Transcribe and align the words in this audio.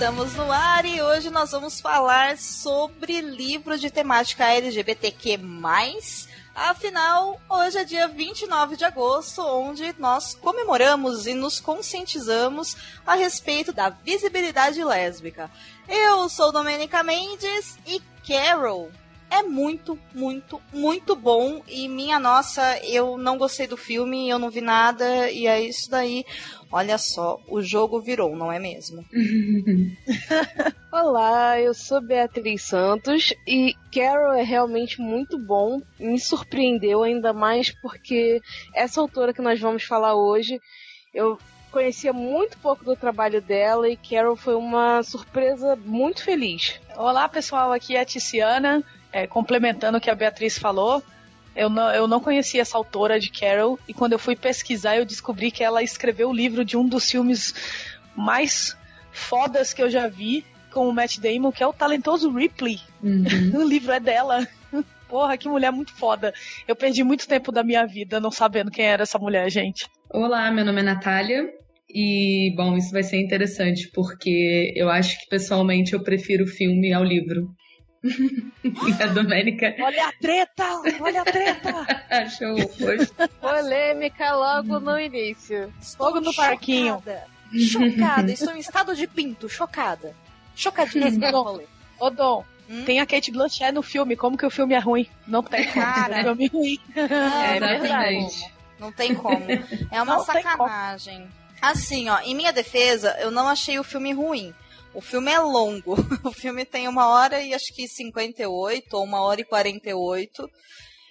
Estamos 0.00 0.32
no 0.34 0.50
ar 0.50 0.86
e 0.86 1.02
hoje 1.02 1.28
nós 1.28 1.50
vamos 1.50 1.78
falar 1.78 2.38
sobre 2.38 3.20
livros 3.20 3.82
de 3.82 3.90
temática 3.90 4.46
LGBTQ+. 4.46 5.38
Afinal, 6.54 7.38
hoje 7.46 7.76
é 7.76 7.84
dia 7.84 8.08
29 8.08 8.76
de 8.76 8.84
agosto, 8.86 9.42
onde 9.42 9.94
nós 9.98 10.34
comemoramos 10.34 11.26
e 11.26 11.34
nos 11.34 11.60
conscientizamos 11.60 12.78
a 13.06 13.14
respeito 13.14 13.74
da 13.74 13.90
visibilidade 13.90 14.82
lésbica. 14.82 15.50
Eu 15.86 16.30
sou 16.30 16.50
Domenica 16.50 17.02
Mendes 17.02 17.78
e 17.86 18.00
Carol 18.26 18.90
é 19.30 19.42
muito, 19.42 19.96
muito, 20.12 20.60
muito 20.72 21.14
bom. 21.14 21.62
E 21.68 21.88
minha 21.88 22.18
nossa, 22.18 22.78
eu 22.84 23.16
não 23.16 23.38
gostei 23.38 23.66
do 23.66 23.76
filme, 23.76 24.28
eu 24.28 24.38
não 24.38 24.50
vi 24.50 24.60
nada, 24.60 25.30
e 25.30 25.46
é 25.46 25.60
isso 25.60 25.88
daí. 25.88 26.24
Olha 26.70 26.98
só, 26.98 27.40
o 27.48 27.62
jogo 27.62 28.00
virou, 28.00 28.36
não 28.36 28.50
é 28.50 28.58
mesmo? 28.58 29.04
Olá, 30.92 31.60
eu 31.60 31.72
sou 31.72 32.00
Beatriz 32.00 32.62
Santos 32.62 33.32
e 33.46 33.74
Carol 33.94 34.32
é 34.32 34.42
realmente 34.42 35.00
muito 35.00 35.38
bom. 35.38 35.80
Me 35.98 36.18
surpreendeu 36.18 37.02
ainda 37.02 37.32
mais 37.32 37.70
porque 37.80 38.42
essa 38.74 39.00
autora 39.00 39.32
que 39.32 39.42
nós 39.42 39.60
vamos 39.60 39.84
falar 39.84 40.14
hoje, 40.14 40.60
eu 41.14 41.38
conhecia 41.70 42.12
muito 42.12 42.58
pouco 42.58 42.84
do 42.84 42.96
trabalho 42.96 43.40
dela 43.40 43.88
e 43.88 43.96
Carol 43.96 44.34
foi 44.34 44.56
uma 44.56 45.02
surpresa 45.04 45.76
muito 45.76 46.24
feliz. 46.24 46.80
Olá 46.96 47.28
pessoal, 47.28 47.72
aqui 47.72 47.94
é 47.94 48.00
a 48.00 48.04
Tiziana 48.04 48.84
é, 49.12 49.26
complementando 49.26 49.98
o 49.98 50.00
que 50.00 50.10
a 50.10 50.14
Beatriz 50.14 50.58
falou, 50.58 51.02
eu 51.54 51.68
não, 51.68 51.90
eu 51.92 52.06
não 52.06 52.20
conhecia 52.20 52.62
essa 52.62 52.76
autora 52.76 53.18
de 53.18 53.30
Carol, 53.30 53.78
e 53.88 53.92
quando 53.92 54.12
eu 54.12 54.18
fui 54.18 54.36
pesquisar, 54.36 54.96
eu 54.96 55.04
descobri 55.04 55.50
que 55.50 55.64
ela 55.64 55.82
escreveu 55.82 56.30
o 56.30 56.34
livro 56.34 56.64
de 56.64 56.76
um 56.76 56.86
dos 56.86 57.10
filmes 57.10 57.54
mais 58.16 58.76
fodas 59.12 59.72
que 59.72 59.82
eu 59.82 59.90
já 59.90 60.06
vi 60.06 60.44
com 60.72 60.88
o 60.88 60.92
Matt 60.92 61.18
Damon, 61.18 61.50
que 61.50 61.62
é 61.62 61.66
o 61.66 61.72
talentoso 61.72 62.30
Ripley. 62.32 62.78
Uhum. 63.02 63.24
o 63.60 63.68
livro 63.68 63.92
é 63.92 64.00
dela. 64.00 64.46
Porra, 65.08 65.36
que 65.36 65.48
mulher 65.48 65.72
muito 65.72 65.92
foda. 65.92 66.32
Eu 66.68 66.76
perdi 66.76 67.02
muito 67.02 67.26
tempo 67.26 67.50
da 67.50 67.64
minha 67.64 67.84
vida 67.84 68.20
não 68.20 68.30
sabendo 68.30 68.70
quem 68.70 68.84
era 68.84 69.02
essa 69.02 69.18
mulher, 69.18 69.50
gente. 69.50 69.86
Olá, 70.08 70.50
meu 70.52 70.64
nome 70.64 70.80
é 70.80 70.84
Natália. 70.84 71.52
E, 71.92 72.54
bom, 72.56 72.76
isso 72.76 72.92
vai 72.92 73.02
ser 73.02 73.20
interessante, 73.20 73.90
porque 73.92 74.72
eu 74.76 74.88
acho 74.88 75.18
que 75.18 75.28
pessoalmente 75.28 75.92
eu 75.92 76.02
prefiro 76.04 76.44
o 76.44 76.48
filme 76.48 76.92
ao 76.92 77.02
livro. 77.02 77.50
E 78.02 79.02
a 79.02 79.06
Domênica. 79.06 79.74
Olha 79.80 80.08
a 80.08 80.12
treta! 80.12 80.64
Olha 81.00 81.22
a 81.22 81.24
treta! 81.24 81.70
Achou 82.10 82.56
o 82.60 83.28
Polêmica 83.40 84.34
logo 84.34 84.80
no 84.80 84.98
início. 84.98 85.72
Fogo 85.96 86.20
no 86.20 86.34
parquinho. 86.34 86.94
Chocada, 86.94 87.22
chocada. 87.58 88.32
estou 88.32 88.54
em 88.54 88.60
estado 88.60 88.94
de 88.94 89.06
pinto, 89.06 89.48
chocada. 89.48 90.14
Chocadíssima. 90.54 91.30
Ô, 91.98 92.10
Dom, 92.10 92.44
Hum? 92.70 92.84
Tem 92.84 93.00
a 93.00 93.06
Kate 93.06 93.32
Blanchett 93.32 93.72
no 93.72 93.82
filme, 93.82 94.14
como 94.14 94.38
que 94.38 94.46
o 94.46 94.50
filme 94.50 94.74
é 94.74 94.78
ruim? 94.78 95.08
Não 95.26 95.42
tem 95.42 95.66
Cara, 95.66 96.20
é 96.20 96.22
filme 96.22 96.46
ruim. 96.46 96.78
É, 96.94 97.56
é 97.56 97.58
verdade. 97.58 98.52
Não 98.78 98.92
tem 98.92 99.12
como. 99.12 99.44
É 99.90 100.00
uma 100.00 100.16
não 100.16 100.24
sacanagem. 100.24 101.28
Assim, 101.60 102.08
ó, 102.08 102.20
em 102.20 102.34
minha 102.34 102.52
defesa, 102.52 103.16
eu 103.20 103.30
não 103.32 103.48
achei 103.48 103.76
o 103.78 103.84
filme 103.84 104.12
ruim. 104.12 104.54
O 104.94 105.00
filme 105.00 105.30
é 105.30 105.38
longo. 105.38 105.96
O 106.24 106.32
filme 106.32 106.64
tem 106.64 106.88
uma 106.88 107.08
hora 107.08 107.40
e 107.40 107.54
acho 107.54 107.74
que 107.74 107.88
58, 107.88 108.96
ou 108.96 109.04
uma 109.04 109.22
hora 109.22 109.40
e 109.40 109.44
48. 109.44 110.50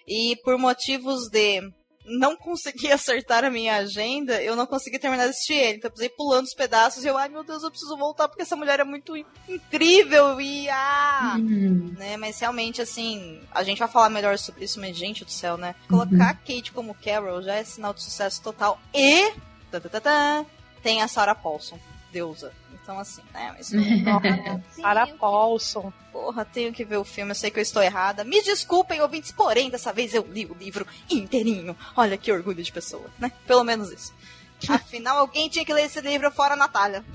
E 0.08 0.36
por 0.44 0.58
motivos 0.58 1.30
de 1.30 1.62
não 2.06 2.36
conseguir 2.36 2.92
acertar 2.92 3.44
a 3.44 3.50
minha 3.50 3.76
agenda, 3.78 4.42
eu 4.42 4.56
não 4.56 4.66
consegui 4.66 5.00
terminar 5.00 5.26
de 5.26 5.30
assistir 5.30 5.54
ele. 5.54 5.78
Então 5.78 5.88
eu 5.88 5.92
precisei 5.92 6.16
pulando 6.16 6.46
os 6.46 6.54
pedaços 6.54 7.04
e 7.04 7.08
eu, 7.08 7.18
ai 7.18 7.30
meu 7.30 7.44
Deus, 7.44 7.64
eu 7.64 7.70
preciso 7.70 7.96
voltar 7.98 8.28
porque 8.28 8.42
essa 8.42 8.56
mulher 8.56 8.80
é 8.80 8.84
muito 8.84 9.16
incrível 9.48 10.42
e 10.42 10.70
ah! 10.70 11.36
Uhum. 11.38 11.94
Né? 11.98 12.18
Mas 12.18 12.40
realmente, 12.40 12.82
assim, 12.82 13.42
a 13.52 13.64
gente 13.64 13.80
vai 13.80 13.88
falar 13.88 14.10
melhor 14.10 14.38
sobre 14.38 14.66
isso, 14.66 14.80
mas 14.80 14.98
gente 14.98 15.24
do 15.24 15.32
céu, 15.32 15.58
né? 15.58 15.76
Colocar 15.88 16.16
uhum. 16.16 16.22
a 16.24 16.34
Kate 16.34 16.72
como 16.74 16.96
Carol 16.96 17.42
já 17.42 17.56
é 17.56 17.64
sinal 17.64 17.94
de 17.94 18.04
sucesso 18.04 18.42
total. 18.42 18.80
E. 18.94 19.32
Tá, 19.72 19.80
tá, 19.80 20.02
tá, 20.02 20.46
tem 20.82 21.04
a 21.04 21.08
Sarah 21.08 21.36
Paulson, 21.36 21.80
deusa. 22.12 22.52
Então, 22.90 23.00
assim, 23.00 23.22
né? 23.32 23.54
Mas, 23.56 23.68
Sarah 24.82 25.06
Paulson. 25.20 25.94
Porra, 26.12 26.44
tenho 26.44 26.74
que 26.74 26.84
ver 26.84 26.98
o 26.98 27.04
filme, 27.04 27.30
eu 27.30 27.36
sei 27.36 27.52
que 27.52 27.60
eu 27.60 27.62
estou 27.62 27.84
errada. 27.84 28.24
Me 28.24 28.42
desculpem, 28.42 29.00
ouvintes, 29.00 29.32
porém, 29.32 29.70
dessa 29.70 29.94
vez 29.94 30.16
eu 30.16 30.26
li 30.28 30.48
o 30.48 30.56
livro 30.56 30.88
inteirinho. 31.08 31.78
Olha 31.96 32.18
que 32.18 32.32
orgulho 32.32 32.64
de 32.64 32.72
pessoa, 32.72 33.06
né? 33.20 33.32
Pelo 33.46 33.64
menos 33.64 33.92
isso. 33.92 34.12
Afinal, 34.68 35.20
alguém 35.20 35.48
tinha 35.50 35.64
que 35.64 35.72
ler 35.72 35.84
esse 35.84 36.02
livro 36.02 36.32
fora 36.32 36.56
a 36.56 36.58
Natália. 36.58 37.06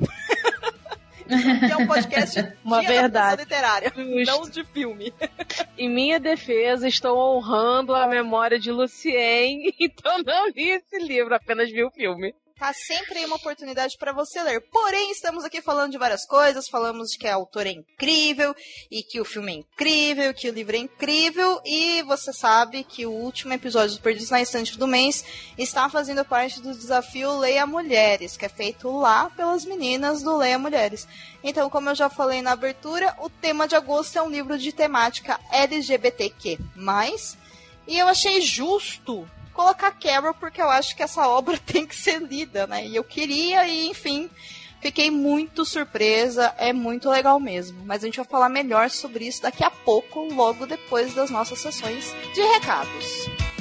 que 1.27 1.73
é 1.73 1.77
um 1.77 1.89
podcast 1.89 2.53
Uma 2.65 2.81
de 2.81 2.87
verdade. 2.87 3.43
literária, 3.43 3.93
Justo. 3.97 4.25
não 4.27 4.49
de 4.49 4.65
filme. 4.67 5.13
Em 5.77 5.89
minha 5.91 6.21
defesa, 6.21 6.87
estou 6.87 7.19
honrando 7.37 7.93
a 7.97 8.07
memória 8.07 8.61
de 8.61 8.71
Lucien, 8.71 9.75
então 9.81 10.23
não 10.23 10.51
li 10.51 10.69
esse 10.71 10.99
livro, 11.01 11.35
apenas 11.35 11.69
vi 11.69 11.83
o 11.83 11.91
filme 11.91 12.33
tá 12.59 12.73
sempre 12.73 13.19
aí 13.19 13.25
uma 13.25 13.37
oportunidade 13.37 13.97
para 13.99 14.13
você 14.13 14.43
ler. 14.43 14.61
Porém, 14.71 15.11
estamos 15.11 15.45
aqui 15.45 15.61
falando 15.61 15.91
de 15.91 15.99
várias 15.99 16.25
coisas, 16.25 16.69
falamos 16.69 17.11
de 17.11 17.19
que 17.19 17.27
a 17.27 17.35
autora 17.35 17.69
é 17.69 17.73
incrível 17.73 18.55
e 18.91 19.03
que 19.03 19.21
o 19.21 19.25
filme 19.25 19.53
é 19.53 19.57
incrível, 19.57 20.33
que 20.33 20.49
o 20.49 20.53
livro 20.53 20.77
é 20.77 20.79
incrível 20.79 21.61
e 21.65 22.03
você 22.03 22.33
sabe 22.33 22.85
que 22.85 23.07
o 23.07 23.11
último 23.11 23.53
episódio 23.53 23.97
do 23.97 24.03
Perdidos 24.03 24.31
na 24.31 24.41
Estante 24.41 24.79
do 24.79 24.87
mês 24.87 25.25
está 25.59 25.89
fazendo 25.89 26.25
parte 26.25 26.61
do 26.61 26.73
desafio 26.73 27.39
Leia 27.39 27.67
Mulheres, 27.67 28.37
que 28.37 28.47
é 28.47 28.49
feito 28.49 28.91
lá 28.91 29.31
pelas 29.31 29.65
meninas 29.65 30.23
do 30.23 30.37
Leia 30.37 30.59
Mulheres. 30.59 31.09
Então, 31.43 31.69
como 31.69 31.91
eu 31.91 31.95
já 31.95 32.09
falei 32.09 32.41
na 32.41 32.53
abertura, 32.53 33.17
o 33.21 33.29
tema 33.29 33.67
de 33.67 33.75
agosto 33.75 34.17
é 34.17 34.23
um 34.23 34.31
livro 34.31 34.57
de 34.57 34.73
temática 34.73 35.41
LGBTQ+, 35.51 36.59
e 37.87 37.99
eu 37.99 38.07
achei 38.07 38.41
justo 38.41 39.29
colocar 39.55 39.93
Carol, 39.93 40.35
porque 40.35 40.61
eu 40.61 40.69
acho 40.69 40.95
que 40.95 41.03
essa 41.03 41.27
obra 41.29 41.57
tem 41.57 41.87
que 41.87 41.97
ser 41.97 42.21
lida, 42.21 42.67
né? 42.67 42.87
E 42.87 42.95
eu 42.95 43.05
queria, 43.05 43.67
e 43.67 43.89
enfim, 43.89 44.29
fiquei 44.81 45.11
muito 45.11 45.65
surpresa, 45.65 46.55
é 46.59 46.73
muito 46.73 47.09
legal 47.09 47.41
mesmo. 47.41 47.83
Mas 47.87 48.03
a 48.03 48.07
gente 48.07 48.17
vai 48.17 48.27
falar 48.27 48.51
melhor 48.51 48.91
sobre 48.91 49.27
isso 49.27 49.41
daqui 49.41 49.65
a 49.65 49.71
pouco, 49.71 50.21
logo 50.35 50.67
depois 50.67 51.15
das 51.15 51.31
nossas 51.31 51.59
sessões 51.61 52.15
de 52.35 52.43
recados. 52.43 53.54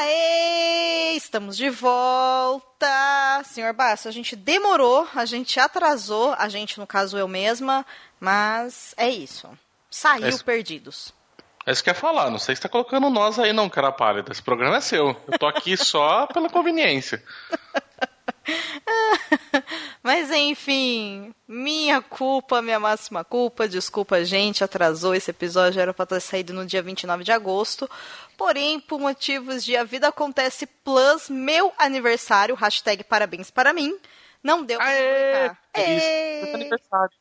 Aê! 0.00 1.12
Estamos 1.14 1.58
de 1.58 1.68
volta! 1.68 3.42
Senhor 3.44 3.74
Basso, 3.74 4.08
a 4.08 4.10
gente 4.10 4.34
demorou, 4.34 5.06
a 5.14 5.26
gente 5.26 5.60
atrasou, 5.60 6.34
a 6.38 6.48
gente, 6.48 6.78
no 6.78 6.86
caso, 6.86 7.18
eu 7.18 7.28
mesma, 7.28 7.84
mas 8.18 8.94
é 8.96 9.10
isso. 9.10 9.46
Saiu 9.90 10.26
é 10.26 10.38
perdidos. 10.42 11.12
É 11.66 11.72
isso 11.72 11.84
que 11.84 11.90
eu 11.90 11.92
ia 11.92 12.00
falar, 12.00 12.30
não 12.30 12.38
sei 12.38 12.56
se 12.56 12.62
tá 12.62 12.68
colocando 12.70 13.10
nós 13.10 13.38
aí 13.38 13.52
não, 13.52 13.68
cara 13.68 13.92
pálida. 13.92 14.32
Esse 14.32 14.42
programa 14.42 14.78
é 14.78 14.80
seu. 14.80 15.14
Eu 15.30 15.38
tô 15.38 15.46
aqui 15.46 15.76
só 15.76 16.26
pela 16.28 16.48
conveniência. 16.48 17.22
Mas 20.02 20.30
enfim, 20.30 21.34
minha 21.46 22.00
culpa, 22.00 22.62
minha 22.62 22.80
máxima 22.80 23.24
culpa. 23.24 23.68
Desculpa, 23.68 24.24
gente, 24.24 24.64
atrasou 24.64 25.14
esse 25.14 25.30
episódio, 25.30 25.80
era 25.80 25.94
para 25.94 26.06
ter 26.06 26.20
saído 26.20 26.52
no 26.52 26.66
dia 26.66 26.82
29 26.82 27.24
de 27.24 27.32
agosto. 27.32 27.88
Porém, 28.36 28.80
por 28.80 28.98
motivos 28.98 29.64
de 29.64 29.76
A 29.76 29.84
Vida 29.84 30.08
Acontece 30.08 30.66
Plus, 30.66 31.28
meu 31.28 31.72
aniversário, 31.78 32.54
hashtag 32.54 33.04
parabéns 33.04 33.50
para 33.50 33.72
mim, 33.72 33.98
não 34.42 34.64
deu 34.64 34.78
pra 34.78 34.86
publicar. 34.86 35.58
Isso, 35.76 36.54
aniversário. 36.54 37.16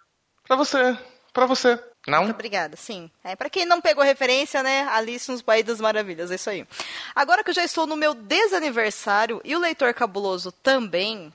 Pra 0.47 0.55
você, 0.55 0.97
pra 1.33 1.45
você. 1.45 1.79
Não? 2.09 2.23
Muito 2.23 2.35
obrigada, 2.35 2.75
sim. 2.75 3.09
É, 3.23 3.35
para 3.35 3.49
quem 3.49 3.65
não 3.65 3.79
pegou 3.79 4.03
referência, 4.03 4.61
né? 4.63 4.87
Alice 4.91 5.29
nos 5.31 5.41
País 5.41 5.63
das 5.63 5.79
Maravilhas, 5.79 6.31
é 6.31 6.35
isso 6.35 6.49
aí. 6.49 6.65
Agora 7.15 7.43
que 7.43 7.49
eu 7.49 7.53
já 7.53 7.63
estou 7.63 7.85
no 7.87 7.95
meu 7.95 8.13
desaniversário 8.13 9.39
e 9.43 9.55
o 9.55 9.59
leitor 9.59 9.93
cabuloso 9.93 10.51
também, 10.51 11.31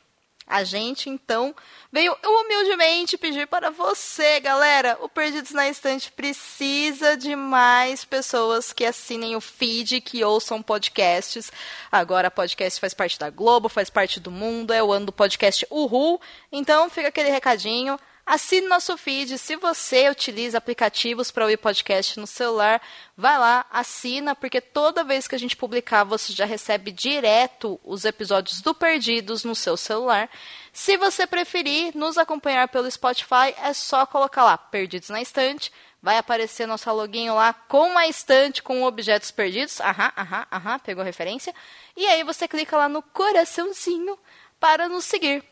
A 0.46 0.62
gente, 0.62 1.08
então, 1.08 1.54
veio 1.90 2.14
humildemente 2.22 3.16
pedir 3.16 3.46
para 3.46 3.70
você, 3.70 4.40
galera. 4.40 4.98
O 5.00 5.08
Perdidos 5.08 5.52
na 5.52 5.70
Estante 5.70 6.12
precisa 6.12 7.16
de 7.16 7.34
mais 7.34 8.04
pessoas 8.04 8.70
que 8.70 8.84
assinem 8.84 9.34
o 9.36 9.40
feed, 9.40 10.02
que 10.02 10.22
ouçam 10.22 10.60
podcasts. 10.62 11.50
Agora, 11.90 12.30
podcast 12.30 12.78
faz 12.78 12.92
parte 12.92 13.18
da 13.18 13.30
Globo, 13.30 13.70
faz 13.70 13.88
parte 13.88 14.20
do 14.20 14.30
mundo, 14.30 14.70
é 14.74 14.82
o 14.82 14.92
ano 14.92 15.06
do 15.06 15.12
podcast 15.12 15.66
Uhul. 15.70 16.20
Então, 16.52 16.90
fica 16.90 17.08
aquele 17.08 17.30
recadinho. 17.30 17.98
Assine 18.26 18.66
nosso 18.68 18.96
feed. 18.96 19.36
Se 19.36 19.54
você 19.56 20.08
utiliza 20.08 20.56
aplicativos 20.56 21.30
para 21.30 21.44
ouvir 21.44 21.58
podcast 21.58 22.18
no 22.18 22.26
celular, 22.26 22.80
vai 23.16 23.38
lá, 23.38 23.66
assina, 23.70 24.34
porque 24.34 24.62
toda 24.62 25.04
vez 25.04 25.28
que 25.28 25.34
a 25.34 25.38
gente 25.38 25.56
publicar, 25.56 26.04
você 26.04 26.32
já 26.32 26.46
recebe 26.46 26.90
direto 26.90 27.78
os 27.84 28.06
episódios 28.06 28.62
do 28.62 28.74
Perdidos 28.74 29.44
no 29.44 29.54
seu 29.54 29.76
celular. 29.76 30.30
Se 30.72 30.96
você 30.96 31.26
preferir 31.26 31.94
nos 31.94 32.16
acompanhar 32.16 32.68
pelo 32.68 32.90
Spotify, 32.90 33.54
é 33.62 33.74
só 33.74 34.06
colocar 34.06 34.44
lá 34.44 34.56
Perdidos 34.56 35.10
na 35.10 35.20
Estante. 35.20 35.70
Vai 36.02 36.18
aparecer 36.18 36.66
nosso 36.66 36.90
loginho 36.92 37.34
lá 37.34 37.52
com 37.52 37.96
a 37.96 38.06
estante 38.06 38.62
com 38.62 38.82
objetos 38.84 39.30
perdidos. 39.30 39.80
Aham, 39.80 40.12
aham, 40.14 40.46
aham, 40.52 40.78
pegou 40.78 41.02
referência. 41.02 41.54
E 41.96 42.06
aí 42.06 42.22
você 42.22 42.46
clica 42.46 42.76
lá 42.76 42.90
no 42.90 43.00
coraçãozinho 43.00 44.18
para 44.60 44.86
nos 44.86 45.06
seguir. 45.06 45.42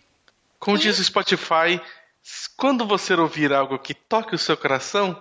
Como 0.59 0.77
diz 0.77 0.99
o 0.99 1.05
Spotify, 1.05 1.81
quando 2.57 2.87
você 2.87 3.15
ouvir 3.15 3.53
algo 3.53 3.79
que 3.79 3.95
toque 3.95 4.35
o 4.35 4.39
seu 4.39 4.57
coração, 4.57 5.21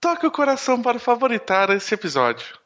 toque 0.00 0.26
o 0.26 0.30
coração 0.30 0.82
para 0.82 0.98
favoritar 0.98 1.70
esse 1.70 1.94
episódio. 1.94 2.61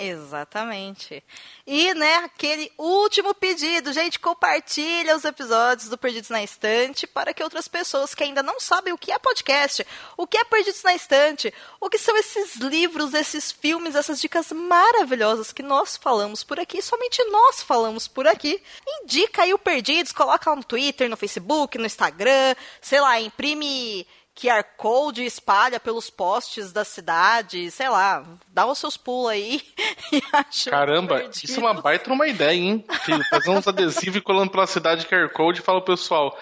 Exatamente. 0.00 1.22
E, 1.66 1.92
né, 1.92 2.16
aquele 2.16 2.72
último 2.78 3.34
pedido, 3.34 3.92
gente, 3.92 4.18
compartilha 4.18 5.14
os 5.14 5.26
episódios 5.26 5.90
do 5.90 5.98
Perdidos 5.98 6.30
na 6.30 6.42
Estante 6.42 7.06
para 7.06 7.34
que 7.34 7.42
outras 7.42 7.68
pessoas 7.68 8.14
que 8.14 8.24
ainda 8.24 8.42
não 8.42 8.58
sabem 8.58 8.94
o 8.94 8.98
que 8.98 9.12
é 9.12 9.18
podcast, 9.18 9.86
o 10.16 10.26
que 10.26 10.38
é 10.38 10.44
Perdidos 10.44 10.82
na 10.82 10.94
Estante, 10.94 11.52
o 11.78 11.90
que 11.90 11.98
são 11.98 12.16
esses 12.16 12.56
livros, 12.56 13.12
esses 13.12 13.52
filmes, 13.52 13.94
essas 13.94 14.18
dicas 14.18 14.50
maravilhosas 14.52 15.52
que 15.52 15.62
nós 15.62 15.98
falamos 15.98 16.42
por 16.42 16.58
aqui, 16.58 16.80
somente 16.80 17.22
nós 17.24 17.62
falamos 17.62 18.08
por 18.08 18.26
aqui. 18.26 18.62
Indica 19.02 19.42
aí 19.42 19.52
o 19.52 19.58
Perdidos, 19.58 20.12
coloca 20.12 20.48
lá 20.48 20.56
no 20.56 20.64
Twitter, 20.64 21.10
no 21.10 21.16
Facebook, 21.16 21.76
no 21.76 21.84
Instagram, 21.84 22.54
sei 22.80 23.02
lá, 23.02 23.20
imprime 23.20 24.06
QR 24.40 24.64
Code 24.76 25.24
espalha 25.24 25.78
pelos 25.78 26.08
postes 26.08 26.72
da 26.72 26.84
cidade, 26.84 27.70
sei 27.70 27.88
lá, 27.88 28.24
dá 28.48 28.66
os 28.66 28.78
seus 28.78 28.96
pulos 28.96 29.30
aí 29.30 29.60
e 30.10 30.22
acha. 30.32 30.70
Caramba, 30.70 31.18
perdido. 31.18 31.44
isso 31.44 31.60
é 31.60 31.62
uma 31.62 31.74
baita 31.74 32.10
uma 32.10 32.26
ideia, 32.26 32.56
hein? 32.56 32.84
Fazer 33.28 33.50
uns 33.50 33.68
adesivos 33.68 34.16
e 34.16 34.20
colando 34.20 34.50
pela 34.50 34.66
cidade 34.66 35.06
QR 35.06 35.28
Code 35.28 35.60
e 35.60 35.62
fala 35.62 35.82
pro 35.82 35.94
pessoal: 35.94 36.38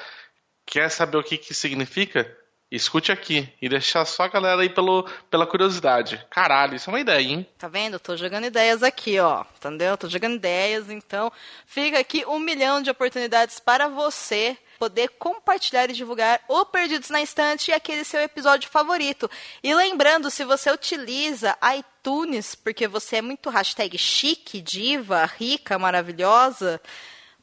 quer 0.65 0.89
saber 0.91 1.19
o 1.19 1.25
que, 1.25 1.37
que 1.37 1.53
significa? 1.53 2.33
Escute 2.71 3.11
aqui 3.11 3.50
e 3.62 3.69
deixar 3.69 4.05
só 4.05 4.25
a 4.25 4.29
galera 4.29 4.61
aí 4.61 4.69
pelo, 4.69 5.09
pela 5.31 5.47
curiosidade. 5.47 6.23
Caralho, 6.29 6.77
isso 6.77 6.91
é 6.91 6.93
uma 6.93 7.00
ideia, 7.00 7.27
hein? 7.27 7.47
Tá 7.56 7.67
vendo? 7.67 7.99
Tô 7.99 8.15
jogando 8.15 8.45
ideias 8.45 8.83
aqui, 8.83 9.19
ó. 9.19 9.43
Entendeu? 9.56 9.97
Tô 9.97 10.06
jogando 10.06 10.35
ideias, 10.35 10.91
então 10.91 11.33
fica 11.67 11.99
aqui 11.99 12.27
um 12.27 12.39
milhão 12.39 12.83
de 12.83 12.91
oportunidades 12.91 13.59
para 13.59 13.89
você 13.89 14.56
poder 14.78 15.08
compartilhar 15.19 15.90
e 15.90 15.92
divulgar 15.92 16.40
o 16.48 16.64
Perdidos 16.64 17.10
na 17.10 17.20
Estante 17.20 17.70
e 17.70 17.75
aquele 17.75 18.04
seu 18.04 18.20
episódio 18.20 18.70
favorito. 18.70 19.30
E 19.62 19.75
lembrando, 19.75 20.30
se 20.30 20.44
você 20.44 20.70
utiliza 20.70 21.56
iTunes, 21.76 22.54
porque 22.54 22.86
você 22.86 23.16
é 23.16 23.22
muito 23.22 23.50
hashtag 23.50 23.98
chique, 23.98 24.60
diva, 24.60 25.25
rica, 25.25 25.78
maravilhosa, 25.78 26.80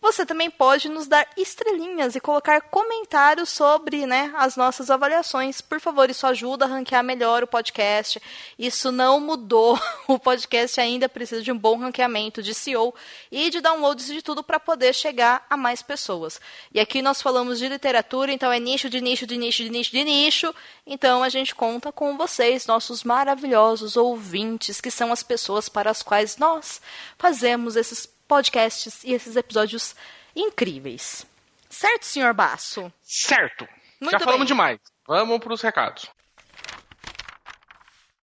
você 0.06 0.24
também 0.24 0.52
pode 0.52 0.88
nos 0.88 1.08
dar 1.08 1.28
estrelinhas 1.36 2.16
e 2.16 2.20
colocar 2.20 2.62
comentários 2.62 3.50
sobre 3.50 4.06
né, 4.06 4.32
as 4.36 4.56
nossas 4.56 4.92
avaliações. 4.92 5.62
Por 5.62 5.80
favor, 5.80 6.08
isso 6.12 6.28
ajuda 6.28 6.66
a 6.66 6.68
ranquear 6.68 7.04
melhor 7.04 7.42
o 7.42 7.48
podcast. 7.48 8.22
Isso 8.58 8.92
não 8.92 9.20
mudou. 9.20 9.80
O 10.08 10.20
podcast 10.20 10.80
ainda 10.80 11.10
precisa 11.10 11.42
de 11.42 11.52
um 11.52 11.58
bom 11.58 11.80
ranqueamento 11.80 12.44
de 12.44 12.54
SEO 12.54 12.94
e 13.32 13.50
de 13.50 13.60
downloads 13.60 14.06
de 14.06 14.22
tudo 14.22 14.44
para 14.44 14.60
poder 14.60 14.94
chegar 14.94 15.44
a 15.50 15.58
mais 15.58 15.82
pessoas. 15.82 16.40
E 16.72 16.80
aqui 16.80 17.02
nós 17.02 17.24
falamos 17.24 17.58
de 17.58 17.68
literatura, 17.68 18.32
então 18.32 18.52
é 18.52 18.60
nicho 18.60 18.88
de 18.88 19.02
nicho 19.02 19.26
de 19.26 19.36
nicho 19.36 19.64
de 19.64 19.70
nicho 19.70 19.92
de 19.92 20.04
nicho. 20.04 20.56
Então 20.86 21.24
a 21.24 21.30
gente 21.30 21.56
conta 21.56 21.92
com 21.92 22.16
vocês, 22.16 22.68
nossos 22.68 23.04
maravilhosos 23.04 23.98
ouvintes, 23.98 24.80
que 24.80 24.92
são 24.92 25.12
as 25.12 25.24
pessoas 25.24 25.68
para 25.68 25.90
as 25.90 26.04
quais 26.04 26.38
nós 26.38 26.80
fazemos 27.18 27.76
esses 27.76 28.06
podcasts 28.28 29.04
e 29.04 29.14
esses 29.14 29.36
episódios 29.36 29.96
incríveis. 30.36 31.26
Certo, 31.70 32.06
senhor 32.06 32.34
Basso? 32.34 32.92
Certo. 33.04 33.68
Muito 34.00 34.12
Já 34.12 34.20
falamos 34.20 34.46
bem. 34.46 34.48
demais. 34.48 34.80
Vamos 35.08 35.40
para 35.40 35.54
os 35.54 35.62
recados. 35.62 36.08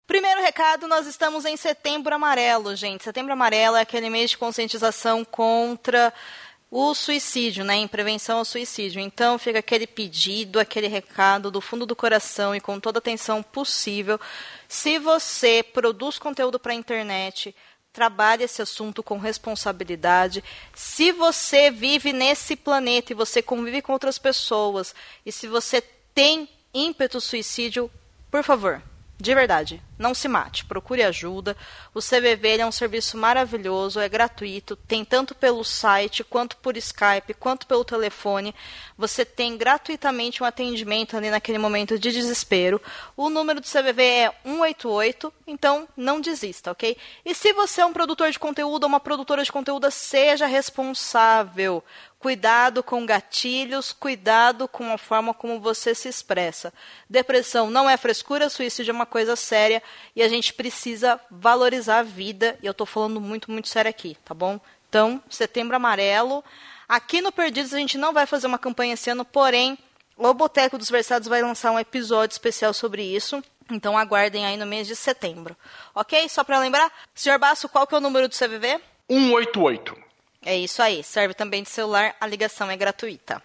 Primeiro 0.05 0.41
recado, 0.41 0.87
nós 0.87 1.07
estamos 1.07 1.45
em 1.45 1.55
Setembro 1.55 2.13
Amarelo, 2.13 2.75
gente. 2.75 3.03
Setembro 3.03 3.33
Amarelo 3.33 3.77
é 3.77 3.81
aquele 3.81 4.09
mês 4.09 4.31
de 4.31 4.37
conscientização 4.37 5.23
contra 5.23 6.13
o 6.69 6.93
suicídio, 6.93 7.63
né, 7.63 7.75
em 7.75 7.87
prevenção 7.87 8.39
ao 8.39 8.45
suicídio. 8.45 8.99
Então 8.99 9.37
fica 9.37 9.59
aquele 9.59 9.87
pedido, 9.87 10.59
aquele 10.59 10.87
recado 10.87 11.49
do 11.51 11.61
fundo 11.61 11.85
do 11.85 11.95
coração 11.95 12.55
e 12.55 12.59
com 12.59 12.79
toda 12.79 12.97
a 12.97 12.99
atenção 12.99 13.41
possível. 13.41 14.19
Se 14.67 14.97
você 14.99 15.63
produz 15.63 16.17
conteúdo 16.17 16.59
para 16.59 16.73
a 16.73 16.75
internet, 16.75 17.55
trabalhe 17.93 18.43
esse 18.43 18.61
assunto 18.61 19.03
com 19.03 19.19
responsabilidade. 19.19 20.43
Se 20.73 21.11
você 21.11 21.69
vive 21.69 22.11
nesse 22.11 22.55
planeta 22.55 23.13
e 23.13 23.15
você 23.15 23.41
convive 23.41 23.83
com 23.83 23.93
outras 23.93 24.17
pessoas, 24.17 24.95
e 25.23 25.31
se 25.31 25.47
você 25.47 25.79
tem 26.13 26.49
ímpeto 26.73 27.21
suicídio, 27.21 27.89
por 28.31 28.43
favor, 28.43 28.81
de 29.23 29.33
verdade, 29.33 29.81
não 29.97 30.13
se 30.13 30.27
mate, 30.27 30.65
procure 30.65 31.01
ajuda. 31.01 31.55
O 31.93 32.01
CVV 32.01 32.57
é 32.59 32.65
um 32.65 32.73
serviço 32.73 33.17
maravilhoso, 33.17 34.01
é 34.01 34.09
gratuito, 34.09 34.75
tem 34.75 35.05
tanto 35.05 35.33
pelo 35.33 35.63
site, 35.63 36.25
quanto 36.25 36.57
por 36.57 36.75
Skype, 36.75 37.33
quanto 37.39 37.65
pelo 37.65 37.85
telefone. 37.85 38.53
Você 38.97 39.23
tem 39.23 39.55
gratuitamente 39.55 40.43
um 40.43 40.45
atendimento 40.45 41.15
ali 41.15 41.29
naquele 41.29 41.57
momento 41.57 41.97
de 41.97 42.11
desespero. 42.11 42.81
O 43.15 43.29
número 43.29 43.61
do 43.61 43.65
CVV 43.65 44.03
é 44.03 44.33
188, 44.43 45.33
então 45.47 45.87
não 45.95 46.19
desista, 46.19 46.71
ok? 46.71 46.97
E 47.23 47.33
se 47.33 47.53
você 47.53 47.79
é 47.79 47.85
um 47.85 47.93
produtor 47.93 48.29
de 48.29 48.37
conteúdo 48.37 48.83
ou 48.83 48.89
uma 48.89 48.99
produtora 48.99 49.41
de 49.41 49.53
conteúdo, 49.53 49.89
seja 49.89 50.45
responsável. 50.45 51.81
Cuidado 52.23 52.81
com 52.81 53.05
gatilhos, 53.05 53.91
cuidado 53.91 54.65
com 54.65 54.93
a 54.93 54.97
forma 54.97 55.33
como 55.33 55.59
você 55.59 55.93
se 55.93 56.07
expressa. 56.07 56.73
Depressão 57.09 57.69
não 57.69 57.89
é 57.89 57.97
frescura, 57.97 58.49
suicídio 58.49 58.91
é 58.91 58.95
uma 58.95 59.05
coisa 59.05 59.35
séria 59.35 59.83
e 60.15 60.23
a 60.23 60.29
gente 60.29 60.53
precisa 60.53 61.19
valorizar 61.29 61.99
a 61.99 62.03
vida. 62.03 62.57
E 62.63 62.65
eu 62.65 62.71
estou 62.71 62.87
falando 62.87 63.19
muito, 63.19 63.51
muito 63.51 63.67
sério 63.67 63.89
aqui, 63.89 64.15
tá 64.23 64.33
bom? 64.33 64.57
Então, 64.87 65.21
setembro 65.29 65.75
amarelo. 65.75 66.41
Aqui 66.87 67.19
no 67.19 67.29
Perdidos 67.29 67.73
a 67.73 67.77
gente 67.77 67.97
não 67.97 68.13
vai 68.13 68.25
fazer 68.25 68.47
uma 68.47 68.57
campanha 68.57 68.93
esse 68.93 69.09
ano, 69.09 69.25
porém, 69.25 69.77
o 70.15 70.33
Boteco 70.33 70.77
dos 70.77 70.89
Versados 70.89 71.27
vai 71.27 71.41
lançar 71.41 71.71
um 71.71 71.79
episódio 71.79 72.35
especial 72.35 72.73
sobre 72.73 73.03
isso. 73.03 73.43
Então 73.69 73.97
aguardem 73.97 74.45
aí 74.45 74.55
no 74.55 74.65
mês 74.65 74.87
de 74.87 74.95
setembro. 74.95 75.57
Ok? 75.93 76.29
Só 76.29 76.41
para 76.45 76.57
lembrar, 76.57 76.89
senhor 77.13 77.37
Basso, 77.37 77.67
qual 77.67 77.85
que 77.85 77.93
é 77.93 77.97
o 77.97 78.01
número 78.01 78.29
do 78.29 78.33
CVV? 78.33 78.79
188. 79.09 80.02
É 80.45 80.55
isso 80.57 80.81
aí. 80.81 81.03
Serve 81.03 81.33
também 81.33 81.63
de 81.63 81.69
celular, 81.69 82.15
a 82.19 82.27
ligação 82.27 82.69
é 82.69 82.77
gratuita. 82.77 83.41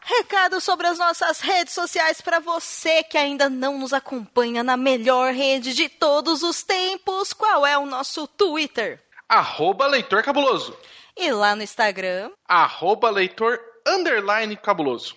Recado 0.00 0.58
sobre 0.58 0.86
as 0.86 0.98
nossas 0.98 1.40
redes 1.40 1.74
sociais 1.74 2.22
para 2.22 2.40
você 2.40 3.02
que 3.02 3.18
ainda 3.18 3.50
não 3.50 3.78
nos 3.78 3.92
acompanha 3.92 4.64
na 4.64 4.74
melhor 4.74 5.34
rede 5.34 5.74
de 5.74 5.86
todos 5.88 6.42
os 6.42 6.62
tempos. 6.62 7.34
Qual 7.34 7.66
é 7.66 7.76
o 7.76 7.84
nosso 7.84 8.26
Twitter? 8.26 9.02
Arroba 9.28 9.86
Leitor 9.86 10.22
Cabuloso. 10.22 10.74
E 11.14 11.30
lá 11.30 11.54
no 11.54 11.62
Instagram? 11.62 12.30
Arroba 12.48 13.10
Leitor 13.10 13.60
Underline 13.86 14.56
Cabuloso. 14.56 15.14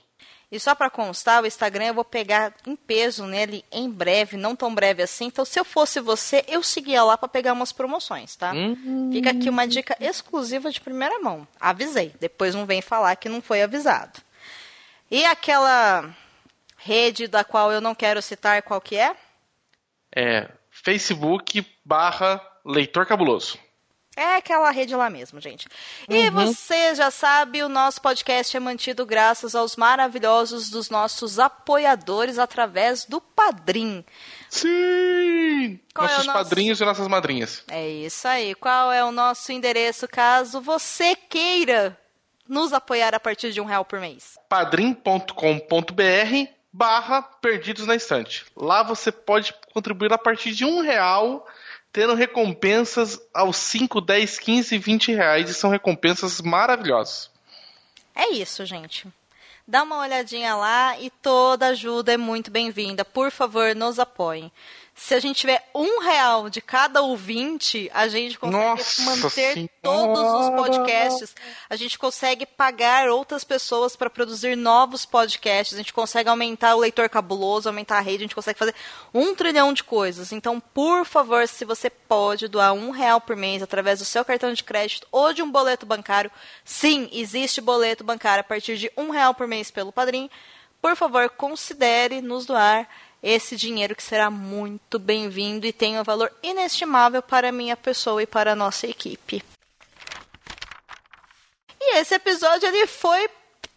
E 0.52 0.60
só 0.60 0.76
para 0.76 0.90
constar, 0.90 1.42
o 1.42 1.48
Instagram 1.48 1.86
eu 1.86 1.94
vou 1.94 2.04
pegar 2.04 2.54
em 2.68 2.76
peso 2.76 3.26
nele 3.26 3.64
em 3.72 3.90
breve, 3.90 4.36
não 4.36 4.54
tão 4.54 4.76
breve 4.76 5.02
assim. 5.02 5.26
Então, 5.26 5.46
se 5.46 5.58
eu 5.58 5.64
fosse 5.64 6.02
você, 6.02 6.44
eu 6.46 6.62
seguia 6.62 7.04
lá 7.04 7.18
para 7.18 7.30
pegar 7.30 7.54
umas 7.54 7.72
promoções, 7.72 8.36
tá? 8.36 8.52
Hum. 8.52 9.10
Fica 9.14 9.32
aqui 9.32 9.50
uma 9.50 9.66
dica 9.66 9.96
exclusiva 9.98 10.70
de 10.70 10.82
primeira 10.82 11.20
mão. 11.20 11.48
Avisei. 11.58 12.14
Depois 12.20 12.54
não 12.54 12.66
vem 12.66 12.82
falar 12.82 13.16
que 13.16 13.30
não 13.30 13.42
foi 13.42 13.62
avisado. 13.62 14.20
E 15.10 15.24
aquela 15.24 16.14
rede 16.78 17.28
da 17.28 17.46
qual 17.46 17.72
eu 17.72 17.80
não 17.80 17.96
quero 17.96 18.22
citar 18.22 18.62
qual 18.62 18.82
que 18.82 18.98
é? 18.98 19.16
É 20.14 20.50
Facebook 20.70 21.66
barra 21.86 22.42
Leitor 22.66 23.06
Cabuloso. 23.06 23.58
É 24.16 24.36
aquela 24.36 24.70
rede 24.72 24.94
lá 24.94 25.10
mesmo, 25.10 25.40
gente. 25.40 25.68
E 26.10 26.28
uhum. 26.28 26.32
você 26.32 26.94
já 26.94 27.10
sabe, 27.10 27.64
o 27.64 27.70
nosso 27.70 28.02
podcast 28.02 28.56
é 28.56 28.60
mantido 28.60 29.06
graças 29.06 29.56
aos 29.56 29.78
maravilhosos 29.78 30.70
dos 30.70 30.90
nossos 30.90 31.40
apoiadores 31.40 32.38
através 32.38 33.06
do 33.06 33.22
Padrim. 33.22 34.04
Sim! 34.50 35.80
Qual 35.94 36.08
nossos 36.08 36.24
é 36.24 36.28
nosso... 36.28 36.40
padrinhos 36.40 36.82
e 36.82 36.86
nossas 36.86 37.08
madrinhas. 37.08 37.64
É 37.70 37.88
isso 37.88 38.28
aí. 38.28 38.54
Qual 38.54 38.92
é 38.92 39.04
o 39.04 39.14
nosso 39.14 39.52
endereço 39.54 40.08
caso 40.10 40.60
você 40.60 41.16
queira 41.16 41.98
nos 42.48 42.74
apoiar 42.74 43.16
a 43.16 43.20
partir 43.20 43.54
de 43.54 43.62
um 43.62 43.66
real 43.66 43.86
por 43.86 44.00
mês? 44.02 44.38
padrim.com.br 44.50 45.32
barra 46.72 47.22
Perdidos 47.22 47.86
na 47.86 47.96
Estante. 47.96 48.46
Lá 48.56 48.84
você 48.84 49.12
pode 49.12 49.54
contribuir 49.74 50.12
a 50.14 50.18
partir 50.18 50.52
de 50.52 50.66
um 50.66 50.82
real, 50.82 51.46
tendo 51.92 52.14
recompensas 52.14 53.20
aos 53.34 53.58
5, 53.58 54.00
10, 54.02 54.40
15 54.40 54.76
e 54.76 54.78
20 54.78 55.14
reais, 55.14 55.50
e 55.50 55.54
são 55.54 55.70
recompensas 55.70 56.42
maravilhosas. 56.42 57.30
É 58.16 58.30
isso, 58.32 58.66
gente. 58.66 59.08
Dá 59.68 59.84
uma 59.84 60.00
olhadinha 60.00 60.56
lá 60.56 61.00
e 61.00 61.10
toda 61.10 61.68
ajuda 61.68 62.14
é 62.14 62.18
muito 62.18 62.52
bem-vinda. 62.52 63.06
Por 63.06 63.32
favor, 63.32 63.76
nos 63.76 64.00
apoiem. 64.00 64.52
Se 65.04 65.16
a 65.16 65.20
gente 65.20 65.40
tiver 65.40 65.68
um 65.74 66.00
real 66.00 66.48
de 66.48 66.62
cada 66.62 67.02
ouvinte, 67.02 67.90
a 67.92 68.08
gente 68.08 68.38
consegue 68.38 68.64
Nossa 68.64 69.02
manter 69.02 69.54
Senhora. 69.54 69.70
todos 69.82 70.20
os 70.22 70.50
podcasts. 70.52 71.36
A 71.68 71.76
gente 71.76 71.98
consegue 71.98 72.46
pagar 72.46 73.10
outras 73.10 73.44
pessoas 73.44 73.96
para 73.96 74.12
produzir 74.12 74.56
novos 74.56 75.04
podcasts. 75.04 75.74
A 75.74 75.80
gente 75.80 75.92
consegue 75.92 76.30
aumentar 76.30 76.76
o 76.76 76.80
leitor 76.80 77.10
cabuloso, 77.10 77.68
aumentar 77.68 77.98
a 77.98 78.00
rede. 78.00 78.18
A 78.18 78.26
gente 78.26 78.36
consegue 78.36 78.60
fazer 78.60 78.76
um 79.12 79.34
trilhão 79.34 79.74
de 79.74 79.84
coisas. 79.84 80.32
Então, 80.32 80.60
por 80.60 81.04
favor, 81.04 81.48
se 81.48 81.66
você 81.66 81.90
pode 81.90 82.48
doar 82.48 82.72
um 82.72 82.92
real 82.92 83.20
por 83.20 83.36
mês 83.36 83.64
através 83.64 83.98
do 83.98 84.06
seu 84.06 84.24
cartão 84.24 84.54
de 84.54 84.64
crédito 84.64 85.08
ou 85.12 85.34
de 85.34 85.42
um 85.42 85.52
boleto 85.52 85.84
bancário, 85.84 86.32
sim, 86.64 87.10
existe 87.12 87.60
boleto 87.60 88.04
bancário 88.04 88.42
a 88.42 88.48
partir 88.48 88.78
de 88.78 88.92
um 88.96 89.10
real 89.10 89.34
por 89.34 89.48
mês 89.48 89.72
pelo 89.72 89.92
Padrim. 89.92 90.30
Por 90.80 90.96
favor, 90.96 91.28
considere 91.32 92.22
nos 92.22 92.46
doar 92.46 92.88
esse 93.22 93.56
dinheiro 93.56 93.96
que 93.96 94.04
será 94.04 94.30
muito 94.30 94.98
bem-vindo 94.98 95.66
e 95.68 95.74
tem 95.74 96.00
um 96.00 96.04
valor 96.04 96.32
inestimável 96.42 97.22
para 97.22 97.50
a 97.50 97.52
minha 97.52 97.78
pessoa 97.78 98.24
e 98.24 98.28
para 98.28 98.54
a 98.54 98.56
nossa 98.56 98.88
equipe. 98.88 99.44
E 101.80 101.98
esse 101.98 102.16
episódio 102.16 102.68
ele 102.68 102.88
foi 102.88 103.30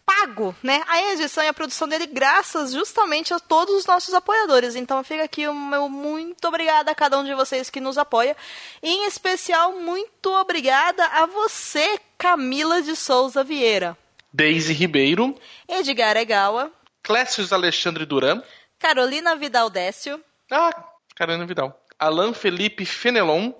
pago, 0.05 0.55
né? 0.61 0.83
A 0.87 1.13
edição 1.13 1.43
e 1.43 1.47
a 1.47 1.53
produção 1.53 1.87
dele 1.87 2.05
graças 2.05 2.71
justamente 2.71 3.33
a 3.33 3.39
todos 3.39 3.73
os 3.73 3.85
nossos 3.85 4.13
apoiadores. 4.13 4.75
Então 4.75 5.03
fica 5.03 5.23
aqui 5.23 5.47
o 5.47 5.53
meu 5.53 5.89
muito 5.89 6.47
obrigada 6.47 6.91
a 6.91 6.95
cada 6.95 7.17
um 7.19 7.23
de 7.23 7.33
vocês 7.33 7.69
que 7.69 7.81
nos 7.81 7.97
apoia. 7.97 8.37
E, 8.81 8.89
em 8.89 9.07
especial, 9.07 9.73
muito 9.73 10.31
obrigada 10.33 11.03
a 11.07 11.25
você, 11.25 11.99
Camila 12.17 12.81
de 12.81 12.95
Souza 12.95 13.43
Vieira, 13.43 13.97
Deise 14.31 14.73
Ribeiro, 14.73 15.35
Edgar 15.67 16.15
Egawa, 16.17 16.71
Clécius 17.01 17.51
Alexandre 17.51 18.05
Duran, 18.05 18.41
Carolina 18.79 19.35
Vidal 19.35 19.69
Décio, 19.69 20.23
ah, 20.51 20.71
Carolina 21.15 21.45
Vidal, 21.45 21.79
Alan 21.97 22.33
Felipe 22.33 22.85
Fenelon, 22.85 23.53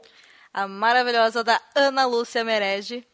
a 0.53 0.67
maravilhosa 0.67 1.43
da 1.43 1.59
Ana 1.75 2.05
Lúcia 2.05 2.43
Merege, 2.43 3.05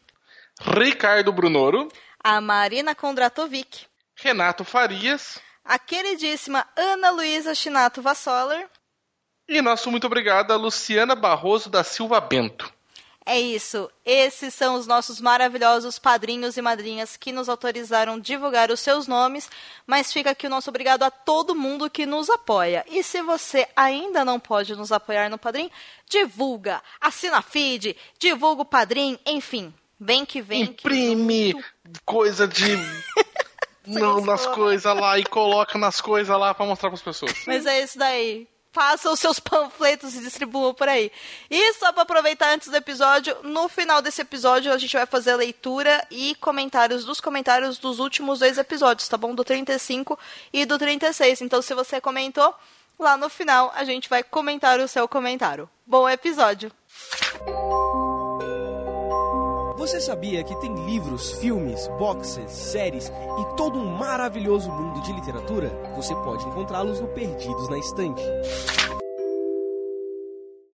Ricardo 0.60 1.32
Brunoro, 1.32 1.88
a 2.22 2.40
Marina 2.40 2.94
Kondratovic, 2.94 3.86
Renato 4.16 4.64
Farias. 4.64 5.40
A 5.64 5.78
queridíssima 5.78 6.66
Ana 6.76 7.10
Luísa 7.10 7.54
Chinato 7.54 8.02
Vassoller. 8.02 8.68
e 9.48 9.62
nosso 9.62 9.90
muito 9.90 10.06
obrigado 10.06 10.52
a 10.52 10.56
Luciana 10.56 11.14
Barroso 11.14 11.70
da 11.70 11.84
Silva 11.84 12.20
Bento. 12.20 12.72
É 13.24 13.38
isso. 13.38 13.90
Esses 14.04 14.52
são 14.52 14.74
os 14.74 14.86
nossos 14.86 15.20
maravilhosos 15.20 15.98
padrinhos 15.98 16.56
e 16.56 16.62
madrinhas 16.62 17.16
que 17.16 17.32
nos 17.32 17.48
autorizaram 17.48 18.18
divulgar 18.18 18.70
os 18.70 18.80
seus 18.80 19.06
nomes, 19.06 19.48
mas 19.86 20.12
fica 20.12 20.30
aqui 20.30 20.46
o 20.46 20.50
nosso 20.50 20.70
obrigado 20.70 21.04
a 21.04 21.10
todo 21.10 21.54
mundo 21.54 21.88
que 21.88 22.04
nos 22.04 22.28
apoia. 22.28 22.84
E 22.88 23.02
se 23.02 23.22
você 23.22 23.68
ainda 23.76 24.24
não 24.24 24.40
pode 24.40 24.74
nos 24.74 24.90
apoiar 24.90 25.30
no 25.30 25.38
Padrim, 25.38 25.70
divulga, 26.08 26.82
assina 27.00 27.40
feed, 27.40 27.96
divulga 28.18 28.62
o 28.62 28.66
Padrim, 28.66 29.18
enfim. 29.24 29.72
Vem 29.98 30.24
que 30.24 30.42
vem. 30.42 30.66
que 30.66 30.72
Imprime 30.72 31.54
coisa 32.04 32.48
de. 32.48 32.76
Não, 33.84 34.20
nas 34.20 34.46
coisas 34.46 34.94
lá 34.96 35.18
e 35.18 35.24
coloca 35.24 35.76
nas 35.76 36.00
coisas 36.00 36.38
lá 36.38 36.54
pra 36.54 36.64
mostrar 36.64 36.88
pras 36.88 37.02
pessoas. 37.02 37.34
Mas 37.48 37.66
é 37.66 37.82
isso 37.82 37.98
daí. 37.98 38.46
Faça 38.72 39.10
os 39.10 39.20
seus 39.20 39.38
panfletos 39.40 40.14
e 40.14 40.20
distribuam 40.20 40.72
por 40.72 40.88
aí. 40.88 41.12
E 41.50 41.74
só 41.74 41.92
para 41.92 42.02
aproveitar 42.02 42.54
antes 42.54 42.68
do 42.68 42.76
episódio, 42.76 43.36
no 43.42 43.68
final 43.68 44.00
desse 44.00 44.22
episódio 44.22 44.72
a 44.72 44.78
gente 44.78 44.96
vai 44.96 45.06
fazer 45.06 45.32
a 45.32 45.36
leitura 45.36 46.04
e 46.10 46.34
comentários 46.36 47.04
dos 47.04 47.20
comentários 47.20 47.78
dos 47.78 47.98
últimos 47.98 48.38
dois 48.38 48.56
episódios, 48.56 49.06
tá 49.08 49.16
bom? 49.16 49.34
Do 49.34 49.44
35 49.44 50.18
e 50.52 50.64
do 50.64 50.78
36. 50.78 51.42
Então 51.42 51.60
se 51.60 51.74
você 51.74 52.00
comentou, 52.00 52.54
lá 52.98 53.16
no 53.16 53.28
final 53.28 53.70
a 53.74 53.84
gente 53.84 54.08
vai 54.08 54.22
comentar 54.22 54.80
o 54.80 54.88
seu 54.88 55.06
comentário. 55.06 55.68
Bom 55.86 56.08
episódio. 56.08 56.72
Você 59.82 60.00
sabia 60.00 60.44
que 60.44 60.54
tem 60.60 60.72
livros, 60.86 61.32
filmes, 61.40 61.88
boxes, 61.98 62.52
séries 62.52 63.08
e 63.08 63.56
todo 63.56 63.80
um 63.80 63.96
maravilhoso 63.96 64.70
mundo 64.70 65.02
de 65.02 65.12
literatura? 65.12 65.70
Você 65.96 66.14
pode 66.14 66.46
encontrá-los 66.46 67.00
no 67.00 67.08
Perdidos 67.08 67.68
na 67.68 67.76
Estante. 67.78 68.22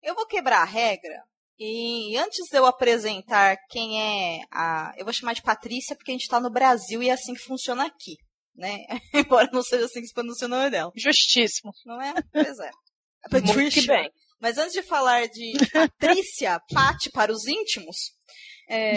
Eu 0.02 0.12
vou 0.16 0.26
quebrar 0.26 0.62
a 0.62 0.64
regra 0.64 1.22
e 1.56 2.16
antes 2.16 2.50
de 2.50 2.58
eu 2.58 2.66
apresentar 2.66 3.56
quem 3.70 4.02
é 4.02 4.40
a. 4.50 4.92
Eu 4.96 5.04
vou 5.04 5.14
chamar 5.14 5.34
de 5.34 5.42
Patrícia 5.42 5.94
porque 5.94 6.10
a 6.10 6.14
gente 6.14 6.26
tá 6.26 6.40
no 6.40 6.50
Brasil 6.50 7.00
e 7.00 7.08
é 7.08 7.12
assim 7.12 7.32
que 7.32 7.44
funciona 7.44 7.86
aqui, 7.86 8.16
né? 8.56 8.76
Embora 9.14 9.48
não 9.52 9.62
seja 9.62 9.84
assim 9.84 10.00
que 10.00 10.08
se 10.08 10.14
pronuncia 10.14 10.48
o 10.48 10.50
nome 10.50 10.68
dela. 10.68 10.90
Justíssimo. 10.96 11.70
Não 11.84 12.02
é? 12.02 12.12
Pois 12.32 12.58
é. 12.58 12.70
Muito 13.54 13.70
que 13.70 13.86
bem. 13.86 14.10
Mas 14.40 14.58
antes 14.58 14.72
de 14.72 14.82
falar 14.82 15.28
de 15.28 15.52
Patrícia, 15.72 16.60
Pati 16.75 17.08
para 17.10 17.32
os 17.32 17.46
íntimos, 17.46 18.15
é, 18.68 18.94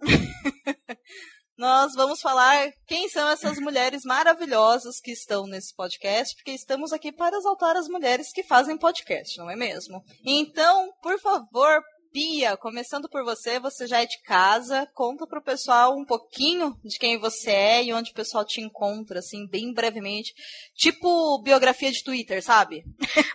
nós 1.58 1.92
vamos 1.94 2.20
falar 2.20 2.72
quem 2.86 3.08
são 3.08 3.28
essas 3.28 3.58
mulheres 3.58 4.02
maravilhosas 4.04 5.00
que 5.00 5.10
estão 5.12 5.46
nesse 5.46 5.74
podcast, 5.74 6.34
porque 6.34 6.52
estamos 6.52 6.92
aqui 6.92 7.12
para 7.12 7.36
exaltar 7.36 7.76
as 7.76 7.88
mulheres 7.88 8.32
que 8.32 8.42
fazem 8.42 8.78
podcast, 8.78 9.36
não 9.38 9.50
é 9.50 9.56
mesmo? 9.56 10.02
Então, 10.24 10.90
por 11.02 11.18
favor, 11.20 11.82
Pia, 12.12 12.56
começando 12.56 13.08
por 13.08 13.22
você, 13.22 13.60
você 13.60 13.86
já 13.86 14.02
é 14.02 14.06
de 14.06 14.20
casa, 14.22 14.84
conta 14.94 15.28
pro 15.28 15.40
pessoal 15.40 15.96
um 15.96 16.04
pouquinho 16.04 16.74
de 16.82 16.98
quem 16.98 17.16
você 17.16 17.50
é 17.52 17.84
e 17.84 17.92
onde 17.92 18.10
o 18.10 18.14
pessoal 18.14 18.44
te 18.44 18.60
encontra, 18.60 19.20
assim, 19.20 19.46
bem 19.46 19.72
brevemente. 19.72 20.34
Tipo 20.74 21.40
biografia 21.40 21.92
de 21.92 22.02
Twitter, 22.02 22.42
sabe? 22.42 22.82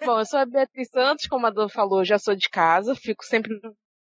Bom, 0.06 0.20
eu 0.20 0.26
sou 0.26 0.40
a 0.40 0.46
Beatriz 0.46 0.90
Santos, 0.90 1.26
como 1.26 1.48
a 1.48 1.52
Dan 1.52 1.70
falou, 1.70 2.04
já 2.04 2.20
sou 2.20 2.36
de 2.36 2.50
casa, 2.50 2.94
fico 2.96 3.24
sempre 3.24 3.58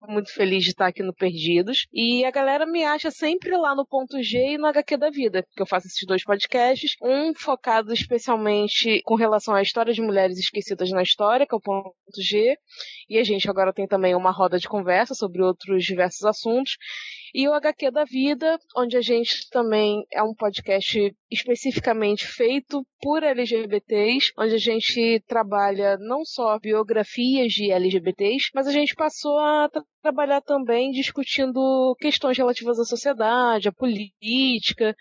muito 0.09 0.33
feliz 0.33 0.65
de 0.65 0.71
estar 0.71 0.87
aqui 0.87 1.03
no 1.03 1.15
Perdidos. 1.15 1.87
E 1.93 2.25
a 2.25 2.31
galera 2.31 2.67
me 2.67 2.85
acha 2.85 3.11
sempre 3.11 3.57
lá 3.57 3.75
no 3.75 3.87
ponto 3.87 4.23
G 4.23 4.55
e 4.55 4.59
no 4.59 4.67
HQ 4.67 4.97
da 4.97 5.11
vida, 5.11 5.43
porque 5.43 5.63
eu 5.63 5.67
faço 5.67 5.87
esses 5.87 6.07
dois 6.07 6.25
podcasts, 6.25 6.97
um 7.03 7.35
focado 7.35 7.93
especialmente 7.93 9.01
com 9.05 9.15
relação 9.15 9.55
à 9.55 9.63
história 9.63 9.93
de 9.93 10.03
mulheres 10.03 10.39
esquecidas 10.39 10.91
na 10.91 11.03
história, 11.03 11.47
que 11.47 11.55
é 11.55 11.59
o 11.59 11.61
ponto 11.61 11.95
G, 12.19 12.57
e 13.09 13.19
a 13.19 13.25
gente 13.25 13.49
agora 13.49 13.73
tem 13.73 13.87
também 13.87 14.15
uma 14.15 14.31
roda 14.31 14.59
de 14.59 14.69
conversa 14.69 15.15
sobre 15.15 15.43
outros 15.43 15.85
diversos 15.85 16.25
assuntos. 16.25 16.77
E 17.37 17.49
o 17.49 17.53
HQ 17.53 17.91
da 17.91 18.05
Vida, 18.05 18.61
onde 18.77 18.97
a 18.97 19.01
gente 19.01 19.51
também 19.51 20.07
é 20.13 20.23
um 20.23 20.33
podcast 20.33 21.13
especificamente 21.29 22.25
feito 22.25 22.87
por 23.03 23.25
LGBTs, 23.25 24.33
onde 24.39 24.55
a 24.55 24.59
gente 24.59 25.21
trabalha 25.27 25.97
não 25.99 26.25
só 26.25 26.57
biografias 26.61 27.53
de 27.53 27.73
LGBTs, 27.73 28.51
mas 28.55 28.69
a 28.69 28.71
gente 28.71 28.95
passou 28.95 29.37
a 29.41 29.69
tra 29.69 29.83
trabalhar 30.01 30.43
também 30.43 30.93
discutindo 30.93 31.97
questões 31.99 32.39
relativas 32.39 32.79
à 32.79 32.85
sociedade, 32.85 33.69
à 33.69 33.73
política. 33.73 34.95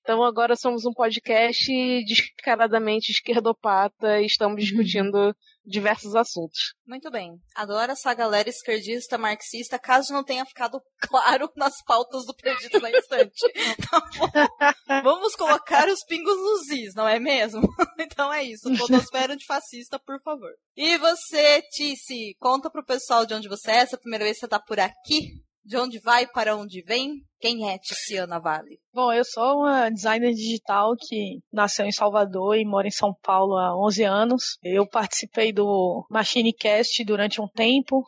Então 0.00 0.22
agora 0.22 0.54
somos 0.54 0.84
um 0.84 0.92
podcast 0.92 1.72
descaradamente 2.04 3.10
esquerdopata 3.10 4.20
e 4.20 4.26
estamos 4.26 4.62
discutindo 4.62 5.34
diversos 5.70 6.14
assuntos. 6.14 6.74
Muito 6.86 7.10
bem. 7.10 7.38
Adoro 7.54 7.92
essa 7.92 8.12
galera 8.12 8.48
esquerdista, 8.48 9.16
marxista, 9.16 9.78
caso 9.78 10.12
não 10.12 10.24
tenha 10.24 10.44
ficado 10.44 10.80
claro 11.00 11.50
nas 11.56 11.82
pautas 11.84 12.26
do 12.26 12.34
Perdido 12.34 12.80
na 12.80 12.90
Estante. 12.90 13.40
Então, 13.80 15.02
vamos 15.02 15.34
colocar 15.36 15.88
os 15.88 16.04
pingos 16.04 16.36
nos 16.36 16.68
is, 16.70 16.94
não 16.94 17.08
é 17.08 17.18
mesmo? 17.18 17.62
Então 17.98 18.32
é 18.32 18.42
isso. 18.42 18.68
Podosfera 18.76 19.34
antifascista, 19.34 19.98
por 19.98 20.20
favor. 20.22 20.50
E 20.76 20.96
você, 20.98 21.62
Tice, 21.70 22.34
conta 22.38 22.70
pro 22.70 22.84
pessoal 22.84 23.24
de 23.24 23.34
onde 23.34 23.48
você 23.48 23.70
é, 23.70 23.76
essa 23.76 23.94
é 23.94 23.98
a 23.98 24.00
primeira 24.00 24.24
vez 24.24 24.36
que 24.36 24.40
você 24.40 24.48
tá 24.48 24.58
por 24.58 24.80
aqui. 24.80 25.40
De 25.70 25.76
onde 25.76 26.00
vai, 26.00 26.26
para 26.26 26.56
onde 26.56 26.82
vem? 26.82 27.22
Quem 27.38 27.70
é 27.70 27.78
Ticiana 27.78 28.40
Vale? 28.40 28.80
Bom, 28.92 29.12
eu 29.12 29.24
sou 29.24 29.60
uma 29.60 29.88
designer 29.88 30.34
digital 30.34 30.96
que 30.98 31.38
nasceu 31.52 31.86
em 31.86 31.92
Salvador 31.92 32.56
e 32.56 32.64
mora 32.64 32.88
em 32.88 32.90
São 32.90 33.14
Paulo 33.22 33.56
há 33.56 33.72
11 33.86 34.02
anos. 34.02 34.42
Eu 34.64 34.84
participei 34.84 35.52
do 35.52 36.04
MachineCast 36.10 37.04
durante 37.04 37.40
um 37.40 37.46
tempo, 37.46 38.02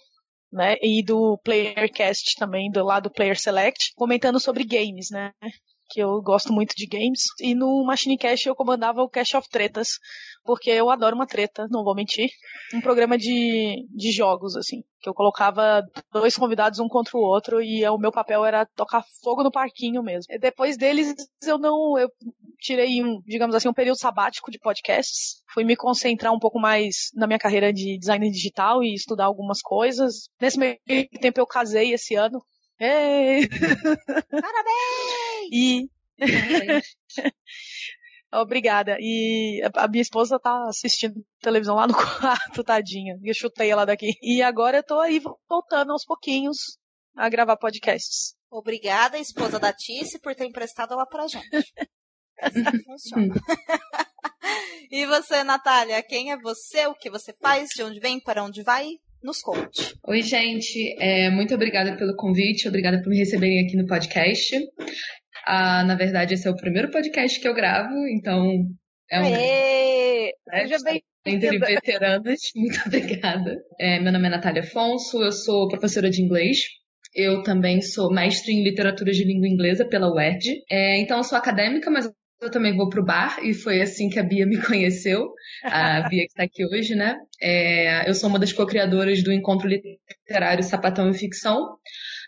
né, 0.53 0.75
e 0.83 1.05
do 1.05 1.39
PlayerCast 1.45 2.35
também, 2.37 2.69
do 2.69 2.85
lado 2.85 3.13
Player 3.13 3.39
Select, 3.39 3.93
comentando 3.95 4.41
sobre 4.41 4.65
games, 4.65 5.11
né, 5.13 5.31
que 5.89 6.01
eu 6.01 6.21
gosto 6.21 6.53
muito 6.53 6.75
de 6.75 6.87
games. 6.87 7.27
E 7.41 7.55
no 7.55 7.85
Machine 7.85 8.19
Cash 8.19 8.47
eu 8.47 8.57
comandava 8.57 9.03
o 9.03 9.09
Cash 9.09 9.35
of 9.35 9.49
Tretas, 9.49 10.01
porque 10.45 10.71
eu 10.71 10.91
adoro 10.91 11.15
uma 11.15 11.27
treta, 11.27 11.67
não 11.71 11.85
vou 11.85 11.95
mentir. 11.95 12.29
Um 12.75 12.81
programa 12.81 13.17
de, 13.17 13.87
de 13.91 14.11
jogos, 14.11 14.57
assim, 14.57 14.83
que 15.01 15.09
eu 15.09 15.15
colocava 15.15 15.83
dois 16.13 16.37
convidados 16.37 16.79
um 16.79 16.89
contra 16.89 17.17
o 17.17 17.21
outro 17.21 17.63
e 17.63 17.87
o 17.87 17.99
meu 17.99 18.11
papel 18.11 18.45
era 18.45 18.67
tocar 18.67 19.05
fogo 19.23 19.43
no 19.43 19.51
parquinho 19.51 20.03
mesmo. 20.03 20.33
E 20.33 20.39
depois 20.39 20.77
deles 20.77 21.15
eu 21.45 21.59
não, 21.59 21.99
eu 21.99 22.09
tirei 22.59 23.03
um, 23.03 23.21
digamos 23.27 23.55
assim, 23.55 23.69
um 23.69 23.75
período 23.75 23.99
sabático 23.99 24.51
de 24.51 24.59
podcasts. 24.59 25.43
Fui 25.53 25.65
me 25.65 25.77
concentrar 25.77 26.33
um 26.33 26.39
pouco 26.39 26.59
mais 26.59 27.11
na 27.15 27.27
minha 27.27 27.39
carreira 27.39 27.73
de 27.73 27.99
design 27.99 28.31
digital 28.31 28.83
e 28.83 28.95
estudar 28.95 29.27
algumas 29.27 29.61
coisas. 29.61 30.29
Nesse 30.41 30.59
meio 30.59 30.79
tempo 31.21 31.41
eu 31.41 31.47
casei 31.47 31.93
esse 31.93 32.15
ano. 32.15 32.43
Ei! 32.79 33.49
Parabéns! 33.49 35.23
E. 35.53 35.89
Obrigada. 38.33 38.97
E 38.99 39.61
a 39.75 39.89
minha 39.89 40.01
esposa 40.01 40.39
tá 40.39 40.67
assistindo 40.69 41.23
televisão 41.41 41.77
lá 41.77 41.87
no 41.87 41.93
quarto, 41.95 42.65
tadinha. 42.65 43.19
E 43.23 43.29
eu 43.29 43.35
chutei 43.35 43.71
ela 43.71 43.85
daqui. 43.85 44.13
E 44.23 44.41
agora 44.41 44.79
eu 44.79 44.83
tô 44.83 44.99
aí 44.99 45.21
voltando 45.49 45.93
aos 45.93 46.05
pouquinhos 46.05 46.79
a 47.15 47.29
gravar 47.29 47.57
podcasts. 47.59 48.35
Obrigada, 48.51 49.19
esposa 49.19 49.59
da 49.59 49.73
Tice, 49.73 50.19
por 50.21 50.35
ter 50.35 50.47
emprestado 50.47 50.93
ela 50.95 51.07
pra 51.07 51.27
gente. 51.27 51.47
Assim 52.41 52.83
funciona. 52.85 53.35
e 54.91 55.07
você, 55.07 55.45
Natália, 55.45 56.03
quem 56.03 56.33
é 56.33 56.39
você? 56.39 56.87
O 56.87 56.95
que 56.95 57.11
você 57.11 57.35
faz? 57.41 57.69
De 57.71 57.83
onde 57.83 58.01
vem? 58.01 58.19
Para 58.21 58.43
onde 58.43 58.63
vai? 58.63 58.87
Nos 59.23 59.41
conte. 59.41 59.95
Oi, 60.09 60.23
gente. 60.23 60.97
É, 60.99 61.31
muito 61.31 61.55
obrigada 61.55 61.97
pelo 61.97 62.17
convite, 62.17 62.67
obrigada 62.67 63.01
por 63.01 63.11
me 63.11 63.19
receberem 63.19 63.65
aqui 63.65 63.77
no 63.77 63.87
podcast. 63.87 64.59
Ah, 65.47 65.85
na 65.85 65.95
verdade, 65.95 66.35
esse 66.35 66.47
é 66.47 66.51
o 66.51 66.57
primeiro 66.57 66.91
podcast 66.91 67.41
que 67.41 67.49
eu 67.49 67.55
gravo, 67.55 67.95
então 68.09 68.67
é 69.11 69.21
um. 69.21 69.31
Né, 69.31 70.31
seja 70.51 70.79
bem 70.85 71.03
entre 71.27 71.59
veteranas. 71.59 72.41
Muito 72.55 72.81
obrigada. 72.87 73.57
É, 73.79 74.01
meu 74.01 74.13
nome 74.13 74.27
é 74.27 74.31
Natália 74.31 74.63
Afonso, 74.63 75.23
eu 75.23 75.33
sou 75.33 75.69
professora 75.69 76.11
de 76.11 76.23
inglês. 76.23 76.59
Eu 77.15 77.43
também 77.43 77.83
sou 77.83 78.11
mestre 78.11 78.53
em 78.53 78.65
literatura 78.65 79.13
de 79.13 79.25
língua 79.25 79.47
inglesa 79.47 79.87
pela 79.87 80.11
UERJ. 80.11 80.63
É, 80.71 80.99
então, 80.99 81.19
eu 81.19 81.25
sou 81.25 81.37
acadêmica, 81.37 81.91
mas 81.91 82.11
eu 82.41 82.51
também 82.51 82.75
vou 82.75 82.89
pro 82.89 83.05
bar 83.05 83.39
e 83.43 83.55
foi 83.55 83.81
assim 83.81 84.09
que 84.09 84.19
a 84.19 84.23
Bia 84.23 84.47
me 84.47 84.57
conheceu, 84.61 85.33
a 85.65 86.09
Bia 86.09 86.23
que 86.23 86.31
está 86.31 86.43
aqui 86.43 86.67
hoje, 86.67 86.95
né? 86.95 87.17
É, 87.41 88.09
eu 88.09 88.15
sou 88.15 88.29
uma 88.29 88.39
das 88.39 88.53
co-criadoras 88.53 89.23
do 89.23 89.33
Encontro 89.33 89.69
Literário 89.69 90.65
Sapatão 90.65 91.09
e 91.11 91.15
Ficção. 91.15 91.77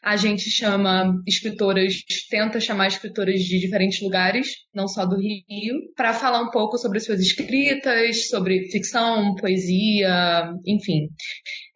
A 0.05 0.17
gente 0.17 0.51
chama 0.51 1.15
escritoras, 1.27 1.95
tenta 2.29 2.61
chamar 2.61 2.89
escritoras 2.89 3.41
de 3.41 3.59
diferentes 3.59 4.03
lugares, 4.03 4.49
não 4.75 4.87
só 4.87 5.07
do 5.07 5.17
Rio, 5.17 5.81
para 5.97 6.13
falar 6.13 6.43
um 6.43 6.51
pouco 6.51 6.77
sobre 6.77 7.01
suas 7.01 7.21
escritas, 7.21 8.29
sobre 8.29 8.69
ficção, 8.71 9.35
poesia, 9.35 10.53
enfim. 10.67 11.09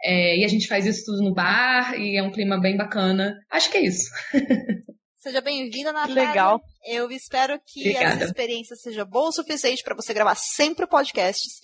É, 0.05 0.39
e 0.39 0.45
a 0.45 0.49
gente 0.49 0.69
faz 0.69 0.85
isso 0.85 1.07
tudo 1.07 1.23
no 1.23 1.33
bar 1.33 1.99
e 1.99 2.19
é 2.19 2.23
um 2.23 2.31
clima 2.31 2.61
bem 2.61 2.77
bacana. 2.77 3.35
Acho 3.51 3.71
que 3.71 3.79
é 3.79 3.87
isso. 3.87 4.11
Seja 5.17 5.41
bem-vinda, 5.41 5.93
Natália. 5.93 6.29
Legal. 6.29 6.61
Eu 6.87 7.11
espero 7.11 7.59
que 7.67 7.81
Obrigada. 7.81 8.15
essa 8.15 8.25
experiência 8.25 8.77
seja 8.77 9.05
boa 9.05 9.31
o 9.31 9.33
suficiente 9.33 9.83
para 9.83 9.97
você 9.97 10.15
gravar 10.15 10.37
sempre 10.37 10.87
podcasts. 10.87 11.61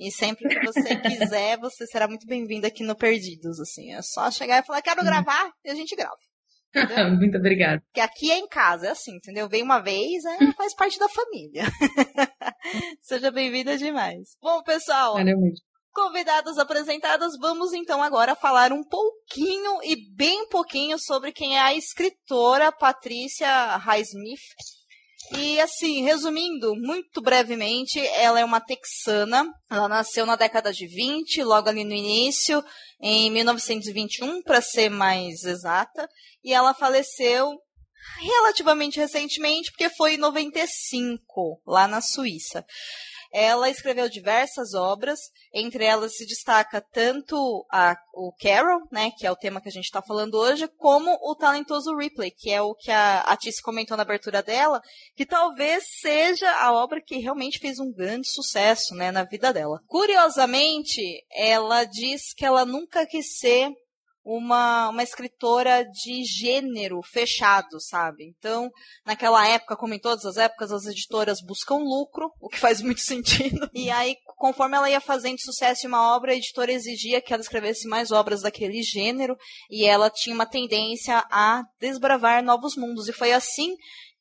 E 0.00 0.10
sempre 0.10 0.48
que 0.48 0.64
você 0.64 0.96
quiser, 0.96 1.58
você 1.58 1.86
será 1.86 2.08
muito 2.08 2.26
bem-vinda 2.26 2.68
aqui 2.68 2.82
no 2.82 2.96
Perdidos, 2.96 3.60
assim. 3.60 3.92
É 3.92 4.00
só 4.00 4.30
chegar 4.30 4.62
e 4.62 4.66
falar, 4.66 4.80
quero 4.80 5.04
gravar, 5.04 5.52
e 5.62 5.70
a 5.70 5.74
gente 5.74 5.94
grava. 5.94 6.16
Muito 7.20 7.36
obrigada. 7.36 7.82
Porque 7.82 8.00
aqui 8.00 8.30
é 8.30 8.38
em 8.38 8.48
casa, 8.48 8.86
é 8.86 8.90
assim, 8.90 9.16
entendeu? 9.16 9.46
Vem 9.46 9.62
uma 9.62 9.78
vez, 9.78 10.24
é, 10.24 10.38
faz 10.56 10.74
parte 10.74 10.98
da 10.98 11.08
família. 11.08 11.64
Seja 13.02 13.30
bem-vinda 13.30 13.76
demais. 13.76 14.36
Bom, 14.40 14.62
pessoal, 14.62 15.14
Valeu 15.14 15.38
muito. 15.38 15.60
Convidadas 15.92 16.56
apresentadas, 16.56 17.32
vamos 17.38 17.72
então 17.72 18.00
agora 18.00 18.36
falar 18.36 18.72
um 18.72 18.84
pouquinho 18.84 19.82
e 19.82 19.96
bem 20.14 20.48
pouquinho 20.48 20.96
sobre 20.98 21.32
quem 21.32 21.58
é 21.58 21.60
a 21.60 21.74
escritora 21.74 22.72
Patrícia 22.72 23.76
Highsmith. 23.76 24.40
E 25.32 25.60
assim, 25.60 26.02
resumindo 26.02 26.74
muito 26.74 27.20
brevemente, 27.22 28.00
ela 28.00 28.40
é 28.40 28.44
uma 28.44 28.60
texana. 28.60 29.46
Ela 29.70 29.88
nasceu 29.88 30.26
na 30.26 30.34
década 30.34 30.72
de 30.72 30.86
20, 30.86 31.42
logo 31.44 31.68
ali 31.68 31.84
no 31.84 31.94
início, 31.94 32.64
em 33.00 33.30
1921, 33.30 34.42
para 34.42 34.60
ser 34.60 34.88
mais 34.88 35.44
exata, 35.44 36.08
e 36.42 36.52
ela 36.52 36.74
faleceu 36.74 37.56
relativamente 38.20 38.98
recentemente, 38.98 39.70
porque 39.70 39.88
foi 39.90 40.14
em 40.14 40.18
95, 40.18 41.62
lá 41.66 41.86
na 41.86 42.00
Suíça. 42.00 42.64
Ela 43.32 43.70
escreveu 43.70 44.08
diversas 44.08 44.74
obras, 44.74 45.20
entre 45.52 45.84
elas 45.84 46.16
se 46.16 46.26
destaca 46.26 46.80
tanto 46.80 47.64
a, 47.70 47.96
o 48.14 48.32
Carol, 48.32 48.80
né, 48.90 49.10
que 49.16 49.26
é 49.26 49.30
o 49.30 49.36
tema 49.36 49.60
que 49.60 49.68
a 49.68 49.72
gente 49.72 49.84
está 49.84 50.02
falando 50.02 50.34
hoje, 50.34 50.66
como 50.76 51.16
o 51.22 51.34
talentoso 51.34 51.94
Ripley, 51.96 52.30
que 52.30 52.50
é 52.50 52.60
o 52.60 52.74
que 52.74 52.90
a, 52.90 53.20
a 53.20 53.36
Tice 53.36 53.62
comentou 53.62 53.96
na 53.96 54.02
abertura 54.02 54.42
dela, 54.42 54.82
que 55.16 55.24
talvez 55.24 55.84
seja 56.00 56.50
a 56.60 56.72
obra 56.72 57.00
que 57.00 57.18
realmente 57.18 57.58
fez 57.58 57.78
um 57.78 57.92
grande 57.92 58.28
sucesso 58.28 58.94
né, 58.94 59.10
na 59.10 59.24
vida 59.24 59.52
dela. 59.52 59.80
Curiosamente, 59.86 61.24
ela 61.32 61.84
diz 61.84 62.34
que 62.34 62.44
ela 62.44 62.64
nunca 62.64 63.06
quis 63.06 63.38
ser 63.38 63.70
uma, 64.24 64.90
uma 64.90 65.02
escritora 65.02 65.84
de 65.84 66.24
gênero 66.24 67.00
fechado, 67.02 67.80
sabe? 67.80 68.24
Então, 68.24 68.70
naquela 69.04 69.46
época, 69.46 69.76
como 69.76 69.94
em 69.94 69.98
todas 69.98 70.24
as 70.24 70.36
épocas, 70.36 70.70
as 70.72 70.86
editoras 70.86 71.40
buscam 71.40 71.76
lucro, 71.76 72.30
o 72.40 72.48
que 72.48 72.58
faz 72.58 72.82
muito 72.82 73.00
sentido. 73.04 73.70
E 73.74 73.90
aí, 73.90 74.16
conforme 74.36 74.76
ela 74.76 74.90
ia 74.90 75.00
fazendo 75.00 75.40
sucesso 75.40 75.86
em 75.86 75.88
uma 75.88 76.14
obra, 76.14 76.32
a 76.32 76.36
editora 76.36 76.72
exigia 76.72 77.20
que 77.20 77.32
ela 77.32 77.42
escrevesse 77.42 77.88
mais 77.88 78.10
obras 78.10 78.42
daquele 78.42 78.82
gênero, 78.82 79.36
e 79.70 79.84
ela 79.84 80.10
tinha 80.10 80.34
uma 80.34 80.46
tendência 80.46 81.24
a 81.30 81.62
desbravar 81.80 82.42
novos 82.42 82.76
mundos. 82.76 83.08
E 83.08 83.12
foi 83.12 83.32
assim 83.32 83.74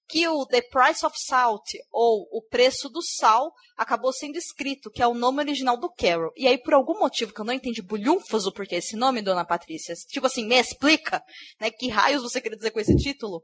que 0.09 0.27
o 0.27 0.43
The 0.47 0.63
Price 0.63 1.05
of 1.05 1.15
Salt, 1.15 1.69
ou 1.91 2.27
O 2.31 2.41
Preço 2.41 2.89
do 2.89 2.99
Sal, 3.01 3.53
acabou 3.77 4.11
sendo 4.11 4.37
escrito, 4.37 4.89
que 4.89 5.03
é 5.03 5.07
o 5.07 5.13
nome 5.13 5.43
original 5.43 5.77
do 5.77 5.87
Carol. 5.87 6.33
E 6.35 6.47
aí, 6.47 6.57
por 6.57 6.73
algum 6.73 6.99
motivo 6.99 7.31
que 7.31 7.39
eu 7.39 7.45
não 7.45 7.53
entendi 7.53 7.83
bulhunfas 7.83 8.47
o 8.47 8.51
porquê 8.51 8.77
esse 8.77 8.95
nome, 8.95 9.21
dona 9.21 9.45
Patrícia, 9.45 9.93
tipo 10.07 10.25
assim, 10.25 10.47
me 10.47 10.55
explica, 10.55 11.23
né, 11.61 11.69
que 11.69 11.89
raios 11.89 12.23
você 12.23 12.41
quer 12.41 12.55
dizer 12.55 12.71
com 12.71 12.79
esse 12.79 12.95
título? 12.95 13.43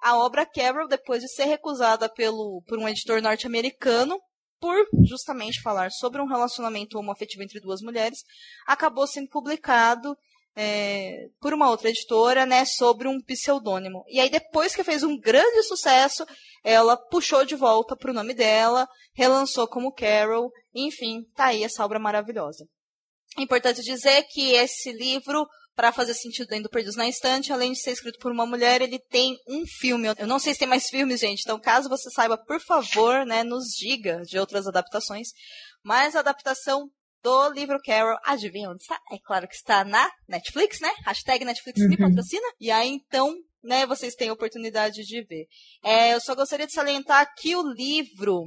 A 0.00 0.16
obra 0.16 0.46
Carol, 0.46 0.86
depois 0.86 1.20
de 1.20 1.28
ser 1.28 1.46
recusada 1.46 2.08
pelo, 2.08 2.62
por 2.66 2.78
um 2.78 2.88
editor 2.88 3.20
norte-americano, 3.20 4.16
por 4.60 4.86
justamente 5.04 5.60
falar 5.60 5.90
sobre 5.90 6.22
um 6.22 6.28
relacionamento 6.28 6.96
homoafetivo 6.96 7.42
entre 7.42 7.60
duas 7.60 7.82
mulheres, 7.82 8.20
acabou 8.66 9.06
sendo 9.06 9.28
publicado 9.28 10.16
é, 10.56 11.26
por 11.40 11.52
uma 11.52 11.68
outra 11.68 11.88
editora, 11.88 12.46
né, 12.46 12.64
sobre 12.64 13.08
um 13.08 13.20
pseudônimo. 13.20 14.04
E 14.08 14.20
aí, 14.20 14.30
depois 14.30 14.74
que 14.74 14.84
fez 14.84 15.02
um 15.02 15.18
grande 15.18 15.62
sucesso, 15.64 16.24
ela 16.62 16.96
puxou 16.96 17.44
de 17.44 17.54
volta 17.54 17.96
para 17.96 18.10
o 18.10 18.14
nome 18.14 18.34
dela, 18.34 18.88
relançou 19.14 19.66
como 19.66 19.92
Carol, 19.92 20.50
enfim, 20.74 21.22
tá 21.34 21.46
aí 21.46 21.64
essa 21.64 21.84
obra 21.84 21.98
maravilhosa. 21.98 22.64
É 23.36 23.42
importante 23.42 23.82
dizer 23.82 24.22
que 24.30 24.52
esse 24.52 24.92
livro, 24.92 25.46
para 25.74 25.92
fazer 25.92 26.14
sentido 26.14 26.46
dentro 26.46 26.64
do 26.64 26.70
Perdidos 26.70 26.96
na 26.96 27.08
Estante, 27.08 27.52
além 27.52 27.72
de 27.72 27.80
ser 27.80 27.90
escrito 27.90 28.18
por 28.20 28.30
uma 28.30 28.46
mulher, 28.46 28.80
ele 28.80 28.98
tem 29.10 29.36
um 29.48 29.66
filme. 29.66 30.08
Eu 30.16 30.26
não 30.26 30.38
sei 30.38 30.52
se 30.52 30.60
tem 30.60 30.68
mais 30.68 30.88
filmes, 30.88 31.20
gente, 31.20 31.42
então 31.42 31.60
caso 31.60 31.88
você 31.88 32.08
saiba, 32.10 32.38
por 32.38 32.60
favor, 32.60 33.26
né, 33.26 33.42
nos 33.42 33.64
diga 33.76 34.22
de 34.22 34.38
outras 34.38 34.68
adaptações. 34.68 35.28
Mas 35.82 36.14
a 36.14 36.20
adaptação 36.20 36.88
do 37.24 37.48
livro 37.50 37.80
Carol, 37.82 38.18
adivinha 38.22 38.68
onde 38.70 38.82
está? 38.82 39.00
É 39.10 39.18
claro 39.18 39.48
que 39.48 39.54
está 39.54 39.82
na 39.82 40.08
Netflix, 40.28 40.78
né? 40.80 40.92
Hashtag 41.06 41.44
Netflix 41.44 41.80
me 41.80 41.96
Uhum. 41.96 42.08
patrocina. 42.08 42.46
E 42.60 42.70
aí, 42.70 42.90
então, 42.90 43.34
né, 43.62 43.86
vocês 43.86 44.14
têm 44.14 44.28
a 44.28 44.32
oportunidade 44.34 45.02
de 45.02 45.22
ver. 45.24 45.46
É, 45.82 46.12
eu 46.12 46.20
só 46.20 46.34
gostaria 46.34 46.66
de 46.66 46.74
salientar 46.74 47.26
que 47.38 47.56
o 47.56 47.62
livro, 47.72 48.44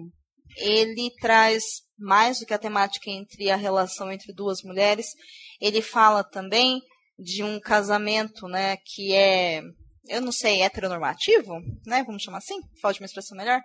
ele 0.58 1.12
traz 1.20 1.64
mais 1.98 2.40
do 2.40 2.46
que 2.46 2.54
a 2.54 2.60
temática 2.60 3.10
entre 3.10 3.50
a 3.50 3.56
relação 3.56 4.12
entre 4.12 4.32
duas 4.32 4.62
mulheres. 4.64 5.08
Ele 5.60 5.82
fala 5.82 6.24
também 6.24 6.80
de 7.18 7.44
um 7.44 7.60
casamento, 7.60 8.48
né, 8.48 8.78
que 8.86 9.12
é, 9.12 9.60
eu 10.08 10.22
não 10.22 10.32
sei, 10.32 10.62
heteronormativo, 10.62 11.54
né, 11.86 12.04
vamos 12.04 12.22
chamar 12.22 12.38
assim, 12.38 12.60
falta 12.80 13.00
uma 13.00 13.08
expressão 13.08 13.36
melhor. 13.36 13.60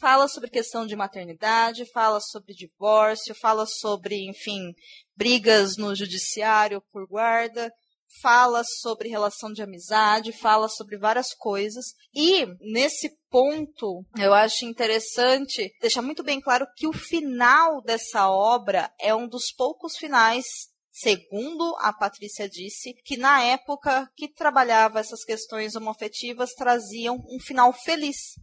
Fala 0.00 0.26
sobre 0.28 0.50
questão 0.50 0.86
de 0.86 0.96
maternidade, 0.96 1.84
fala 1.92 2.20
sobre 2.20 2.54
divórcio, 2.54 3.34
fala 3.34 3.66
sobre, 3.66 4.28
enfim, 4.28 4.72
brigas 5.16 5.76
no 5.76 5.94
judiciário 5.94 6.82
por 6.92 7.06
guarda, 7.06 7.72
fala 8.20 8.62
sobre 8.64 9.08
relação 9.08 9.52
de 9.52 9.62
amizade, 9.62 10.32
fala 10.32 10.68
sobre 10.68 10.98
várias 10.98 11.32
coisas. 11.34 11.94
E 12.14 12.46
nesse 12.72 13.10
ponto, 13.30 14.04
eu 14.18 14.34
acho 14.34 14.64
interessante 14.64 15.70
deixar 15.80 16.02
muito 16.02 16.22
bem 16.22 16.40
claro 16.40 16.66
que 16.76 16.86
o 16.86 16.92
final 16.92 17.80
dessa 17.82 18.28
obra 18.30 18.92
é 19.00 19.14
um 19.14 19.28
dos 19.28 19.52
poucos 19.52 19.96
finais 19.96 20.44
segundo 20.92 21.74
a 21.78 21.92
Patrícia 21.92 22.48
disse, 22.48 22.92
que 23.04 23.16
na 23.16 23.42
época 23.42 24.06
que 24.14 24.28
trabalhava 24.28 25.00
essas 25.00 25.24
questões 25.24 25.74
homoafetivas 25.74 26.50
traziam 26.50 27.16
um 27.30 27.40
final 27.40 27.72
feliz. 27.72 28.34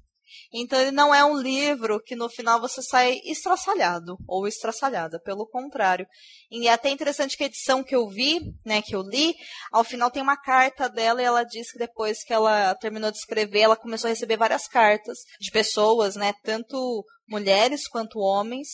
Então 0.51 0.79
ele 0.79 0.91
não 0.91 1.13
é 1.13 1.23
um 1.23 1.39
livro 1.39 2.01
que 2.03 2.15
no 2.15 2.27
final 2.29 2.59
você 2.59 2.81
sai 2.81 3.19
estraçalhado 3.23 4.17
ou 4.27 4.47
estraçalhada, 4.47 5.19
pelo 5.23 5.47
contrário. 5.47 6.07
E 6.49 6.67
é 6.67 6.73
até 6.73 6.89
interessante 6.89 7.37
que 7.37 7.43
a 7.43 7.47
edição 7.47 7.83
que 7.83 7.95
eu 7.95 8.07
vi, 8.07 8.39
né, 8.65 8.81
que 8.81 8.95
eu 8.95 9.01
li, 9.01 9.35
ao 9.71 9.83
final 9.83 10.09
tem 10.09 10.23
uma 10.23 10.37
carta 10.37 10.89
dela 10.89 11.21
e 11.21 11.25
ela 11.25 11.43
diz 11.43 11.71
que 11.71 11.77
depois 11.77 12.23
que 12.23 12.33
ela 12.33 12.73
terminou 12.75 13.11
de 13.11 13.17
escrever, 13.17 13.59
ela 13.59 13.75
começou 13.75 14.07
a 14.07 14.11
receber 14.11 14.37
várias 14.37 14.67
cartas 14.67 15.17
de 15.39 15.51
pessoas, 15.51 16.15
né, 16.15 16.33
tanto 16.43 17.05
mulheres 17.27 17.87
quanto 17.87 18.19
homens, 18.19 18.67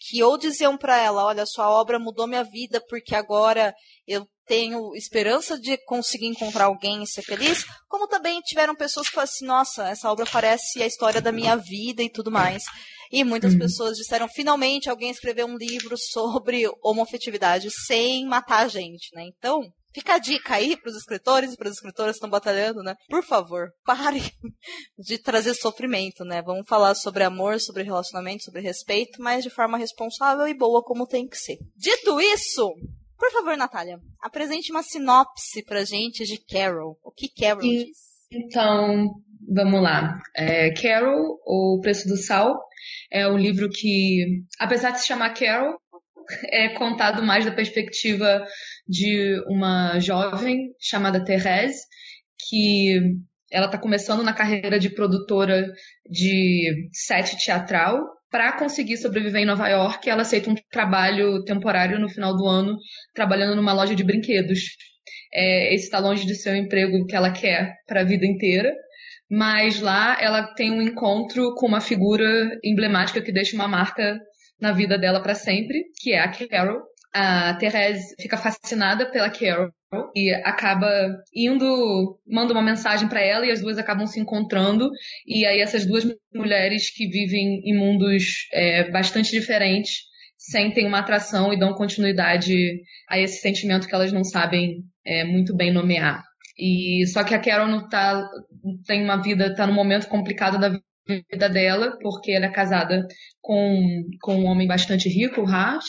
que 0.00 0.22
ou 0.22 0.38
diziam 0.38 0.78
para 0.78 0.98
ela, 0.98 1.26
olha, 1.26 1.44
sua 1.44 1.68
obra 1.68 1.98
mudou 1.98 2.26
minha 2.26 2.42
vida 2.42 2.82
porque 2.88 3.14
agora 3.14 3.74
eu 4.06 4.26
tenho 4.46 4.96
esperança 4.96 5.60
de 5.60 5.76
conseguir 5.84 6.26
encontrar 6.26 6.64
alguém 6.64 7.02
e 7.02 7.06
ser 7.06 7.22
feliz, 7.22 7.64
como 7.86 8.08
também 8.08 8.40
tiveram 8.40 8.74
pessoas 8.74 9.08
que 9.08 9.14
falaram 9.14 9.30
assim, 9.30 9.46
nossa, 9.46 9.88
essa 9.88 10.10
obra 10.10 10.26
parece 10.26 10.82
a 10.82 10.86
história 10.86 11.20
da 11.20 11.30
minha 11.30 11.54
vida 11.54 12.02
e 12.02 12.10
tudo 12.10 12.30
mais. 12.30 12.64
E 13.12 13.22
muitas 13.22 13.52
uhum. 13.52 13.58
pessoas 13.58 13.96
disseram, 13.96 14.28
finalmente 14.28 14.88
alguém 14.88 15.10
escreveu 15.10 15.46
um 15.46 15.56
livro 15.56 15.96
sobre 15.98 16.64
homofetividade 16.82 17.68
sem 17.70 18.24
matar 18.26 18.64
a 18.64 18.68
gente, 18.68 19.14
né? 19.14 19.24
Então, 19.24 19.60
Fica 19.92 20.14
a 20.14 20.18
dica 20.18 20.54
aí 20.54 20.76
para 20.76 20.90
os 20.90 20.96
escritores 20.96 21.52
e 21.52 21.56
para 21.56 21.68
as 21.68 21.74
escritoras 21.74 22.12
que 22.12 22.18
estão 22.18 22.30
batalhando, 22.30 22.82
né? 22.82 22.94
Por 23.08 23.24
favor, 23.24 23.70
pare 23.84 24.20
de 24.98 25.18
trazer 25.18 25.54
sofrimento, 25.54 26.24
né? 26.24 26.42
Vamos 26.42 26.66
falar 26.68 26.94
sobre 26.94 27.24
amor, 27.24 27.60
sobre 27.60 27.82
relacionamento, 27.82 28.44
sobre 28.44 28.60
respeito, 28.60 29.20
mas 29.20 29.42
de 29.42 29.50
forma 29.50 29.76
responsável 29.76 30.46
e 30.46 30.54
boa 30.54 30.82
como 30.82 31.06
tem 31.06 31.26
que 31.26 31.36
ser. 31.36 31.58
Dito 31.76 32.20
isso, 32.20 32.72
por 33.20 33.30
favor, 33.32 33.56
Natália, 33.56 33.98
apresente 34.22 34.70
uma 34.70 34.82
sinopse 34.82 35.62
pra 35.64 35.84
gente 35.84 36.24
de 36.24 36.38
Carol. 36.38 36.96
O 37.04 37.10
que 37.10 37.28
Carol 37.28 37.62
e, 37.62 37.84
diz? 37.84 37.98
Então, 38.32 39.10
vamos 39.46 39.82
lá. 39.82 40.18
É, 40.34 40.72
Carol, 40.72 41.38
O 41.44 41.78
Preço 41.82 42.08
do 42.08 42.16
Sal, 42.16 42.56
é 43.12 43.28
um 43.28 43.36
livro 43.36 43.68
que, 43.68 44.42
apesar 44.58 44.92
de 44.92 45.00
se 45.00 45.06
chamar 45.06 45.34
Carol, 45.34 45.78
é 46.50 46.70
contado 46.70 47.22
mais 47.22 47.44
da 47.44 47.52
perspectiva 47.52 48.44
de 48.86 49.42
uma 49.46 49.98
jovem 49.98 50.72
chamada 50.80 51.24
Therese, 51.24 51.82
que 52.48 53.00
ela 53.50 53.66
está 53.66 53.78
começando 53.78 54.22
na 54.22 54.32
carreira 54.32 54.78
de 54.78 54.90
produtora 54.90 55.72
de 56.08 56.88
set 56.92 57.36
teatral 57.44 58.00
para 58.30 58.52
conseguir 58.56 58.96
sobreviver 58.96 59.42
em 59.42 59.46
Nova 59.46 59.68
York, 59.68 60.08
ela 60.08 60.22
aceita 60.22 60.50
um 60.50 60.54
trabalho 60.70 61.42
temporário 61.44 61.98
no 61.98 62.08
final 62.08 62.36
do 62.36 62.46
ano, 62.46 62.76
trabalhando 63.12 63.56
numa 63.56 63.72
loja 63.72 63.94
de 63.94 64.04
brinquedos. 64.04 64.60
É, 65.34 65.74
esse 65.74 65.84
está 65.84 65.98
longe 65.98 66.24
de 66.24 66.36
ser 66.36 66.52
o 66.52 66.56
emprego 66.56 67.06
que 67.06 67.16
ela 67.16 67.32
quer 67.32 67.74
para 67.86 68.02
a 68.02 68.04
vida 68.04 68.24
inteira, 68.24 68.72
mas 69.28 69.80
lá 69.80 70.16
ela 70.20 70.54
tem 70.54 70.70
um 70.70 70.80
encontro 70.80 71.54
com 71.54 71.66
uma 71.66 71.80
figura 71.80 72.58
emblemática 72.64 73.20
que 73.20 73.32
deixa 73.32 73.56
uma 73.56 73.66
marca 73.66 74.20
na 74.60 74.72
vida 74.72 74.98
dela 74.98 75.22
para 75.22 75.34
sempre, 75.34 75.84
que 76.00 76.12
é 76.12 76.20
a 76.20 76.28
Carol. 76.28 76.82
A 77.12 77.54
Therese 77.54 78.14
fica 78.20 78.36
fascinada 78.36 79.10
pela 79.10 79.30
Carol 79.30 79.70
e 80.14 80.32
acaba 80.44 80.88
indo, 81.34 82.18
manda 82.26 82.52
uma 82.52 82.62
mensagem 82.62 83.08
para 83.08 83.20
ela 83.20 83.44
e 83.44 83.50
as 83.50 83.60
duas 83.60 83.78
acabam 83.78 84.06
se 84.06 84.20
encontrando 84.20 84.88
e 85.26 85.44
aí 85.44 85.60
essas 85.60 85.84
duas 85.84 86.06
mulheres 86.32 86.94
que 86.94 87.08
vivem 87.08 87.60
em 87.64 87.76
mundos 87.76 88.46
é, 88.52 88.88
bastante 88.90 89.32
diferentes 89.32 90.02
sentem 90.38 90.86
uma 90.86 91.00
atração 91.00 91.52
e 91.52 91.58
dão 91.58 91.74
continuidade 91.74 92.80
a 93.08 93.18
esse 93.18 93.40
sentimento 93.40 93.88
que 93.88 93.94
elas 93.94 94.12
não 94.12 94.24
sabem 94.24 94.84
é, 95.04 95.24
muito 95.24 95.54
bem 95.54 95.72
nomear. 95.72 96.22
E 96.58 97.06
só 97.08 97.24
que 97.24 97.34
a 97.34 97.40
Carol 97.40 97.66
não 97.66 97.88
tá, 97.88 98.26
tem 98.86 99.02
uma 99.02 99.16
vida, 99.16 99.54
tá 99.54 99.66
num 99.66 99.74
momento 99.74 100.08
complicado 100.08 100.58
da 100.58 100.78
vida 101.30 101.48
dela, 101.48 101.96
porque 102.00 102.32
ela 102.32 102.46
é 102.46 102.52
casada 102.52 103.06
com, 103.40 104.02
com 104.20 104.36
um 104.36 104.46
homem 104.46 104.66
bastante 104.66 105.08
rico, 105.08 105.42
o 105.42 105.46
Hart, 105.46 105.84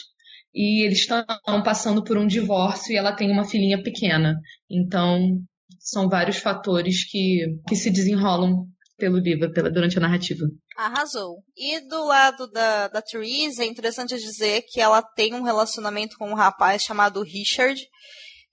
e 0.54 0.86
eles 0.86 1.00
estão 1.00 1.24
passando 1.64 2.04
por 2.04 2.18
um 2.18 2.28
divórcio 2.28 2.94
e 2.94 2.98
ela 2.98 3.16
tem 3.16 3.32
uma 3.32 3.46
filhinha 3.46 3.82
pequena. 3.82 4.36
Então, 4.70 5.40
são 5.80 6.10
vários 6.10 6.38
fatores 6.38 7.10
que, 7.10 7.46
que 7.68 7.76
se 7.76 7.90
desenrolam 7.90 8.68
pelo 8.98 9.18
livro, 9.18 9.52
pela, 9.52 9.72
durante 9.72 9.98
a 9.98 10.02
narrativa. 10.02 10.46
Arrasou. 10.78 11.38
E 11.58 11.80
do 11.88 12.06
lado 12.06 12.48
da, 12.52 12.88
da 12.88 13.02
Therese, 13.02 13.62
é 13.62 13.66
interessante 13.66 14.16
dizer 14.16 14.64
que 14.70 14.80
ela 14.80 15.02
tem 15.02 15.34
um 15.34 15.42
relacionamento 15.42 16.16
com 16.18 16.30
um 16.30 16.36
rapaz 16.36 16.84
chamado 16.84 17.24
Richard, 17.24 17.82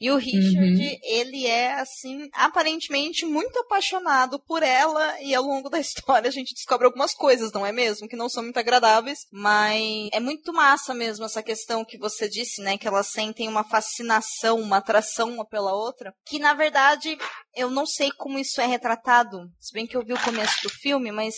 e 0.00 0.10
o 0.10 0.16
Richard, 0.16 0.80
uhum. 0.80 0.98
ele 1.02 1.46
é, 1.46 1.74
assim, 1.74 2.28
aparentemente 2.32 3.26
muito 3.26 3.58
apaixonado 3.58 4.38
por 4.38 4.62
ela, 4.62 5.20
e 5.20 5.34
ao 5.34 5.42
longo 5.42 5.68
da 5.68 5.78
história 5.80 6.28
a 6.28 6.32
gente 6.32 6.54
descobre 6.54 6.86
algumas 6.86 7.14
coisas, 7.14 7.52
não 7.52 7.66
é 7.66 7.72
mesmo? 7.72 8.08
Que 8.08 8.16
não 8.16 8.28
são 8.28 8.42
muito 8.42 8.58
agradáveis, 8.58 9.26
mas 9.32 10.08
é 10.12 10.20
muito 10.20 10.52
massa 10.52 10.94
mesmo 10.94 11.24
essa 11.24 11.42
questão 11.42 11.84
que 11.84 11.98
você 11.98 12.28
disse, 12.28 12.62
né? 12.62 12.78
Que 12.78 12.86
elas 12.86 13.08
sentem 13.08 13.48
uma 13.48 13.64
fascinação, 13.64 14.60
uma 14.60 14.76
atração 14.76 15.30
uma 15.30 15.46
pela 15.46 15.74
outra, 15.74 16.12
que 16.26 16.38
na 16.38 16.54
verdade 16.54 17.18
eu 17.54 17.70
não 17.70 17.86
sei 17.86 18.10
como 18.12 18.38
isso 18.38 18.60
é 18.60 18.66
retratado, 18.66 19.38
se 19.58 19.72
bem 19.72 19.86
que 19.86 19.96
eu 19.96 20.04
vi 20.04 20.12
o 20.12 20.22
começo 20.22 20.62
do 20.62 20.70
filme, 20.70 21.10
mas 21.10 21.34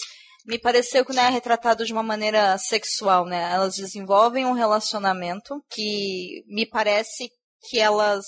me 0.46 0.58
pareceu 0.58 1.04
que 1.04 1.12
não 1.12 1.22
é 1.22 1.28
retratado 1.28 1.84
de 1.84 1.92
uma 1.92 2.02
maneira 2.02 2.56
sexual, 2.58 3.26
né? 3.26 3.52
Elas 3.52 3.76
desenvolvem 3.76 4.46
um 4.46 4.52
relacionamento 4.52 5.62
que 5.70 6.42
me 6.46 6.66
parece 6.66 7.30
que 7.68 7.78
elas 7.78 8.24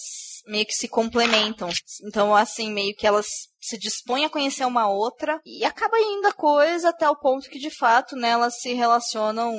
meio 0.46 0.66
que 0.66 0.74
se 0.74 0.88
complementam. 0.88 1.68
Então, 2.04 2.34
assim, 2.34 2.72
meio 2.72 2.94
que 2.94 3.06
elas 3.06 3.26
se 3.60 3.78
dispõem 3.78 4.24
a 4.24 4.30
conhecer 4.30 4.64
uma 4.64 4.88
outra 4.88 5.40
e 5.44 5.64
acaba 5.64 5.98
indo 5.98 6.26
a 6.26 6.32
coisa 6.32 6.88
até 6.88 7.08
o 7.08 7.16
ponto 7.16 7.48
que, 7.48 7.58
de 7.58 7.70
fato, 7.70 8.16
né, 8.16 8.30
elas 8.30 8.60
se 8.60 8.72
relacionam, 8.72 9.54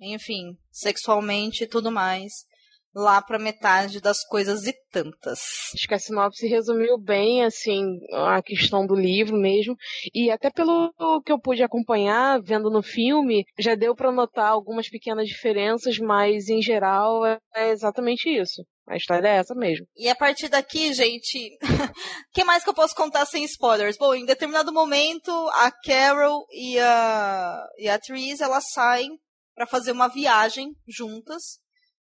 enfim, 0.00 0.56
sexualmente 0.70 1.64
e 1.64 1.66
tudo 1.66 1.90
mais 1.90 2.46
lá 2.94 3.22
para 3.22 3.38
metade 3.38 4.00
das 4.00 4.24
coisas 4.24 4.66
e 4.66 4.74
tantas. 4.90 5.38
Acho 5.74 5.86
que 5.86 5.94
a 5.94 5.98
sinopse 5.98 6.46
resumiu 6.48 6.98
bem, 6.98 7.44
assim, 7.44 7.98
a 8.12 8.42
questão 8.42 8.86
do 8.86 8.94
livro 8.94 9.36
mesmo. 9.36 9.76
E 10.14 10.30
até 10.30 10.50
pelo 10.50 10.92
que 11.24 11.30
eu 11.30 11.38
pude 11.38 11.62
acompanhar 11.62 12.40
vendo 12.42 12.70
no 12.70 12.82
filme, 12.82 13.44
já 13.58 13.74
deu 13.74 13.94
para 13.94 14.10
notar 14.10 14.48
algumas 14.48 14.88
pequenas 14.88 15.28
diferenças, 15.28 15.98
mas 15.98 16.48
em 16.48 16.60
geral 16.60 17.24
é 17.24 17.70
exatamente 17.70 18.28
isso. 18.28 18.64
A 18.88 18.96
história 18.96 19.28
é 19.28 19.36
essa 19.36 19.54
mesmo. 19.54 19.86
E 19.94 20.08
a 20.08 20.16
partir 20.16 20.48
daqui, 20.48 20.94
gente, 20.94 21.58
que 22.32 22.42
mais 22.42 22.64
que 22.64 22.70
eu 22.70 22.74
posso 22.74 22.94
contar 22.94 23.26
sem 23.26 23.44
spoilers? 23.44 23.98
Bom, 23.98 24.14
em 24.14 24.24
determinado 24.24 24.72
momento, 24.72 25.30
a 25.52 25.70
Carol 25.70 26.46
e 26.50 26.78
a, 26.78 27.66
e 27.78 27.88
a 27.88 27.98
Therese, 27.98 28.42
elas 28.42 28.64
saem 28.72 29.10
para 29.54 29.66
fazer 29.66 29.92
uma 29.92 30.08
viagem 30.08 30.72
juntas, 30.86 31.58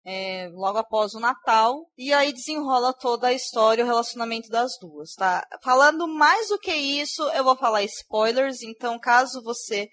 é, 0.06 0.48
logo 0.54 0.78
após 0.78 1.16
o 1.16 1.20
Natal, 1.20 1.90
e 1.98 2.14
aí 2.14 2.32
desenrola 2.32 2.94
toda 2.94 3.28
a 3.28 3.34
história, 3.34 3.84
o 3.84 3.88
relacionamento 3.88 4.50
das 4.50 4.74
duas, 4.80 5.14
tá? 5.14 5.44
Falando 5.64 6.08
mais 6.08 6.50
do 6.50 6.60
que 6.60 6.72
isso, 6.72 7.24
eu 7.32 7.44
vou 7.44 7.56
falar 7.56 7.82
spoilers, 7.84 8.62
então 8.62 9.00
caso 9.00 9.42
você 9.42 9.88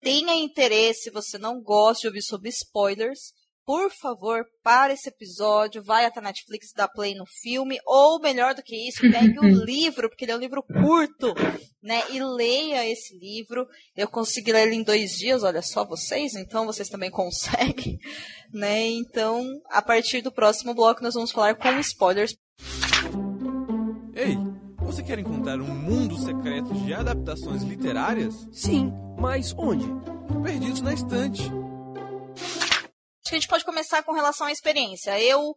tenha 0.00 0.34
interesse, 0.34 1.10
você 1.10 1.36
não 1.36 1.60
goste 1.60 2.02
de 2.02 2.06
ouvir 2.08 2.22
sobre 2.22 2.50
spoilers, 2.50 3.32
por 3.68 3.90
favor, 3.90 4.46
para 4.62 4.94
esse 4.94 5.10
episódio, 5.10 5.82
vai 5.82 6.06
até 6.06 6.20
a 6.20 6.22
Netflix, 6.22 6.72
dá 6.74 6.88
play 6.88 7.14
no 7.14 7.26
filme, 7.26 7.78
ou 7.84 8.18
melhor 8.18 8.54
do 8.54 8.62
que 8.62 8.74
isso, 8.88 9.02
pegue 9.02 9.38
o 9.38 9.42
livro, 9.62 10.08
porque 10.08 10.24
ele 10.24 10.32
é 10.32 10.36
um 10.36 10.40
livro 10.40 10.62
curto, 10.62 11.34
né? 11.82 12.02
E 12.08 12.18
leia 12.18 12.90
esse 12.90 13.14
livro. 13.18 13.66
Eu 13.94 14.08
consegui 14.08 14.54
ler 14.54 14.68
ele 14.68 14.76
em 14.76 14.82
dois 14.82 15.10
dias, 15.10 15.42
olha 15.42 15.60
só 15.60 15.84
vocês, 15.84 16.34
então 16.34 16.64
vocês 16.64 16.88
também 16.88 17.10
conseguem, 17.12 17.98
né? 18.50 18.86
Então, 18.86 19.44
a 19.68 19.82
partir 19.82 20.22
do 20.22 20.32
próximo 20.32 20.72
bloco, 20.72 21.02
nós 21.02 21.12
vamos 21.12 21.30
falar 21.30 21.54
com 21.54 21.78
spoilers. 21.78 22.34
Ei, 24.14 24.34
você 24.78 25.02
quer 25.02 25.18
encontrar 25.18 25.60
um 25.60 25.74
mundo 25.74 26.16
secreto 26.16 26.72
de 26.72 26.94
adaptações 26.94 27.62
literárias? 27.62 28.34
Sim, 28.50 28.90
mas 29.18 29.54
onde? 29.58 29.84
Perdidos 30.42 30.80
na 30.80 30.94
estante. 30.94 31.42
Que 33.28 33.36
a 33.36 33.38
gente 33.38 33.48
pode 33.48 33.64
começar 33.64 34.02
com 34.02 34.12
relação 34.12 34.46
à 34.46 34.52
experiência. 34.52 35.20
Eu 35.20 35.54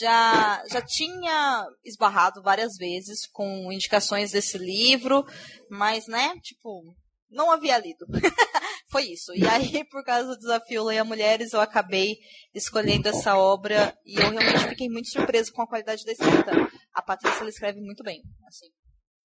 já, 0.00 0.62
já 0.70 0.82
tinha 0.82 1.66
esbarrado 1.84 2.42
várias 2.42 2.76
vezes 2.76 3.26
com 3.30 3.72
indicações 3.72 4.32
desse 4.32 4.58
livro, 4.58 5.24
mas, 5.70 6.06
né, 6.06 6.34
tipo, 6.42 6.82
não 7.30 7.50
havia 7.50 7.78
lido. 7.78 8.06
Foi 8.90 9.04
isso. 9.04 9.34
E 9.34 9.46
aí, 9.46 9.84
por 9.84 10.02
causa 10.02 10.28
do 10.28 10.38
desafio 10.38 10.84
Leia 10.84 11.04
Mulheres, 11.04 11.52
eu 11.52 11.60
acabei 11.60 12.16
escolhendo 12.54 13.08
essa 13.08 13.36
obra 13.36 13.96
e 14.04 14.14
eu 14.14 14.30
realmente 14.30 14.68
fiquei 14.68 14.88
muito 14.88 15.10
surpresa 15.10 15.52
com 15.52 15.62
a 15.62 15.68
qualidade 15.68 16.04
da 16.04 16.12
escrita. 16.12 16.52
A 16.94 17.02
Patrícia 17.02 17.40
ela 17.40 17.50
escreve 17.50 17.80
muito 17.80 18.02
bem. 18.02 18.22
Assim. 18.46 18.66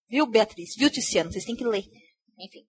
Viu, 0.10 0.28
Beatriz? 0.28 0.76
Viu, 0.78 0.90
Tiziano? 0.90 1.32
Vocês 1.32 1.46
têm 1.46 1.56
que 1.56 1.64
ler. 1.64 1.86
Enfim. 2.38 2.66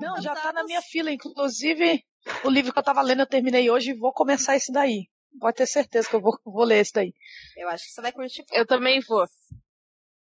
Não, 0.00 0.20
já 0.20 0.34
tá 0.34 0.52
na 0.52 0.64
minha 0.64 0.80
fila. 0.80 1.12
Inclusive, 1.12 2.02
o 2.44 2.50
livro 2.50 2.72
que 2.72 2.78
eu 2.78 2.82
tava 2.82 3.02
lendo 3.02 3.20
eu 3.20 3.26
terminei 3.26 3.70
hoje 3.70 3.90
e 3.90 3.98
vou 3.98 4.12
começar 4.12 4.56
esse 4.56 4.72
daí. 4.72 5.08
Pode 5.40 5.56
ter 5.56 5.66
certeza 5.66 6.08
que 6.08 6.14
eu 6.14 6.20
vou, 6.20 6.38
vou 6.44 6.64
ler 6.64 6.80
esse 6.80 6.92
daí. 6.92 7.12
Eu 7.56 7.68
acho 7.68 7.84
que 7.84 7.90
você 7.90 8.00
vai 8.00 8.12
curtir. 8.12 8.44
Eu 8.52 8.66
também 8.66 9.00
vou. 9.00 9.26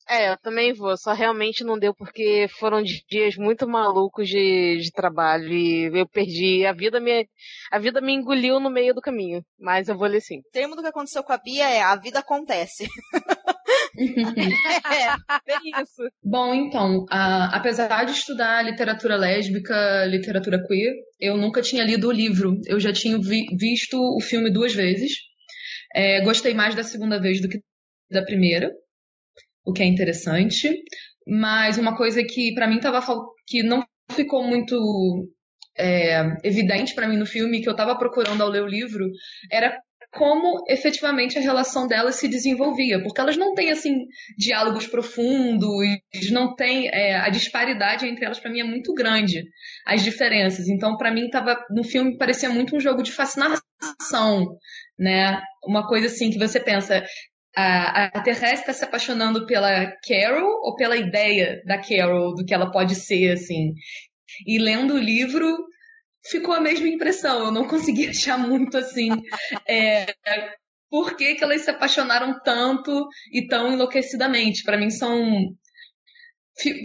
É, 0.08 0.32
eu 0.32 0.38
também 0.38 0.72
vou, 0.72 0.96
só 0.96 1.14
realmente 1.14 1.64
não 1.64 1.80
deu 1.80 1.92
porque 1.92 2.48
foram 2.60 2.84
dias 2.84 3.36
muito 3.38 3.68
malucos 3.68 4.30
de, 4.30 4.78
de 4.78 4.92
trabalho 4.92 5.52
e 5.52 5.86
eu 6.00 6.08
perdi, 6.08 6.64
a 6.64 6.72
vida 6.74 7.00
me 7.00 7.28
a 7.72 7.80
vida 7.80 8.00
me 8.00 8.14
engoliu 8.14 8.60
no 8.60 8.70
meio 8.70 8.94
do 8.94 9.02
caminho, 9.02 9.44
mas 9.60 9.90
eu 9.90 9.98
vou 9.98 10.08
ler 10.08 10.22
sim. 10.22 10.42
O 10.42 10.52
termo 10.52 10.76
do 10.76 10.84
que 10.84 10.90
aconteceu 10.90 11.24
com 11.24 11.34
a 11.34 11.40
Bia 11.40 11.68
é 11.68 11.82
a 11.82 11.96
vida 11.96 12.20
acontece. 12.20 12.88
é, 15.48 15.82
isso. 15.82 16.04
Bom, 16.24 16.54
então, 16.54 17.04
uh, 17.04 17.50
apesar 17.52 18.04
de 18.06 18.12
estudar 18.12 18.64
literatura 18.64 19.16
lésbica, 19.16 20.06
literatura 20.06 20.62
queer, 20.66 20.94
eu 21.20 21.38
nunca 21.38 21.62
tinha 21.62 21.84
lido 21.84 22.08
o 22.08 22.12
livro. 22.12 22.60
Eu 22.66 22.80
já 22.80 22.92
tinha 22.92 23.18
vi 23.18 23.46
visto 23.58 23.98
o 23.98 24.22
filme 24.22 24.52
duas 24.52 24.74
vezes. 24.74 25.14
É, 25.94 26.22
gostei 26.22 26.54
mais 26.54 26.76
da 26.76 26.84
segunda 26.84 27.20
vez 27.20 27.42
do 27.42 27.48
que 27.48 27.62
da 28.12 28.24
primeira 28.24 28.72
o 29.66 29.74
que 29.74 29.82
é 29.82 29.86
interessante. 29.86 30.84
Mas 31.28 31.78
uma 31.78 31.96
coisa 31.96 32.24
que 32.24 32.54
para 32.54 32.68
mim 32.68 32.80
tava 32.80 33.02
que 33.48 33.64
não 33.64 33.84
ficou 34.12 34.44
muito 34.44 35.28
é, 35.78 36.22
evidente 36.44 36.94
para 36.94 37.08
mim 37.08 37.18
no 37.18 37.26
filme 37.26 37.62
que 37.62 37.68
eu 37.68 37.72
estava 37.72 37.98
procurando 37.98 38.42
ao 38.42 38.50
ler 38.50 38.64
o 38.64 38.68
livro 38.68 39.10
era 39.52 39.78
como 40.16 40.64
efetivamente 40.68 41.38
a 41.38 41.42
relação 41.42 41.88
delas 41.88 42.16
se 42.16 42.28
desenvolvia, 42.28 43.02
porque 43.04 43.20
elas 43.20 43.38
não 43.38 43.54
têm 43.54 43.72
assim 43.72 44.06
diálogos 44.38 44.88
profundos, 44.88 45.88
não 46.32 46.56
tem 46.56 46.88
é, 46.88 47.16
a 47.16 47.30
disparidade 47.30 48.08
entre 48.08 48.26
elas 48.26 48.40
para 48.40 48.52
mim 48.52 48.62
é 48.62 48.64
muito 48.64 48.94
grande, 48.94 49.44
as 49.86 50.04
diferenças. 50.04 50.68
Então 50.68 50.98
para 50.98 51.12
mim 51.12 51.30
tava 51.30 51.58
no 51.70 51.84
filme 51.84 52.18
parecia 52.18 52.50
muito 52.50 52.76
um 52.76 52.80
jogo 52.80 53.04
de 53.04 53.12
fascinação, 53.12 54.58
né? 54.98 55.42
Uma 55.66 55.88
coisa 55.88 56.08
assim 56.08 56.32
que 56.32 56.40
você 56.40 56.60
pensa, 56.60 57.04
a, 57.56 58.06
a 58.06 58.22
Terrestre 58.22 58.60
está 58.62 58.74
se 58.74 58.84
apaixonando 58.84 59.46
pela 59.46 59.92
Carol 60.08 60.62
ou 60.64 60.76
pela 60.76 60.98
ideia 60.98 61.62
da 61.66 61.78
Carol, 61.78 62.36
do 62.36 62.46
que 62.46 62.54
ela 62.54 62.72
pode 62.72 62.96
ser, 62.96 63.32
assim. 63.32 63.74
E 64.46 64.58
lendo 64.60 64.96
o 64.96 65.00
livro, 65.00 65.48
ficou 66.30 66.54
a 66.54 66.62
mesma 66.62 66.88
impressão. 66.88 67.46
Eu 67.46 67.52
não 67.52 67.68
consegui 67.68 68.08
achar 68.10 68.38
muito, 68.38 68.78
assim, 68.78 69.12
é, 69.68 70.14
por 70.90 71.16
que, 71.16 71.36
que 71.36 71.44
elas 71.44 71.62
se 71.62 71.70
apaixonaram 71.70 72.40
tanto 72.44 73.08
e 73.32 73.48
tão 73.48 73.74
enlouquecidamente. 73.74 74.64
Para 74.64 74.78
mim, 74.78 74.90
são 74.90 75.56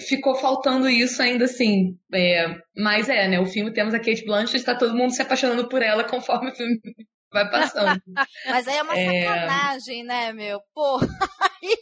ficou 0.09 0.35
faltando 0.35 0.89
isso 0.89 1.23
ainda 1.23 1.45
assim. 1.45 1.97
É, 2.13 2.47
mas 2.77 3.09
é, 3.09 3.29
né? 3.29 3.41
O 3.41 3.47
filme 3.47 3.73
temos 3.73 3.95
a 3.95 3.99
Kate 3.99 4.25
Blanchett, 4.25 4.57
está 4.57 4.75
todo 4.75 4.97
mundo 4.97 5.15
se 5.15 5.23
apaixonando 5.23 5.69
por 5.69 5.81
ela 5.81 6.05
conforme 6.05 6.51
o 6.51 6.55
filme 6.55 6.81
vai 7.33 7.49
passando. 7.49 8.03
Mas 8.47 8.67
aí 8.67 8.77
é 8.77 8.83
uma 8.83 8.99
é... 8.99 9.23
sacanagem, 9.23 10.03
né, 10.03 10.33
meu? 10.33 10.61
Pô, 10.75 10.99
aí 10.99 11.77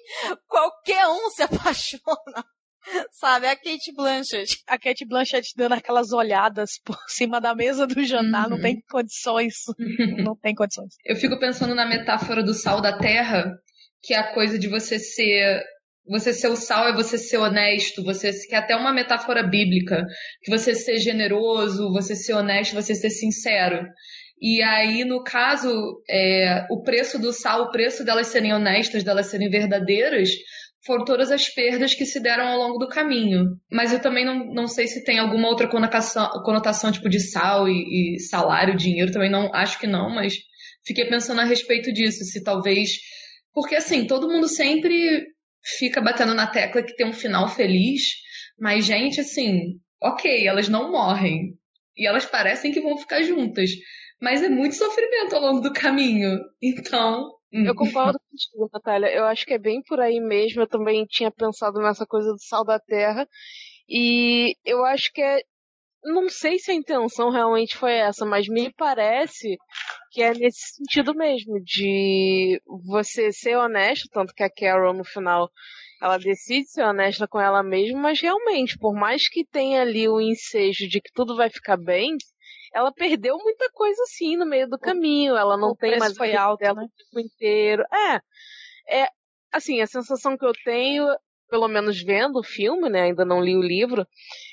qualquer 0.46 1.06
um 1.08 1.30
se 1.30 1.42
apaixona. 1.42 2.44
Sabe, 3.12 3.46
a 3.46 3.57
Kate 3.57 3.92
Blanchett. 3.94 4.62
A 4.66 4.79
Kate 4.79 5.07
Blanchett 5.07 5.53
dando 5.57 5.74
aquelas 5.74 6.12
olhadas 6.12 6.72
por 6.85 6.96
cima 7.09 7.40
da 7.40 7.55
mesa 7.55 7.87
do 7.87 8.05
jantar, 8.05 8.44
uhum. 8.44 8.51
não 8.51 8.61
tem 8.61 8.81
condições. 8.88 9.55
não 10.24 10.37
tem 10.37 10.55
condições. 10.55 10.94
Eu 11.05 11.16
fico 11.16 11.38
pensando 11.38 11.74
na 11.74 11.87
metáfora 11.87 12.42
do 12.42 12.55
sal 12.55 12.81
da 12.81 12.98
terra, 12.98 13.53
que 14.03 14.14
é 14.14 14.18
a 14.18 14.33
coisa 14.33 14.59
de 14.59 14.68
você 14.68 14.98
ser 14.98 15.62
você 16.11 16.33
ser 16.33 16.48
o 16.48 16.57
sal 16.57 16.88
é 16.88 16.94
você 16.94 17.18
ser 17.18 17.37
honesto, 17.37 18.03
você 18.03 18.33
que 18.33 18.55
é 18.55 18.59
até 18.59 18.74
uma 18.74 18.94
metáfora 18.94 19.42
bíblica, 19.42 20.07
que 20.42 20.51
você 20.51 20.74
ser 20.74 20.98
generoso, 20.98 21.92
você 21.92 22.16
ser 22.16 22.33
honesto, 22.33 22.74
você 22.74 22.94
ser 22.94 23.11
sincero. 23.11 23.87
E 24.40 24.62
aí, 24.62 25.05
no 25.05 25.22
caso, 25.22 26.01
é, 26.09 26.64
o 26.70 26.83
preço 26.83 27.18
do 27.18 27.33
sal, 27.33 27.64
o 27.64 27.70
preço 27.70 28.05
delas 28.05 28.29
serem 28.29 28.55
honestas, 28.55 29.05
delas 29.05 29.27
serem 29.27 29.51
verdadeiras, 29.51 30.31
foram 30.84 31.04
todas 31.04 31.30
as 31.30 31.48
perdas 31.48 31.94
que 31.94 32.06
se 32.06 32.20
deram 32.20 32.46
ao 32.46 32.58
longo 32.58 32.78
do 32.78 32.88
caminho. 32.88 33.58
Mas 33.70 33.92
eu 33.92 34.00
também 34.00 34.24
não, 34.24 34.46
não 34.52 34.66
sei 34.66 34.86
se 34.86 35.04
tem 35.04 35.18
alguma 35.18 35.48
outra 35.48 35.68
conotação, 35.68 36.28
conotação 36.44 36.92
tipo 36.92 37.08
de 37.08 37.20
sal 37.20 37.68
e, 37.68 38.16
e 38.16 38.20
salário, 38.20 38.76
dinheiro, 38.76 39.12
também 39.12 39.30
não 39.30 39.52
acho 39.54 39.78
que 39.78 39.86
não, 39.86 40.08
mas 40.14 40.34
fiquei 40.86 41.06
pensando 41.06 41.40
a 41.40 41.44
respeito 41.44 41.92
disso, 41.92 42.24
se 42.24 42.42
talvez. 42.42 42.90
Porque 43.52 43.74
assim, 43.76 44.06
todo 44.06 44.28
mundo 44.28 44.48
sempre 44.48 45.26
fica 45.78 46.00
batendo 46.00 46.34
na 46.34 46.46
tecla 46.46 46.82
que 46.82 46.94
tem 46.94 47.06
um 47.06 47.12
final 47.12 47.48
feliz, 47.48 48.02
mas, 48.58 48.84
gente, 48.84 49.20
assim, 49.20 49.78
ok, 50.02 50.46
elas 50.46 50.68
não 50.68 50.90
morrem. 50.90 51.54
E 51.96 52.06
elas 52.06 52.24
parecem 52.24 52.72
que 52.72 52.80
vão 52.80 52.96
ficar 52.96 53.22
juntas 53.22 53.70
mas 54.20 54.42
é 54.42 54.48
muito 54.48 54.74
sofrimento 54.74 55.34
ao 55.34 55.42
longo 55.42 55.60
do 55.60 55.72
caminho. 55.72 56.38
Então. 56.62 57.38
Eu 57.50 57.74
concordo 57.74 58.18
contigo, 58.30 58.68
Natália. 58.72 59.08
Eu 59.08 59.24
acho 59.24 59.46
que 59.46 59.54
é 59.54 59.58
bem 59.58 59.82
por 59.82 60.00
aí 60.00 60.20
mesmo. 60.20 60.62
Eu 60.62 60.66
também 60.68 61.04
tinha 61.06 61.30
pensado 61.30 61.78
nessa 61.78 62.06
coisa 62.06 62.30
do 62.32 62.40
sal 62.40 62.64
da 62.64 62.78
terra. 62.78 63.26
E 63.88 64.54
eu 64.64 64.84
acho 64.84 65.12
que 65.12 65.22
é. 65.22 65.40
Não 66.04 66.28
sei 66.28 66.58
se 66.58 66.70
a 66.70 66.74
intenção 66.74 67.30
realmente 67.30 67.76
foi 67.76 67.94
essa, 67.94 68.24
mas 68.24 68.46
me 68.48 68.72
parece 68.74 69.56
que 70.12 70.22
é 70.22 70.32
nesse 70.32 70.76
sentido 70.76 71.14
mesmo, 71.14 71.61
de 71.62 72.61
você 72.87 73.32
ser 73.32 73.56
honesto, 73.56 74.08
tanto 74.12 74.32
que 74.32 74.42
a 74.42 74.50
Carol 74.50 74.94
no 74.94 75.04
final 75.04 75.50
ela 76.00 76.16
decide 76.16 76.68
ser 76.68 76.84
honesta 76.84 77.26
com 77.26 77.40
ela 77.40 77.62
mesma, 77.62 78.00
mas 78.00 78.20
realmente, 78.20 78.78
por 78.78 78.94
mais 78.94 79.28
que 79.28 79.44
tenha 79.44 79.82
ali 79.82 80.08
o 80.08 80.20
ensejo 80.20 80.88
de 80.88 81.00
que 81.00 81.11
tudo 81.12 81.37
vai 81.37 81.50
ficar 81.50 81.76
bem, 81.76 82.16
ela 82.72 82.92
perdeu 82.92 83.38
muita 83.38 83.70
coisa 83.70 84.02
assim 84.02 84.37
no 84.37 84.46
meio 84.46 84.68
do 84.68 84.78
caminho. 84.78 85.37
Ela 85.37 85.57
não 85.57 85.70
o 85.70 85.76
tem 85.76 85.98
mais 85.98 86.16
foi 86.16 86.35
alto, 86.35 86.61
dela 86.61 86.81
né? 86.81 86.87
o 86.87 86.88
tempo 86.88 87.26
inteiro. 87.26 87.85
É, 87.92 89.02
é, 89.02 89.09
assim, 89.52 89.81
a 89.81 89.87
sensação 89.87 90.37
que 90.37 90.44
eu 90.44 90.52
tenho, 90.64 91.07
pelo 91.48 91.68
menos 91.68 92.02
vendo 92.02 92.38
o 92.38 92.44
filme, 92.44 92.88
né, 92.88 93.02
ainda 93.02 93.24
não 93.24 93.42
li 93.42 93.57
o 93.57 93.62
livro, 93.62 94.07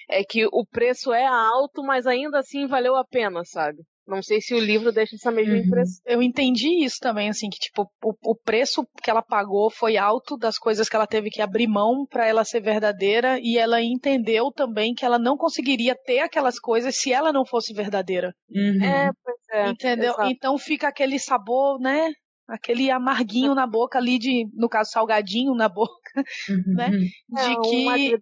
é 0.10 0.24
que 0.24 0.46
o 0.46 0.66
preço 0.66 1.14
é 1.14 1.26
alto, 1.26 1.84
mas 1.84 2.08
ainda 2.08 2.40
assim 2.40 2.68
valeu 2.68 2.96
a 2.96 3.06
pena, 3.06 3.44
sabe? 3.44 3.84
Não 4.08 4.22
sei 4.22 4.40
se 4.40 4.54
o 4.54 4.60
livro 4.60 4.92
deixa 4.92 5.16
essa 5.16 5.32
mesma 5.32 5.54
uhum. 5.54 5.62
impressão. 5.62 6.02
Eu 6.06 6.22
entendi 6.22 6.84
isso 6.84 6.98
também, 7.00 7.30
assim, 7.30 7.50
que 7.50 7.58
tipo, 7.58 7.90
o, 8.04 8.14
o, 8.24 8.36
preço 8.36 8.88
que 9.02 9.10
ela 9.10 9.22
pagou 9.22 9.72
foi 9.72 9.98
alto 9.98 10.38
das 10.38 10.58
coisas 10.58 10.88
que 10.88 10.96
ela 10.96 11.08
teve 11.08 11.30
que 11.30 11.42
abrir 11.42 11.68
mão 11.68 12.06
para 12.06 12.28
ela 12.28 12.46
ser 12.46 12.62
verdadeira 12.62 13.40
e 13.42 13.58
ela 13.58 13.82
entendeu 13.82 14.52
também 14.52 14.94
que 14.94 15.04
ela 15.04 15.18
não 15.18 15.36
conseguiria 15.36 15.96
ter 15.96 16.20
aquelas 16.20 16.60
coisas 16.60 16.96
se 16.96 17.12
ela 17.12 17.34
não 17.34 17.46
fosse 17.46 17.74
verdadeira. 17.74 18.34
Uhum. 18.50 18.84
É, 18.84 19.10
pois 19.24 19.38
é. 19.52 19.70
Entendeu? 19.70 20.14
Exato. 20.14 20.30
Então 20.30 20.58
fica 20.58 20.88
aquele 20.88 21.18
sabor, 21.18 21.80
né? 21.80 22.12
Aquele 22.48 22.92
amarguinho 22.92 23.56
na 23.56 23.66
boca 23.66 23.98
ali 23.98 24.20
de, 24.20 24.48
no 24.54 24.70
caso, 24.70 24.92
salgadinho 24.92 25.56
na 25.56 25.68
boca, 25.68 26.12
uhum. 26.48 26.76
né? 26.76 26.92
É, 27.38 27.48
de 27.48 27.60
que 27.62 28.18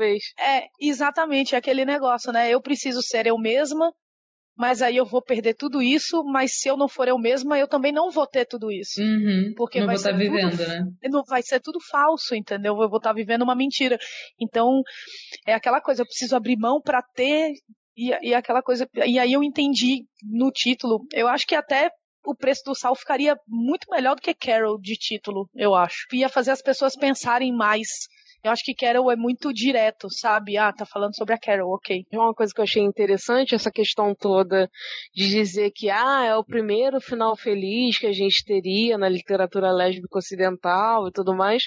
talvez. 0.00 0.22
É, 0.38 0.66
exatamente, 0.80 1.54
aquele 1.54 1.84
negócio, 1.84 2.32
né? 2.32 2.50
Eu 2.50 2.60
preciso 2.60 3.02
ser 3.02 3.26
eu 3.26 3.36
mesma, 3.36 3.92
mas 4.60 4.82
aí 4.82 4.94
eu 4.94 5.06
vou 5.06 5.22
perder 5.22 5.54
tudo 5.54 5.80
isso, 5.80 6.22
mas 6.22 6.60
se 6.60 6.68
eu 6.68 6.76
não 6.76 6.86
for 6.86 7.08
eu 7.08 7.18
mesma, 7.18 7.58
eu 7.58 7.66
também 7.66 7.92
não 7.92 8.10
vou 8.10 8.26
ter 8.26 8.44
tudo 8.44 8.70
isso. 8.70 9.00
Uhum, 9.00 9.54
porque 9.56 9.80
não 9.80 9.86
vai 9.86 9.96
vou 9.96 10.00
estar 10.00 10.12
tá 10.12 10.18
vivendo, 10.18 10.50
tudo, 10.50 10.68
né? 10.68 10.84
Não, 11.04 11.24
vai 11.24 11.42
ser 11.42 11.60
tudo 11.60 11.78
falso, 11.80 12.34
entendeu? 12.34 12.72
Eu 12.72 12.90
vou 12.90 12.98
estar 12.98 13.08
tá 13.08 13.14
vivendo 13.14 13.40
uma 13.40 13.54
mentira. 13.54 13.98
Então, 14.38 14.82
é 15.46 15.54
aquela 15.54 15.80
coisa, 15.80 16.02
eu 16.02 16.06
preciso 16.06 16.36
abrir 16.36 16.58
mão 16.58 16.78
para 16.78 17.02
ter 17.14 17.54
e, 17.96 18.10
e 18.20 18.34
aquela 18.34 18.60
coisa. 18.60 18.86
E 19.06 19.18
aí 19.18 19.32
eu 19.32 19.42
entendi 19.42 20.04
no 20.22 20.50
título. 20.50 21.06
Eu 21.14 21.26
acho 21.26 21.46
que 21.46 21.54
até 21.54 21.88
o 22.22 22.34
preço 22.34 22.60
do 22.66 22.74
sal 22.74 22.94
ficaria 22.94 23.34
muito 23.48 23.86
melhor 23.90 24.14
do 24.14 24.20
que 24.20 24.34
Carol 24.34 24.78
de 24.78 24.94
título, 24.94 25.48
eu 25.54 25.74
acho. 25.74 26.06
Ia 26.12 26.28
fazer 26.28 26.50
as 26.50 26.60
pessoas 26.60 26.94
pensarem 26.94 27.50
mais 27.50 27.88
eu 28.42 28.50
acho 28.50 28.64
que 28.64 28.74
Carol 28.74 29.10
é 29.10 29.16
muito 29.16 29.52
direto, 29.52 30.08
sabe? 30.10 30.56
Ah, 30.56 30.72
tá 30.72 30.86
falando 30.86 31.14
sobre 31.14 31.34
a 31.34 31.38
Carol, 31.38 31.74
ok. 31.74 32.04
Uma 32.12 32.34
coisa 32.34 32.52
que 32.54 32.60
eu 32.60 32.64
achei 32.64 32.82
interessante, 32.82 33.54
essa 33.54 33.70
questão 33.70 34.14
toda 34.14 34.70
de 35.14 35.28
dizer 35.28 35.70
que, 35.74 35.90
ah, 35.90 36.24
é 36.24 36.34
o 36.36 36.44
primeiro 36.44 37.00
final 37.00 37.36
feliz 37.36 37.98
que 37.98 38.06
a 38.06 38.12
gente 38.12 38.44
teria 38.44 38.96
na 38.96 39.08
literatura 39.08 39.70
lésbica 39.70 40.18
ocidental 40.18 41.08
e 41.08 41.12
tudo 41.12 41.34
mais. 41.34 41.64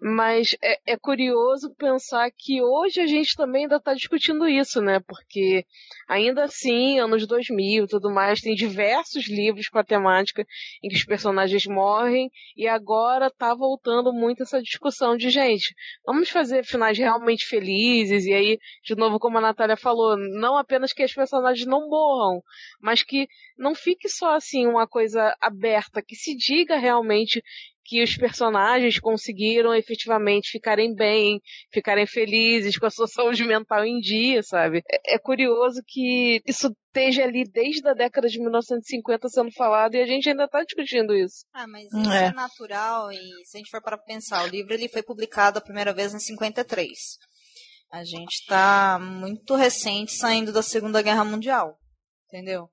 Mas 0.00 0.56
é, 0.62 0.94
é 0.94 0.96
curioso 0.96 1.74
pensar 1.76 2.30
que 2.36 2.62
hoje 2.62 3.00
a 3.00 3.06
gente 3.06 3.36
também 3.36 3.62
ainda 3.62 3.80
tá 3.80 3.94
discutindo 3.94 4.48
isso, 4.48 4.80
né? 4.80 5.00
Porque 5.06 5.64
ainda 6.08 6.44
assim, 6.44 6.98
anos 6.98 7.26
2000 7.26 7.84
e 7.84 7.88
tudo 7.88 8.10
mais, 8.10 8.40
tem 8.40 8.54
diversos 8.54 9.28
livros 9.28 9.68
com 9.68 9.78
a 9.78 9.84
temática 9.84 10.44
em 10.82 10.88
que 10.88 10.96
os 10.96 11.04
personagens 11.04 11.66
morrem 11.66 12.30
e 12.56 12.66
agora 12.66 13.30
tá 13.30 13.54
voltando 13.54 14.12
muito 14.12 14.42
essa 14.42 14.60
discussão 14.60 15.16
de, 15.16 15.30
gente, 15.30 15.74
vamos 16.04 16.30
fazer 16.30 16.64
finais 16.64 16.98
realmente 16.98 17.46
felizes, 17.46 18.24
e 18.24 18.32
aí, 18.32 18.58
de 18.84 18.94
novo, 18.94 19.18
como 19.18 19.38
a 19.38 19.40
Natália 19.40 19.76
falou, 19.76 20.16
não 20.16 20.56
apenas 20.56 20.92
que 20.92 21.02
as 21.02 21.12
personagens 21.12 21.66
não 21.66 21.88
morram, 21.88 22.42
mas 22.80 23.02
que 23.02 23.28
não 23.58 23.74
fique 23.74 24.08
só 24.08 24.34
assim 24.34 24.66
uma 24.66 24.86
coisa 24.86 25.36
aberta, 25.40 26.02
que 26.02 26.16
se 26.16 26.36
diga 26.36 26.76
realmente 26.76 27.42
que 27.84 28.02
os 28.02 28.16
personagens 28.16 28.98
conseguiram 28.98 29.74
efetivamente 29.74 30.50
ficarem 30.50 30.94
bem, 30.94 31.40
ficarem 31.72 32.06
felizes 32.06 32.78
com 32.78 32.86
a 32.86 32.90
sua 32.90 33.06
saúde 33.08 33.44
mental 33.44 33.84
em 33.84 33.98
dia, 33.98 34.42
sabe? 34.42 34.82
É, 34.90 35.14
é 35.14 35.18
curioso 35.18 35.82
que 35.86 36.42
isso 36.46 36.74
esteja 36.86 37.24
ali 37.24 37.44
desde 37.44 37.88
a 37.88 37.94
década 37.94 38.28
de 38.28 38.40
1950 38.40 39.28
sendo 39.28 39.52
falado 39.52 39.94
e 39.94 40.02
a 40.02 40.06
gente 40.06 40.28
ainda 40.28 40.44
está 40.44 40.62
discutindo 40.62 41.14
isso. 41.14 41.44
Ah, 41.52 41.66
mas 41.66 41.86
isso 41.86 42.10
é. 42.10 42.26
é. 42.26 42.32
natural 42.32 43.10
e 43.12 43.18
se 43.44 43.56
a 43.56 43.58
gente 43.58 43.70
for 43.70 43.82
para 43.82 43.98
pensar, 43.98 44.44
o 44.44 44.48
livro 44.48 44.74
ele 44.74 44.88
foi 44.88 45.02
publicado 45.02 45.58
a 45.58 45.62
primeira 45.62 45.92
vez 45.92 46.14
em 46.14 46.18
53. 46.18 46.90
A 47.92 48.04
gente 48.04 48.34
está 48.34 48.98
muito 49.00 49.56
recente 49.56 50.12
saindo 50.12 50.52
da 50.52 50.62
Segunda 50.62 51.02
Guerra 51.02 51.24
Mundial, 51.24 51.76
entendeu? 52.28 52.68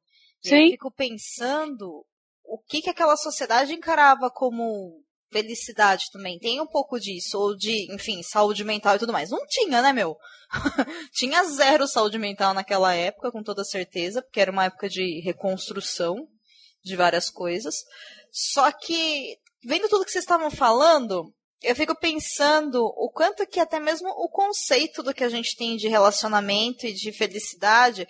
E 0.46 0.50
Sim. 0.50 0.66
eu 0.66 0.72
fico 0.72 0.92
pensando 0.92 2.06
o 2.48 2.58
que, 2.58 2.82
que 2.82 2.90
aquela 2.90 3.18
sociedade 3.18 3.74
encarava 3.74 4.32
como 4.32 5.04
felicidade 5.32 6.06
também. 6.12 6.40
Tem 6.40 6.60
um 6.62 6.68
pouco 6.68 7.00
disso, 7.00 7.38
ou 7.38 7.56
de, 7.56 7.94
enfim, 7.94 8.24
saúde 8.24 8.64
mental 8.64 8.96
e 8.96 9.00
tudo 9.00 9.14
mais. 9.14 9.30
Não 9.30 9.46
tinha, 9.48 9.82
né, 9.82 9.92
meu? 9.92 10.16
tinha 11.12 11.44
zero 11.44 11.88
saúde 11.88 12.18
mental 12.18 12.54
naquela 12.54 12.94
época, 12.94 13.32
com 13.32 13.44
toda 13.44 13.64
certeza, 13.64 14.22
porque 14.22 14.40
era 14.40 14.52
uma 14.52 14.66
época 14.66 14.88
de 14.88 15.22
reconstrução 15.22 16.16
de 16.84 16.96
várias 16.96 17.30
coisas. 17.30 17.76
Só 18.32 18.72
que, 18.72 19.38
vendo 19.66 19.90
tudo 19.90 20.06
que 20.06 20.12
vocês 20.12 20.24
estavam 20.24 20.50
falando, 20.50 21.34
eu 21.62 21.76
fico 21.76 21.96
pensando 21.96 22.86
o 22.86 23.10
quanto 23.12 23.46
que 23.46 23.60
até 23.60 23.80
mesmo 23.80 24.08
o 24.10 24.30
conceito 24.30 25.04
do 25.04 25.14
que 25.14 25.24
a 25.24 25.30
gente 25.30 25.56
tem 25.58 25.76
de 25.76 25.88
relacionamento 25.88 26.86
e 26.86 26.94
de 26.94 27.12
felicidade 27.12 28.08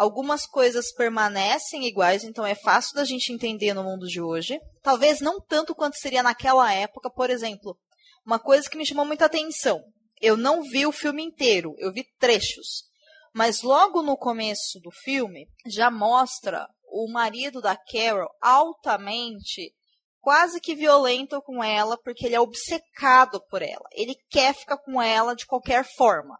Algumas 0.00 0.46
coisas 0.46 0.90
permanecem 0.94 1.86
iguais, 1.86 2.24
então 2.24 2.46
é 2.46 2.54
fácil 2.54 2.94
da 2.94 3.04
gente 3.04 3.34
entender 3.34 3.74
no 3.74 3.84
mundo 3.84 4.06
de 4.06 4.18
hoje. 4.18 4.58
Talvez 4.82 5.20
não 5.20 5.38
tanto 5.38 5.74
quanto 5.74 5.98
seria 5.98 6.22
naquela 6.22 6.72
época, 6.72 7.10
por 7.10 7.28
exemplo. 7.28 7.76
Uma 8.24 8.38
coisa 8.38 8.66
que 8.70 8.78
me 8.78 8.86
chamou 8.86 9.04
muita 9.04 9.26
atenção. 9.26 9.78
Eu 10.18 10.38
não 10.38 10.62
vi 10.62 10.86
o 10.86 10.90
filme 10.90 11.22
inteiro, 11.22 11.74
eu 11.76 11.92
vi 11.92 12.02
trechos. 12.18 12.84
Mas 13.34 13.60
logo 13.60 14.00
no 14.00 14.16
começo 14.16 14.80
do 14.80 14.90
filme, 14.90 15.46
já 15.66 15.90
mostra 15.90 16.66
o 16.90 17.06
marido 17.12 17.60
da 17.60 17.76
Carol 17.76 18.30
altamente, 18.40 19.70
quase 20.18 20.62
que 20.62 20.74
violento 20.74 21.42
com 21.42 21.62
ela, 21.62 21.98
porque 22.02 22.24
ele 22.24 22.34
é 22.34 22.40
obcecado 22.40 23.38
por 23.50 23.60
ela. 23.60 23.84
Ele 23.92 24.16
quer 24.30 24.54
ficar 24.54 24.78
com 24.78 25.02
ela 25.02 25.36
de 25.36 25.44
qualquer 25.44 25.84
forma. 25.84 26.38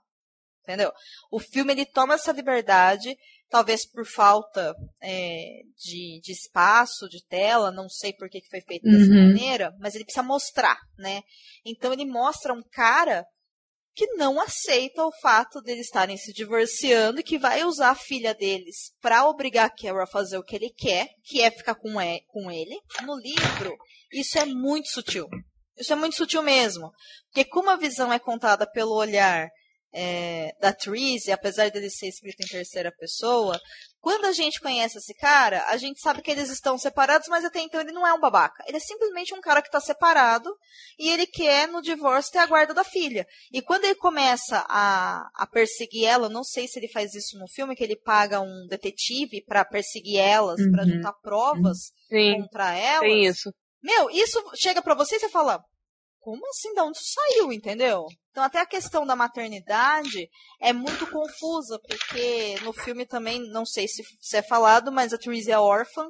Entendeu? 0.63 0.93
O 1.31 1.39
filme 1.39 1.73
ele 1.73 1.85
toma 1.85 2.15
essa 2.15 2.33
liberdade 2.33 3.15
talvez 3.51 3.87
por 3.87 4.07
falta 4.07 4.75
é, 5.03 5.63
de, 5.77 6.21
de, 6.23 6.33
espaço, 6.33 7.09
de 7.09 7.23
tela, 7.27 7.73
não 7.73 7.89
sei 7.89 8.13
por 8.13 8.31
que, 8.31 8.41
que 8.41 8.49
foi 8.49 8.61
feito 8.61 8.85
dessa 8.85 9.11
uhum. 9.11 9.27
maneira, 9.27 9.75
mas 9.81 9.95
ele 9.95 10.05
precisa 10.05 10.23
mostrar, 10.23 10.79
né? 10.97 11.21
Então 11.67 11.93
ele 11.93 12.07
mostra 12.07 12.55
um 12.55 12.63
cara 12.73 13.25
que 13.93 14.07
não 14.15 14.41
aceita 14.41 15.05
o 15.05 15.13
fato 15.21 15.61
deles 15.61 15.87
estarem 15.87 16.17
se 16.17 16.33
divorciando 16.33 17.21
e 17.21 17.25
que 17.25 17.39
vai 17.39 17.65
usar 17.65 17.91
a 17.91 17.95
filha 17.95 18.33
deles 18.33 18.93
para 19.01 19.27
obrigar 19.27 19.67
a 19.67 19.71
Carol 19.71 20.03
a 20.03 20.07
fazer 20.07 20.39
o 20.39 20.45
que 20.45 20.55
ele 20.55 20.71
quer, 20.71 21.09
que 21.25 21.43
é 21.43 21.51
ficar 21.51 21.75
com, 21.75 21.95
com 22.29 22.51
ele. 22.51 22.79
No 23.03 23.19
livro, 23.19 23.77
isso 24.13 24.39
é 24.39 24.47
muito 24.47 24.89
sutil. 24.89 25.27
Isso 25.77 25.93
é 25.93 25.97
muito 25.97 26.17
sutil 26.17 26.43
mesmo. 26.43 26.91
Porque 27.27 27.45
como 27.45 27.69
a 27.69 27.77
visão 27.77 28.13
é 28.13 28.19
contada 28.19 28.71
pelo 28.71 28.95
olhar 28.95 29.49
é, 29.93 30.55
da 30.61 30.73
Therese, 30.73 31.33
apesar 31.33 31.71
dele 31.71 31.91
ser 31.91 32.09
escrito 32.09 32.43
em 32.43 32.47
terceira 32.47 32.93
pessoa, 32.93 33.59
quando 34.01 34.25
a 34.25 34.33
gente 34.33 34.61
conhece 34.61 34.97
esse 34.97 35.15
cara, 35.15 35.63
a 35.69 35.77
gente 35.77 36.01
sabe 36.01 36.23
que 36.23 36.31
eles 36.31 36.49
estão 36.49 36.79
separados, 36.79 37.29
mas 37.29 37.45
até 37.45 37.61
então 37.61 37.81
ele 37.81 37.93
não 37.93 38.07
é 38.07 38.15
um 38.15 38.21
babaca. 38.21 38.65
Ele 38.67 38.79
é 38.79 38.81
simplesmente 38.81 39.35
um 39.35 39.41
cara 39.41 39.61
que 39.61 39.69
está 39.69 39.79
separado 39.79 40.51
e 40.99 41.11
ele 41.11 41.27
quer, 41.27 41.69
no 41.69 41.83
divórcio, 41.83 42.33
ter 42.33 42.39
a 42.39 42.47
guarda 42.47 42.73
da 42.73 42.83
filha. 42.83 43.27
E 43.53 43.61
quando 43.61 43.85
ele 43.85 43.97
começa 43.97 44.65
a, 44.69 45.29
a 45.35 45.47
perseguir 45.47 46.07
ela, 46.07 46.31
não 46.31 46.43
sei 46.43 46.67
se 46.67 46.79
ele 46.79 46.89
faz 46.89 47.15
isso 47.15 47.39
no 47.39 47.47
filme, 47.47 47.77
que 47.77 47.85
ele 47.85 47.97
paga 47.97 48.41
um 48.41 48.67
detetive 48.69 49.45
para 49.45 49.67
perseguir 49.67 50.19
elas, 50.19 50.59
uhum. 50.61 50.71
para 50.73 50.87
juntar 50.87 51.13
provas 51.23 51.93
Sim, 52.09 52.41
contra 52.41 52.75
elas. 52.75 53.01
Tem 53.01 53.27
isso. 53.27 53.53
Meu, 53.83 54.11
isso 54.11 54.43
chega 54.57 54.81
para 54.81 54.95
você 54.95 55.17
e 55.17 55.21
você 55.21 55.29
fala, 55.29 55.63
como 56.21 56.47
assim? 56.49 56.73
De 56.75 56.81
onde 56.81 56.99
saiu, 57.03 57.53
entendeu? 57.53 58.07
Então, 58.31 58.45
até 58.45 58.61
a 58.61 58.67
questão 58.67 59.07
da 59.07 59.17
maternidade 59.17 60.29
é 60.61 60.73
muito 60.73 61.07
confusa, 61.11 61.81
porque 61.81 62.57
no 62.63 62.73
filme 62.73 63.05
também, 63.07 63.41
não 63.51 63.67
sei 63.67 63.89
se, 63.89 64.03
se 64.21 64.37
é 64.37 64.43
falado, 64.43 64.93
mas 64.93 65.13
a 65.13 65.19
Therese 65.19 65.51
é 65.51 65.59
órfã. 65.59 66.07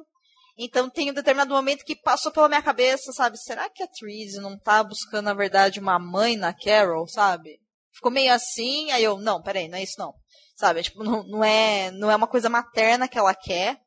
Então, 0.57 0.89
tem 0.89 1.09
um 1.09 1.13
determinado 1.13 1.53
momento 1.53 1.85
que 1.85 1.95
passou 1.95 2.31
pela 2.31 2.49
minha 2.49 2.61
cabeça, 2.61 3.11
sabe? 3.13 3.37
Será 3.37 3.69
que 3.69 3.81
a 3.81 3.87
Therese 3.87 4.39
não 4.39 4.59
tá 4.59 4.83
buscando, 4.83 5.25
na 5.25 5.33
verdade, 5.33 5.79
uma 5.79 5.97
mãe 5.97 6.35
na 6.35 6.53
Carol, 6.53 7.07
sabe? 7.07 7.59
Ficou 7.93 8.11
meio 8.11 8.33
assim, 8.33 8.91
aí 8.91 9.03
eu, 9.03 9.17
não, 9.17 9.41
peraí, 9.41 9.67
não 9.67 9.77
é 9.77 9.83
isso 9.83 9.95
não. 9.97 10.13
Sabe? 10.55 10.83
Tipo, 10.83 11.03
não, 11.03 11.23
não, 11.23 11.43
é, 11.43 11.89
não 11.91 12.11
é 12.11 12.15
uma 12.15 12.27
coisa 12.27 12.49
materna 12.49 13.07
que 13.07 13.17
ela 13.17 13.33
quer, 13.33 13.79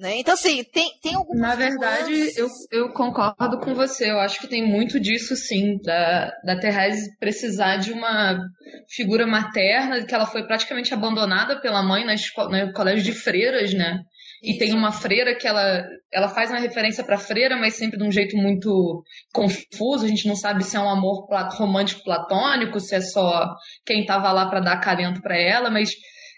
né? 0.00 0.16
Então, 0.16 0.32
assim, 0.32 0.64
tem, 0.64 0.90
tem 1.02 1.14
algumas 1.14 1.40
Na 1.40 1.54
verdade, 1.54 2.32
eu, 2.36 2.48
eu 2.72 2.92
concordo 2.92 3.60
com 3.60 3.74
você. 3.74 4.10
Eu 4.10 4.18
acho 4.18 4.40
que 4.40 4.48
tem 4.48 4.66
muito 4.66 4.98
disso, 4.98 5.36
sim, 5.36 5.78
da, 5.84 6.32
da 6.42 6.58
Therese 6.58 7.16
precisar 7.18 7.76
de 7.76 7.92
uma 7.92 8.40
figura 8.88 9.26
materna, 9.26 10.04
que 10.04 10.14
ela 10.14 10.24
foi 10.24 10.46
praticamente 10.46 10.94
abandonada 10.94 11.60
pela 11.60 11.82
mãe 11.82 12.04
na 12.06 12.14
escola, 12.14 12.66
no 12.66 12.72
colégio 12.72 13.04
de 13.04 13.12
freiras, 13.12 13.74
né? 13.74 14.00
E 14.42 14.52
Isso. 14.52 14.58
tem 14.58 14.72
uma 14.72 14.90
freira 14.90 15.36
que 15.36 15.46
ela, 15.46 15.84
ela 16.10 16.28
faz 16.28 16.48
uma 16.48 16.58
referência 16.58 17.04
para 17.04 17.18
freira, 17.18 17.58
mas 17.58 17.74
sempre 17.74 17.98
de 17.98 18.04
um 18.04 18.10
jeito 18.10 18.38
muito 18.38 19.04
confuso. 19.34 20.06
A 20.06 20.08
gente 20.08 20.26
não 20.26 20.34
sabe 20.34 20.64
se 20.64 20.78
é 20.78 20.80
um 20.80 20.88
amor 20.88 21.26
romântico 21.52 22.02
platônico, 22.02 22.80
se 22.80 22.94
é 22.94 23.02
só 23.02 23.54
quem 23.84 24.00
estava 24.00 24.32
lá 24.32 24.48
para 24.48 24.60
dar 24.60 24.72
acalento 24.72 25.20
para 25.20 25.36
ela, 25.36 25.68
mas 25.68 25.90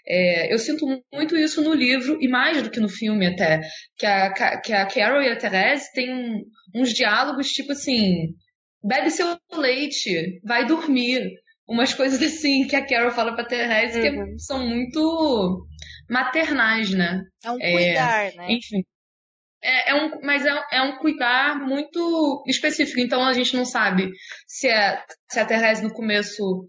é, 0.05 0.53
eu 0.53 0.59
sinto 0.59 0.85
muito 1.13 1.35
isso 1.37 1.61
no 1.61 1.73
livro, 1.73 2.17
e 2.21 2.27
mais 2.27 2.61
do 2.61 2.69
que 2.69 2.79
no 2.79 2.89
filme 2.89 3.27
até, 3.27 3.61
que 3.97 4.05
a, 4.05 4.59
que 4.61 4.73
a 4.73 4.85
Carol 4.85 5.21
e 5.21 5.29
a 5.29 5.37
Therese 5.37 5.91
têm 5.93 6.43
uns 6.75 6.93
diálogos 6.93 7.49
tipo 7.49 7.71
assim, 7.71 8.33
bebe 8.83 9.09
seu 9.09 9.37
leite, 9.53 10.41
vai 10.43 10.65
dormir. 10.65 11.29
Umas 11.65 11.93
coisas 11.93 12.21
assim 12.21 12.67
que 12.67 12.75
a 12.75 12.85
Carol 12.85 13.11
fala 13.11 13.33
pra 13.33 13.45
Therese 13.45 13.99
uhum. 13.99 14.25
que 14.25 14.39
são 14.39 14.67
muito 14.67 15.65
maternais, 16.09 16.91
né? 16.91 17.21
É 17.43 17.51
um 17.51 17.57
cuidar, 17.57 18.25
é, 18.25 18.35
né? 18.35 18.47
Enfim. 18.49 18.83
É, 19.63 19.91
é, 19.91 19.95
um, 19.95 20.19
mas 20.21 20.45
é, 20.45 20.61
é, 20.73 20.81
um 20.81 20.97
cuidar 20.97 21.57
muito 21.59 22.43
específico. 22.47 22.99
Então 22.99 23.23
a 23.23 23.31
gente 23.31 23.55
não 23.55 23.63
sabe 23.63 24.11
se 24.45 24.67
a, 24.67 25.01
se 25.31 25.39
a 25.39 25.45
Therese 25.45 25.81
no 25.81 25.93
começo 25.93 26.67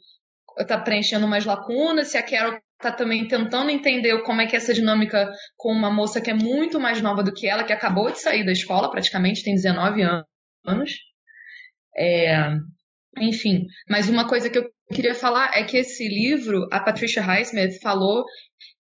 tá 0.69 0.79
preenchendo 0.79 1.27
umas 1.27 1.45
lacunas, 1.45 2.09
se 2.09 2.17
a 2.17 2.23
Carol 2.23 2.61
tá 2.91 2.97
também 2.97 3.27
tentando 3.27 3.71
entender 3.71 4.23
como 4.23 4.41
é 4.41 4.47
que 4.47 4.55
é 4.55 4.59
essa 4.59 4.75
dinâmica 4.75 5.31
com 5.57 5.73
uma 5.73 5.91
moça 5.91 6.21
que 6.21 6.31
é 6.31 6.35
muito 6.35 6.79
mais 6.79 7.01
nova 7.01 7.23
do 7.23 7.33
que 7.33 7.47
ela, 7.47 7.65
que 7.65 7.73
acabou 7.73 8.11
de 8.11 8.21
sair 8.21 8.45
da 8.45 8.53
escola, 8.53 8.91
praticamente 8.91 9.43
tem 9.43 9.55
19 9.55 10.03
anos. 10.67 10.93
É, 11.97 12.51
enfim, 13.19 13.67
mas 13.89 14.09
uma 14.09 14.29
coisa 14.29 14.51
que 14.51 14.59
eu 14.59 14.69
queria 14.93 15.15
falar 15.15 15.53
é 15.55 15.65
que 15.65 15.77
esse 15.77 16.07
livro, 16.09 16.69
a 16.71 16.81
Patricia 16.81 17.23
Highsmith 17.23 17.81
falou 17.81 18.25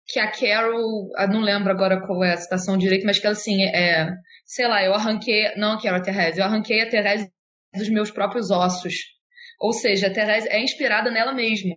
que 0.06 0.18
a 0.18 0.30
Carol, 0.30 1.10
não 1.30 1.40
lembro 1.40 1.70
agora 1.70 2.04
qual 2.06 2.22
é 2.22 2.32
a 2.32 2.36
citação 2.36 2.76
direito, 2.76 3.06
mas 3.06 3.18
que 3.18 3.26
ela 3.26 3.36
assim, 3.36 3.62
é, 3.64 4.10
sei 4.44 4.68
lá, 4.68 4.84
eu 4.84 4.92
arranquei, 4.92 5.54
não 5.56 5.72
a 5.72 5.80
Carol, 5.80 6.02
Therese, 6.02 6.40
eu 6.40 6.44
arranquei 6.44 6.82
a 6.82 6.90
Therese 6.90 7.30
dos 7.74 7.88
meus 7.88 8.10
próprios 8.10 8.50
ossos. 8.50 8.94
Ou 9.60 9.72
seja, 9.72 10.08
a 10.08 10.12
Therese 10.12 10.48
é 10.48 10.60
inspirada 10.60 11.10
nela 11.10 11.32
mesma 11.32 11.74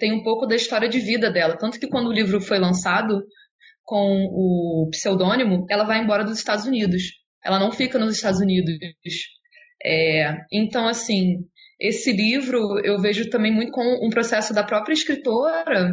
tem 0.00 0.12
um 0.12 0.22
pouco 0.22 0.46
da 0.46 0.56
história 0.56 0.88
de 0.88 0.98
vida 0.98 1.30
dela. 1.30 1.56
Tanto 1.56 1.78
que 1.78 1.86
quando 1.86 2.08
o 2.08 2.12
livro 2.12 2.40
foi 2.40 2.58
lançado 2.58 3.22
com 3.84 4.24
o 4.32 4.88
pseudônimo, 4.90 5.66
ela 5.68 5.84
vai 5.84 6.02
embora 6.02 6.24
dos 6.24 6.38
Estados 6.38 6.64
Unidos. 6.64 7.02
Ela 7.44 7.58
não 7.58 7.70
fica 7.70 7.98
nos 7.98 8.16
Estados 8.16 8.40
Unidos. 8.40 8.74
É, 9.84 10.36
então, 10.50 10.88
assim, 10.88 11.44
esse 11.78 12.12
livro 12.12 12.80
eu 12.84 12.98
vejo 12.98 13.28
também 13.30 13.52
muito 13.52 13.72
como 13.72 14.04
um 14.04 14.10
processo 14.10 14.54
da 14.54 14.64
própria 14.64 14.94
escritora 14.94 15.92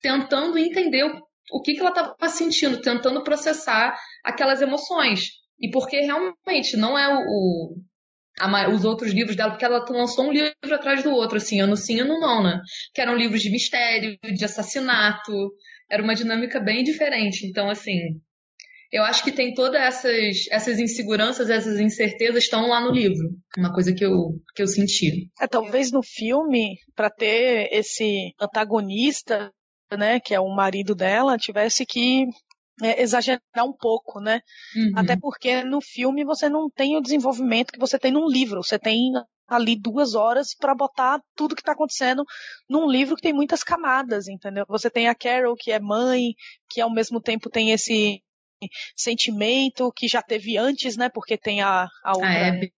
tentando 0.00 0.58
entender 0.58 1.04
o, 1.04 1.20
o 1.52 1.62
que, 1.62 1.74
que 1.74 1.80
ela 1.80 1.90
estava 1.90 2.28
sentindo, 2.28 2.80
tentando 2.80 3.22
processar 3.22 3.96
aquelas 4.24 4.60
emoções. 4.60 5.30
E 5.60 5.70
porque 5.70 6.00
realmente 6.00 6.76
não 6.76 6.98
é 6.98 7.08
o, 7.08 7.76
os 8.74 8.84
outros 8.84 9.12
livros 9.12 9.36
dela, 9.36 9.50
porque 9.50 9.64
ela 9.64 9.84
lançou 9.90 10.26
um 10.26 10.32
livro 10.32 10.74
atrás 10.74 11.02
do 11.02 11.10
outro, 11.10 11.36
assim, 11.36 11.60
ano 11.60 11.76
sim, 11.76 12.00
ano 12.00 12.18
não, 12.18 12.42
né? 12.42 12.60
Que 12.94 13.00
eram 13.00 13.16
livros 13.16 13.42
de 13.42 13.50
mistério, 13.50 14.18
de 14.22 14.44
assassinato, 14.44 15.32
era 15.90 16.02
uma 16.02 16.14
dinâmica 16.14 16.58
bem 16.58 16.82
diferente. 16.82 17.46
Então, 17.46 17.68
assim, 17.68 18.20
eu 18.92 19.02
acho 19.04 19.24
que 19.24 19.32
tem 19.32 19.54
todas 19.54 19.80
essas, 19.80 20.46
essas 20.50 20.78
inseguranças, 20.78 21.48
essas 21.48 21.80
incertezas 21.80 22.44
estão 22.44 22.68
lá 22.68 22.80
no 22.80 22.90
livro. 22.90 23.30
Uma 23.56 23.72
coisa 23.72 23.94
que 23.94 24.04
eu, 24.04 24.38
que 24.54 24.62
eu 24.62 24.66
senti. 24.66 25.30
É, 25.40 25.46
talvez 25.46 25.90
no 25.90 26.02
filme, 26.02 26.76
para 26.94 27.08
ter 27.08 27.68
esse 27.72 28.34
antagonista, 28.40 29.50
né, 29.96 30.20
que 30.20 30.34
é 30.34 30.40
o 30.40 30.54
marido 30.54 30.94
dela, 30.94 31.38
tivesse 31.38 31.86
que 31.86 32.26
é, 32.80 33.02
exagerar 33.02 33.40
um 33.64 33.72
pouco, 33.72 34.20
né? 34.20 34.40
Uhum. 34.74 34.92
Até 34.96 35.16
porque 35.16 35.62
no 35.64 35.80
filme 35.80 36.24
você 36.24 36.48
não 36.48 36.70
tem 36.70 36.96
o 36.96 37.02
desenvolvimento 37.02 37.72
que 37.72 37.78
você 37.78 37.98
tem 37.98 38.12
num 38.12 38.28
livro. 38.28 38.62
Você 38.62 38.78
tem 38.78 39.12
ali 39.48 39.76
duas 39.76 40.14
horas 40.14 40.54
para 40.54 40.74
botar 40.74 41.20
tudo 41.36 41.54
que 41.54 41.60
está 41.60 41.72
acontecendo 41.72 42.24
num 42.68 42.88
livro 42.88 43.16
que 43.16 43.22
tem 43.22 43.32
muitas 43.32 43.62
camadas, 43.62 44.28
entendeu? 44.28 44.64
Você 44.68 44.88
tem 44.88 45.08
a 45.08 45.14
Carol, 45.14 45.56
que 45.56 45.70
é 45.70 45.78
mãe, 45.78 46.34
que 46.70 46.80
ao 46.80 46.90
mesmo 46.90 47.20
tempo 47.20 47.50
tem 47.50 47.70
esse 47.70 48.22
sentimento 48.96 49.92
que 49.92 50.08
já 50.08 50.22
teve 50.22 50.56
antes, 50.56 50.96
né? 50.96 51.08
Porque 51.08 51.36
tem 51.36 51.60
a, 51.60 51.88
a 52.04 52.12
outra. 52.12 52.28
A 52.28 52.48
Abby. 52.48 52.72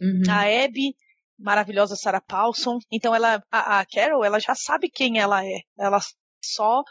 Uhum. 0.00 0.22
A 0.28 0.64
Abby, 0.64 0.94
maravilhosa 1.38 1.96
Sarah 1.96 2.20
Paulson. 2.20 2.78
Então 2.90 3.14
ela, 3.14 3.42
a, 3.50 3.80
a 3.80 3.86
Carol, 3.86 4.24
ela 4.24 4.40
já 4.40 4.54
sabe 4.54 4.90
quem 4.90 5.18
ela 5.18 5.44
é. 5.44 5.60
Ela 5.78 6.00
só 6.42 6.82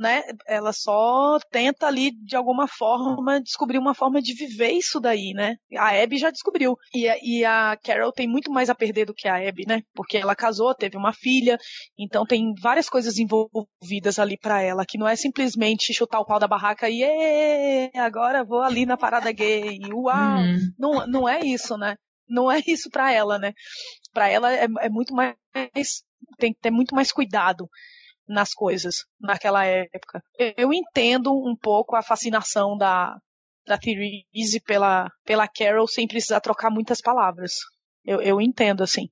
né, 0.00 0.22
ela 0.46 0.72
só 0.72 1.38
tenta 1.50 1.86
ali, 1.86 2.10
de 2.24 2.34
alguma 2.34 2.66
forma, 2.66 3.38
descobrir 3.38 3.76
uma 3.76 3.94
forma 3.94 4.22
de 4.22 4.32
viver 4.32 4.70
isso 4.70 4.98
daí, 4.98 5.34
né? 5.34 5.56
A 5.76 5.90
Abby 5.90 6.16
já 6.16 6.30
descobriu. 6.30 6.74
E 6.94 7.06
a, 7.06 7.18
e 7.22 7.44
a 7.44 7.76
Carol 7.84 8.10
tem 8.10 8.26
muito 8.26 8.50
mais 8.50 8.70
a 8.70 8.74
perder 8.74 9.04
do 9.04 9.12
que 9.12 9.28
a 9.28 9.36
Abby, 9.36 9.64
né? 9.68 9.82
Porque 9.94 10.16
ela 10.16 10.34
casou, 10.34 10.74
teve 10.74 10.96
uma 10.96 11.12
filha, 11.12 11.58
então 11.98 12.24
tem 12.24 12.54
várias 12.62 12.88
coisas 12.88 13.18
envolvidas 13.18 14.18
ali 14.18 14.38
para 14.38 14.62
ela, 14.62 14.86
que 14.88 14.96
não 14.96 15.06
é 15.06 15.14
simplesmente 15.14 15.92
chutar 15.92 16.20
o 16.20 16.24
pau 16.24 16.38
da 16.38 16.48
barraca 16.48 16.88
e 16.88 17.90
agora 17.94 18.42
vou 18.42 18.62
ali 18.62 18.86
na 18.86 18.96
parada 18.96 19.30
gay, 19.30 19.80
uau! 19.92 20.38
Uhum. 20.38 20.72
Não, 20.78 21.06
não 21.06 21.28
é 21.28 21.40
isso, 21.40 21.76
né? 21.76 21.94
Não 22.26 22.50
é 22.50 22.62
isso 22.66 22.88
para 22.88 23.12
ela, 23.12 23.38
né? 23.38 23.52
Para 24.14 24.30
ela 24.30 24.50
é, 24.50 24.66
é 24.80 24.88
muito 24.88 25.12
mais 25.12 25.34
tem 26.38 26.54
que 26.54 26.60
ter 26.60 26.70
muito 26.70 26.94
mais 26.94 27.12
cuidado 27.12 27.68
nas 28.30 28.54
coisas 28.54 29.04
naquela 29.20 29.66
época. 29.66 30.22
Eu 30.56 30.72
entendo 30.72 31.32
um 31.32 31.56
pouco 31.56 31.96
a 31.96 32.02
fascinação 32.02 32.78
da, 32.78 33.18
da 33.66 33.76
Therese 33.76 34.60
pela, 34.64 35.10
pela 35.24 35.48
Carol 35.48 35.88
sem 35.88 36.06
precisar 36.06 36.40
trocar 36.40 36.70
muitas 36.70 37.00
palavras. 37.00 37.54
Eu, 38.04 38.22
eu 38.22 38.40
entendo, 38.40 38.82
assim. 38.82 39.08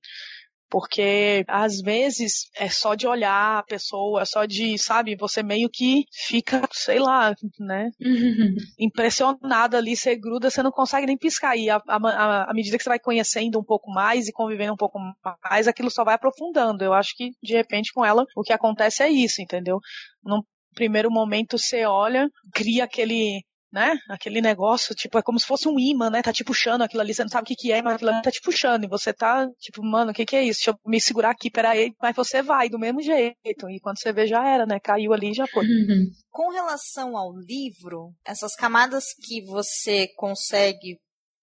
Porque 0.69 1.43
às 1.47 1.81
vezes 1.81 2.49
é 2.55 2.69
só 2.69 2.93
de 2.93 3.07
olhar 3.07 3.59
a 3.59 3.63
pessoa, 3.63 4.21
é 4.21 4.25
só 4.25 4.45
de, 4.45 4.77
sabe, 4.77 5.15
você 5.15 5.41
meio 5.41 5.69
que 5.69 6.05
fica, 6.11 6.61
sei 6.71 6.99
lá, 6.99 7.33
né? 7.59 7.89
Impressionada 8.79 9.77
ali, 9.77 9.95
você 9.95 10.15
gruda, 10.15 10.49
você 10.49 10.61
não 10.61 10.71
consegue 10.71 11.07
nem 11.07 11.17
piscar. 11.17 11.57
E 11.57 11.69
à 11.69 12.51
medida 12.53 12.77
que 12.77 12.83
você 12.83 12.89
vai 12.89 12.99
conhecendo 12.99 13.59
um 13.59 13.63
pouco 13.63 13.91
mais 13.91 14.27
e 14.27 14.31
convivendo 14.31 14.73
um 14.73 14.77
pouco 14.77 14.99
mais, 15.43 15.67
aquilo 15.67 15.89
só 15.89 16.03
vai 16.03 16.15
aprofundando. 16.15 16.83
Eu 16.83 16.93
acho 16.93 17.15
que, 17.15 17.31
de 17.41 17.53
repente, 17.53 17.91
com 17.91 18.05
ela, 18.05 18.25
o 18.35 18.43
que 18.43 18.53
acontece 18.53 19.01
é 19.01 19.09
isso, 19.09 19.41
entendeu? 19.41 19.79
Num 20.23 20.41
primeiro 20.75 21.09
momento 21.11 21.57
você 21.57 21.85
olha, 21.85 22.29
cria 22.53 22.83
aquele 22.83 23.43
né? 23.71 23.97
Aquele 24.09 24.41
negócio, 24.41 24.95
tipo, 24.95 25.17
é 25.17 25.21
como 25.21 25.39
se 25.39 25.45
fosse 25.45 25.67
um 25.67 25.79
imã, 25.79 26.09
né? 26.09 26.21
Tá 26.21 26.33
te 26.33 26.43
puxando 26.43 26.81
aquilo 26.81 27.01
ali, 27.01 27.13
você 27.13 27.23
não 27.23 27.29
sabe 27.29 27.43
o 27.43 27.47
que 27.47 27.55
que 27.55 27.71
é, 27.71 27.81
mas 27.81 27.95
aquilo 27.95 28.11
ali 28.11 28.21
tá 28.21 28.31
te 28.31 28.41
puxando, 28.41 28.83
e 28.83 28.87
você 28.87 29.13
tá, 29.13 29.47
tipo, 29.59 29.83
mano, 29.83 30.11
o 30.11 30.13
que 30.13 30.25
que 30.25 30.35
é 30.35 30.43
isso? 30.43 30.59
Deixa 30.59 30.71
eu 30.71 30.79
me 30.85 30.99
segurar 30.99 31.31
aqui, 31.31 31.49
peraí, 31.49 31.93
mas 32.01 32.15
você 32.15 32.41
vai 32.41 32.69
do 32.69 32.79
mesmo 32.79 33.01
jeito, 33.01 33.69
e 33.69 33.79
quando 33.79 33.99
você 33.99 34.11
vê 34.11 34.27
já 34.27 34.47
era, 34.47 34.65
né? 34.65 34.79
Caiu 34.79 35.13
ali 35.13 35.31
e 35.31 35.35
já 35.35 35.47
foi. 35.47 35.65
Uhum. 35.65 36.09
Com 36.31 36.51
relação 36.51 37.17
ao 37.17 37.31
livro, 37.33 38.11
essas 38.25 38.55
camadas 38.55 39.05
que 39.25 39.43
você 39.45 40.07
consegue 40.15 40.97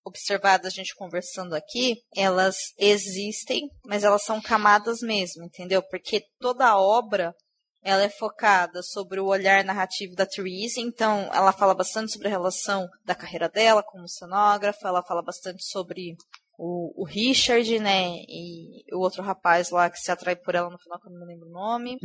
observar 0.06 0.58
da 0.58 0.70
gente 0.70 0.94
conversando 0.94 1.54
aqui, 1.54 1.96
elas 2.14 2.56
existem, 2.78 3.68
mas 3.84 4.04
elas 4.04 4.22
são 4.22 4.40
camadas 4.40 5.00
mesmo, 5.00 5.44
entendeu? 5.44 5.82
Porque 5.82 6.22
toda 6.38 6.78
obra 6.78 7.34
ela 7.82 8.02
é 8.02 8.08
focada 8.08 8.82
sobre 8.82 9.20
o 9.20 9.26
olhar 9.26 9.64
narrativo 9.64 10.14
da 10.14 10.26
Therese, 10.26 10.80
então 10.80 11.30
ela 11.32 11.52
fala 11.52 11.74
bastante 11.74 12.12
sobre 12.12 12.28
a 12.28 12.30
relação 12.30 12.88
da 13.04 13.14
carreira 13.14 13.48
dela 13.48 13.82
como 13.82 14.08
cenógrafa, 14.08 14.88
ela 14.88 15.02
fala 15.02 15.22
bastante 15.22 15.64
sobre 15.64 16.16
o, 16.58 17.02
o 17.02 17.04
Richard, 17.04 17.78
né, 17.78 18.08
e 18.28 18.82
o 18.92 18.98
outro 18.98 19.22
rapaz 19.22 19.70
lá 19.70 19.90
que 19.90 19.98
se 19.98 20.10
atrai 20.10 20.34
por 20.34 20.54
ela 20.54 20.70
no 20.70 20.78
final, 20.78 21.00
que 21.00 21.06
eu 21.06 21.12
não 21.12 21.20
me 21.20 21.26
lembro 21.26 21.48
o 21.48 21.52
nome. 21.52 21.96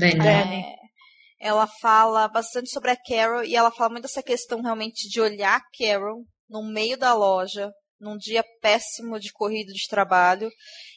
É, 1.40 1.48
ela 1.48 1.66
fala 1.82 2.28
bastante 2.28 2.70
sobre 2.70 2.92
a 2.92 2.96
Carol 2.96 3.44
e 3.44 3.56
ela 3.56 3.72
fala 3.72 3.90
muito 3.90 4.04
dessa 4.04 4.22
questão 4.22 4.62
realmente 4.62 5.10
de 5.10 5.20
olhar 5.20 5.58
a 5.58 5.64
Carol 5.78 6.24
no 6.48 6.64
meio 6.64 6.98
da 6.98 7.14
loja, 7.16 7.72
num 8.00 8.18
dia 8.18 8.44
péssimo 8.62 9.20
de 9.20 9.32
corrida 9.32 9.72
de 9.72 9.88
trabalho, 9.90 10.50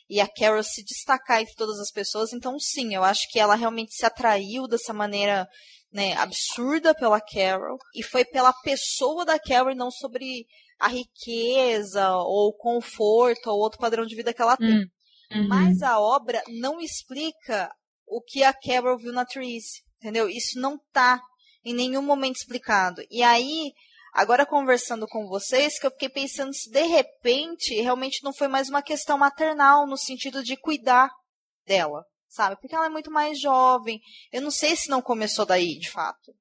e 0.09 0.21
a 0.21 0.29
Carol 0.29 0.63
se 0.63 0.85
destacar 0.85 1.41
entre 1.41 1.55
todas 1.55 1.79
as 1.79 1.91
pessoas. 1.91 2.33
Então, 2.33 2.59
sim, 2.59 2.95
eu 2.95 3.03
acho 3.03 3.23
que 3.31 3.39
ela 3.39 3.55
realmente 3.55 3.95
se 3.95 4.05
atraiu 4.05 4.67
dessa 4.69 4.93
maneira 4.93 5.47
né, 5.93 6.15
absurda 6.15 6.95
pela 6.95 7.21
Carol 7.21 7.79
e 7.95 8.03
foi 8.03 8.25
pela 8.25 8.53
pessoa 8.53 9.25
da 9.25 9.39
Carol 9.39 9.71
e 9.71 9.77
não 9.77 9.91
sobre 9.91 10.47
a 10.79 10.89
riqueza 10.89 12.11
ou 12.17 12.49
o 12.49 12.57
conforto 12.57 13.49
ou 13.49 13.59
outro 13.59 13.79
padrão 13.79 14.05
de 14.05 14.17
vida 14.17 14.35
que 14.35 14.43
ela 14.43 14.57
tem. 14.57 14.81
Hum, 14.81 14.87
uhum. 15.33 15.49
Mas 15.49 15.83
a 15.83 15.99
obra 16.01 16.43
não 16.49 16.81
explica 16.81 17.71
o 18.07 18.21
que 18.21 18.43
a 18.43 18.53
Carol 18.53 18.99
viu 18.99 19.13
na 19.13 19.25
Therese, 19.25 19.83
entendeu? 19.99 20.29
Isso 20.29 20.61
não 20.61 20.79
tá 20.93 21.21
em 21.65 21.73
nenhum 21.73 22.03
momento 22.03 22.37
explicado. 22.37 23.03
E 23.11 23.23
aí 23.23 23.73
Agora, 24.15 24.47
conversando 24.47 25.09
com 25.09 25.27
vocês, 25.27 25.77
que 25.79 25.87
eu 25.87 25.91
fiquei 25.91 26.09
pensando 26.09 26.55
se 26.55 26.71
de 26.71 26.83
repente 26.83 27.75
realmente 27.83 28.23
não 28.23 28.33
foi 28.33 28.47
mais 28.47 28.69
uma 28.69 28.81
questão 28.81 29.19
maternal, 29.19 29.89
no 29.89 29.97
sentido 29.99 30.41
de 30.45 30.57
cuidar 30.57 31.11
dela, 31.67 32.05
sabe? 32.29 32.57
Porque 32.61 32.77
ela 32.77 32.87
é 32.87 32.89
muito 32.91 33.11
mais 33.11 33.41
jovem. 33.41 34.01
Eu 34.33 34.41
não 34.41 34.53
sei 34.53 34.77
se 34.77 34.89
não 34.89 35.03
começou 35.03 35.45
daí, 35.45 35.77
de 35.81 35.91
fato. 35.91 36.33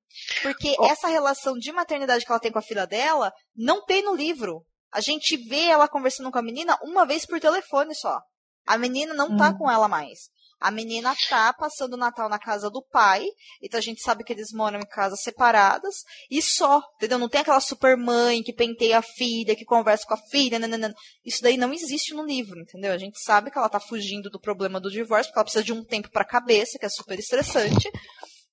Porque 0.44 0.76
Oh. 0.78 0.86
essa 0.86 1.08
relação 1.08 1.58
de 1.58 1.72
maternidade 1.72 2.24
que 2.24 2.32
ela 2.32 2.40
tem 2.40 2.52
com 2.52 2.60
a 2.60 2.64
filha 2.64 2.86
dela 2.86 3.34
não 3.56 3.84
tem 3.84 4.04
no 4.04 4.16
livro. 4.16 4.64
A 4.92 5.02
gente 5.02 5.36
vê 5.36 5.66
ela 5.70 5.88
conversando 5.88 6.30
com 6.32 6.38
a 6.38 6.44
menina 6.44 6.78
uma 6.84 7.08
vez 7.08 7.26
por 7.26 7.40
telefone 7.40 7.96
só. 7.96 8.22
A 8.68 8.78
menina 8.78 9.16
não 9.16 9.36
tá 9.36 9.50
Hum. 9.50 9.58
com 9.58 9.72
ela 9.72 9.88
mais. 9.88 10.30
A 10.64 10.72
menina 10.72 11.14
tá 11.28 11.52
passando 11.52 11.96
o 11.96 11.98
Natal 11.98 12.30
na 12.30 12.40
casa 12.40 12.70
do 12.70 12.82
pai, 12.82 13.26
então 13.62 13.78
a 13.78 13.82
gente 13.82 14.02
sabe 14.02 14.24
que 14.24 14.32
eles 14.32 14.54
moram 14.54 14.80
em 14.80 14.86
casas 14.86 15.22
separadas, 15.22 16.06
e 16.32 16.42
só, 16.42 16.82
entendeu? 16.96 17.20
Não 17.20 17.28
tem 17.28 17.42
aquela 17.42 17.60
super 17.60 17.98
mãe 17.98 18.42
que 18.42 18.54
penteia 18.54 19.00
a 19.00 19.02
filha, 19.02 19.58
que 19.58 19.66
conversa 19.66 20.06
com 20.08 20.14
a 20.14 20.22
filha, 20.32 20.58
nananana. 20.58 20.96
Isso 21.26 21.44
daí 21.44 21.58
não 21.58 21.74
existe 21.74 22.14
no 22.14 22.24
livro, 22.24 22.62
entendeu? 22.62 22.94
A 22.94 22.98
gente 22.98 23.22
sabe 23.22 23.52
que 23.52 23.58
ela 23.58 23.68
tá 23.68 23.78
fugindo 23.78 24.30
do 24.30 24.40
problema 24.40 24.80
do 24.80 24.90
divórcio, 24.90 25.34
porque 25.34 25.40
ela 25.40 25.44
precisa 25.44 25.66
de 25.66 25.74
um 25.74 25.84
tempo 25.84 26.10
pra 26.10 26.24
cabeça, 26.24 26.80
que 26.80 26.86
é 26.86 26.90
super 26.90 27.20
estressante. 27.20 27.92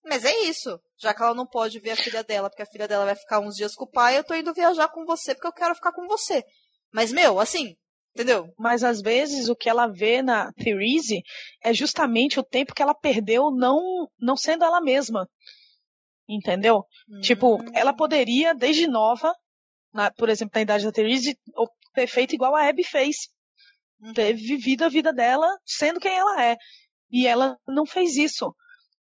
Mas 0.05 0.25
é 0.25 0.37
isso. 0.41 0.81
Já 0.99 1.15
que 1.15 1.23
ela 1.23 1.33
não 1.33 1.47
pode 1.47 1.79
ver 1.79 1.93
a 1.93 1.97
filha 1.97 2.25
dela, 2.25 2.51
porque 2.51 2.63
a 2.63 2.67
filha 2.67 2.89
dela 2.89 3.05
vai 3.05 3.15
ficar 3.15 3.39
uns 3.39 3.55
dias 3.55 3.77
com 3.77 3.85
o 3.85 3.91
pai, 3.91 4.19
eu 4.19 4.25
tô 4.25 4.35
indo 4.35 4.53
viajar 4.53 4.89
com 4.89 5.05
você 5.05 5.33
porque 5.33 5.47
eu 5.47 5.53
quero 5.53 5.77
ficar 5.77 5.93
com 5.93 6.09
você. 6.09 6.43
Mas, 6.93 7.13
meu, 7.13 7.39
assim, 7.39 7.77
entendeu? 8.15 8.53
Mas 8.59 8.83
às 8.85 9.01
vezes 9.01 9.49
o 9.49 9.57
que 9.57 9.69
ela 9.69 9.87
vê 9.87 10.23
na 10.23 10.53
Therese 10.53 11.23
é 11.63 11.73
justamente 11.73 12.39
o 12.39 12.45
tempo 12.45 12.75
que 12.75 12.83
ela 12.83 12.95
perdeu 12.95 13.51
não, 13.51 14.09
não 14.19 14.37
sendo 14.37 14.65
ela 14.65 14.81
mesma. 14.81 15.29
Entendeu? 16.29 16.85
Tipo, 17.23 17.57
Hum. 17.61 17.65
ela 17.75 17.93
poderia, 17.93 18.55
desde 18.55 18.87
nova, 18.87 19.35
na- 19.93 20.13
por 20.13 20.29
exemplo, 20.29 20.53
na 20.55 20.61
idade 20.63 20.85
da 20.85 20.93
Therese, 20.93 21.37
ter 21.93 22.07
feito 22.07 22.35
igual 22.35 22.55
a 22.55 22.69
Abby 22.69 22.85
fez. 22.85 23.17
Uhum. 24.01 24.13
Ter 24.15 24.33
vivido 24.35 24.85
a 24.85 24.89
vida 24.89 25.13
dela 25.13 25.47
sendo 25.67 25.99
quem 25.99 26.17
ela 26.17 26.45
é. 26.45 26.57
E 27.11 27.27
ela 27.27 27.59
não 27.67 27.85
fez 27.85 28.17
isso. 28.17 28.55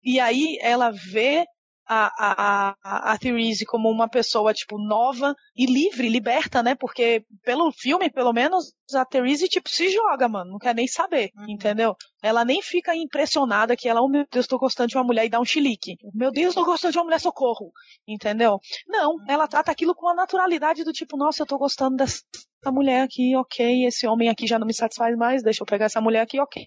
E 0.02 0.18
aí 0.18 0.58
ela 0.60 0.90
vê 0.90 1.46
a, 1.86 2.74
a, 2.82 3.12
a, 3.12 3.18
Therese 3.18 3.64
como 3.64 3.90
uma 3.90 4.08
pessoa, 4.08 4.54
tipo, 4.54 4.78
nova 4.78 5.34
e 5.56 5.66
livre, 5.66 6.08
liberta, 6.08 6.62
né? 6.62 6.74
Porque 6.74 7.24
pelo 7.42 7.70
filme, 7.72 8.10
pelo 8.10 8.32
menos, 8.32 8.72
a 8.94 9.04
Therese, 9.04 9.48
tipo, 9.48 9.68
se 9.68 9.90
joga, 9.90 10.28
mano. 10.28 10.52
Não 10.52 10.58
quer 10.58 10.74
nem 10.74 10.86
saber, 10.86 11.30
Uhum. 11.36 11.46
entendeu? 11.48 11.94
Ela 12.22 12.44
nem 12.44 12.62
fica 12.62 12.94
impressionada 12.96 13.76
que 13.76 13.88
ela, 13.88 14.00
oh 14.00 14.08
meu 14.08 14.24
Deus, 14.30 14.46
tô 14.46 14.58
gostando 14.58 14.88
de 14.88 14.96
uma 14.96 15.04
mulher 15.04 15.26
e 15.26 15.28
dá 15.30 15.40
um 15.40 15.44
chilique. 15.44 15.96
Meu 16.14 16.30
Deus, 16.30 16.54
tô 16.54 16.64
gostando 16.64 16.92
de 16.92 16.98
uma 16.98 17.04
mulher, 17.04 17.20
socorro. 17.20 17.70
Entendeu? 18.06 18.58
Não, 18.86 19.16
ela 19.28 19.46
trata 19.46 19.70
aquilo 19.70 19.94
com 19.94 20.08
a 20.08 20.14
naturalidade 20.14 20.84
do 20.84 20.92
tipo, 20.92 21.16
nossa, 21.16 21.42
eu 21.42 21.46
tô 21.46 21.58
gostando 21.58 21.96
dessa 21.96 22.22
mulher 22.68 23.02
aqui, 23.02 23.36
ok, 23.36 23.86
esse 23.86 24.06
homem 24.06 24.28
aqui 24.28 24.46
já 24.46 24.58
não 24.58 24.66
me 24.66 24.74
satisfaz 24.74 25.14
mais, 25.16 25.42
deixa 25.42 25.62
eu 25.62 25.66
pegar 25.66 25.86
essa 25.86 26.00
mulher 26.00 26.22
aqui, 26.22 26.40
ok. 26.40 26.66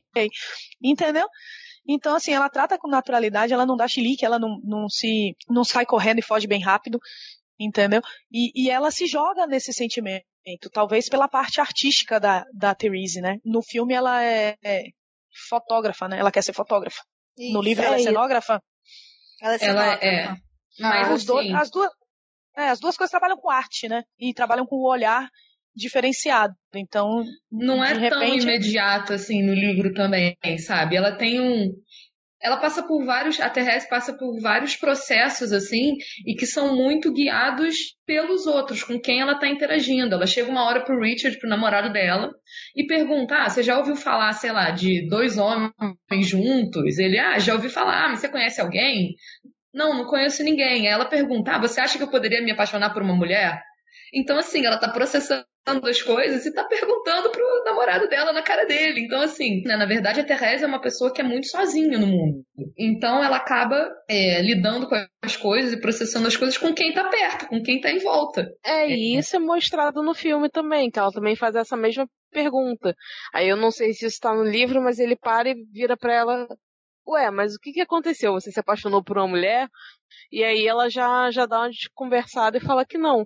Entendeu? 0.81 1.27
Então, 1.87 2.15
assim, 2.15 2.33
ela 2.33 2.49
trata 2.49 2.77
com 2.77 2.87
naturalidade, 2.89 3.53
ela 3.53 3.65
não 3.65 3.77
dá 3.77 3.87
chilique, 3.87 4.25
ela 4.25 4.37
não, 4.37 4.59
não 4.63 4.89
se, 4.89 5.35
não 5.49 5.63
sai 5.63 5.85
correndo 5.85 6.19
e 6.19 6.23
foge 6.23 6.45
bem 6.47 6.61
rápido, 6.61 6.99
entendeu? 7.59 8.01
E, 8.31 8.51
e 8.55 8.69
ela 8.69 8.91
se 8.91 9.07
joga 9.07 9.47
nesse 9.47 9.71
sentimento, 9.73 10.23
talvez 10.71 11.07
pela 11.09 11.27
parte 11.27 11.61
artística 11.61 12.19
da, 12.19 12.43
da 12.53 12.75
Therese, 12.75 13.21
né? 13.21 13.37
No 13.45 13.61
filme 13.61 13.93
ela 13.93 14.21
é, 14.23 14.55
é 14.63 14.83
fotógrafa, 15.49 16.07
né? 16.07 16.19
Ela 16.19 16.31
quer 16.31 16.41
ser 16.43 16.53
fotógrafa. 16.53 17.01
No 17.53 17.61
livro 17.61 17.85
ela 17.85 17.95
é 17.95 17.99
É, 17.99 18.01
e- 18.01 18.03
cenógrafa. 18.03 18.61
Ela 19.41 19.53
é 19.53 19.57
Ela 19.65 19.97
cenógrafa. 19.97 20.05
é. 20.05 20.35
Mas 20.79 21.11
Os 21.11 21.25
dois- 21.25 21.45
assim, 21.47 21.55
as, 21.55 21.69
duas, 21.71 21.89
é, 22.57 22.69
as 22.69 22.79
duas 22.79 22.97
coisas 22.97 23.11
trabalham 23.11 23.37
com 23.37 23.49
arte, 23.49 23.87
né? 23.87 24.03
E 24.19 24.33
trabalham 24.33 24.65
com 24.65 24.75
o 24.75 24.89
olhar 24.89 25.29
diferenciado. 25.77 26.53
Então, 26.75 27.23
não 27.51 27.83
é 27.83 27.93
de 27.93 28.09
tão 28.09 28.19
repente- 28.19 28.43
imediato 28.43 29.13
assim 29.13 29.41
no 29.43 29.53
livro 29.53 29.93
também, 29.93 30.35
sabe? 30.57 30.95
Ela 30.95 31.15
tem 31.15 31.39
um. 31.39 31.71
ela 32.41 32.57
passa 32.57 32.83
por 32.83 33.03
vários, 33.03 33.39
a 33.39 33.49
Therese 33.49 33.89
passa 33.89 34.15
por 34.15 34.39
vários 34.41 34.75
processos 34.75 35.51
assim 35.51 35.93
e 36.25 36.35
que 36.35 36.45
são 36.45 36.75
muito 36.75 37.11
guiados 37.11 37.75
pelos 38.05 38.45
outros, 38.45 38.83
com 38.83 38.99
quem 38.99 39.21
ela 39.21 39.33
está 39.33 39.47
interagindo. 39.47 40.13
Ela 40.13 40.27
chega 40.27 40.49
uma 40.51 40.63
hora 40.65 40.83
pro 40.85 40.99
Richard, 41.01 41.37
pro 41.39 41.49
namorado 41.49 41.91
dela, 41.91 42.29
e 42.75 42.85
pergunta: 42.85 43.35
"Ah, 43.35 43.49
você 43.49 43.63
já 43.63 43.77
ouviu 43.77 43.95
falar, 43.95 44.33
sei 44.33 44.51
lá, 44.51 44.69
de 44.69 45.07
dois 45.09 45.37
homens 45.37 45.75
juntos?" 46.21 46.97
Ele: 46.99 47.17
"Ah, 47.17 47.39
já 47.39 47.53
ouvi 47.55 47.69
falar, 47.69 48.05
ah, 48.05 48.09
mas 48.09 48.19
você 48.19 48.29
conhece 48.29 48.61
alguém?" 48.61 49.15
Não, 49.73 49.93
não 49.95 50.05
conheço 50.05 50.43
ninguém. 50.43 50.87
Aí 50.87 50.93
ela 50.93 51.05
pergunta: 51.05 51.51
ah, 51.53 51.59
você 51.59 51.79
acha 51.81 51.97
que 51.97 52.03
eu 52.03 52.09
poderia 52.11 52.41
me 52.43 52.51
apaixonar 52.51 52.93
por 52.93 53.01
uma 53.01 53.15
mulher? 53.15 53.61
Então, 54.13 54.37
assim, 54.37 54.65
ela 54.65 54.79
tá 54.79 54.89
processando 54.89 55.45
as 55.83 56.01
coisas 56.01 56.45
e 56.45 56.53
tá 56.53 56.63
perguntando 56.63 57.29
pro 57.29 57.63
namorado 57.65 58.07
dela 58.07 58.31
na 58.31 58.41
cara 58.41 58.65
dele. 58.65 59.01
Então, 59.01 59.21
assim, 59.21 59.61
né, 59.63 59.75
na 59.75 59.85
verdade, 59.85 60.21
a 60.21 60.23
Therese 60.23 60.63
é 60.63 60.67
uma 60.67 60.81
pessoa 60.81 61.11
que 61.11 61.21
é 61.21 61.23
muito 61.23 61.47
sozinha 61.47 61.97
no 61.97 62.07
mundo. 62.07 62.43
Então, 62.77 63.23
ela 63.23 63.37
acaba 63.37 63.89
é, 64.09 64.41
lidando 64.41 64.87
com 64.87 64.95
as 65.21 65.35
coisas 65.35 65.73
e 65.73 65.81
processando 65.81 66.27
as 66.27 66.37
coisas 66.37 66.57
com 66.57 66.73
quem 66.73 66.93
tá 66.93 67.09
perto, 67.09 67.47
com 67.47 67.61
quem 67.61 67.81
tá 67.81 67.91
em 67.91 67.99
volta. 67.99 68.49
É, 68.65 68.89
e 68.89 69.17
isso 69.17 69.35
é 69.35 69.39
mostrado 69.39 70.01
no 70.01 70.13
filme 70.13 70.49
também, 70.49 70.89
que 70.89 70.99
ela 70.99 71.11
também 71.11 71.35
faz 71.35 71.55
essa 71.55 71.75
mesma 71.75 72.07
pergunta. 72.31 72.95
Aí 73.33 73.49
eu 73.49 73.57
não 73.57 73.71
sei 73.71 73.93
se 73.93 74.05
isso 74.05 74.19
tá 74.21 74.33
no 74.33 74.43
livro, 74.43 74.81
mas 74.81 74.99
ele 74.99 75.15
para 75.15 75.49
e 75.49 75.55
vira 75.71 75.97
para 75.97 76.13
ela 76.13 76.47
ué, 77.07 77.31
mas 77.31 77.55
o 77.55 77.59
que, 77.59 77.71
que 77.71 77.81
aconteceu? 77.81 78.33
Você 78.33 78.51
se 78.51 78.59
apaixonou 78.59 79.03
por 79.03 79.17
uma 79.17 79.27
mulher? 79.27 79.69
E 80.31 80.43
aí 80.43 80.67
ela 80.67 80.89
já, 80.89 81.31
já 81.31 81.45
dá 81.45 81.61
uma 81.61 81.69
conversada 81.93 82.57
e 82.57 82.61
fala 82.61 82.85
que 82.85 82.97
não. 82.97 83.25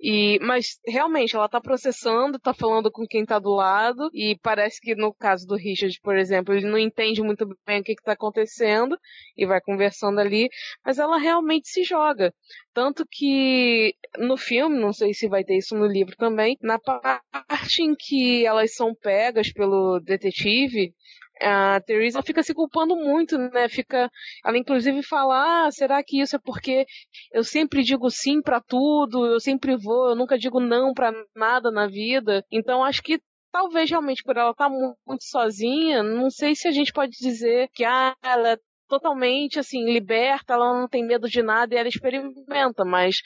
E, 0.00 0.38
mas 0.40 0.78
realmente 0.86 1.36
ela 1.36 1.48
tá 1.48 1.60
processando, 1.60 2.38
tá 2.38 2.52
falando 2.52 2.90
com 2.90 3.06
quem 3.06 3.24
tá 3.24 3.38
do 3.38 3.50
lado, 3.50 4.10
e 4.12 4.36
parece 4.42 4.80
que 4.80 4.94
no 4.94 5.14
caso 5.14 5.46
do 5.46 5.56
Richard, 5.56 5.98
por 6.02 6.16
exemplo, 6.16 6.54
ele 6.54 6.66
não 6.66 6.78
entende 6.78 7.22
muito 7.22 7.46
bem 7.66 7.80
o 7.80 7.84
que, 7.84 7.94
que 7.94 8.02
tá 8.02 8.12
acontecendo 8.12 8.96
e 9.36 9.46
vai 9.46 9.60
conversando 9.60 10.18
ali, 10.20 10.48
mas 10.84 10.98
ela 10.98 11.18
realmente 11.18 11.68
se 11.68 11.84
joga. 11.84 12.32
Tanto 12.72 13.04
que 13.10 13.94
no 14.18 14.36
filme, 14.36 14.78
não 14.78 14.92
sei 14.92 15.12
se 15.14 15.28
vai 15.28 15.44
ter 15.44 15.58
isso 15.58 15.76
no 15.76 15.86
livro 15.86 16.16
também, 16.16 16.56
na 16.62 16.78
parte 16.78 17.82
em 17.82 17.94
que 17.96 18.44
elas 18.46 18.74
são 18.74 18.94
pegas 18.94 19.52
pelo 19.52 20.00
detetive, 20.00 20.94
a 21.42 21.80
Teresa 21.80 22.22
fica 22.22 22.42
se 22.42 22.54
culpando 22.54 22.96
muito, 22.96 23.38
né? 23.38 23.68
Fica, 23.68 24.10
ela 24.44 24.58
inclusive 24.58 25.02
fala, 25.02 25.66
ah, 25.66 25.70
será 25.70 26.02
que 26.02 26.20
isso 26.20 26.36
é 26.36 26.38
porque 26.38 26.86
eu 27.32 27.44
sempre 27.44 27.82
digo 27.82 28.10
sim 28.10 28.40
para 28.42 28.60
tudo, 28.60 29.26
eu 29.26 29.40
sempre 29.40 29.76
vou, 29.76 30.10
eu 30.10 30.16
nunca 30.16 30.38
digo 30.38 30.60
não 30.60 30.92
para 30.92 31.12
nada 31.34 31.70
na 31.70 31.86
vida. 31.86 32.44
Então 32.50 32.84
acho 32.84 33.02
que 33.02 33.20
talvez 33.52 33.90
realmente 33.90 34.22
por 34.22 34.36
ela 34.36 34.50
estar 34.50 34.68
tá 34.68 34.74
muito 35.06 35.24
sozinha, 35.24 36.02
não 36.02 36.30
sei 36.30 36.54
se 36.54 36.68
a 36.68 36.72
gente 36.72 36.92
pode 36.92 37.12
dizer 37.12 37.68
que 37.72 37.84
ah, 37.84 38.14
ela 38.22 38.52
é 38.52 38.58
totalmente 38.88 39.58
assim 39.58 39.84
liberta, 39.84 40.54
ela 40.54 40.78
não 40.78 40.88
tem 40.88 41.04
medo 41.04 41.28
de 41.28 41.42
nada 41.42 41.74
e 41.74 41.78
ela 41.78 41.88
experimenta, 41.88 42.84
mas 42.84 43.16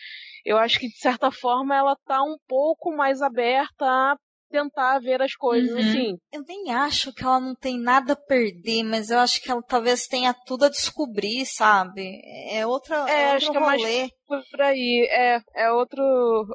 eu 0.44 0.58
acho 0.58 0.78
que 0.78 0.88
de 0.88 0.98
certa 0.98 1.30
forma 1.30 1.74
ela 1.74 1.96
tá 2.04 2.22
um 2.22 2.36
pouco 2.46 2.94
mais 2.94 3.22
aberta 3.22 3.86
a 3.86 4.16
tentar 4.54 5.00
ver 5.00 5.20
as 5.20 5.34
coisas, 5.34 5.70
uhum. 5.72 5.78
assim. 5.78 6.16
Eu 6.32 6.42
nem 6.46 6.72
acho 6.72 7.12
que 7.12 7.24
ela 7.24 7.40
não 7.40 7.56
tem 7.56 7.76
nada 7.76 8.12
a 8.12 8.16
perder, 8.16 8.84
mas 8.84 9.10
eu 9.10 9.18
acho 9.18 9.42
que 9.42 9.50
ela 9.50 9.60
talvez 9.62 10.06
tenha 10.06 10.32
tudo 10.46 10.66
a 10.66 10.68
descobrir, 10.68 11.44
sabe? 11.44 12.20
É 12.50 12.64
outra, 12.64 12.96
é, 13.10 13.32
outro 13.32 13.36
acho 13.36 13.52
que 13.52 13.58
rolê. 13.58 13.94
É 13.94 13.98
mais 13.98 14.10
por 14.26 14.60
aí, 14.60 15.06
é, 15.10 15.40
é 15.54 15.70
outro, 15.72 16.02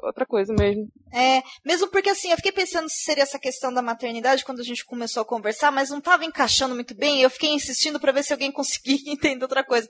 outra 0.02 0.26
coisa 0.26 0.52
mesmo. 0.52 0.88
É, 1.12 1.42
mesmo 1.64 1.88
porque 1.88 2.10
assim, 2.10 2.30
eu 2.30 2.36
fiquei 2.36 2.52
pensando 2.52 2.88
se 2.88 3.02
seria 3.02 3.22
essa 3.22 3.38
questão 3.38 3.72
da 3.72 3.82
maternidade 3.82 4.44
quando 4.44 4.60
a 4.60 4.64
gente 4.64 4.84
começou 4.84 5.22
a 5.22 5.26
conversar, 5.26 5.70
mas 5.70 5.90
não 5.90 5.98
estava 5.98 6.24
encaixando 6.24 6.74
muito 6.74 6.94
bem, 6.94 7.20
eu 7.20 7.30
fiquei 7.30 7.50
insistindo 7.50 7.98
para 7.98 8.12
ver 8.12 8.22
se 8.22 8.32
alguém 8.32 8.50
conseguia 8.52 9.12
entender 9.12 9.42
outra 9.42 9.64
coisa. 9.64 9.88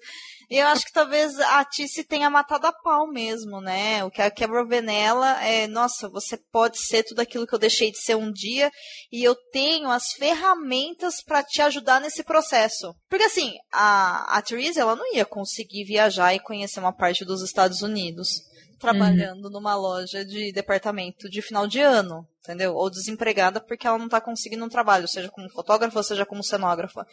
E 0.50 0.56
eu 0.56 0.66
acho 0.66 0.84
que 0.84 0.92
talvez 0.92 1.38
a 1.38 1.64
Tice 1.64 2.02
tenha 2.02 2.28
matado 2.28 2.66
a 2.66 2.72
pau 2.72 3.06
mesmo, 3.06 3.60
né? 3.60 4.02
O 4.02 4.10
que 4.10 4.20
a 4.20 4.32
Quebra 4.32 4.66
vê 4.66 4.80
nela 4.80 5.40
é, 5.44 5.68
nossa, 5.68 6.08
você 6.08 6.36
pode 6.36 6.76
ser 6.76 7.04
tudo 7.04 7.20
aquilo 7.20 7.46
que 7.46 7.54
eu 7.54 7.58
deixei 7.58 7.92
de 7.92 8.00
ser 8.00 8.16
um 8.16 8.32
dia 8.32 8.68
e 9.12 9.22
eu 9.22 9.36
tenho 9.52 9.88
as 9.88 10.12
ferramentas 10.12 11.22
para 11.22 11.44
te 11.44 11.62
ajudar 11.62 12.00
nesse 12.00 12.24
processo. 12.24 12.92
Porque 13.08 13.24
assim, 13.24 13.54
a, 13.72 14.38
a 14.38 14.42
Therese, 14.42 14.80
ela 14.80 14.96
não 14.96 15.14
ia 15.14 15.24
conseguir 15.24 15.84
viajar 15.84 16.34
e 16.34 16.40
conhecer 16.40 16.80
uma 16.80 16.92
parte 16.92 17.24
dos 17.24 17.42
Estados 17.42 17.69
Unidos 17.82 18.42
trabalhando 18.78 19.44
uhum. 19.44 19.50
numa 19.50 19.76
loja 19.76 20.24
de 20.24 20.50
departamento 20.52 21.28
de 21.28 21.42
final 21.42 21.66
de 21.66 21.80
ano, 21.80 22.26
entendeu? 22.40 22.74
Ou 22.74 22.90
desempregada 22.90 23.60
porque 23.60 23.86
ela 23.86 23.98
não 23.98 24.08
tá 24.08 24.20
conseguindo 24.20 24.64
um 24.64 24.70
trabalho, 24.70 25.06
seja 25.06 25.28
como 25.28 25.50
fotógrafa, 25.50 26.02
seja 26.02 26.24
como 26.24 26.42
cenógrafa, 26.42 27.06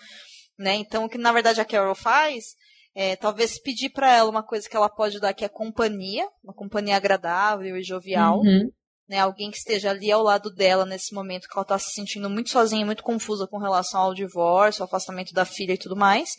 né? 0.57 0.75
Então, 0.75 1.05
o 1.05 1.09
que 1.09 1.17
na 1.17 1.33
verdade 1.33 1.59
a 1.59 1.65
Carol 1.65 1.93
faz 1.93 2.55
é, 2.95 3.15
talvez 3.15 3.59
pedir 3.59 3.89
para 3.89 4.11
ela 4.11 4.27
uma 4.27 4.41
coisa 4.41 4.67
que 4.67 4.75
ela 4.75 4.89
pode 4.89 5.19
dar, 5.19 5.31
que 5.31 5.45
é 5.45 5.49
companhia, 5.49 6.27
uma 6.43 6.53
companhia 6.53 6.95
agradável 6.95 7.77
e 7.77 7.83
jovial. 7.83 8.39
Uhum. 8.39 8.71
Né, 9.07 9.19
alguém 9.19 9.49
que 9.49 9.57
esteja 9.57 9.91
ali 9.91 10.11
ao 10.11 10.21
lado 10.21 10.53
dela 10.53 10.85
nesse 10.85 11.13
momento 11.13 11.47
que 11.47 11.53
ela 11.53 11.61
está 11.61 11.79
se 11.79 11.91
sentindo 11.91 12.29
muito 12.29 12.49
sozinha, 12.49 12.85
muito 12.85 13.03
confusa 13.03 13.47
com 13.47 13.57
relação 13.57 14.01
ao 14.01 14.13
divórcio, 14.13 14.81
ao 14.81 14.85
afastamento 14.85 15.31
da 15.31 15.45
filha 15.45 15.71
e 15.71 15.77
tudo 15.77 15.95
mais, 15.95 16.31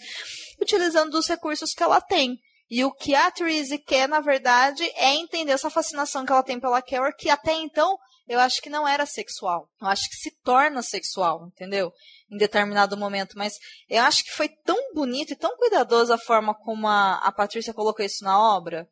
utilizando 0.61 1.15
os 1.15 1.27
recursos 1.27 1.73
que 1.73 1.83
ela 1.83 1.99
tem. 1.99 2.39
E 2.71 2.85
o 2.85 2.93
que 2.93 3.15
a 3.15 3.31
Therese 3.31 3.79
quer, 3.79 4.09
na 4.09 4.21
verdade, 4.21 4.85
é 4.95 5.15
entender 5.15 5.53
essa 5.53 5.71
fascinação 5.71 6.25
que 6.27 6.33
ela 6.33 6.43
tem 6.43 6.61
pela 6.61 6.83
Carol, 6.83 7.13
que 7.17 7.31
até 7.31 7.53
então 7.53 7.97
eu 8.29 8.39
acho 8.39 8.61
que 8.61 8.69
não 8.69 8.87
era 8.87 9.07
sexual. 9.07 9.69
Eu 9.81 9.89
acho 9.89 10.09
que 10.09 10.17
se 10.17 10.31
torna 10.43 10.83
sexual, 10.83 11.47
entendeu? 11.47 11.93
em 12.31 12.37
determinado 12.37 12.97
momento, 12.97 13.37
mas 13.37 13.55
eu 13.89 14.03
acho 14.03 14.25
que 14.25 14.33
foi 14.33 14.49
tão 14.49 14.95
bonito 14.95 15.33
e 15.33 15.37
tão 15.37 15.57
cuidadoso 15.57 16.13
a 16.13 16.19
forma 16.19 16.55
como 16.55 16.87
a, 16.87 17.17
a 17.17 17.33
Patrícia 17.33 17.73
colocou 17.73 18.05
isso 18.05 18.23
na 18.23 18.39
obra, 18.39 18.87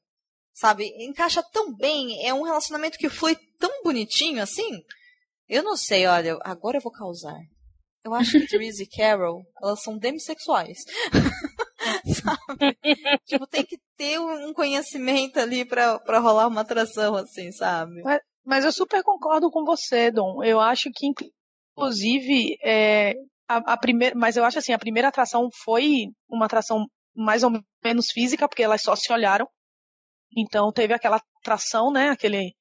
sabe? 0.53 0.91
Encaixa 1.05 1.43
tão 1.53 1.75
bem, 1.75 2.27
é 2.27 2.33
um 2.33 2.43
relacionamento 2.43 2.99
que 2.99 3.09
foi 3.09 3.37
tão 3.59 3.83
bonitinho 3.83 4.43
assim. 4.43 4.83
Eu 5.49 5.63
não 5.63 5.77
sei, 5.77 6.07
olha, 6.07 6.39
agora 6.43 6.79
eu 6.79 6.83
vou 6.83 6.93
causar. 6.93 7.39
Eu 8.03 8.15
acho 8.15 8.33
que 8.33 8.47
Therese 8.47 8.85
e 8.85 8.89
Carol, 8.89 9.43
elas 9.63 9.83
são 9.83 9.99
demissexuais. 9.99 10.79
sabe? 12.15 12.79
tipo, 13.25 13.47
tem 13.47 13.65
que 13.65 13.79
ter 13.97 14.19
um 14.19 14.53
conhecimento 14.53 15.39
ali 15.39 15.65
pra, 15.65 15.99
pra 15.99 16.19
rolar 16.19 16.47
uma 16.49 16.63
atração, 16.63 17.15
assim, 17.17 17.53
sabe? 17.53 18.03
Mas, 18.03 18.21
mas 18.45 18.65
eu 18.65 18.73
super 18.73 19.03
concordo 19.03 19.51
com 19.51 19.65
você, 19.65 20.11
Dom. 20.11 20.43
Eu 20.43 20.61
acho 20.61 20.91
que, 20.95 21.07
Inclusive, 21.77 22.57
é, 22.65 23.13
a, 23.47 23.75
a 23.75 23.77
primeira, 23.77 24.17
mas 24.17 24.37
eu 24.37 24.45
acho 24.45 24.59
assim, 24.59 24.73
a 24.73 24.79
primeira 24.79 25.09
atração 25.09 25.49
foi 25.63 26.07
uma 26.29 26.47
atração 26.47 26.87
mais 27.15 27.43
ou 27.43 27.53
menos 27.85 28.11
física, 28.11 28.49
porque 28.49 28.63
elas 28.63 28.83
só 28.83 28.97
se 28.97 29.13
olharam. 29.13 29.47
Então 30.37 30.73
teve 30.73 30.95
aquela 30.95 31.21
atração, 31.41 31.93
né? 31.93 32.11
Aquele, 32.11 32.55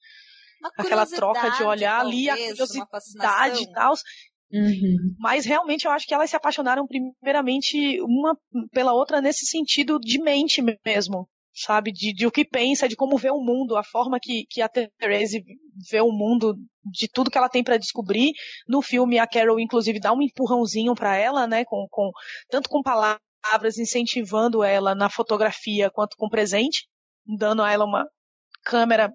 aquela 0.77 1.05
troca 1.05 1.49
de 1.51 1.63
olhar 1.63 1.99
ali, 1.99 2.29
a 2.29 2.35
curiosidade 2.35 3.63
e 3.63 3.71
tal. 3.71 3.93
Uhum. 4.55 5.15
Mas 5.19 5.45
realmente 5.45 5.85
eu 5.85 5.91
acho 5.91 6.07
que 6.07 6.13
elas 6.13 6.29
se 6.29 6.35
apaixonaram 6.35 6.87
primeiramente 6.87 7.99
uma 8.01 8.37
pela 8.71 8.93
outra 8.93 9.19
nesse 9.19 9.45
sentido 9.45 9.99
de 9.99 10.21
mente 10.21 10.61
mesmo 10.61 11.27
sabe? 11.55 11.91
De, 11.91 12.13
de 12.13 12.27
o 12.27 12.31
que 12.31 12.43
pensa, 12.43 12.87
de 12.87 12.95
como 12.95 13.17
vê 13.17 13.31
o 13.31 13.39
mundo, 13.39 13.77
a 13.77 13.83
forma 13.83 14.19
que, 14.21 14.45
que 14.49 14.61
a 14.61 14.67
Therese 14.67 15.43
vê 15.89 16.01
o 16.01 16.11
mundo, 16.11 16.55
de 16.83 17.07
tudo 17.07 17.31
que 17.31 17.37
ela 17.37 17.49
tem 17.49 17.63
para 17.63 17.77
descobrir. 17.77 18.33
No 18.67 18.81
filme, 18.81 19.17
a 19.17 19.25
Carol, 19.25 19.59
inclusive, 19.59 19.99
dá 19.99 20.11
um 20.11 20.21
empurrãozinho 20.21 20.93
para 20.93 21.15
ela, 21.15 21.47
né? 21.47 21.63
Com, 21.63 21.87
com, 21.89 22.11
tanto 22.49 22.69
com 22.69 22.83
palavras, 22.83 23.77
incentivando 23.77 24.63
ela 24.63 24.93
na 24.93 25.09
fotografia, 25.09 25.89
quanto 25.89 26.17
com 26.17 26.27
presente, 26.27 26.87
dando 27.25 27.63
a 27.63 27.71
ela 27.71 27.85
uma 27.85 28.05
câmera 28.63 29.11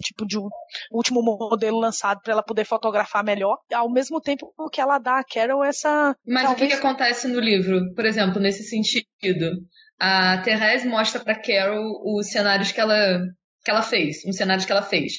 tipo 0.00 0.26
de 0.26 0.38
um 0.38 0.48
último 0.90 1.22
modelo 1.22 1.78
lançado 1.78 2.20
para 2.22 2.32
ela 2.32 2.42
poder 2.42 2.64
fotografar 2.64 3.24
melhor, 3.24 3.56
ao 3.72 3.90
mesmo 3.90 4.20
tempo 4.20 4.52
que 4.72 4.80
ela 4.80 4.98
dá 4.98 5.18
a 5.18 5.24
Carol 5.24 5.64
essa. 5.64 6.16
Mas 6.26 6.44
talvez... 6.44 6.52
o 6.52 6.56
que, 6.56 6.66
que 6.68 6.86
acontece 6.86 7.28
no 7.28 7.40
livro, 7.40 7.94
por 7.94 8.04
exemplo, 8.04 8.40
nesse 8.40 8.64
sentido? 8.64 9.62
a 9.98 10.38
Therese 10.38 10.86
mostra 10.86 11.20
para 11.20 11.40
Carol 11.40 12.02
os 12.04 12.28
cenários 12.30 12.72
que 12.72 12.80
ela, 12.80 13.20
que 13.64 13.70
ela 13.70 13.82
fez, 13.82 14.24
os 14.26 14.36
cenários 14.36 14.66
que 14.66 14.72
ela 14.72 14.82
fez. 14.82 15.14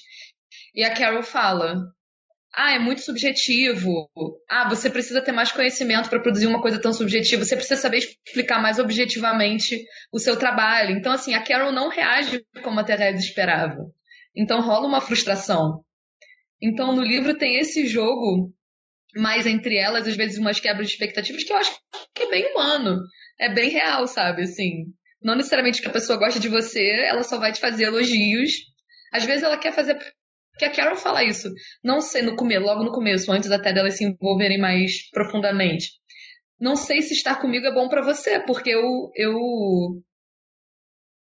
E 0.74 0.84
a 0.84 0.94
Carol 0.94 1.24
fala: 1.24 1.76
Ah, 2.54 2.74
é 2.74 2.80
muito 2.80 3.02
subjetivo. 3.02 4.10
Ah, 4.50 4.68
você 4.70 4.90
precisa 4.90 5.22
ter 5.22 5.32
mais 5.32 5.52
conhecimento 5.52 6.10
para 6.10 6.22
produzir 6.22 6.48
uma 6.48 6.62
coisa 6.62 6.80
tão 6.80 6.94
subjetiva. 6.94 7.44
Você 7.44 7.56
precisa 7.56 7.80
saber 7.80 7.98
explicar 7.98 8.62
mais 8.62 8.80
objetivamente 8.80 9.84
o 10.12 10.20
seu 10.20 10.38
trabalho. 10.38 10.92
Então, 10.92 11.12
assim, 11.12 11.34
a 11.34 11.44
Carol 11.44 11.72
não 11.72 11.90
reage 11.90 12.46
como 12.64 12.80
a 12.80 12.84
Therese 12.84 13.26
esperava. 13.26 13.86
Então 14.36 14.62
rola 14.62 14.88
uma 14.88 15.02
frustração. 15.02 15.84
Então, 16.62 16.96
no 16.96 17.04
livro 17.04 17.38
tem 17.38 17.58
esse 17.58 17.86
jogo 17.86 18.54
mais 19.16 19.46
entre 19.46 19.78
elas, 19.78 20.08
às 20.08 20.16
vezes 20.16 20.38
umas 20.38 20.60
quebras 20.60 20.88
de 20.88 20.94
expectativas 20.94 21.44
que 21.44 21.54
eu 21.54 21.58
acho 21.58 21.72
que 22.14 22.24
é 22.24 22.30
bem 22.30 22.52
humano 22.52 23.00
é 23.40 23.54
bem 23.54 23.70
real, 23.70 24.08
sabe? 24.08 24.44
Assim, 24.44 24.86
não 25.22 25.36
necessariamente 25.36 25.82
que 25.82 25.88
a 25.88 25.92
pessoa 25.92 26.18
gosta 26.18 26.40
de 26.40 26.50
você, 26.50 26.84
ela 27.06 27.24
só 27.24 27.38
vai 27.38 27.52
te 27.52 27.60
fazer 27.60 27.86
elogios. 27.86 28.52
Às 29.12 29.26
vezes 29.26 29.44
ela 29.44 29.58
quer 29.58 29.74
fazer. 29.74 29.98
Porque 30.52 30.66
a 30.66 30.72
Carol 30.72 30.96
fala 30.96 31.24
isso. 31.24 31.50
Não 31.84 32.00
sei 32.00 32.22
no 32.22 32.36
começo, 32.36 32.66
logo 32.66 32.84
no 32.84 32.92
começo, 32.92 33.32
antes 33.32 33.52
até 33.52 33.74
delas 33.74 33.98
se 33.98 34.06
envolverem 34.06 34.58
mais 34.58 35.10
profundamente. 35.12 35.92
não 36.60 36.76
sei 36.76 37.02
se 37.02 37.14
estar 37.14 37.42
comigo 37.42 37.66
é 37.66 37.74
bom 37.74 37.90
para 37.90 38.02
você, 38.02 38.40
porque 38.40 38.70
eu, 38.70 39.12
eu 39.16 39.38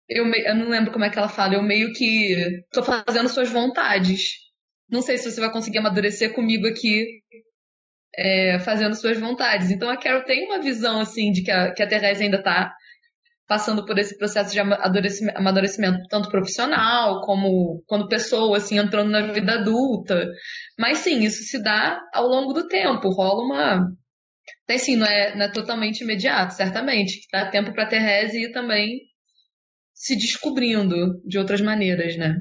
eu, 0.10 0.26
me, 0.26 0.40
eu 0.44 0.56
não 0.56 0.70
lembro 0.70 0.92
como 0.92 1.06
é 1.06 1.10
que 1.10 1.18
ela 1.20 1.30
fala, 1.30 1.54
eu 1.54 1.64
meio 1.64 1.94
que 1.94 2.64
tô 2.72 2.82
fazendo 2.84 3.30
suas 3.30 3.50
vontades. 3.50 4.22
Não 4.90 5.02
sei 5.02 5.18
se 5.18 5.32
você 5.32 5.40
vai 5.40 5.52
conseguir 5.52 5.78
amadurecer 5.78 6.34
comigo 6.34 6.68
aqui 6.68 7.06
é, 8.16 8.60
fazendo 8.60 8.96
suas 8.96 9.20
vontades. 9.20 9.70
Então 9.70 9.90
a 9.90 9.98
Carol 9.98 10.24
tem 10.24 10.46
uma 10.46 10.60
visão 10.60 11.00
assim 11.00 11.32
de 11.32 11.44
que 11.44 11.52
a, 11.52 11.72
que 11.72 11.84
a 11.84 11.88
Therese 11.88 12.24
ainda 12.24 12.42
tá 12.42 12.74
passando 13.48 13.86
por 13.86 13.98
esse 13.98 14.18
processo 14.18 14.54
de 14.54 14.60
amadurecimento, 14.60 16.08
tanto 16.08 16.30
profissional 16.30 17.22
como 17.22 17.84
quando 17.88 18.08
pessoa, 18.08 18.58
assim, 18.58 18.78
entrando 18.78 19.10
na 19.10 19.32
vida 19.32 19.54
adulta. 19.54 20.28
Mas 20.78 21.00
sim, 21.00 21.24
isso 21.24 21.44
se 21.44 21.62
dá 21.62 22.00
ao 22.14 22.28
longo 22.28 22.54
do 22.54 22.68
tempo, 22.68 23.10
rola 23.10 23.44
uma. 23.44 23.88
Tem 24.68 24.78
sim, 24.78 24.96
não 24.96 25.06
é, 25.06 25.36
não 25.36 25.46
é 25.46 25.52
totalmente 25.52 26.02
imediato, 26.02 26.54
certamente. 26.54 27.28
Dá 27.32 27.50
tempo 27.50 27.74
para 27.74 27.88
Therese 27.88 28.40
ir 28.40 28.52
também 28.52 29.09
se 30.00 30.16
descobrindo 30.16 31.22
de 31.26 31.38
outras 31.38 31.60
maneiras, 31.60 32.16
né? 32.16 32.38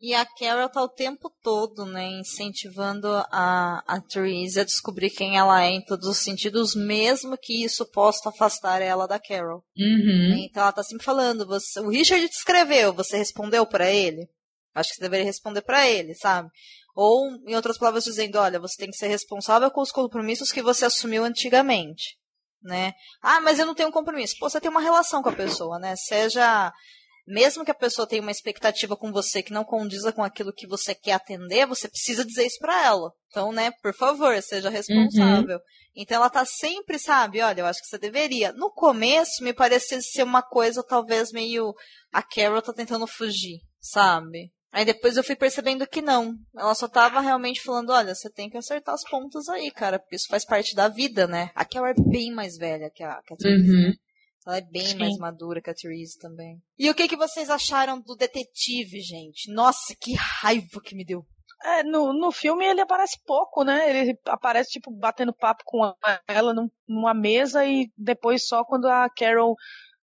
E 0.00 0.14
a 0.14 0.24
Carol 0.24 0.70
tá 0.70 0.82
o 0.82 0.88
tempo 0.88 1.30
todo, 1.42 1.84
né, 1.84 2.08
incentivando 2.12 3.06
a, 3.30 3.84
a 3.86 4.00
Therese 4.00 4.58
a 4.58 4.64
descobrir 4.64 5.10
quem 5.10 5.36
ela 5.36 5.62
é 5.62 5.68
em 5.68 5.84
todos 5.84 6.08
os 6.08 6.16
sentidos, 6.16 6.74
mesmo 6.74 7.36
que 7.36 7.62
isso 7.62 7.84
possa 7.90 8.30
afastar 8.30 8.80
ela 8.80 9.06
da 9.06 9.20
Carol. 9.20 9.62
Uhum. 9.76 10.38
Então 10.38 10.62
ela 10.62 10.72
tá 10.72 10.82
sempre 10.82 11.04
falando, 11.04 11.46
você, 11.46 11.78
o 11.80 11.90
Richard 11.90 12.26
te 12.26 12.34
escreveu, 12.34 12.94
você 12.94 13.18
respondeu 13.18 13.66
para 13.66 13.90
ele? 13.90 14.26
Acho 14.74 14.88
que 14.88 14.96
você 14.96 15.02
deveria 15.02 15.26
responder 15.26 15.60
para 15.60 15.86
ele, 15.86 16.14
sabe? 16.14 16.48
Ou, 16.96 17.32
em 17.46 17.54
outras 17.54 17.76
palavras, 17.76 18.04
dizendo, 18.04 18.38
olha, 18.38 18.58
você 18.58 18.76
tem 18.78 18.90
que 18.90 18.96
ser 18.96 19.08
responsável 19.08 19.70
com 19.70 19.82
os 19.82 19.92
compromissos 19.92 20.50
que 20.50 20.62
você 20.62 20.86
assumiu 20.86 21.22
antigamente 21.22 22.18
né? 22.62 22.92
Ah, 23.22 23.40
mas 23.40 23.58
eu 23.58 23.66
não 23.66 23.74
tenho 23.74 23.92
compromisso. 23.92 24.36
Pô, 24.38 24.48
você 24.48 24.60
tem 24.60 24.70
uma 24.70 24.80
relação 24.80 25.22
com 25.22 25.28
a 25.28 25.34
pessoa, 25.34 25.78
né? 25.78 25.94
Seja 25.96 26.72
mesmo 27.26 27.64
que 27.64 27.70
a 27.70 27.74
pessoa 27.74 28.08
tenha 28.08 28.22
uma 28.22 28.30
expectativa 28.30 28.96
com 28.96 29.12
você 29.12 29.42
que 29.42 29.52
não 29.52 29.64
condiza 29.64 30.12
com 30.12 30.22
aquilo 30.22 30.52
que 30.52 30.66
você 30.66 30.94
quer 30.94 31.12
atender, 31.12 31.66
você 31.66 31.88
precisa 31.88 32.24
dizer 32.24 32.46
isso 32.46 32.58
para 32.58 32.84
ela. 32.84 33.12
Então, 33.28 33.52
né, 33.52 33.70
por 33.82 33.94
favor, 33.94 34.40
seja 34.42 34.68
responsável. 34.68 35.56
Uhum. 35.56 35.62
Então 35.94 36.16
ela 36.16 36.30
tá 36.30 36.44
sempre, 36.44 36.98
sabe, 36.98 37.40
olha, 37.40 37.60
eu 37.60 37.66
acho 37.66 37.80
que 37.80 37.86
você 37.86 37.98
deveria. 37.98 38.52
No 38.52 38.72
começo 38.72 39.42
me 39.44 39.52
parecia 39.52 40.00
ser 40.00 40.22
uma 40.22 40.42
coisa 40.42 40.82
talvez 40.82 41.30
meio 41.32 41.74
a 42.12 42.22
Carol 42.22 42.62
tá 42.62 42.72
tentando 42.72 43.06
fugir, 43.06 43.60
sabe? 43.80 44.52
Aí 44.72 44.84
depois 44.84 45.16
eu 45.16 45.24
fui 45.24 45.34
percebendo 45.34 45.86
que 45.86 46.00
não. 46.00 46.36
Ela 46.56 46.74
só 46.74 46.86
tava 46.86 47.20
realmente 47.20 47.60
falando, 47.60 47.90
olha, 47.90 48.14
você 48.14 48.30
tem 48.30 48.48
que 48.48 48.56
acertar 48.56 48.94
as 48.94 49.02
pontas 49.08 49.48
aí, 49.48 49.70
cara, 49.70 49.98
porque 49.98 50.16
isso 50.16 50.28
faz 50.28 50.44
parte 50.44 50.74
da 50.76 50.88
vida, 50.88 51.26
né? 51.26 51.50
A 51.54 51.64
Carol 51.64 51.88
é 51.88 51.94
bem 51.94 52.32
mais 52.32 52.56
velha 52.56 52.90
que 52.94 53.02
a, 53.02 53.20
que 53.26 53.34
a 53.34 53.36
Therese, 53.36 53.70
uhum. 53.70 53.92
Ela 54.46 54.58
é 54.58 54.60
bem 54.62 54.86
Sim. 54.86 54.98
mais 54.98 55.16
madura 55.18 55.60
que 55.60 55.70
a 55.70 55.74
Therese 55.74 56.18
também. 56.18 56.62
E 56.78 56.88
o 56.88 56.94
que, 56.94 57.08
que 57.08 57.16
vocês 57.16 57.50
acharam 57.50 58.00
do 58.00 58.14
detetive, 58.14 59.00
gente? 59.00 59.52
Nossa, 59.52 59.94
que 60.00 60.14
raiva 60.14 60.80
que 60.82 60.94
me 60.94 61.04
deu. 61.04 61.26
É, 61.62 61.82
no, 61.82 62.12
no 62.12 62.32
filme 62.32 62.64
ele 62.64 62.80
aparece 62.80 63.18
pouco, 63.26 63.64
né? 63.64 63.90
Ele 63.90 64.18
aparece, 64.26 64.70
tipo, 64.70 64.90
batendo 64.90 65.34
papo 65.34 65.62
com 65.64 65.92
ela 66.26 66.54
num, 66.54 66.70
numa 66.88 67.12
mesa 67.12 67.66
e 67.66 67.90
depois 67.98 68.46
só 68.46 68.64
quando 68.64 68.86
a 68.86 69.10
Carol 69.10 69.54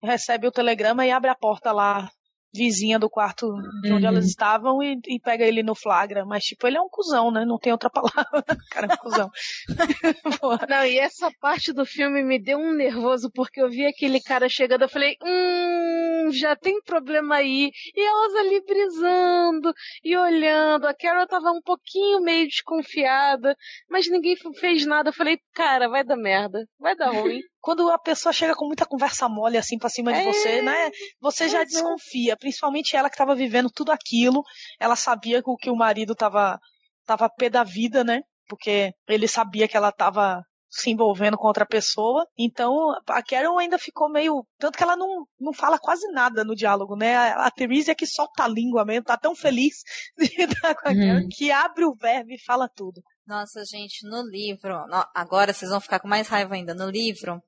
recebe 0.03 0.47
o 0.47 0.51
telegrama 0.51 1.05
e 1.05 1.11
abre 1.11 1.29
a 1.29 1.35
porta 1.35 1.71
lá 1.71 2.09
vizinha 2.53 2.97
do 2.99 3.09
quarto 3.09 3.47
de 3.81 3.91
onde 3.91 4.05
Uhum. 4.05 4.11
elas 4.11 4.25
estavam 4.25 4.81
e, 4.83 4.99
e 5.07 5.19
pega 5.19 5.45
ele 5.45 5.61
no 5.63 5.75
flagra. 5.75 6.25
Mas, 6.25 6.43
tipo, 6.43 6.65
ele 6.67 6.77
é 6.77 6.81
um 6.81 6.89
cuzão, 6.89 7.31
né? 7.31 7.45
Não 7.45 7.57
tem 7.57 7.71
outra 7.71 7.89
palavra. 7.89 8.43
Cara 8.71 8.87
é 8.87 8.93
um 8.93 8.97
cuzão. 8.97 9.29
Não, 10.69 10.85
e 10.85 10.97
essa 10.97 11.31
parte 11.39 11.71
do 11.73 11.85
filme 11.85 12.23
me 12.23 12.39
deu 12.41 12.57
um 12.57 12.73
nervoso, 12.73 13.29
porque 13.33 13.61
eu 13.61 13.69
vi 13.69 13.85
aquele 13.85 14.19
cara 14.21 14.47
chegando, 14.49 14.83
eu 14.83 14.89
falei, 14.89 15.15
hum, 15.23 16.29
já 16.31 16.55
tem 16.55 16.81
problema 16.81 17.35
aí. 17.35 17.71
E 17.95 18.01
elas 18.01 18.35
ali 18.35 18.63
brisando 18.65 19.73
e 20.03 20.15
olhando. 20.17 20.85
A 20.87 20.93
Carol 20.93 21.27
tava 21.27 21.51
um 21.51 21.61
pouquinho 21.61 22.21
meio 22.21 22.47
desconfiada, 22.47 23.55
mas 23.89 24.09
ninguém 24.09 24.35
fez 24.59 24.85
nada. 24.85 25.09
Eu 25.09 25.13
falei, 25.13 25.39
cara, 25.53 25.87
vai 25.89 26.03
dar 26.03 26.17
merda, 26.17 26.65
vai 26.79 26.95
dar 26.95 27.11
ruim. 27.11 27.39
Quando 27.61 27.89
a 27.91 27.97
pessoa 27.99 28.31
chega 28.31 28.55
com 28.55 28.65
muita 28.65 28.85
conversa 28.85 29.27
mole 29.27 29.57
assim 29.57 29.77
pra 29.77 29.89
cima 29.89 30.13
de 30.13 30.19
É, 30.19 30.23
você, 30.23 30.61
né? 30.61 30.91
Você 31.21 31.49
já 31.49 31.61
é. 31.61 31.65
desconfia. 31.65 32.37
Principalmente 32.37 32.95
ela 32.95 33.09
que 33.09 33.17
tava 33.17 33.35
vivendo 33.35 33.69
tudo 33.69 33.91
aquilo. 33.91 34.43
Ela 34.79 34.95
sabia 34.95 35.43
que 35.43 35.49
o 35.49 35.57
que 35.57 35.69
o 35.69 35.75
marido 35.75 36.15
tava, 36.15 36.57
tava 37.05 37.29
pé 37.29 37.49
da 37.49 37.63
vida, 37.63 38.03
né? 38.03 38.21
Porque 38.47 38.91
ele 39.07 39.27
sabia 39.27 39.67
que 39.67 39.77
ela 39.77 39.91
tava 39.91 40.41
se 40.71 40.91
envolvendo 40.91 41.35
com 41.37 41.47
outra 41.47 41.65
pessoa. 41.65 42.25
Então, 42.37 42.91
a 43.07 43.23
Carol 43.23 43.57
ainda 43.57 43.77
ficou 43.77 44.09
meio. 44.09 44.45
Tanto 44.57 44.77
que 44.77 44.83
ela 44.83 44.95
não, 44.95 45.25
não 45.39 45.51
fala 45.51 45.79
quase 45.79 46.07
nada 46.11 46.43
no 46.43 46.55
diálogo, 46.55 46.95
né? 46.95 47.15
A, 47.15 47.47
a 47.47 47.51
Therese 47.51 47.89
é 47.91 47.95
que 47.95 48.05
solta 48.05 48.43
a 48.43 48.47
língua 48.47 48.85
mesmo, 48.85 49.03
tá 49.05 49.17
tão 49.17 49.35
feliz 49.35 49.77
de 50.17 50.25
estar 50.43 50.75
com 50.75 50.87
a 50.87 50.91
Uhum. 50.91 50.99
Carol 51.07 51.27
que 51.29 51.51
abre 51.51 51.85
o 51.85 51.95
verbo 51.95 52.31
e 52.31 52.39
fala 52.43 52.69
tudo. 52.69 53.01
Nossa, 53.29 53.63
gente, 53.63 54.07
no 54.07 54.23
livro. 54.23 54.75
agora 55.13 55.53
vocês 55.53 55.69
vão 55.69 55.79
ficar 55.79 55.99
com 55.99 56.07
mais 56.07 56.27
raiva 56.27 56.55
ainda. 56.55 56.73
No 56.73 56.89
livro, 56.89 57.39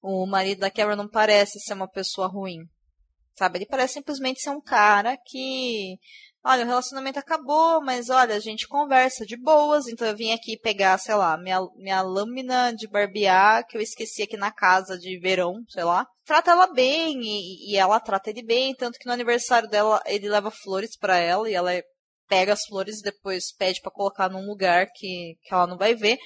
o 0.00 0.24
marido 0.28 0.60
da 0.60 0.70
Carol 0.70 0.94
não 0.94 1.08
parece 1.08 1.58
ser 1.58 1.74
uma 1.74 1.90
pessoa 1.90 2.28
ruim. 2.28 2.60
Sabe? 3.36 3.58
Ele 3.58 3.66
parece 3.66 3.94
simplesmente 3.94 4.40
ser 4.40 4.50
um 4.50 4.60
cara 4.60 5.16
que. 5.26 5.96
Olha, 6.44 6.62
o 6.62 6.68
relacionamento 6.68 7.18
acabou, 7.18 7.82
mas 7.82 8.10
olha, 8.10 8.36
a 8.36 8.38
gente 8.38 8.68
conversa 8.68 9.26
de 9.26 9.36
boas, 9.36 9.88
então 9.88 10.06
eu 10.06 10.14
vim 10.14 10.30
aqui 10.30 10.56
pegar, 10.56 10.98
sei 10.98 11.16
lá, 11.16 11.36
minha, 11.36 11.58
minha 11.74 12.00
lâmina 12.02 12.72
de 12.72 12.86
barbear 12.86 13.66
que 13.66 13.76
eu 13.76 13.80
esqueci 13.80 14.22
aqui 14.22 14.36
na 14.36 14.52
casa 14.52 14.96
de 14.96 15.18
verão, 15.18 15.64
sei 15.68 15.82
lá. 15.82 16.06
Trata 16.24 16.52
ela 16.52 16.72
bem 16.72 17.18
e, 17.22 17.72
e 17.72 17.76
ela 17.76 17.98
trata 17.98 18.30
ele 18.30 18.42
bem, 18.44 18.72
tanto 18.72 19.00
que 19.00 19.06
no 19.06 19.12
aniversário 19.12 19.68
dela 19.68 20.00
ele 20.06 20.28
leva 20.28 20.50
flores 20.50 20.96
pra 20.96 21.16
ela 21.16 21.50
e 21.50 21.54
ela 21.54 21.74
é 21.74 21.82
pega 22.34 22.52
as 22.52 22.64
flores 22.64 22.98
e 22.98 23.02
depois 23.02 23.54
pede 23.56 23.80
pra 23.80 23.92
colocar 23.92 24.28
num 24.28 24.44
lugar 24.44 24.88
que, 24.92 25.36
que 25.40 25.54
ela 25.54 25.68
não 25.68 25.78
vai 25.78 25.94
ver. 25.94 26.18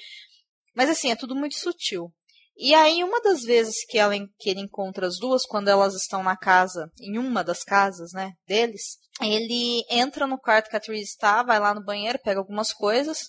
Mas 0.74 0.88
assim, 0.88 1.10
é 1.10 1.16
tudo 1.16 1.36
muito 1.36 1.54
sutil. 1.54 2.10
E 2.56 2.74
aí, 2.74 3.04
uma 3.04 3.20
das 3.20 3.42
vezes 3.42 3.84
que, 3.86 3.98
ela, 3.98 4.14
que 4.38 4.48
ele 4.48 4.60
encontra 4.60 5.06
as 5.06 5.18
duas, 5.18 5.44
quando 5.44 5.68
elas 5.68 5.94
estão 5.94 6.22
na 6.22 6.34
casa, 6.34 6.90
em 6.98 7.18
uma 7.18 7.44
das 7.44 7.62
casas, 7.62 8.10
né, 8.12 8.32
deles, 8.46 8.96
ele 9.20 9.84
entra 9.90 10.26
no 10.26 10.38
quarto 10.38 10.70
que 10.70 10.76
a 10.76 10.80
Therese 10.80 11.10
está, 11.10 11.42
vai 11.42 11.60
lá 11.60 11.74
no 11.74 11.84
banheiro, 11.84 12.18
pega 12.24 12.40
algumas 12.40 12.72
coisas, 12.72 13.28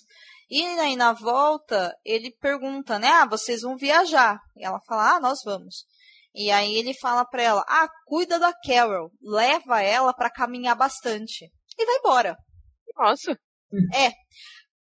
e 0.50 0.64
aí 0.64 0.96
na 0.96 1.12
volta, 1.12 1.94
ele 2.04 2.34
pergunta, 2.40 2.98
né, 2.98 3.08
ah, 3.08 3.26
vocês 3.26 3.60
vão 3.60 3.76
viajar. 3.76 4.40
E 4.56 4.64
ela 4.64 4.80
fala, 4.88 5.16
ah, 5.16 5.20
nós 5.20 5.40
vamos. 5.44 5.84
E 6.34 6.50
aí 6.50 6.74
ele 6.74 6.94
fala 6.94 7.24
pra 7.24 7.42
ela, 7.42 7.64
ah, 7.68 7.88
cuida 8.06 8.38
da 8.38 8.52
Carol, 8.52 9.12
leva 9.22 9.82
ela 9.82 10.14
pra 10.14 10.30
caminhar 10.30 10.74
bastante. 10.74 11.44
E 11.78 11.86
vai 11.86 11.96
embora. 11.96 12.36
Nossa. 13.00 13.38
É. 13.94 14.12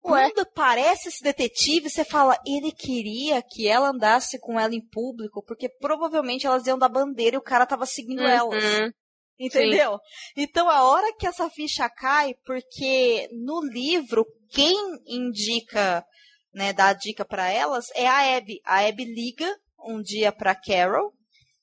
Quando 0.01 0.41
aparece 0.41 1.09
esse 1.09 1.23
detetive, 1.23 1.91
você 1.91 2.05
fala, 2.05 2.39
ele 2.47 2.73
queria 2.73 3.43
que 3.43 3.69
ela 3.69 3.91
andasse 3.91 4.39
com 4.39 4.59
ela 4.59 4.75
em 4.75 4.81
público, 4.81 5.45
porque 5.45 5.69
provavelmente 5.69 6.47
elas 6.47 6.67
iam 6.67 6.79
dar 6.79 6.89
bandeira 6.89 7.37
e 7.37 7.39
o 7.39 7.43
cara 7.43 7.67
tava 7.67 7.85
seguindo 7.85 8.23
elas. 8.23 8.65
Uhum. 8.65 8.91
Entendeu? 9.39 9.99
Então 10.37 10.69
a 10.69 10.83
hora 10.85 11.15
que 11.17 11.27
essa 11.27 11.49
ficha 11.51 11.89
cai, 11.89 12.35
porque 12.45 13.29
no 13.33 13.61
livro, 13.61 14.27
quem 14.51 14.75
indica, 15.07 16.05
né, 16.53 16.73
dá 16.73 16.89
a 16.89 16.95
dica 16.95 17.25
pra 17.25 17.51
elas 17.51 17.87
é 17.95 18.07
a 18.07 18.37
Abby. 18.37 18.61
A 18.65 18.87
Abby 18.87 19.05
liga 19.05 19.49
um 19.79 20.01
dia 20.01 20.33
pra 20.33 20.57
Carol, 20.57 21.13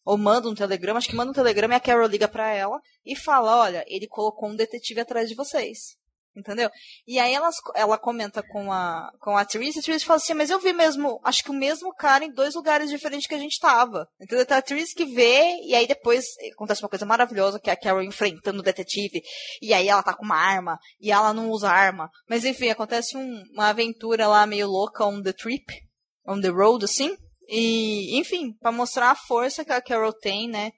ou 0.05 0.17
manda 0.17 0.47
um 0.47 0.55
telegrama, 0.55 0.99
acho 0.99 1.09
que 1.09 1.15
manda 1.15 1.31
um 1.31 1.35
telegrama 1.35 1.73
e 1.73 1.77
a 1.77 1.81
Carol 1.81 2.07
liga 2.07 2.27
pra 2.27 2.53
ela 2.53 2.79
e 3.03 3.15
fala: 3.15 3.59
Olha, 3.59 3.83
ele 3.87 4.07
colocou 4.07 4.49
um 4.49 4.55
detetive 4.55 5.01
atrás 5.01 5.27
de 5.27 5.35
vocês. 5.35 5.97
Entendeu? 6.35 6.69
E 7.07 7.17
aí 7.17 7.33
elas, 7.33 7.55
ela 7.75 7.97
comenta 7.97 8.43
com 8.43 8.71
a, 8.71 9.09
com 9.21 9.37
a 9.37 9.45
Therese, 9.45 9.77
e 9.77 9.79
a 9.79 9.83
Therese 9.83 10.03
fala 10.03 10.17
assim, 10.17 10.33
mas 10.33 10.49
eu 10.49 10.59
vi 10.59 10.73
mesmo, 10.73 11.19
acho 11.23 11.43
que 11.43 11.49
o 11.49 11.53
mesmo 11.53 11.93
cara 11.95 12.25
em 12.25 12.31
dois 12.33 12.55
lugares 12.55 12.89
diferentes 12.89 13.25
que 13.27 13.35
a 13.35 13.39
gente 13.39 13.59
tava. 13.59 14.05
Entendeu? 14.19 14.43
Então 14.43 14.57
a 14.57 14.61
Therese 14.61 14.93
que 14.93 15.05
vê, 15.05 15.61
e 15.63 15.73
aí 15.73 15.87
depois 15.87 16.25
acontece 16.53 16.83
uma 16.83 16.89
coisa 16.89 17.05
maravilhosa, 17.05 17.59
que 17.59 17.69
é 17.69 17.73
a 17.73 17.79
Carol 17.79 18.03
enfrentando 18.03 18.59
o 18.59 18.63
detetive, 18.63 19.21
e 19.61 19.73
aí 19.73 19.87
ela 19.87 20.03
tá 20.03 20.13
com 20.13 20.25
uma 20.25 20.35
arma, 20.37 20.77
e 20.99 21.11
ela 21.11 21.33
não 21.33 21.49
usa 21.49 21.69
arma. 21.69 22.09
Mas 22.29 22.43
enfim, 22.43 22.69
acontece 22.69 23.15
um- 23.15 23.43
uma 23.53 23.69
aventura 23.69 24.27
lá 24.27 24.45
meio 24.45 24.67
louca 24.67 25.05
on 25.05 25.21
the 25.21 25.31
trip, 25.31 25.63
on 26.27 26.41
the 26.41 26.49
road, 26.49 26.83
assim. 26.83 27.15
E, 27.47 28.19
enfim, 28.19 28.53
pra 28.59 28.71
mostrar 28.71 29.11
a 29.11 29.15
força 29.15 29.63
que 29.63 29.71
a 29.71 29.81
Carol 29.81 30.11
tem, 30.11 30.49
né? 30.49 30.71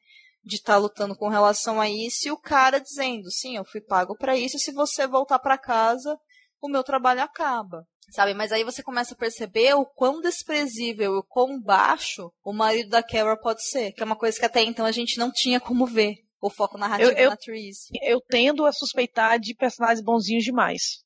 De 0.47 0.55
estar 0.55 0.77
lutando 0.77 1.15
com 1.15 1.27
relação 1.29 1.79
a 1.81 1.89
isso 1.89 2.27
e 2.27 2.31
o 2.31 2.37
cara 2.37 2.79
dizendo, 2.79 3.29
sim, 3.29 3.57
eu 3.57 3.65
fui 3.65 3.81
pago 3.81 4.15
pra 4.17 4.35
isso, 4.37 4.57
e 4.57 4.59
se 4.59 4.71
você 4.71 5.05
voltar 5.05 5.37
pra 5.39 5.57
casa, 5.57 6.17
o 6.61 6.69
meu 6.69 6.83
trabalho 6.83 7.21
acaba. 7.21 7.83
Sabe, 8.11 8.33
mas 8.33 8.53
aí 8.53 8.63
você 8.63 8.81
começa 8.81 9.13
a 9.13 9.17
perceber 9.17 9.73
o 9.75 9.85
quão 9.85 10.21
desprezível 10.21 11.13
e 11.13 11.17
o 11.19 11.23
quão 11.27 11.61
baixo 11.61 12.31
o 12.41 12.53
marido 12.53 12.89
da 12.89 13.03
Carol 13.03 13.37
pode 13.37 13.61
ser, 13.67 13.91
que 13.91 14.01
é 14.01 14.05
uma 14.05 14.15
coisa 14.15 14.39
que 14.39 14.45
até 14.45 14.61
então 14.63 14.85
a 14.85 14.91
gente 14.93 15.17
não 15.19 15.29
tinha 15.29 15.59
como 15.59 15.85
ver. 15.85 16.15
O 16.41 16.49
foco 16.49 16.77
narrativo 16.77 17.11
Eu- 17.11 17.17
eu- 17.17 17.29
na 17.31 17.35
Therese. 17.35 17.87
Eu 18.01 18.21
tendo 18.29 18.65
a 18.65 18.71
suspeitar 18.71 19.37
de 19.39 19.53
personagens 19.55 20.01
bonzinhos 20.01 20.43
demais. 20.45 21.03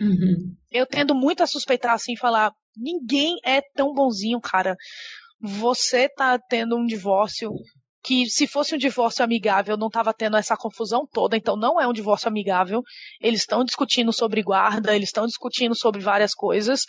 Uhum. 0.00 0.54
Eu 0.70 0.86
tendo 0.86 1.14
muito 1.14 1.42
a 1.42 1.46
suspeitar 1.46 1.94
assim, 1.94 2.14
falar, 2.16 2.52
ninguém 2.76 3.36
é 3.44 3.60
tão 3.74 3.92
bonzinho, 3.92 4.38
cara. 4.40 4.76
Você 5.40 6.08
tá 6.08 6.38
tendo 6.38 6.76
um 6.76 6.84
divórcio 6.84 7.50
que 8.08 8.24
se 8.30 8.46
fosse 8.46 8.74
um 8.74 8.78
divórcio 8.78 9.22
amigável 9.22 9.76
não 9.76 9.90
tava 9.90 10.14
tendo 10.14 10.38
essa 10.38 10.56
confusão 10.56 11.06
toda, 11.06 11.36
então 11.36 11.56
não 11.58 11.78
é 11.78 11.86
um 11.86 11.92
divórcio 11.92 12.26
amigável. 12.26 12.82
Eles 13.20 13.40
estão 13.40 13.62
discutindo 13.62 14.14
sobre 14.14 14.42
guarda, 14.42 14.96
eles 14.96 15.10
estão 15.10 15.26
discutindo 15.26 15.74
sobre 15.74 16.00
várias 16.00 16.32
coisas. 16.32 16.86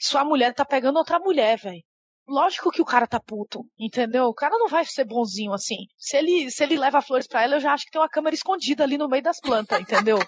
Sua 0.00 0.24
mulher 0.24 0.54
tá 0.54 0.64
pegando 0.64 0.96
outra 0.96 1.18
mulher, 1.18 1.58
velho. 1.58 1.82
Lógico 2.26 2.70
que 2.70 2.80
o 2.80 2.84
cara 2.84 3.06
tá 3.06 3.20
puto, 3.20 3.60
entendeu? 3.78 4.24
O 4.24 4.34
cara 4.34 4.56
não 4.56 4.68
vai 4.68 4.86
ser 4.86 5.04
bonzinho 5.04 5.52
assim. 5.52 5.76
Se 5.98 6.16
ele, 6.16 6.50
se 6.50 6.62
ele 6.62 6.78
leva 6.78 7.02
flores 7.02 7.26
para 7.26 7.42
ela, 7.42 7.56
eu 7.56 7.60
já 7.60 7.74
acho 7.74 7.84
que 7.84 7.90
tem 7.90 8.00
uma 8.00 8.08
câmera 8.08 8.34
escondida 8.34 8.84
ali 8.84 8.96
no 8.96 9.08
meio 9.08 9.22
das 9.22 9.40
plantas, 9.40 9.78
entendeu? 9.78 10.18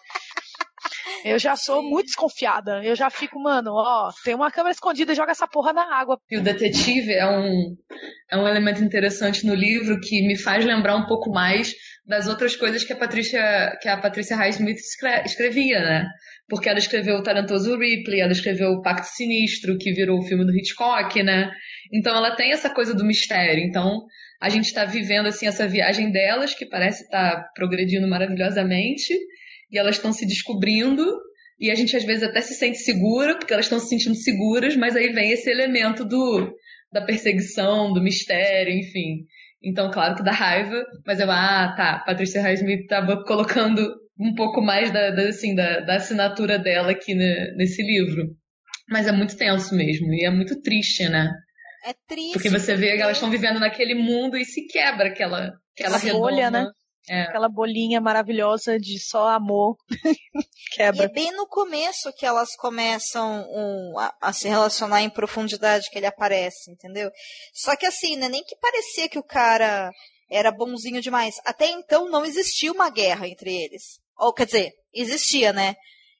Eu 1.24 1.39
já 1.39 1.57
sou 1.57 1.83
muito 1.83 2.07
desconfiada. 2.07 2.83
Eu 2.83 2.95
já 2.95 3.11
fico, 3.11 3.41
mano, 3.41 3.72
ó, 3.72 4.11
tem 4.24 4.35
uma 4.35 4.51
câmera 4.51 4.72
escondida 4.72 5.12
e 5.12 5.14
joga 5.14 5.33
essa 5.33 5.47
porra 5.47 5.72
na 5.72 5.95
água. 5.95 6.18
E 6.31 6.39
o 6.39 6.43
detetive 6.43 7.12
é 7.12 7.26
um, 7.26 7.76
é 8.31 8.37
um 8.37 8.49
elemento 8.49 8.83
interessante 8.83 9.47
no 9.47 9.55
livro 9.55 10.01
que 10.01 10.26
me 10.26 10.39
faz 10.39 10.64
lembrar 10.64 10.97
um 10.97 11.07
pouco 11.07 11.31
mais 11.31 11.74
das 12.07 12.26
outras 12.26 12.57
coisas 12.57 12.83
que 12.83 12.93
a 12.93 12.97
Patrícia, 12.97 13.76
que 13.81 13.89
a 13.89 13.97
Patrícia 13.97 14.37
Highsmith 14.37 14.78
escrevia, 15.24 15.81
né? 15.81 16.07
Porque 16.49 16.68
ela 16.68 16.78
escreveu 16.78 17.16
o 17.16 17.22
Talentoso 17.22 17.78
Ripley, 17.78 18.20
ela 18.20 18.33
escreveu 18.33 18.70
o 18.70 18.83
Pacto 18.83 19.07
Sinistro, 19.07 19.78
que 19.78 19.93
virou 19.93 20.18
o 20.18 20.22
filme 20.22 20.45
do 20.45 20.57
Hitchcock, 20.57 21.22
né? 21.22 21.51
Então 21.93 22.16
ela 22.16 22.35
tem 22.35 22.53
essa 22.53 22.68
coisa 22.70 22.95
do 22.95 23.05
mistério. 23.05 23.62
Então 23.62 24.07
a 24.41 24.49
gente 24.49 24.66
está 24.66 24.85
vivendo 24.85 25.26
assim 25.26 25.47
essa 25.47 25.68
viagem 25.68 26.11
delas 26.11 26.55
que 26.55 26.66
parece 26.66 27.05
estar 27.05 27.37
tá 27.37 27.49
progredindo 27.55 28.09
maravilhosamente 28.09 29.14
e 29.71 29.79
elas 29.79 29.97
estão 29.97 30.12
se 30.12 30.27
descobrindo 30.27 31.05
e 31.59 31.71
a 31.71 31.75
gente 31.75 31.95
às 31.95 32.05
vezes 32.05 32.23
até 32.23 32.41
se 32.41 32.55
sente 32.55 32.79
segura 32.79 33.37
porque 33.37 33.53
elas 33.53 33.66
estão 33.66 33.79
se 33.79 33.89
sentindo 33.89 34.14
seguras, 34.16 34.75
mas 34.77 34.97
aí 34.97 35.12
vem 35.12 35.31
esse 35.31 35.51
elemento 35.51 36.05
do 36.05 36.51
da 36.93 37.05
perseguição, 37.05 37.93
do 37.93 38.03
mistério, 38.03 38.73
enfim. 38.73 39.25
Então, 39.62 39.91
claro 39.91 40.16
que 40.16 40.25
dá 40.25 40.33
raiva, 40.33 40.83
mas 41.07 41.21
eu, 41.21 41.31
ah, 41.31 41.73
tá, 41.77 42.03
Patrícia 42.05 42.43
Highsmith 42.43 42.81
estava 42.81 43.23
colocando 43.25 43.95
um 44.18 44.35
pouco 44.35 44.61
mais 44.61 44.91
da, 44.91 45.11
da 45.11 45.29
assim, 45.29 45.55
da, 45.55 45.81
da, 45.81 45.97
assinatura 45.97 46.59
dela 46.59 46.91
aqui 46.91 47.14
ne, 47.14 47.55
nesse 47.57 47.83
livro. 47.83 48.35
Mas 48.89 49.07
é 49.07 49.12
muito 49.12 49.37
tenso 49.37 49.75
mesmo, 49.77 50.12
e 50.12 50.25
é 50.25 50.31
muito 50.31 50.61
triste, 50.61 51.09
né? 51.09 51.31
É 51.87 51.95
triste. 52.09 52.33
Porque 52.33 52.51
você 52.51 52.75
vê 52.75 52.97
que 52.97 53.03
elas 53.03 53.16
estão 53.16 53.31
vivendo 53.31 53.61
naquele 53.61 53.95
mundo 53.95 54.37
e 54.37 54.45
se 54.45 54.66
quebra 54.66 55.09
aquela, 55.09 55.53
aquela 55.79 55.99
bolha, 56.12 56.51
né? 56.51 56.66
É. 57.12 57.22
Aquela 57.22 57.48
bolinha 57.48 58.00
maravilhosa 58.00 58.78
de 58.78 58.96
só 59.00 59.26
amor 59.30 59.76
quebra. 60.76 61.02
E 61.02 61.04
é 61.06 61.08
bem 61.08 61.32
no 61.32 61.44
começo 61.44 62.12
que 62.12 62.24
elas 62.24 62.54
começam 62.54 63.44
um, 63.50 63.98
a, 63.98 64.14
a, 64.20 64.32
se 64.32 64.48
relacionar 64.48 65.02
em 65.02 65.11
profundidade 65.11 65.90
que 65.90 65.98
ele 65.98 66.06
aparece, 66.06 66.70
entendeu? 66.70 67.11
Só 67.52 67.74
que 67.74 67.84
assim, 67.84 68.14
né, 68.14 68.28
nem 68.28 68.44
que 68.44 68.54
parecia 68.61 69.08
que 69.08 69.18
o 69.18 69.24
cara 69.24 69.90
era 70.30 70.52
bonzinho 70.52 71.02
demais. 71.02 71.34
Até 71.44 71.66
então 71.66 72.08
não 72.08 72.24
existia 72.24 72.70
uma 72.70 72.88
guerra 72.88 73.26
entre 73.26 73.52
eles. 73.61 73.98
Ou 74.16 74.32
quer 74.32 74.46
dizer, 74.46 74.72
existia, 74.94 75.52
né? 75.52 75.74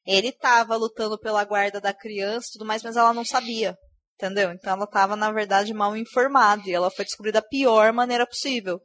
Ele 0.05 0.33
tava 0.33 0.75
lutando 0.75 1.17
pela 1.21 1.45
guarda 1.45 1.81
da 1.81 1.95
criança 1.95 2.49
e 2.49 2.53
tudo 2.55 2.67
mais, 2.67 2.83
mas 2.83 2.97
ela 2.97 3.15
não 3.15 3.25
sabia. 3.25 3.77
Entendeu? 4.17 4.51
Então 4.51 4.73
ela 4.73 4.89
tava, 4.89 5.15
na 5.15 5.31
verdade, 5.31 5.73
mal 5.73 5.97
informada. 5.97 6.65
E 6.67 6.73
ela 6.73 6.91
foi 6.91 7.05
descobrida 7.05 7.41
da 7.41 7.47
pior 7.47 7.93
maneira 7.93 8.27
possível. 8.27 8.81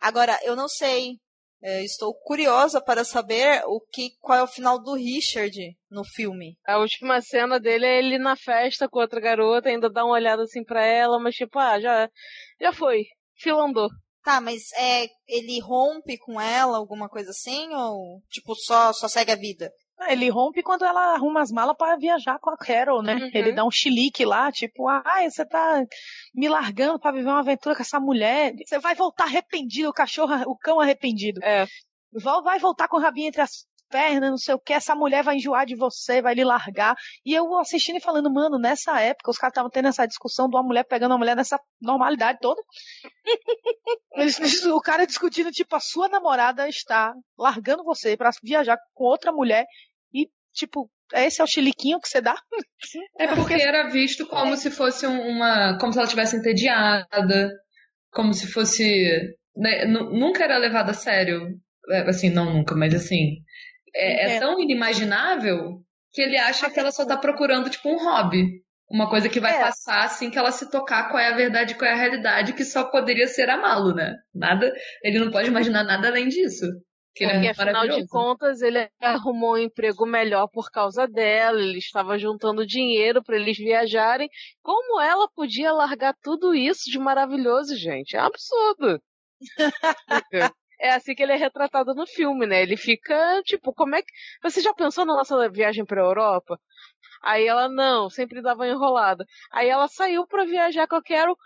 Agora, 0.00 0.36
eu 0.42 0.56
não 0.56 0.68
sei. 0.68 1.12
É, 1.60 1.82
estou 1.84 2.14
curiosa 2.14 2.80
para 2.80 3.04
saber 3.04 3.62
o 3.66 3.80
que, 3.80 4.10
qual 4.20 4.38
é 4.38 4.42
o 4.42 4.48
final 4.48 4.80
do 4.80 4.94
Richard 4.94 5.58
no 5.90 6.04
filme. 6.04 6.56
A 6.66 6.78
última 6.78 7.20
cena 7.20 7.58
dele 7.58 7.84
é 7.84 7.98
ele 7.98 8.18
na 8.18 8.36
festa 8.36 8.88
com 8.88 9.00
outra 9.00 9.20
garota, 9.20 9.68
ainda 9.68 9.90
dá 9.90 10.04
uma 10.04 10.14
olhada 10.14 10.42
assim 10.42 10.62
pra 10.62 10.84
ela, 10.84 11.18
mas 11.18 11.34
tipo, 11.34 11.58
ah, 11.58 11.80
já, 11.80 12.08
já 12.60 12.72
foi. 12.72 13.04
Fila 13.36 13.64
andou. 13.64 13.88
Tá, 14.22 14.40
mas 14.40 14.72
é, 14.72 15.06
ele 15.26 15.60
rompe 15.60 16.18
com 16.18 16.40
ela, 16.40 16.76
alguma 16.76 17.08
coisa 17.08 17.30
assim? 17.30 17.72
Ou, 17.72 18.20
tipo, 18.28 18.54
só, 18.54 18.92
só 18.92 19.08
segue 19.08 19.32
a 19.32 19.36
vida? 19.36 19.72
Ele 20.06 20.28
rompe 20.30 20.62
quando 20.62 20.84
ela 20.84 21.14
arruma 21.14 21.40
as 21.40 21.50
malas 21.50 21.76
para 21.76 21.96
viajar 21.96 22.38
com 22.38 22.50
a 22.50 22.56
Carol, 22.56 23.02
né? 23.02 23.14
Uhum. 23.14 23.30
Ele 23.34 23.52
dá 23.52 23.64
um 23.64 23.70
chilique 23.70 24.24
lá, 24.24 24.50
tipo, 24.52 24.88
ah, 24.88 25.02
você 25.28 25.44
tá 25.44 25.84
me 26.34 26.48
largando 26.48 26.98
para 26.98 27.12
viver 27.12 27.28
uma 27.28 27.40
aventura 27.40 27.74
com 27.74 27.82
essa 27.82 27.98
mulher. 27.98 28.52
Você 28.64 28.78
vai 28.78 28.94
voltar 28.94 29.24
arrependido, 29.24 29.88
o 29.88 29.92
cachorro, 29.92 30.34
o 30.46 30.56
cão 30.56 30.80
arrependido. 30.80 31.40
É. 31.42 31.66
Vai 32.42 32.58
voltar 32.58 32.88
com 32.88 32.96
o 32.96 33.00
rabinho 33.00 33.28
entre 33.28 33.40
as 33.40 33.66
pernas, 33.88 34.30
não 34.30 34.38
sei 34.38 34.54
o 34.54 34.58
que, 34.58 34.72
essa 34.72 34.94
mulher 34.94 35.22
vai 35.22 35.36
enjoar 35.36 35.66
de 35.66 35.74
você, 35.74 36.22
vai 36.22 36.34
lhe 36.34 36.44
largar. 36.44 36.94
E 37.24 37.34
eu 37.34 37.58
assistindo 37.58 37.96
e 37.96 38.00
falando, 38.00 38.32
mano, 38.32 38.58
nessa 38.58 39.00
época 39.00 39.30
os 39.30 39.38
caras 39.38 39.52
estavam 39.52 39.70
tendo 39.70 39.88
essa 39.88 40.06
discussão 40.06 40.48
de 40.48 40.56
uma 40.56 40.62
mulher 40.62 40.84
pegando 40.84 41.12
uma 41.12 41.18
mulher 41.18 41.36
nessa 41.36 41.58
normalidade 41.80 42.38
toda. 42.40 42.62
o 44.72 44.80
cara 44.80 45.06
discutindo, 45.06 45.50
tipo, 45.50 45.74
a 45.74 45.80
sua 45.80 46.08
namorada 46.08 46.68
está 46.68 47.14
largando 47.36 47.84
você 47.84 48.16
para 48.16 48.30
viajar 48.42 48.78
com 48.94 49.04
outra 49.04 49.32
mulher 49.32 49.66
tipo, 50.58 50.90
esse 51.14 51.40
é 51.40 51.44
o 51.44 51.46
chiliquinho 51.46 52.00
que 52.00 52.08
você 52.08 52.20
dá? 52.20 52.36
É 53.18 53.28
porque 53.34 53.54
era 53.54 53.88
visto 53.88 54.26
como 54.26 54.56
se 54.56 54.70
fosse 54.70 55.06
uma. 55.06 55.78
como 55.78 55.92
se 55.92 55.98
ela 55.98 56.08
tivesse 56.08 56.36
entediada, 56.36 57.52
como 58.10 58.32
se 58.32 58.46
fosse. 58.46 59.34
Né, 59.56 59.84
nunca 59.86 60.44
era 60.44 60.58
levado 60.58 60.90
a 60.90 60.94
sério. 60.94 61.48
É, 61.90 62.00
assim, 62.08 62.28
não 62.28 62.52
nunca, 62.52 62.76
mas 62.76 62.94
assim 62.94 63.42
é, 63.94 64.36
é 64.36 64.40
tão 64.40 64.60
inimaginável 64.60 65.80
que 66.12 66.22
ele 66.22 66.36
acha 66.36 66.70
que 66.70 66.78
ela 66.78 66.90
só 66.90 67.06
tá 67.06 67.16
procurando, 67.16 67.70
tipo, 67.70 67.88
um 67.88 67.98
hobby. 67.98 68.62
Uma 68.90 69.10
coisa 69.10 69.28
que 69.28 69.40
vai 69.40 69.54
é. 69.54 69.60
passar 69.60 70.04
assim 70.04 70.30
que 70.30 70.38
ela 70.38 70.50
se 70.50 70.70
tocar 70.70 71.10
qual 71.10 71.18
é 71.18 71.28
a 71.28 71.36
verdade, 71.36 71.74
qual 71.74 71.90
é 71.90 71.92
a 71.92 71.96
realidade, 71.96 72.54
que 72.54 72.64
só 72.64 72.84
poderia 72.84 73.26
ser 73.26 73.50
amá-lo, 73.50 73.94
né? 73.94 74.16
Nada, 74.34 74.72
ele 75.02 75.18
não 75.18 75.30
pode 75.30 75.48
imaginar 75.48 75.84
nada 75.84 76.08
além 76.08 76.28
disso. 76.28 76.66
Que 77.14 77.24
é 77.24 77.32
Porque 77.32 77.46
é 77.46 77.50
afinal 77.50 77.88
de 77.88 78.06
contas 78.06 78.62
ele 78.62 78.88
arrumou 79.00 79.54
um 79.54 79.58
emprego 79.58 80.06
melhor 80.06 80.46
por 80.48 80.70
causa 80.70 81.06
dela, 81.06 81.60
ele 81.60 81.78
estava 81.78 82.18
juntando 82.18 82.66
dinheiro 82.66 83.22
para 83.22 83.36
eles 83.36 83.56
viajarem. 83.56 84.28
Como 84.62 85.00
ela 85.00 85.28
podia 85.28 85.72
largar 85.72 86.14
tudo 86.22 86.54
isso 86.54 86.90
de 86.90 86.98
maravilhoso, 86.98 87.76
gente? 87.76 88.16
É 88.16 88.22
um 88.22 88.26
absurdo. 88.26 89.02
é 90.80 90.90
assim 90.90 91.14
que 91.14 91.22
ele 91.22 91.32
é 91.32 91.36
retratado 91.36 91.94
no 91.94 92.06
filme, 92.06 92.46
né? 92.46 92.62
Ele 92.62 92.76
fica, 92.76 93.42
tipo, 93.44 93.72
como 93.72 93.96
é 93.96 94.02
que. 94.02 94.12
Você 94.42 94.60
já 94.60 94.72
pensou 94.72 95.04
na 95.04 95.14
nossa 95.14 95.48
viagem 95.48 95.84
pra 95.84 96.00
Europa? 96.00 96.58
Aí 97.22 97.46
ela, 97.46 97.68
não, 97.68 98.08
sempre 98.08 98.40
dava 98.40 98.66
enrolada. 98.68 99.24
Aí 99.50 99.68
ela 99.68 99.88
saiu 99.88 100.26
pra 100.26 100.44
viajar 100.44 100.86
com 100.86 100.96
a 100.96 101.02
Carol, 101.02 101.36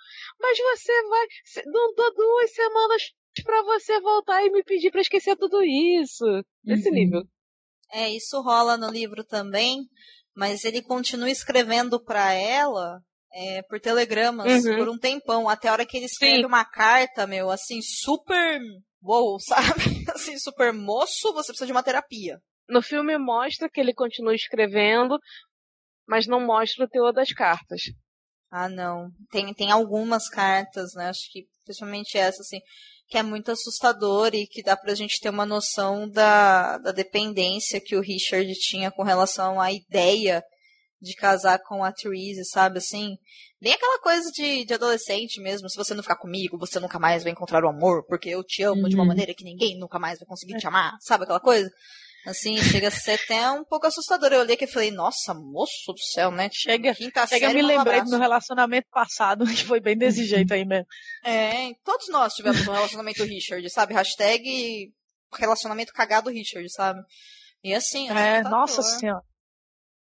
mas 0.41 0.59
você 0.59 0.93
vai. 1.09 1.27
Não 1.67 1.95
dou 1.95 2.15
duas 2.15 2.53
semanas 2.53 3.13
pra 3.45 3.62
você 3.62 4.01
voltar 4.01 4.45
e 4.45 4.51
me 4.51 4.62
pedir 4.62 4.91
pra 4.91 5.01
esquecer 5.01 5.37
tudo 5.37 5.62
isso. 5.62 6.24
Desse 6.62 6.89
uhum. 6.89 6.95
nível. 6.95 7.22
É, 7.93 8.11
isso 8.11 8.41
rola 8.41 8.76
no 8.76 8.91
livro 8.91 9.24
também, 9.24 9.87
mas 10.35 10.64
ele 10.64 10.83
continua 10.83 11.30
escrevendo 11.30 12.03
pra 12.03 12.33
ela 12.33 13.01
é, 13.35 13.62
por 13.62 13.80
telegramas 13.80 14.64
uhum. 14.64 14.76
por 14.76 14.89
um 14.89 14.99
tempão, 14.99 15.49
até 15.49 15.68
a 15.68 15.72
hora 15.72 15.87
que 15.87 15.97
ele 15.97 16.07
escreve 16.07 16.39
Sim. 16.39 16.47
uma 16.47 16.64
carta, 16.64 17.26
meu, 17.26 17.51
assim, 17.51 17.80
super 17.83 18.61
uou, 19.03 19.39
sabe? 19.41 20.05
Assim, 20.14 20.39
super 20.39 20.72
moço, 20.72 21.33
você 21.33 21.49
precisa 21.49 21.66
de 21.66 21.72
uma 21.72 21.83
terapia. 21.83 22.39
No 22.68 22.80
filme 22.80 23.18
mostra 23.18 23.68
que 23.68 23.80
ele 23.80 23.93
continua 23.93 24.35
escrevendo, 24.35 25.18
mas 26.07 26.26
não 26.26 26.41
mostra 26.41 26.85
o 26.85 26.89
teor 26.89 27.12
das 27.12 27.33
cartas. 27.33 27.83
Ah, 28.51 28.68
não. 28.68 29.11
Tem, 29.30 29.53
tem 29.55 29.70
algumas 29.70 30.28
cartas, 30.28 30.91
né? 30.95 31.09
Acho 31.09 31.30
que 31.30 31.47
principalmente 31.64 32.18
essa, 32.18 32.43
assim, 32.43 32.61
que 33.13 33.19
é 33.19 33.23
muito 33.23 33.51
assustador 33.51 34.31
e 34.33 34.47
que 34.47 34.63
dá 34.63 34.75
pra 34.75 34.95
gente 34.95 35.21
ter 35.21 35.29
uma 35.29 35.45
noção 35.45 36.09
da, 36.09 36.79
da 36.79 36.93
dependência 36.93 37.79
que 37.79 37.95
o 37.95 38.01
Richard 38.01 38.51
tinha 38.55 38.91
com 38.91 39.03
relação 39.03 39.61
à 39.61 39.71
ideia 39.71 40.43
de 40.99 41.15
casar 41.15 41.59
com 41.59 41.85
a 41.85 41.89
atriz, 41.89 42.39
sabe, 42.49 42.79
assim? 42.79 43.19
Bem 43.61 43.75
aquela 43.75 44.01
coisa 44.01 44.31
de, 44.33 44.65
de 44.65 44.73
adolescente 44.73 45.43
mesmo, 45.43 45.69
se 45.69 45.77
você 45.77 45.93
não 45.93 46.03
ficar 46.03 46.17
comigo, 46.17 46.57
você 46.57 46.81
nunca 46.81 46.99
mais 46.99 47.23
vai 47.23 47.33
encontrar 47.33 47.63
o 47.63 47.69
amor, 47.69 48.03
porque 48.07 48.31
eu 48.31 48.43
te 48.43 48.63
amo 48.63 48.85
uhum. 48.85 48.89
de 48.89 48.95
uma 48.95 49.03
uhum. 49.03 49.09
maneira 49.09 49.35
que 49.35 49.45
ninguém 49.45 49.79
nunca 49.79 49.99
mais 49.99 50.19
vai 50.19 50.27
conseguir 50.27 50.57
te 50.57 50.67
amar, 50.67 50.97
sabe 51.03 51.25
aquela 51.25 51.41
coisa? 51.41 51.69
Assim, 52.25 52.57
chega 52.57 52.89
a 52.89 52.91
ser 52.91 53.18
até 53.25 53.51
um 53.51 53.64
pouco 53.64 53.87
assustador. 53.87 54.33
Eu 54.33 54.41
olhei 54.41 54.55
aqui 54.55 54.64
e 54.64 54.68
falei, 54.68 54.93
nossa, 54.93 55.35
moço 55.35 55.93
do 55.93 55.99
céu, 55.99 56.31
né? 56.31 56.49
Chega, 56.53 56.95
chega 56.95 57.27
série, 57.27 57.55
me 57.55 57.62
lembrei 57.62 58.01
do 58.01 58.11
meu 58.11 58.18
relacionamento 58.20 58.89
passado, 58.91 59.45
que 59.47 59.64
foi 59.64 59.81
bem 59.81 59.97
desse 59.99 60.25
jeito 60.25 60.55
aí 60.55 60.64
mesmo. 60.64 60.87
É, 61.25 61.73
todos 61.85 62.09
nós 62.11 62.33
tivemos 62.35 62.66
um 62.66 62.73
relacionamento 62.73 63.25
Richard, 63.25 63.68
sabe? 63.70 63.95
Hashtag 63.95 64.93
relacionamento 65.33 65.93
cagado 65.93 66.31
Richard, 66.31 66.70
sabe? 66.73 67.01
E 67.64 67.75
assim, 67.75 68.09
é, 68.09 68.43
nossa 68.43 68.83
senhora. 68.83 69.23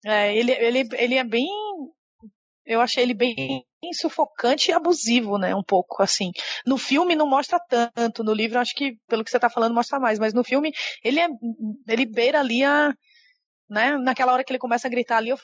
É, 0.05 0.35
ele, 0.35 0.51
ele, 0.51 0.89
ele 0.93 1.15
é 1.15 1.23
bem. 1.23 1.47
Eu 2.65 2.79
achei 2.79 3.03
ele 3.03 3.13
bem 3.13 3.65
sufocante 3.93 4.69
e 4.69 4.73
abusivo, 4.73 5.37
né? 5.37 5.55
Um 5.55 5.63
pouco, 5.63 6.03
assim. 6.03 6.31
No 6.65 6.77
filme 6.77 7.15
não 7.15 7.27
mostra 7.27 7.59
tanto, 7.59 8.23
no 8.23 8.33
livro 8.33 8.59
acho 8.59 8.75
que, 8.75 8.97
pelo 9.07 9.23
que 9.23 9.31
você 9.31 9.39
tá 9.39 9.49
falando, 9.49 9.73
mostra 9.73 9.99
mais, 9.99 10.19
mas 10.19 10.33
no 10.33 10.43
filme 10.43 10.71
ele 11.03 11.19
é. 11.19 11.27
Ele 11.87 12.05
beira 12.05 12.39
ali 12.39 12.63
a. 12.63 12.93
né? 13.69 13.97
Naquela 13.97 14.33
hora 14.33 14.43
que 14.43 14.51
ele 14.51 14.59
começa 14.59 14.87
a 14.87 14.91
gritar 14.91 15.17
ali, 15.17 15.29
eu 15.29 15.39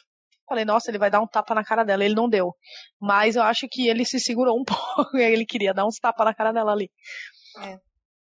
falei, 0.47 0.63
nossa, 0.63 0.89
ele 0.89 0.99
vai 0.99 1.09
dar 1.09 1.21
um 1.21 1.27
tapa 1.27 1.53
na 1.55 1.63
cara 1.63 1.83
dela. 1.83 2.05
Ele 2.05 2.15
não 2.15 2.29
deu. 2.29 2.53
Mas 2.99 3.35
eu 3.35 3.43
acho 3.43 3.67
que 3.69 3.87
ele 3.87 4.05
se 4.05 4.19
segurou 4.19 4.59
um 4.59 4.63
pouco. 4.65 5.17
ele 5.17 5.45
queria 5.45 5.73
dar 5.73 5.85
uns 5.85 5.97
tapas 5.97 6.25
na 6.25 6.33
cara 6.33 6.51
dela 6.51 6.71
ali. 6.71 6.89
É, 7.63 7.77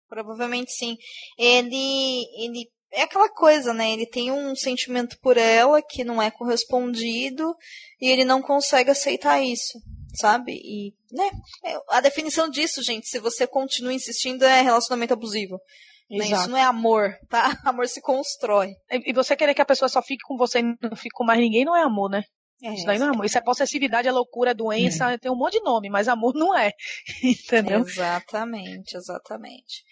provavelmente 0.08 0.70
sim. 0.72 0.96
Ele, 1.38 2.24
ele 2.36 2.68
é 2.92 3.02
aquela 3.02 3.28
coisa, 3.28 3.72
né? 3.72 3.90
Ele 3.90 4.06
tem 4.06 4.30
um 4.30 4.54
sentimento 4.54 5.18
por 5.20 5.36
ela 5.36 5.82
que 5.82 6.04
não 6.04 6.20
é 6.20 6.30
correspondido 6.30 7.54
e 8.00 8.08
ele 8.08 8.24
não 8.24 8.42
consegue 8.42 8.90
aceitar 8.90 9.42
isso, 9.42 9.80
sabe? 10.14 10.52
E, 10.52 10.94
né? 11.10 11.30
É, 11.64 11.76
a 11.88 12.00
definição 12.00 12.48
disso, 12.48 12.82
gente, 12.82 13.08
se 13.08 13.18
você 13.18 13.46
continua 13.46 13.92
insistindo, 13.92 14.44
é 14.44 14.60
relacionamento 14.60 15.14
abusivo. 15.14 15.58
Né? 16.10 16.26
Isso 16.26 16.50
não 16.50 16.58
é 16.58 16.62
amor, 16.62 17.16
tá? 17.30 17.58
Amor 17.64 17.88
se 17.88 18.02
constrói. 18.02 18.74
E 18.90 19.14
você 19.14 19.34
querer 19.34 19.54
que 19.54 19.62
a 19.62 19.66
pessoa 19.66 19.88
só 19.88 20.02
fique 20.02 20.22
com 20.26 20.36
você 20.36 20.58
e 20.58 20.62
não 20.62 20.94
fique 20.94 21.14
com 21.14 21.24
mais 21.24 21.40
ninguém 21.40 21.64
não 21.64 21.74
é 21.74 21.82
amor, 21.82 22.10
né? 22.10 22.22
É, 22.62 22.74
isso 22.74 22.86
daí 22.86 22.98
não 22.98 23.06
é 23.06 23.10
amor. 23.10 23.24
Isso 23.24 23.38
é 23.38 23.40
possessividade, 23.40 24.06
é 24.06 24.12
loucura, 24.12 24.50
é 24.50 24.54
doença, 24.54 25.10
é. 25.10 25.18
tem 25.18 25.32
um 25.32 25.36
monte 25.36 25.54
de 25.54 25.64
nome, 25.64 25.88
mas 25.88 26.08
amor 26.08 26.34
não 26.36 26.56
é. 26.56 26.72
Entendeu? 27.22 27.80
Exatamente, 27.80 28.96
exatamente. 28.96 29.82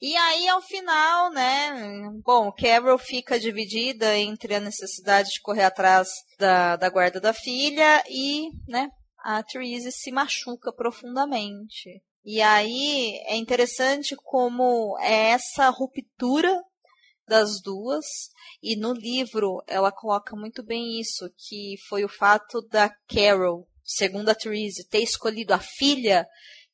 E 0.00 0.16
aí, 0.16 0.48
ao 0.48 0.62
final, 0.62 1.30
né? 1.30 2.08
Bom, 2.24 2.50
Carol 2.52 2.96
fica 2.96 3.38
dividida 3.38 4.16
entre 4.16 4.54
a 4.54 4.60
necessidade 4.60 5.28
de 5.28 5.42
correr 5.42 5.64
atrás 5.64 6.08
da, 6.38 6.76
da 6.76 6.88
guarda 6.88 7.20
da 7.20 7.34
filha 7.34 8.02
e, 8.08 8.48
né? 8.66 8.88
A 9.18 9.42
Therese 9.42 9.92
se 9.92 10.10
machuca 10.10 10.72
profundamente. 10.72 12.02
E 12.24 12.40
aí 12.40 13.20
é 13.26 13.36
interessante 13.36 14.16
como 14.16 14.98
é 15.00 15.32
essa 15.32 15.68
ruptura 15.68 16.58
das 17.28 17.60
duas. 17.60 18.06
E 18.62 18.76
no 18.76 18.94
livro 18.94 19.62
ela 19.66 19.92
coloca 19.92 20.34
muito 20.34 20.62
bem 20.62 20.98
isso, 20.98 21.30
que 21.36 21.74
foi 21.90 22.04
o 22.04 22.08
fato 22.08 22.62
da 22.68 22.90
Carol, 23.06 23.68
segundo 23.84 24.30
a 24.30 24.34
Therese, 24.34 24.88
ter 24.88 25.02
escolhido 25.02 25.52
a 25.52 25.58
filha 25.58 26.26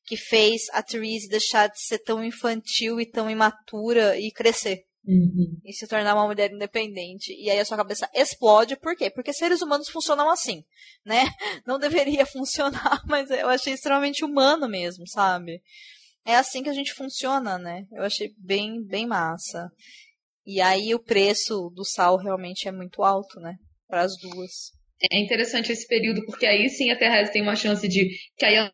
que 0.07 0.15
fez 0.15 0.63
a 0.71 0.81
Therese 0.81 1.27
deixar 1.27 1.67
de 1.67 1.81
ser 1.81 1.99
tão 1.99 2.23
infantil 2.23 2.99
e 3.01 3.05
tão 3.05 3.29
imatura 3.29 4.17
e 4.17 4.31
crescer. 4.31 4.85
Uhum. 5.05 5.59
E 5.63 5.73
se 5.73 5.85
tornar 5.85 6.15
uma 6.15 6.25
mulher 6.25 6.49
independente. 6.51 7.33
E 7.37 7.49
aí 7.49 7.59
a 7.59 7.65
sua 7.65 7.77
cabeça 7.77 8.09
explode, 8.13 8.77
por 8.77 8.95
quê? 8.95 9.09
Porque 9.09 9.33
seres 9.33 9.61
humanos 9.61 9.89
funcionam 9.89 10.29
assim, 10.29 10.63
né? 11.05 11.25
Não 11.67 11.77
deveria 11.77 12.25
funcionar, 12.27 13.01
mas 13.05 13.29
eu 13.29 13.49
achei 13.49 13.73
extremamente 13.73 14.23
humano 14.23 14.67
mesmo, 14.67 15.05
sabe? 15.07 15.61
É 16.25 16.35
assim 16.35 16.63
que 16.63 16.69
a 16.69 16.73
gente 16.73 16.93
funciona, 16.93 17.57
né? 17.57 17.85
Eu 17.91 18.03
achei 18.03 18.33
bem, 18.37 18.81
bem 18.83 19.05
massa. 19.05 19.69
E 20.45 20.61
aí 20.61 20.95
o 20.95 21.03
preço 21.03 21.69
do 21.75 21.83
sal 21.83 22.17
realmente 22.17 22.67
é 22.67 22.71
muito 22.71 23.03
alto, 23.03 23.41
né? 23.41 23.55
Para 23.87 24.03
as 24.03 24.13
duas. 24.17 24.71
É 25.11 25.19
interessante 25.19 25.71
esse 25.71 25.87
período, 25.87 26.25
porque 26.25 26.45
aí 26.45 26.69
sim 26.69 26.89
a 26.89 26.97
Teresa 26.97 27.31
tem 27.31 27.41
uma 27.41 27.55
chance 27.55 27.87
de 27.87 28.09
que 28.37 28.45
aí 28.45 28.55
ela 28.55 28.71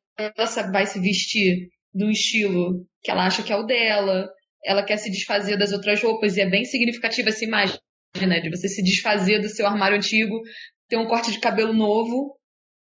vai 0.71 0.85
se 0.85 0.99
vestir 0.99 1.69
do 1.93 2.09
estilo 2.09 2.85
que 3.01 3.11
ela 3.11 3.25
acha 3.25 3.43
que 3.43 3.51
é 3.51 3.55
o 3.55 3.63
dela, 3.63 4.29
ela 4.63 4.83
quer 4.83 4.97
se 4.97 5.11
desfazer 5.11 5.57
das 5.57 5.73
outras 5.73 6.01
roupas, 6.01 6.37
e 6.37 6.41
é 6.41 6.49
bem 6.49 6.63
significativa 6.63 7.29
essa 7.29 7.43
imagem, 7.43 7.77
né? 8.15 8.39
De 8.39 8.49
você 8.49 8.67
se 8.69 8.81
desfazer 8.81 9.39
do 9.39 9.49
seu 9.49 9.67
armário 9.67 9.97
antigo, 9.97 10.39
ter 10.87 10.97
um 10.97 11.07
corte 11.07 11.31
de 11.31 11.39
cabelo 11.39 11.73
novo, 11.73 12.37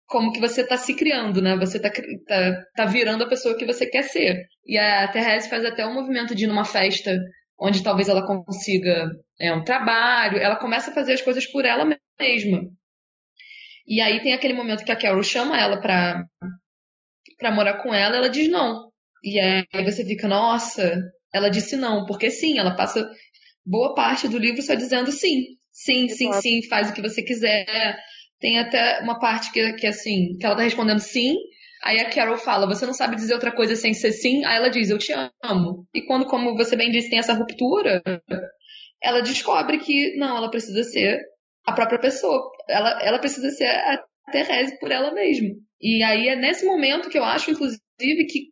como 0.06 0.32
que 0.32 0.40
você 0.40 0.60
está 0.60 0.76
se 0.76 0.94
criando, 0.94 1.42
né? 1.42 1.56
Você 1.56 1.78
está 1.78 1.90
tá, 1.90 2.64
tá 2.76 2.84
virando 2.84 3.24
a 3.24 3.28
pessoa 3.28 3.56
que 3.56 3.66
você 3.66 3.86
quer 3.86 4.04
ser. 4.04 4.46
E 4.64 4.78
a 4.78 5.08
Therese 5.08 5.48
faz 5.48 5.64
até 5.64 5.84
um 5.86 5.94
movimento 5.94 6.34
de 6.34 6.44
ir 6.44 6.46
numa 6.46 6.64
festa 6.64 7.18
onde 7.58 7.82
talvez 7.82 8.08
ela 8.08 8.26
consiga 8.26 9.08
é, 9.40 9.52
um 9.52 9.64
trabalho, 9.64 10.38
ela 10.38 10.56
começa 10.56 10.90
a 10.90 10.94
fazer 10.94 11.14
as 11.14 11.22
coisas 11.22 11.46
por 11.46 11.64
ela 11.64 11.84
mesma. 12.20 12.62
E 13.86 14.00
aí 14.00 14.20
tem 14.22 14.32
aquele 14.32 14.54
momento 14.54 14.84
que 14.84 14.92
a 14.92 14.96
Carol 14.96 15.22
chama 15.22 15.58
ela 15.58 15.80
pra, 15.80 16.24
pra 17.38 17.50
morar 17.50 17.82
com 17.82 17.92
ela, 17.92 18.16
ela 18.16 18.28
diz 18.28 18.48
não. 18.48 18.90
E 19.22 19.38
aí 19.38 19.84
você 19.84 20.04
fica, 20.04 20.28
nossa, 20.28 21.00
ela 21.32 21.48
disse 21.48 21.76
não, 21.76 22.06
porque 22.06 22.30
sim, 22.30 22.58
ela 22.58 22.76
passa 22.76 23.08
boa 23.64 23.94
parte 23.94 24.28
do 24.28 24.38
livro 24.38 24.62
só 24.62 24.74
dizendo 24.74 25.10
sim. 25.12 25.44
Sim, 25.70 26.08
sim, 26.08 26.32
sim, 26.34 26.62
faz 26.68 26.90
o 26.90 26.92
que 26.92 27.00
você 27.00 27.22
quiser. 27.22 27.98
Tem 28.38 28.58
até 28.58 29.00
uma 29.00 29.18
parte 29.18 29.50
que, 29.52 29.72
que 29.74 29.86
assim, 29.86 30.36
que 30.38 30.44
ela 30.44 30.56
tá 30.56 30.62
respondendo 30.62 30.98
sim, 30.98 31.36
Aí 31.82 31.98
a 32.00 32.08
Carol 32.08 32.38
fala, 32.38 32.66
você 32.66 32.86
não 32.86 32.94
sabe 32.94 33.16
dizer 33.16 33.34
outra 33.34 33.50
coisa 33.50 33.74
sem 33.74 33.92
ser 33.92 34.12
sim? 34.12 34.44
Aí 34.44 34.56
ela 34.56 34.68
diz, 34.68 34.88
eu 34.88 34.98
te 34.98 35.12
amo. 35.42 35.84
E 35.92 36.02
quando, 36.02 36.26
como 36.26 36.56
você 36.56 36.76
bem 36.76 36.92
disse, 36.92 37.10
tem 37.10 37.18
essa 37.18 37.32
ruptura, 37.32 38.00
ela 39.02 39.20
descobre 39.20 39.78
que 39.78 40.16
não, 40.16 40.36
ela 40.36 40.48
precisa 40.48 40.84
ser 40.84 41.20
a 41.64 41.72
própria 41.72 41.98
pessoa. 41.98 42.50
Ela, 42.68 43.02
ela 43.02 43.18
precisa 43.18 43.50
ser 43.50 43.66
a 43.66 44.02
Therese 44.30 44.78
por 44.78 44.90
ela 44.90 45.12
mesma. 45.12 45.50
E 45.80 46.02
aí 46.02 46.28
é 46.28 46.36
nesse 46.36 46.64
momento 46.64 47.08
que 47.08 47.18
eu 47.18 47.24
acho, 47.24 47.50
inclusive, 47.50 47.80
que, 47.98 48.48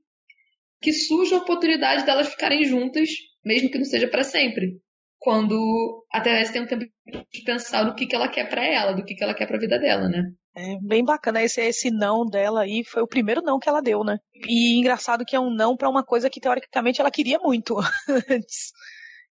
que 0.81 0.93
surge 0.93 1.35
a 1.35 1.39
oportunidade 1.39 2.05
delas 2.05 2.29
ficarem 2.29 2.65
juntas, 2.65 3.09
mesmo 3.45 3.71
que 3.71 3.79
não 3.79 3.85
seja 3.85 4.09
para 4.09 4.25
sempre. 4.25 4.81
Quando 5.19 6.05
a 6.11 6.21
Therese 6.21 6.53
tem 6.53 6.63
um 6.63 6.67
tempo 6.67 6.87
de 7.07 7.45
pensar 7.45 7.85
no 7.85 7.95
que, 7.95 8.07
que 8.07 8.17
ela 8.17 8.29
quer 8.29 8.49
para 8.49 8.65
ela, 8.65 8.93
do 8.93 9.05
que, 9.05 9.15
que 9.15 9.23
ela 9.23 9.35
quer 9.35 9.47
para 9.47 9.57
a 9.57 9.61
vida 9.61 9.79
dela, 9.79 10.09
né? 10.09 10.25
É 10.57 10.77
bem 10.83 11.05
bacana 11.05 11.43
esse, 11.43 11.61
esse 11.61 11.91
não 11.91 12.27
dela 12.27 12.63
aí, 12.63 12.83
foi 12.85 13.03
o 13.03 13.07
primeiro 13.07 13.43
não 13.43 13.59
que 13.59 13.69
ela 13.69 13.83
deu, 13.83 14.03
né? 14.03 14.19
E 14.49 14.79
engraçado 14.79 15.25
que 15.25 15.37
é 15.37 15.41
um 15.41 15.51
não 15.51 15.77
para 15.77 15.91
uma 15.91 16.03
coisa 16.03 16.31
que 16.31 16.41
teoricamente 16.41 17.01
ela 17.01 17.11
queria 17.11 17.39
muito 17.39 17.77
antes 18.29 18.73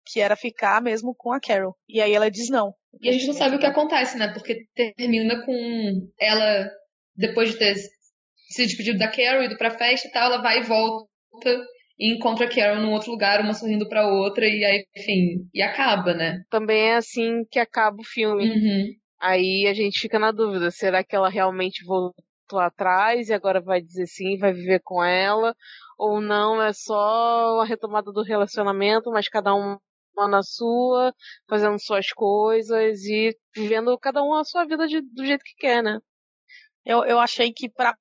que 0.07 0.21
era 0.21 0.37
ficar 0.37 0.81
mesmo 0.81 1.15
com 1.15 1.33
a 1.33 1.41
Carol. 1.41 1.77
E 1.89 2.01
aí 2.01 2.13
ela 2.13 2.31
diz 2.31 2.49
não. 2.49 2.73
E 3.01 3.09
a 3.09 3.13
gente 3.13 3.27
não 3.27 3.35
sabe 3.35 3.57
o 3.57 3.59
que 3.59 3.67
acontece, 3.67 4.19
né? 4.19 4.33
Porque 4.33 4.67
termina 4.97 5.45
com 5.45 6.09
ela, 6.21 6.71
depois 7.17 7.51
de 7.51 7.59
ter 7.59 7.75
se 8.49 8.65
despedido 8.65 8.99
da 8.99 9.11
Carol, 9.11 9.43
ido 9.43 9.57
pra 9.57 9.71
festa 9.71 10.09
e 10.09 10.11
tal, 10.11 10.33
ela 10.33 10.43
vai 10.43 10.61
e 10.61 10.63
volta 10.63 11.09
e 11.99 12.15
encontra 12.15 12.47
a 12.47 12.49
Carol 12.49 12.81
num 12.81 12.93
outro 12.93 13.11
lugar, 13.11 13.41
uma 13.41 13.55
sorrindo 13.55 13.89
pra 13.89 14.07
outra, 14.07 14.47
e 14.47 14.65
aí, 14.65 14.85
enfim, 14.97 15.49
e 15.53 15.63
acaba, 15.63 16.15
né? 16.15 16.43
Também 16.51 16.91
é 16.91 16.97
assim 16.97 17.45
que 17.51 17.59
acaba 17.59 17.97
o 18.01 18.05
filme. 18.05 18.49
Uhum. 18.49 18.87
Aí 19.21 19.67
a 19.67 19.75
gente 19.75 19.99
fica 19.99 20.19
na 20.19 20.31
dúvida, 20.31 20.71
será 20.71 21.03
que 21.03 21.17
ela 21.17 21.29
realmente 21.29 21.85
voltou 21.85 22.61
atrás 22.61 23.29
e 23.29 23.33
agora 23.33 23.61
vai 23.61 23.81
dizer 23.81 24.07
sim, 24.07 24.37
vai 24.37 24.53
viver 24.53 24.81
com 24.85 25.03
ela? 25.03 25.55
Ou 25.99 26.21
não, 26.21 26.63
é 26.63 26.73
só 26.73 27.61
a 27.61 27.65
retomada 27.65 28.13
do 28.13 28.23
relacionamento, 28.23 29.11
mas 29.11 29.29
cada 29.29 29.55
um 29.55 29.79
uma 30.17 30.29
na 30.29 30.43
sua, 30.43 31.13
fazendo 31.49 31.79
suas 31.79 32.09
coisas 32.09 33.05
e 33.05 33.37
vivendo 33.55 33.97
cada 33.99 34.23
um 34.23 34.35
a 34.35 34.45
sua 34.45 34.65
vida 34.65 34.87
de, 34.87 35.01
do 35.01 35.25
jeito 35.25 35.45
que 35.45 35.55
quer, 35.59 35.83
né? 35.83 35.99
Eu, 36.85 37.05
eu 37.05 37.19
achei 37.19 37.53
que 37.53 37.69
para 37.69 37.95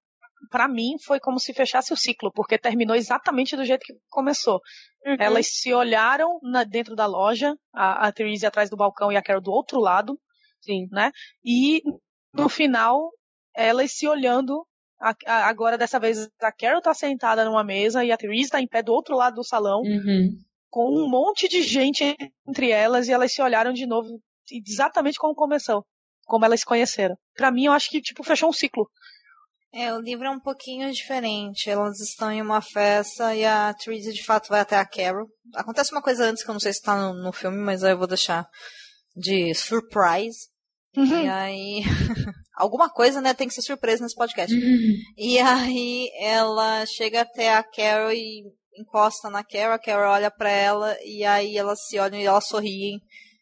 para 0.51 0.67
mim 0.67 0.95
foi 1.03 1.19
como 1.19 1.39
se 1.39 1.53
fechasse 1.53 1.91
o 1.91 1.97
ciclo, 1.97 2.31
porque 2.31 2.57
terminou 2.57 2.95
exatamente 2.95 3.55
do 3.55 3.65
jeito 3.65 3.83
que 3.83 3.95
começou. 4.09 4.61
Uhum. 5.03 5.15
Elas 5.19 5.47
se 5.47 5.73
olharam 5.73 6.39
na, 6.43 6.63
dentro 6.63 6.95
da 6.95 7.07
loja, 7.07 7.55
a, 7.73 8.07
a 8.07 8.11
Therese 8.11 8.45
atrás 8.45 8.69
do 8.69 8.77
balcão 8.77 9.11
e 9.11 9.17
a 9.17 9.23
Carol 9.23 9.41
do 9.41 9.51
outro 9.51 9.79
lado, 9.79 10.19
sim, 10.61 10.87
né? 10.91 11.11
E 11.43 11.81
no 12.31 12.47
final 12.47 13.09
elas 13.55 13.93
se 13.93 14.07
olhando 14.07 14.67
a, 15.01 15.15
a, 15.25 15.49
agora 15.49 15.79
dessa 15.79 15.99
vez 15.99 16.29
a 16.39 16.51
Carol 16.51 16.81
tá 16.81 16.93
sentada 16.93 17.43
numa 17.43 17.63
mesa 17.63 18.03
e 18.03 18.11
a 18.11 18.17
Therese 18.17 18.51
tá 18.51 18.61
em 18.61 18.67
pé 18.67 18.83
do 18.83 18.93
outro 18.93 19.15
lado 19.15 19.35
do 19.35 19.43
salão. 19.43 19.81
Uhum 19.81 20.37
com 20.75 20.89
um 20.89 21.09
monte 21.09 21.47
de 21.47 21.61
gente 21.61 22.17
entre 22.45 22.69
elas 22.69 23.07
e 23.07 23.13
elas 23.13 23.33
se 23.33 23.41
olharam 23.41 23.71
de 23.71 23.85
novo 23.85 24.19
exatamente 24.51 25.17
como 25.17 25.33
começou, 25.33 25.85
como 26.25 26.43
elas 26.43 26.59
se 26.59 26.65
conheceram. 26.65 27.15
Para 27.33 27.49
mim, 27.49 27.67
eu 27.67 27.71
acho 27.71 27.89
que 27.89 28.01
tipo 28.01 28.25
fechou 28.25 28.49
um 28.49 28.51
ciclo. 28.51 28.85
É, 29.73 29.93
o 29.93 30.01
livro 30.01 30.25
é 30.25 30.29
um 30.29 30.39
pouquinho 30.39 30.91
diferente. 30.91 31.69
Elas 31.69 32.01
estão 32.01 32.29
em 32.29 32.41
uma 32.41 32.61
festa 32.61 33.33
e 33.33 33.45
a 33.45 33.73
Therese 33.73 34.11
de 34.11 34.25
fato 34.25 34.49
vai 34.49 34.59
até 34.59 34.75
a 34.75 34.85
Carol. 34.85 35.29
Acontece 35.53 35.93
uma 35.93 36.01
coisa 36.01 36.25
antes 36.25 36.43
que 36.43 36.49
eu 36.49 36.53
não 36.53 36.59
sei 36.59 36.73
se 36.73 36.81
tá 36.81 36.97
no, 36.97 37.23
no 37.23 37.31
filme, 37.31 37.57
mas 37.57 37.81
aí 37.81 37.93
eu 37.93 37.97
vou 37.97 38.07
deixar 38.07 38.45
de 39.15 39.53
surprise. 39.53 40.49
Uhum. 40.97 41.23
E 41.23 41.29
aí. 41.29 41.83
Alguma 42.57 42.89
coisa, 42.89 43.21
né? 43.21 43.33
Tem 43.33 43.47
que 43.47 43.53
ser 43.53 43.61
surpresa 43.61 44.03
nesse 44.03 44.15
podcast. 44.15 44.53
Uhum. 44.53 44.95
E 45.17 45.39
aí 45.39 46.09
ela 46.19 46.85
chega 46.85 47.21
até 47.21 47.53
a 47.53 47.63
Carol 47.63 48.11
e 48.11 48.43
encosta 48.77 49.29
na 49.29 49.43
Carol, 49.43 49.73
a 49.73 49.79
Carol 49.79 50.11
olha 50.11 50.31
para 50.31 50.49
ela 50.49 50.97
e 51.03 51.23
aí 51.23 51.57
elas 51.57 51.85
se 51.87 51.99
olham 51.99 52.19
e 52.19 52.25
elas 52.25 52.47
sorriem. 52.47 52.99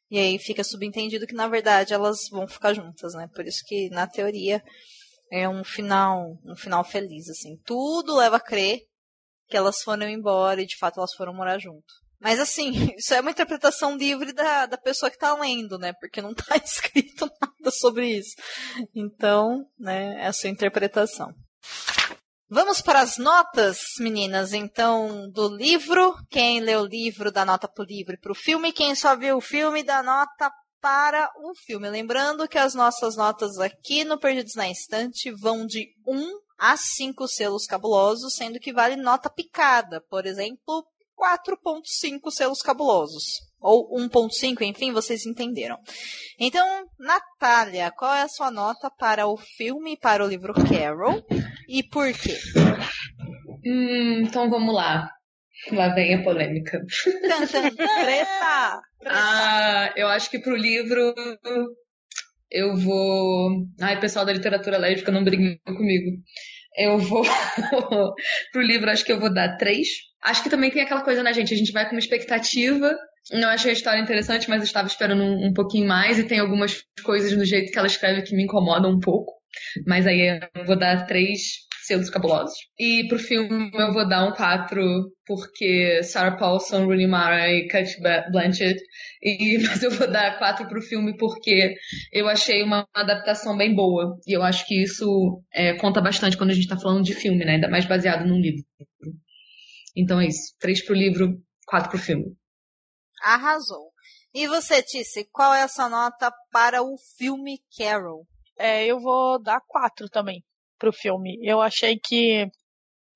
E 0.10 0.20
aí 0.20 0.38
fica 0.38 0.64
subentendido 0.64 1.26
que 1.26 1.34
na 1.34 1.48
verdade 1.48 1.94
elas 1.94 2.20
vão 2.32 2.48
ficar 2.48 2.74
juntas, 2.74 3.14
né? 3.14 3.28
Por 3.34 3.46
isso 3.46 3.62
que 3.66 3.90
na 3.90 4.08
teoria 4.08 4.62
é 5.32 5.50
um 5.50 5.64
final, 5.64 6.38
um 6.46 6.56
final 6.56 6.84
feliz 6.84 7.30
assim. 7.30 7.58
Tudo 7.66 8.16
leva 8.16 8.38
a 8.38 8.40
crer 8.40 8.82
que 9.48 9.58
elas 9.58 9.82
foram 9.82 10.08
embora 10.08 10.62
e 10.62 10.66
de 10.66 10.78
fato 10.78 11.00
elas 11.00 11.14
foram 11.14 11.34
morar 11.34 11.58
junto. 11.60 11.94
Mas 12.20 12.40
assim, 12.40 12.72
isso 12.98 13.14
é 13.14 13.22
uma 13.22 13.32
interpretação 13.32 13.98
livre 13.98 14.32
da, 14.32 14.66
da 14.66 14.78
pessoa 14.78 15.12
que 15.12 15.18
tá 15.18 15.36
lendo, 15.36 15.78
né? 15.78 15.94
Porque 16.00 16.22
não 16.22 16.34
tá 16.34 16.56
escrito 16.64 17.30
nada 17.42 17.72
sobre 17.72 18.18
isso. 18.18 18.36
Então, 18.96 19.66
né, 19.78 20.24
é 20.24 20.28
a 20.28 20.34
sua 20.34 20.50
interpretação. 20.50 21.34
Vamos 22.54 22.82
para 22.82 23.01
as 23.01 23.18
notas, 23.18 23.80
meninas, 23.97 24.54
então, 24.54 25.28
do 25.32 25.47
livro. 25.47 26.14
Quem 26.30 26.60
leu 26.60 26.82
o 26.82 26.86
livro 26.86 27.32
dá 27.32 27.43
nota 27.43 27.68
pro 27.68 27.84
livro 27.84 28.14
e 28.14 28.20
pro 28.20 28.36
filme. 28.36 28.72
Quem 28.72 28.93
só 28.93 29.16
viu 29.16 29.38
o 29.38 29.41
filme 29.41 29.82
dá 29.82 30.04
nota 30.04 30.51
para 30.80 31.32
o 31.38 31.56
filme. 31.56 31.89
Lembrando 31.89 32.47
que 32.47 32.60
as 32.60 32.76
nossas 32.76 33.16
notas 33.16 33.58
aqui 33.58 34.04
no 34.04 34.20
Perdidos 34.20 34.54
na 34.54 34.70
Estante 34.70 35.32
vão 35.32 35.66
de 35.66 35.88
1 36.08 36.30
a 36.60 36.78
5 36.78 37.28
selos 37.28 37.66
cabulosos, 37.66 38.36
sendo 38.36 38.60
que 38.60 38.72
vale 38.72 38.97
nota 38.97 39.32
picada. 39.32 39.99
Por 40.08 40.28
exemplo, 40.28 40.86
4.5 41.20 42.30
selos 42.30 42.62
cabulosos. 42.62 43.41
Ou 43.60 43.97
1.5, 43.97 44.62
enfim, 44.62 44.93
vocês 44.93 45.26
entenderam. 45.26 45.80
Então, 46.38 46.86
Natália, 46.99 47.89
qual 47.89 48.14
é 48.14 48.22
a 48.22 48.30
sua 48.30 48.51
nota 48.51 48.91
para 48.91 49.26
o 49.26 49.38
filme 49.38 49.93
e 49.93 49.97
para 49.97 50.24
o 50.24 50.28
livro 50.28 50.54
Carol? 50.54 51.24
E 51.74 51.82
por 51.82 52.14
quê? 52.14 52.38
Hum, 53.66 54.22
então 54.22 54.48
vamos 54.48 54.76
lá. 54.76 55.10
Lá 55.72 55.90
vem 55.96 56.14
a 56.14 56.24
polêmica. 56.24 56.80
Treta! 57.76 58.82
Ah, 59.08 59.92
eu 59.96 60.08
acho 60.08 60.30
que 60.30 60.38
pro 60.38 60.56
livro 60.56 61.16
eu 62.52 62.78
vou. 62.78 63.66
Ai, 63.82 64.00
pessoal 64.00 64.24
da 64.24 64.34
literatura 64.34 64.78
lésbica, 64.78 65.12
não 65.12 65.24
briguem 65.24 65.60
comigo. 65.66 66.12
Eu 66.78 67.00
vou. 67.00 67.24
pro 68.54 68.62
livro, 68.62 68.92
acho 68.92 69.04
que 69.04 69.12
eu 69.12 69.20
vou 69.20 69.34
dar 69.34 69.58
três. 69.58 69.88
Acho 70.24 70.44
que 70.44 70.52
também 70.52 70.70
tem 70.70 70.84
aquela 70.84 71.02
coisa, 71.02 71.24
né, 71.24 71.34
gente? 71.34 71.56
A 71.56 71.58
gente 71.58 71.72
vai 71.72 71.86
com 71.86 71.96
uma 71.96 72.00
expectativa. 72.00 72.96
Eu 73.32 73.48
achei 73.50 73.72
a 73.72 73.74
história 73.74 74.00
interessante, 74.00 74.48
mas 74.48 74.60
eu 74.60 74.66
estava 74.66 74.88
esperando 74.88 75.24
um, 75.24 75.48
um 75.48 75.54
pouquinho 75.54 75.88
mais. 75.88 76.20
E 76.20 76.28
tem 76.28 76.38
algumas 76.38 76.84
coisas 77.04 77.36
no 77.36 77.44
jeito 77.44 77.72
que 77.72 77.80
ela 77.80 77.88
escreve 77.88 78.22
que 78.22 78.36
me 78.36 78.44
incomodam 78.44 78.92
um 78.92 79.00
pouco. 79.00 79.43
Mas 79.86 80.06
aí 80.08 80.39
eu 80.56 80.66
vou 80.66 80.78
dar 80.78 81.06
três 81.06 81.64
selos 81.84 82.10
cabulosos. 82.10 82.56
E 82.80 83.08
pro 83.08 83.20
filme 83.20 83.70
eu 83.74 83.93
vou 83.93 84.08
dar 84.08 84.26
um 84.26 84.32
4, 84.32 85.12
porque 85.26 86.01
Sarah 86.04 86.38
Paulson, 86.38 86.86
Rooney 86.86 87.08
Mara 87.08 87.49
e 87.51 87.68
Kate 87.68 87.97
Blanchett. 88.32 88.80
E, 89.22 89.58
mas 89.68 89.84
eu 89.84 89.91
vou 89.91 90.10
dar 90.10 90.38
4 90.39 90.68
pro 90.68 90.82
filme 90.82 91.16
porque 91.18 91.76
eu 92.12 92.28
achei 92.28 92.64
uma 92.64 92.88
adaptação 92.93 93.56
bem 93.58 93.76
boa. 93.76 94.18
E 94.26 94.34
eu 94.34 94.41
acho 94.41 94.66
que 94.66 94.82
isso 94.82 95.43
é, 95.54 95.74
conta 95.74 96.01
bastante 96.01 96.38
quando 96.38 96.51
a 96.51 96.54
gente 96.54 96.68
tá 96.68 96.78
falando 96.78 97.04
de 97.04 97.14
filme, 97.14 97.43
né? 97.43 97.56
Ainda 97.56 97.70
mais 97.70 97.86
baseado 97.86 98.26
num 98.26 98.39
livro. 98.39 98.64
Então 99.95 100.20
é 100.20 100.28
isso. 100.28 100.56
3 100.60 100.86
pro 100.86 100.95
livro, 100.95 101.38
4 101.68 101.89
pro 101.89 101.99
filme. 101.99 102.36
Arrasou. 103.22 103.91
E 104.34 104.47
você, 104.47 104.82
Tice, 104.82 105.28
qual 105.32 105.54
é 105.54 105.62
a 105.62 105.68
sua 105.68 105.88
nota 105.88 106.34
para 106.51 106.82
o 106.82 106.97
filme 107.18 107.60
Carol? 107.78 108.26
É, 108.64 108.86
eu 108.86 108.97
vou 108.97 109.38
dar 109.43 109.59
quatro 109.68 110.07
também 110.07 110.41
pro 110.80 110.93
filme. 110.93 111.38
Eu 111.41 111.59
achei 111.59 111.99
que 111.99 112.49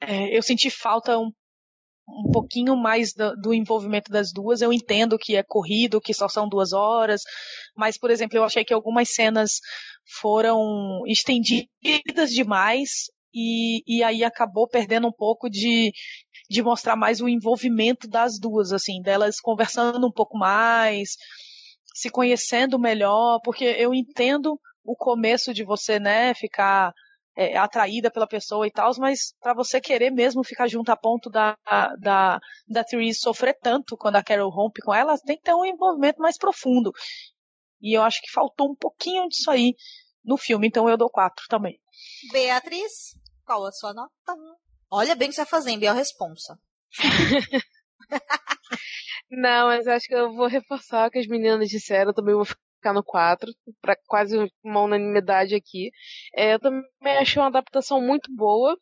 é, 0.02 0.38
eu 0.38 0.44
senti 0.44 0.70
falta 0.70 1.18
um, 1.18 1.32
um 2.06 2.30
pouquinho 2.34 2.76
mais 2.76 3.14
do, 3.14 3.34
do, 3.38 3.54
envolvimento 3.54 4.12
das 4.12 4.34
duas. 4.34 4.62
Eu 4.62 4.74
entendo 4.74 5.18
que 5.18 5.38
é 5.38 5.44
corrido, 5.44 6.02
que 6.02 6.14
só 6.14 6.28
são 6.28 6.50
duas 6.50 6.74
horas, 6.74 7.22
mas, 7.78 7.98
por 7.98 8.12
exemplo, 8.12 8.38
eu 8.38 8.44
achei 8.44 8.66
que 8.66 8.74
algumas 8.74 9.14
cenas 9.14 9.62
foram 10.20 11.04
estendidas 11.08 12.32
demais 12.32 13.06
e, 13.34 13.84
e 13.88 14.04
aí 14.04 14.26
acabou 14.26 14.68
perdendo 14.68 15.08
um 15.08 15.14
pouco 15.14 15.50
de, 15.50 15.94
de 16.50 16.62
mostrar 16.62 16.98
mais 16.98 17.22
o 17.22 17.30
envolvimento 17.30 18.06
das 18.06 18.38
duas, 18.38 18.74
assim, 18.74 19.02
delas 19.02 19.40
conversando 19.40 20.06
um 20.06 20.12
pouco 20.12 20.38
mais, 20.38 21.16
se 21.96 22.10
conhecendo 22.10 22.78
melhor, 22.78 23.40
porque 23.46 23.64
eu 23.64 23.94
entendo 23.94 24.60
o 24.88 24.96
começo 24.96 25.54
de 25.54 25.66
você, 25.66 26.00
né, 26.00 26.34
ficar 26.34 26.94
é, 27.36 27.58
atraída 27.58 28.10
pela 28.10 28.26
pessoa 28.26 28.66
e 28.66 28.72
tal, 28.72 28.90
mas 28.98 29.34
para 29.42 29.54
você 29.54 29.82
querer 29.82 30.10
mesmo 30.10 30.46
ficar 30.46 30.68
junto 30.68 30.90
a 30.90 30.96
ponto 30.96 31.30
da, 31.30 31.58
da, 32.00 32.40
da 32.66 32.84
Therese 32.86 33.20
sofrer 33.20 33.56
tanto 33.62 33.98
quando 33.98 34.16
a 34.16 34.24
Carol 34.24 34.50
rompe 34.50 34.82
com 34.82 34.96
ela, 34.96 35.18
tem 35.20 35.36
que 35.36 35.44
ter 35.44 35.54
um 35.54 35.66
envolvimento 35.66 36.22
mais 36.22 36.38
profundo. 36.38 36.94
E 37.82 37.96
eu 37.96 38.02
acho 38.02 38.22
que 38.22 38.32
faltou 38.32 38.72
um 38.72 38.76
pouquinho 38.76 39.28
disso 39.28 39.52
aí 39.52 39.76
no 40.24 40.38
filme, 40.38 40.68
então 40.68 40.90
eu 40.90 40.98
dou 40.98 41.10
quatro 41.10 41.46
também. 41.50 41.78
Beatriz, 42.32 43.14
qual 43.46 43.66
a 43.66 43.72
sua 43.74 43.94
nota? 43.94 44.12
Olha 44.90 45.16
bem 45.16 45.28
o 45.28 45.30
que 45.30 45.36
você 45.36 45.42
vai 45.42 45.50
fazer, 45.50 45.72
em 45.72 45.80
Biel 45.80 45.94
Responsa. 45.94 46.58
Não, 49.30 49.68
mas 49.68 49.86
acho 49.86 50.08
que 50.08 50.16
eu 50.16 50.34
vou 50.34 50.48
reforçar 50.48 51.08
o 51.08 51.12
que 51.12 51.20
as 51.20 51.28
meninas 51.28 51.68
disseram, 51.68 52.12
eu 52.12 52.16
também 52.16 52.34
vou 52.34 52.46
ficar 52.46 52.62
no 52.94 53.04
4, 53.04 53.52
para 53.82 53.96
quase 54.08 54.38
uma 54.64 54.82
unanimidade 54.82 55.56
aqui. 55.56 55.92
É, 56.36 56.54
eu 56.54 56.60
também 56.60 57.18
achei 57.20 57.42
uma 57.42 57.50
adaptação 57.50 58.02
muito 58.02 58.34
boa. 58.36 58.78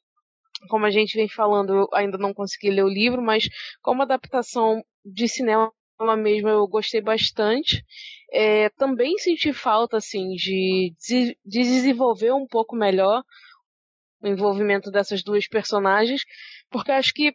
Como 0.69 0.85
a 0.85 0.89
gente 0.89 1.17
vem 1.17 1.27
falando, 1.27 1.73
eu 1.73 1.87
ainda 1.93 2.17
não 2.17 2.33
consegui 2.33 2.69
ler 2.71 2.83
o 2.83 2.89
livro, 2.89 3.21
mas 3.21 3.47
como 3.81 4.01
adaptação 4.01 4.83
de 5.03 5.27
cinema 5.27 5.71
mesmo 6.17 6.49
eu 6.49 6.67
gostei 6.67 7.01
bastante. 7.01 7.83
É, 8.31 8.69
também 8.71 9.17
senti 9.17 9.53
falta 9.53 9.97
assim 9.97 10.29
de, 10.31 10.93
de 10.99 11.37
desenvolver 11.45 12.33
um 12.33 12.47
pouco 12.47 12.75
melhor 12.75 13.23
o 14.21 14.27
envolvimento 14.27 14.91
dessas 14.91 15.23
duas 15.23 15.47
personagens, 15.47 16.23
porque 16.69 16.91
acho 16.91 17.13
que 17.13 17.33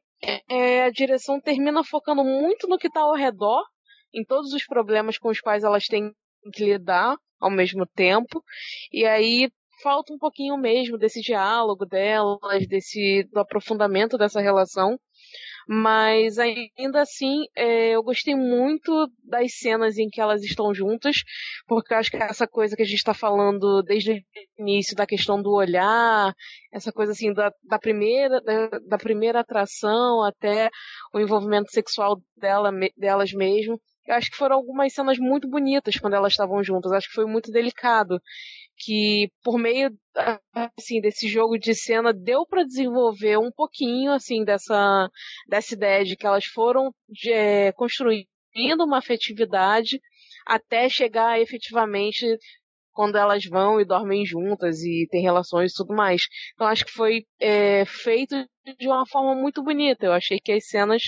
é, 0.49 0.83
a 0.83 0.91
direção 0.91 1.41
termina 1.41 1.85
focando 1.85 2.25
muito 2.25 2.69
no 2.69 2.79
que 2.79 2.89
está 2.89 3.01
ao 3.01 3.15
redor, 3.15 3.63
em 4.13 4.25
todos 4.25 4.53
os 4.53 4.67
problemas 4.67 5.17
com 5.17 5.29
os 5.29 5.41
quais 5.41 5.63
elas 5.65 5.87
têm 5.87 6.13
que 6.53 6.65
lidar 6.65 7.17
ao 7.41 7.51
mesmo 7.51 7.87
tempo. 7.87 8.43
E 8.93 9.05
aí 9.05 9.51
falta 9.83 10.13
um 10.13 10.19
pouquinho 10.19 10.57
mesmo 10.57 10.99
desse 10.99 11.21
diálogo 11.21 11.87
delas, 11.87 12.67
desse 12.69 13.25
do 13.33 13.41
aprofundamento 13.41 14.19
dessa 14.19 14.41
relação. 14.41 14.99
Mas 15.69 16.37
ainda 16.39 17.03
assim, 17.03 17.45
é, 17.55 17.91
eu 17.91 18.03
gostei 18.03 18.35
muito 18.35 19.09
das 19.23 19.53
cenas 19.59 19.99
em 19.99 20.09
que 20.09 20.21
elas 20.21 20.43
estão 20.43 20.75
juntas, 20.75 21.23
porque 21.67 21.95
acho 21.95 22.11
que 22.11 22.17
essa 22.17 22.47
coisa 22.47 22.75
que 22.75 22.83
a 22.83 22.85
gente 22.85 22.97
está 22.97 23.15
falando 23.15 23.81
desde 23.83 24.15
o 24.15 24.23
início 24.59 24.97
da 24.97 25.07
questão 25.07 25.41
do 25.41 25.53
olhar, 25.53 26.35
essa 26.73 26.91
coisa 26.91 27.13
assim 27.13 27.33
da, 27.33 27.53
da 27.63 27.79
primeira 27.79 28.41
da, 28.41 28.69
da, 28.81 28.99
primeira 28.99 29.41
atração 29.41 30.25
até 30.25 30.71
o 31.15 31.21
envolvimento 31.21 31.71
sexual 31.71 32.21
dela, 32.37 32.73
delas 32.97 33.33
mesmo, 33.33 33.81
eu 34.11 34.17
acho 34.17 34.31
que 34.31 34.37
foram 34.37 34.57
algumas 34.57 34.93
cenas 34.93 35.19
muito 35.19 35.49
bonitas 35.49 35.97
quando 35.97 36.15
elas 36.15 36.33
estavam 36.33 36.63
juntas. 36.65 36.91
Acho 36.91 37.09
que 37.09 37.15
foi 37.15 37.27
muito 37.27 37.53
delicado. 37.53 38.21
Que 38.77 39.31
por 39.45 39.57
meio 39.59 39.91
assim 40.77 41.01
desse 41.01 41.29
jogo 41.29 41.57
de 41.59 41.75
cena 41.75 42.13
deu 42.13 42.45
para 42.47 42.65
desenvolver 42.65 43.39
um 43.39 43.53
pouquinho 43.53 44.13
assim 44.13 44.45
dessa 44.45 45.09
dessa 45.49 45.75
ideia 45.75 46.05
de 46.05 46.17
que 46.17 46.27
elas 46.27 46.45
foram 46.45 46.93
é, 47.29 47.73
construindo 47.73 48.27
uma 48.85 48.99
afetividade 48.99 50.01
até 50.47 50.89
chegar 50.89 51.41
efetivamente 51.41 52.27
quando 52.93 53.17
elas 53.17 53.45
vão 53.45 53.81
e 53.81 53.85
dormem 53.85 54.27
juntas 54.27 54.83
e 54.83 55.07
têm 55.11 55.23
relações 55.23 55.73
e 55.73 55.77
tudo 55.77 55.95
mais. 55.95 56.23
Então 56.55 56.67
acho 56.67 56.85
que 56.85 56.93
foi 56.93 57.25
é, 57.41 57.85
feito 57.85 58.35
de 58.79 58.89
uma 58.89 59.07
forma 59.07 59.35
muito 59.35 59.63
bonita. 59.63 60.07
Eu 60.07 60.13
achei 60.13 60.41
que 60.41 60.53
as 60.53 60.67
cenas 60.67 61.03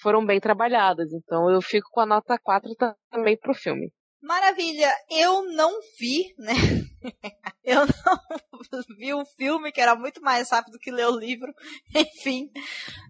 foram 0.00 0.24
bem 0.24 0.40
trabalhadas. 0.40 1.12
Então 1.12 1.50
eu 1.50 1.60
fico 1.60 1.88
com 1.90 2.00
a 2.00 2.06
nota 2.06 2.38
4 2.38 2.74
também 3.10 3.36
pro 3.36 3.54
filme. 3.54 3.90
Maravilha! 4.26 4.92
Eu 5.08 5.44
não 5.52 5.78
vi, 5.98 6.34
né? 6.36 6.52
eu 7.62 7.86
não 7.86 8.18
vi 8.98 9.14
o 9.14 9.24
filme, 9.36 9.70
que 9.70 9.80
era 9.80 9.94
muito 9.94 10.20
mais 10.20 10.50
rápido 10.50 10.80
que 10.80 10.90
ler 10.90 11.06
o 11.06 11.16
livro. 11.16 11.52
Enfim, 11.94 12.50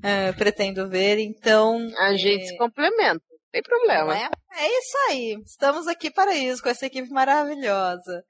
é, 0.03 0.33
pretendo 0.33 0.89
ver, 0.91 1.19
então. 1.19 1.79
A 1.99 2.15
gente 2.17 2.45
é... 2.45 2.47
se 2.49 2.57
complementa, 2.59 3.25
não 3.31 3.39
tem 3.51 3.63
problema. 3.63 4.15
É? 4.15 4.29
é 4.59 4.79
isso 4.79 4.99
aí. 5.09 5.43
Estamos 5.45 5.87
aqui 5.87 6.11
para 6.11 6.35
isso, 6.35 6.63
com 6.63 6.69
essa 6.69 6.85
equipe 6.85 7.09
maravilhosa. 7.09 8.23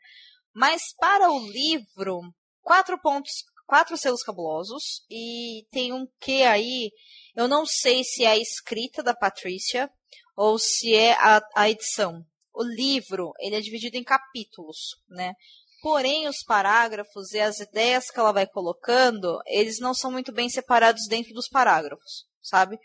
Mas 0.55 0.95
para 0.99 1.29
o 1.31 1.41
livro, 1.51 2.21
quatro 2.63 2.97
pontos, 3.01 3.33
quatro 3.67 3.97
selos 3.97 4.23
cabulosos, 4.23 5.05
e 5.11 5.67
tem 5.73 5.93
um 5.93 6.07
que 6.21 6.45
aí 6.45 6.91
eu 7.37 7.47
não 7.47 7.67
sei 7.67 8.03
se 8.03 8.25
é 8.25 8.29
a 8.29 8.39
escrita 8.39 9.03
da 9.03 9.15
Patrícia 9.15 9.91
ou 10.37 10.59
se 10.59 10.95
é 10.95 11.13
a, 11.13 11.41
a 11.55 11.71
edição. 11.71 12.25
O 12.55 12.65
livro, 12.65 13.33
ele 13.39 13.57
é 13.57 13.61
dividido 13.61 13.97
em 13.97 14.03
capítulos, 14.03 14.97
né? 15.09 15.35
Porém, 15.83 16.27
os 16.27 16.43
parágrafos 16.43 17.33
e 17.33 17.39
as 17.39 17.61
ideias 17.61 18.11
que 18.11 18.19
ela 18.19 18.33
vai 18.33 18.47
colocando, 18.47 19.39
eles 19.47 19.79
não 19.79 19.95
são 19.95 20.11
muito 20.11 20.33
bem 20.33 20.49
separados 20.49 21.07
dentro 21.07 21.33
dos 21.35 21.49
parágrafos, 21.49 22.25
sabe? 22.43 22.79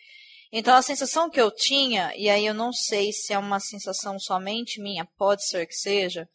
Então 0.52 0.76
a 0.76 0.82
sensação 0.82 1.30
que 1.30 1.40
eu 1.40 1.50
tinha, 1.50 2.12
e 2.18 2.30
aí 2.30 2.46
eu 2.46 2.54
não 2.54 2.74
sei 2.74 3.14
se 3.14 3.32
é 3.32 3.38
uma 3.40 3.60
sensação 3.60 4.20
somente 4.20 4.82
minha, 4.82 5.08
pode 5.18 5.48
ser 5.48 5.66
que 5.66 5.74
seja, 5.74 6.28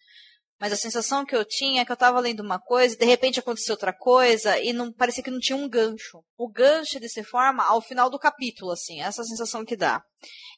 mas 0.59 0.72
a 0.72 0.76
sensação 0.76 1.24
que 1.24 1.36
eu 1.36 1.44
tinha 1.44 1.82
é 1.82 1.84
que 1.84 1.92
eu 1.92 1.94
estava 1.94 2.18
lendo 2.18 2.40
uma 2.40 2.59
coisa 2.59 2.94
e 2.94 2.98
de 2.98 3.04
repente 3.04 3.38
aconteceu 3.38 3.74
outra 3.74 3.92
coisa 3.92 4.59
e 4.59 4.72
não 4.72 4.90
parecia 4.90 5.22
que 5.22 5.30
não 5.30 5.38
tinha 5.38 5.57
um 5.57 5.68
gancho. 5.68 6.22
O 6.36 6.48
gancho 6.48 6.98
de 6.98 7.09
se 7.09 7.22
forma 7.22 7.62
ao 7.64 7.82
final 7.82 8.09
do 8.09 8.18
capítulo, 8.18 8.72
assim, 8.72 9.02
essa 9.02 9.22
sensação 9.22 9.64
que 9.64 9.76
dá. 9.76 10.02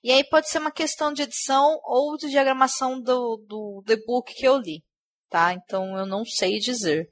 E 0.03 0.13
aí 0.13 0.23
pode 0.23 0.49
ser 0.49 0.59
uma 0.59 0.71
questão 0.71 1.13
de 1.13 1.23
edição 1.23 1.81
ou 1.85 2.17
de 2.17 2.31
diagramação 2.31 3.01
do, 3.01 3.37
do, 3.47 3.83
do 3.85 3.93
e-book 3.93 4.33
que 4.35 4.47
eu 4.47 4.57
li. 4.57 4.85
Tá? 5.29 5.53
Então 5.53 5.99
eu 5.99 6.07
não 6.07 6.25
sei 6.25 6.59
dizer. 6.59 7.07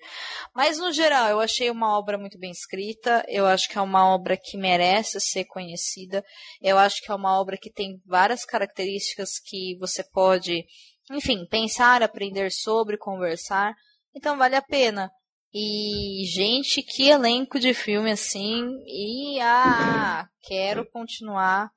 Mas 0.54 0.78
no 0.78 0.90
geral, 0.90 1.28
eu 1.28 1.40
achei 1.40 1.68
uma 1.68 1.98
obra 1.98 2.16
muito 2.16 2.38
bem 2.38 2.50
escrita. 2.50 3.22
Eu 3.28 3.44
acho 3.46 3.68
que 3.68 3.76
é 3.76 3.82
uma 3.82 4.08
obra 4.14 4.38
que 4.42 4.56
merece 4.56 5.20
ser 5.20 5.44
conhecida. 5.44 6.24
Eu 6.62 6.78
acho 6.78 7.02
que 7.02 7.10
é 7.10 7.14
uma 7.14 7.38
obra 7.38 7.58
que 7.60 7.70
tem 7.70 8.00
várias 8.06 8.44
características 8.44 9.32
que 9.44 9.76
você 9.78 10.02
pode 10.02 10.64
enfim, 11.10 11.46
pensar, 11.48 12.02
aprender 12.02 12.50
sobre, 12.50 12.98
conversar. 12.98 13.74
Então 14.14 14.36
vale 14.36 14.56
a 14.56 14.62
pena. 14.62 15.10
E, 15.52 16.24
gente, 16.26 16.82
que 16.82 17.08
elenco 17.08 17.58
de 17.58 17.72
filme 17.72 18.10
assim. 18.10 18.66
E 18.86 19.40
ah, 19.40 20.26
quero 20.42 20.88
continuar 20.90 21.70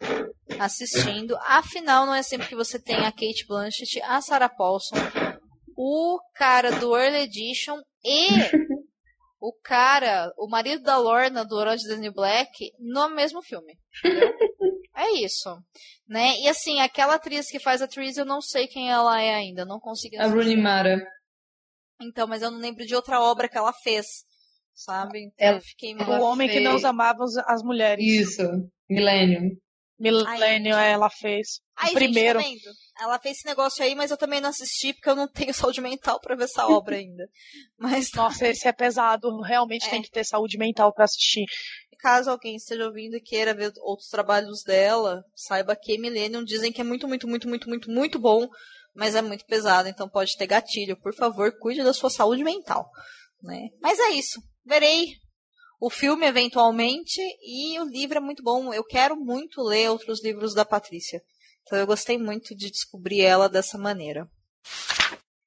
assistindo. 0.59 1.37
Afinal, 1.45 2.05
não 2.05 2.13
é 2.13 2.23
sempre 2.23 2.47
que 2.47 2.55
você 2.55 2.77
tem 2.77 3.05
a 3.05 3.11
Kate 3.11 3.45
Blanchett, 3.47 4.01
a 4.01 4.19
Sarah 4.21 4.49
Paulson, 4.49 4.95
o 5.77 6.19
cara 6.35 6.71
do 6.71 6.95
Early 6.97 7.19
Edition 7.19 7.79
e 8.03 8.27
o 9.39 9.53
cara, 9.63 10.29
o 10.37 10.49
marido 10.49 10.83
da 10.83 10.97
Lorna 10.97 11.45
do 11.45 11.55
Orange 11.55 11.87
New 11.97 12.13
Black 12.13 12.71
no 12.79 13.09
mesmo 13.09 13.41
filme. 13.41 13.77
Entendeu? 14.03 14.33
É 14.99 15.11
isso. 15.23 15.49
Né? 16.07 16.37
E 16.41 16.47
assim, 16.49 16.79
aquela 16.81 17.15
atriz 17.15 17.49
que 17.49 17.59
faz 17.59 17.81
a 17.81 17.85
atriz, 17.85 18.17
eu 18.17 18.25
não 18.25 18.41
sei 18.41 18.67
quem 18.67 18.91
ela 18.91 19.21
é 19.21 19.33
ainda, 19.33 19.63
não 19.65 19.79
consigo 19.79 20.15
A 20.19 20.25
Rooney 20.27 20.57
Mara. 20.57 20.97
Então, 22.01 22.27
mas 22.27 22.41
eu 22.41 22.51
não 22.51 22.59
lembro 22.59 22.85
de 22.85 22.95
outra 22.95 23.21
obra 23.21 23.47
que 23.47 23.57
ela 23.57 23.71
fez. 23.73 24.05
Sabe? 24.73 25.19
Então, 25.25 25.33
Ela- 25.37 25.57
eu 25.57 25.61
fiquei 25.61 25.93
O 25.93 26.21
homem 26.21 26.47
que 26.47 26.55
fez- 26.55 26.63
não 26.81 26.89
amava 26.89 27.23
as- 27.23 27.37
as 27.37 27.61
mulheres. 27.63 28.03
Isso, 28.05 28.41
Millennium. 28.89 29.49
Millennium, 29.99 30.75
Ai, 30.75 30.91
ela 30.93 31.09
fez. 31.09 31.59
Aí, 31.75 31.91
o 31.91 31.93
primeiro. 31.93 32.39
gente, 32.39 32.63
tá 32.63 32.69
vendo? 32.69 32.75
Ela 33.01 33.19
fez 33.19 33.37
esse 33.37 33.45
negócio 33.47 33.83
aí, 33.83 33.95
mas 33.95 34.11
eu 34.11 34.17
também 34.17 34.39
não 34.41 34.49
assisti 34.49 34.93
porque 34.93 35.09
eu 35.09 35.15
não 35.15 35.27
tenho 35.27 35.53
saúde 35.53 35.81
mental 35.81 36.19
pra 36.21 36.35
ver 36.35 36.45
essa 36.45 36.65
obra 36.67 36.95
ainda. 36.95 37.27
Mas 37.77 38.09
Nossa, 38.13 38.47
esse 38.47 38.67
é 38.67 38.71
pesado. 38.71 39.29
Realmente 39.41 39.87
É. 39.87 39.89
tem 39.89 40.01
que 40.01 40.09
ter 40.11 40.23
saúde 40.23 40.57
mental 40.57 40.93
pra 40.93 41.05
assistir. 41.05 41.45
caso 41.99 42.31
alguém 42.31 42.55
esteja 42.55 42.85
ouvindo 42.85 43.17
e 43.17 43.21
queira 43.21 43.53
ver 43.53 43.73
outros 43.81 44.07
trabalhos 44.07 44.63
dela, 44.63 45.21
saiba 45.35 45.75
que 45.75 45.97
Millennium 45.97 46.45
dizem 46.45 46.71
que 46.71 46.79
é 46.79 46.83
muito, 46.83 47.07
muito, 47.09 47.27
muito, 47.27 47.47
muito, 47.49 47.67
muito, 47.67 47.91
muito 47.91 48.17
bom, 48.19 48.47
mas 48.95 49.15
é 49.15 49.21
muito 49.21 49.45
pesado, 49.45 49.89
então 49.89 50.07
pode 50.07 50.37
ter 50.37 50.47
gatilho. 50.47 50.95
Por 51.01 51.13
favor, 51.13 51.51
cuide 51.59 51.83
da 51.83 51.93
sua 51.93 52.09
saúde 52.09 52.41
mental. 52.43 52.89
Né? 53.43 53.67
Mas 53.81 53.99
é 53.99 54.11
isso. 54.11 54.41
Verei 54.65 55.07
o 55.79 55.89
filme 55.89 56.25
eventualmente 56.25 57.21
e 57.41 57.79
o 57.79 57.85
livro 57.85 58.17
é 58.17 58.21
muito 58.21 58.43
bom. 58.43 58.73
Eu 58.73 58.83
quero 58.83 59.15
muito 59.15 59.61
ler 59.61 59.89
outros 59.89 60.23
livros 60.23 60.53
da 60.53 60.65
Patrícia. 60.65 61.21
Então 61.63 61.77
eu 61.77 61.87
gostei 61.87 62.17
muito 62.17 62.55
de 62.55 62.69
descobrir 62.69 63.21
ela 63.21 63.47
dessa 63.47 63.77
maneira. 63.77 64.27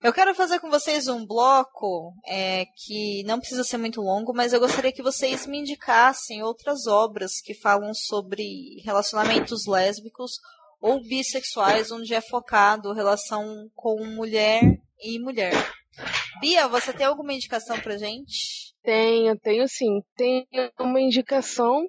Eu 0.03 0.13
quero 0.13 0.35
fazer 0.35 0.59
com 0.59 0.69
vocês 0.69 1.07
um 1.07 1.25
bloco 1.25 2.13
é, 2.27 2.67
que 2.77 3.23
não 3.25 3.39
precisa 3.39 3.63
ser 3.63 3.77
muito 3.77 4.01
longo, 4.01 4.35
mas 4.35 4.53
eu 4.53 4.59
gostaria 4.59 4.93
que 4.93 5.03
vocês 5.03 5.47
me 5.47 5.59
indicassem 5.59 6.43
outras 6.43 6.89
obras 6.89 7.41
que 7.41 7.55
falam 7.55 7.95
sobre 7.95 8.81
relacionamentos 8.85 9.65
lésbicos 9.67 10.33
ou 10.81 11.01
bissexuais, 11.01 11.93
onde 11.93 12.15
é 12.15 12.21
focado 12.21 12.93
relação 12.93 13.71
com 13.77 14.05
mulher 14.05 14.63
e 15.01 15.21
mulher. 15.21 15.53
Bia, 16.41 16.67
você 16.67 16.93
tem 16.93 17.07
alguma 17.07 17.33
indicação 17.33 17.79
pra 17.79 17.97
gente? 17.97 18.72
Tenho, 18.83 19.39
tenho 19.39 19.69
sim. 19.69 20.03
Tem 20.17 20.47
uma 20.79 21.01
indicação 21.01 21.87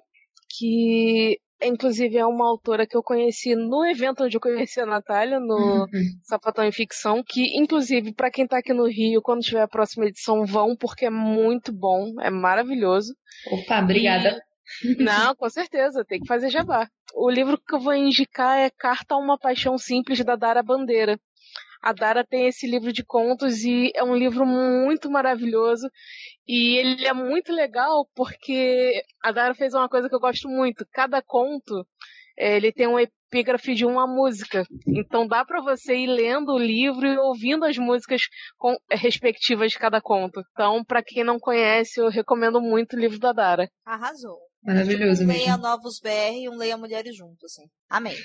que, 0.57 1.39
inclusive, 1.61 2.17
é 2.17 2.25
uma 2.25 2.47
autora 2.47 2.85
que 2.85 2.95
eu 2.95 3.01
conheci 3.01 3.55
no 3.55 3.85
evento 3.85 4.23
onde 4.23 4.37
eu 4.37 4.41
conheci 4.41 4.79
a 4.79 4.85
Natália, 4.85 5.39
no 5.39 5.87
Sapatão 6.23 6.63
em 6.63 6.71
Ficção, 6.71 7.23
que, 7.25 7.57
inclusive, 7.57 8.13
para 8.13 8.31
quem 8.31 8.47
tá 8.47 8.59
aqui 8.59 8.73
no 8.73 8.87
Rio, 8.87 9.21
quando 9.21 9.41
tiver 9.41 9.61
a 9.61 9.67
próxima 9.67 10.05
edição, 10.05 10.45
vão, 10.45 10.75
porque 10.75 11.05
é 11.05 11.09
muito 11.09 11.73
bom, 11.73 12.13
é 12.21 12.29
maravilhoso. 12.29 13.13
Opa, 13.51 13.81
obrigada. 13.81 14.39
Não, 14.97 15.35
com 15.35 15.49
certeza, 15.49 16.05
tem 16.05 16.19
que 16.19 16.27
fazer 16.27 16.49
jabá. 16.49 16.87
O 17.15 17.29
livro 17.29 17.57
que 17.57 17.75
eu 17.75 17.79
vou 17.79 17.93
indicar 17.93 18.57
é 18.57 18.69
Carta 18.69 19.15
a 19.15 19.17
uma 19.17 19.37
Paixão 19.37 19.77
Simples, 19.77 20.23
da 20.23 20.35
Dara 20.35 20.63
Bandeira. 20.63 21.19
A 21.83 21.91
Dara 21.91 22.23
tem 22.25 22.47
esse 22.47 22.65
livro 22.65 22.93
de 22.93 23.03
contos 23.03 23.63
e 23.63 23.91
é 23.93 24.03
um 24.03 24.15
livro 24.15 24.45
muito 24.45 25.11
maravilhoso. 25.11 25.89
E 26.47 26.77
ele 26.77 27.05
é 27.05 27.13
muito 27.13 27.51
legal 27.51 28.07
porque 28.15 29.03
a 29.21 29.31
Dara 29.33 29.53
fez 29.53 29.73
uma 29.73 29.89
coisa 29.89 30.07
que 30.07 30.15
eu 30.15 30.19
gosto 30.19 30.47
muito. 30.47 30.85
Cada 30.93 31.21
conto, 31.21 31.85
eh, 32.37 32.55
ele 32.55 32.71
tem 32.71 32.87
um 32.87 32.97
epígrafe 32.97 33.73
de 33.75 33.85
uma 33.85 34.07
música. 34.07 34.63
Então 34.87 35.27
dá 35.27 35.43
para 35.43 35.61
você 35.61 35.95
ir 35.95 36.07
lendo 36.07 36.53
o 36.53 36.57
livro 36.57 37.05
e 37.05 37.17
ouvindo 37.17 37.65
as 37.65 37.77
músicas 37.77 38.21
com- 38.57 38.77
respectivas 38.89 39.71
de 39.73 39.79
cada 39.79 39.99
conto. 39.99 40.41
Então, 40.53 40.83
para 40.85 41.03
quem 41.03 41.23
não 41.23 41.37
conhece, 41.39 41.99
eu 41.99 42.07
recomendo 42.09 42.61
muito 42.61 42.95
o 42.95 42.99
livro 42.99 43.19
da 43.19 43.33
Dara. 43.33 43.67
Arrasou. 43.85 44.37
Maravilhoso 44.63 45.23
um 45.23 45.27
mesmo. 45.27 45.41
Leia 45.43 45.57
Novos 45.57 45.99
BR 46.01 46.43
e 46.43 46.49
um 46.49 46.55
Leia 46.55 46.77
Mulheres 46.77 47.13
juntos, 47.17 47.43
assim. 47.43 47.67
Amém. 47.89 48.15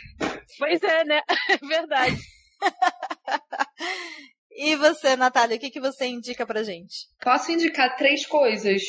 Pois 0.59 0.81
é, 0.83 1.05
né? 1.05 1.21
É 1.61 1.67
verdade. 1.67 2.17
E 4.61 4.75
você, 4.75 5.15
Natália, 5.15 5.57
o 5.57 5.61
que, 5.61 5.71
que 5.71 5.79
você 5.81 6.07
indica 6.07 6.45
pra 6.45 6.65
gente? 6.65 7.07
Posso 7.23 7.53
indicar 7.53 7.97
três 7.97 8.27
coisas? 8.27 8.83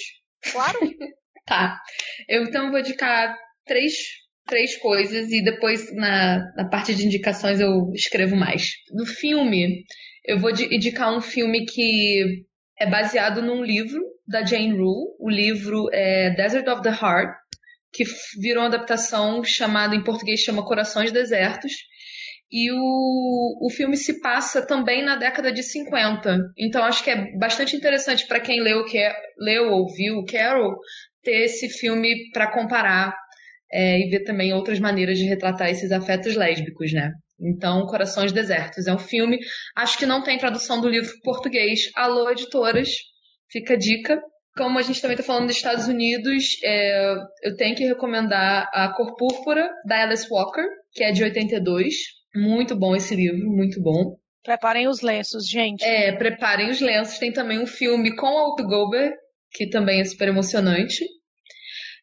Claro. 0.52 0.80
Tá. 1.46 1.80
Eu 2.28 2.44
então 2.44 2.70
vou 2.70 2.80
indicar 2.80 3.36
três, 3.66 3.94
três 4.46 4.78
coisas 4.78 5.32
e 5.32 5.44
depois 5.44 5.92
na, 5.96 6.38
na 6.56 6.70
parte 6.70 6.94
de 6.94 7.04
indicações 7.04 7.60
eu 7.60 7.92
escrevo 7.96 8.36
mais. 8.36 8.68
No 8.92 9.04
filme, 9.04 9.84
eu 10.26 10.38
vou 10.38 10.52
di- 10.52 10.72
indicar 10.76 11.12
um 11.12 11.20
filme 11.22 11.66
que 11.66 12.46
é 12.80 12.88
baseado 12.88 13.42
num 13.42 13.64
livro 13.64 14.00
da 14.28 14.46
Jane 14.46 14.74
Rule. 14.74 15.16
O 15.20 15.28
livro 15.28 15.88
é 15.92 16.30
Desert 16.36 16.68
of 16.68 16.84
the 16.84 16.90
Heart, 16.92 17.36
que 17.92 18.04
virou 18.40 18.62
uma 18.62 18.70
adaptação 18.70 19.44
chamada, 19.44 19.96
em 19.96 20.04
português, 20.04 20.42
chama 20.42 20.64
Corações 20.64 21.12
Desertos. 21.12 21.72
E 22.52 22.72
o, 22.72 23.58
o 23.62 23.70
filme 23.70 23.96
se 23.96 24.20
passa 24.22 24.66
também 24.66 25.04
na 25.04 25.16
década 25.16 25.52
de 25.52 25.62
50. 25.62 26.52
Então 26.58 26.84
acho 26.84 27.04
que 27.04 27.12
é 27.12 27.38
bastante 27.38 27.76
interessante 27.76 28.28
para 28.28 28.40
quem 28.40 28.62
leu, 28.62 28.86
que 28.86 28.98
leu 29.38 29.72
ou 29.72 29.88
viu 29.88 30.26
Carol 30.26 30.76
ter 31.24 31.44
esse 31.44 31.70
filme 31.70 32.32
para 32.32 32.52
comparar 32.52 33.16
é, 33.72 34.00
e 34.00 34.10
ver 34.10 34.24
também 34.24 34.54
outras 34.54 34.80
maneiras 34.80 35.18
de 35.18 35.26
retratar 35.26 35.70
esses 35.70 35.92
afetos 35.92 36.36
lésbicos, 36.36 36.92
né? 36.92 37.12
Então, 37.40 37.86
Corações 37.86 38.32
Desertos 38.32 38.88
é 38.88 38.94
um 38.94 39.00
filme. 39.00 39.38
Acho 39.76 39.98
que 39.98 40.06
não 40.06 40.24
tem 40.24 40.38
tradução 40.38 40.82
do 40.82 40.90
livro 40.90 41.12
português. 41.24 41.90
Alô, 41.96 42.30
editoras, 42.30 42.90
fica 43.50 43.76
a 43.76 43.78
dica. 43.78 44.22
Como 44.58 44.78
a 44.78 44.82
gente 44.82 45.00
também 45.00 45.16
está 45.16 45.26
falando 45.26 45.48
dos 45.48 45.56
Estados 45.56 45.88
Unidos, 45.88 46.46
é, 46.64 47.14
eu 47.44 47.56
tenho 47.56 47.76
que 47.76 47.86
recomendar 47.86 48.68
A 48.74 48.92
Cor 48.94 49.16
Púrpura, 49.16 49.70
da 49.86 50.04
Alice 50.04 50.28
Walker, 50.30 50.66
que 50.92 51.04
é 51.04 51.12
de 51.12 51.24
82. 51.24 52.19
Muito 52.36 52.76
bom 52.76 52.96
esse 52.96 53.16
livro, 53.16 53.50
muito 53.50 53.82
bom. 53.82 54.18
Preparem 54.44 54.88
os 54.88 55.02
lenços, 55.02 55.48
gente. 55.48 55.84
É, 55.84 56.12
preparem 56.14 56.70
os 56.70 56.80
lenços. 56.80 57.18
Tem 57.18 57.32
também 57.32 57.60
um 57.60 57.68
filme 57.68 58.16
com 58.16 58.28
Whoopi 58.28 58.64
Goldberg, 58.64 59.16
que 59.52 59.70
também 59.70 60.00
é 60.00 60.06
super 60.06 60.28
emocionante. 60.28 61.06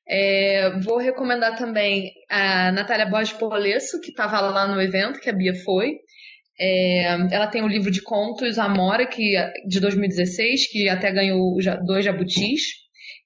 É, 0.08 0.78
vou 0.80 0.98
recomendar 0.98 1.56
também 1.56 2.12
a 2.30 2.70
Natália 2.70 3.06
Borges 3.06 3.32
Polesso, 3.32 4.00
que 4.00 4.10
estava 4.10 4.40
lá 4.40 4.68
no 4.68 4.80
evento, 4.80 5.18
que 5.18 5.30
a 5.30 5.32
Bia 5.32 5.54
foi. 5.64 5.94
É, 6.58 7.04
ela 7.32 7.48
tem 7.48 7.62
o 7.62 7.68
livro 7.68 7.90
de 7.90 8.02
contos 8.02 8.58
Amora, 8.58 9.06
que, 9.06 9.34
de 9.66 9.80
2016, 9.80 10.70
que 10.70 10.88
até 10.88 11.10
ganhou 11.10 11.56
dois 11.84 12.04
jabutis. 12.04 12.62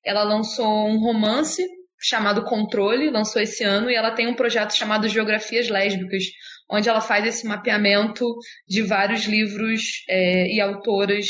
Ela 0.05 0.24
lançou 0.24 0.88
um 0.88 0.98
romance 0.98 1.62
chamado 2.01 2.44
Controle, 2.44 3.11
lançou 3.11 3.42
esse 3.42 3.62
ano, 3.62 3.90
e 3.90 3.94
ela 3.94 4.12
tem 4.12 4.26
um 4.26 4.34
projeto 4.34 4.74
chamado 4.74 5.07
Geografias 5.07 5.68
Lésbicas, 5.68 6.24
onde 6.70 6.88
ela 6.88 7.00
faz 7.00 7.26
esse 7.26 7.46
mapeamento 7.46 8.24
de 8.68 8.82
vários 8.82 9.24
livros 9.24 9.80
é, 10.08 10.46
e 10.54 10.60
autoras 10.60 11.26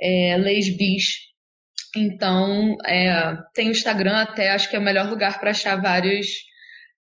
é, 0.00 0.36
lesbis. 0.36 1.04
Então, 1.96 2.76
é, 2.86 3.36
tem 3.54 3.68
o 3.68 3.72
Instagram 3.72 4.16
até, 4.16 4.50
acho 4.50 4.68
que 4.70 4.76
é 4.76 4.78
o 4.78 4.82
melhor 4.82 5.08
lugar 5.08 5.40
para 5.40 5.50
achar 5.50 5.80
vários, 5.80 6.26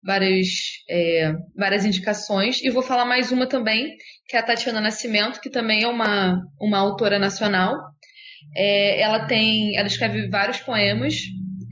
várias, 0.03 0.49
é, 0.89 1.33
várias 1.57 1.85
indicações. 1.85 2.63
E 2.63 2.71
vou 2.71 2.83
falar 2.83 3.05
mais 3.05 3.31
uma 3.31 3.47
também, 3.47 3.97
que 4.27 4.37
é 4.37 4.41
a 4.41 4.43
Tatiana 4.43 4.81
Nascimento, 4.81 5.41
que 5.41 5.51
também 5.51 5.83
é 5.83 5.89
uma, 5.89 6.41
uma 6.61 6.79
autora 6.79 7.19
nacional. 7.19 7.75
É, 8.57 9.01
ela 9.03 9.27
tem, 9.27 9.77
ela 9.77 9.87
escreve 9.87 10.29
vários 10.29 10.59
poemas. 10.61 11.15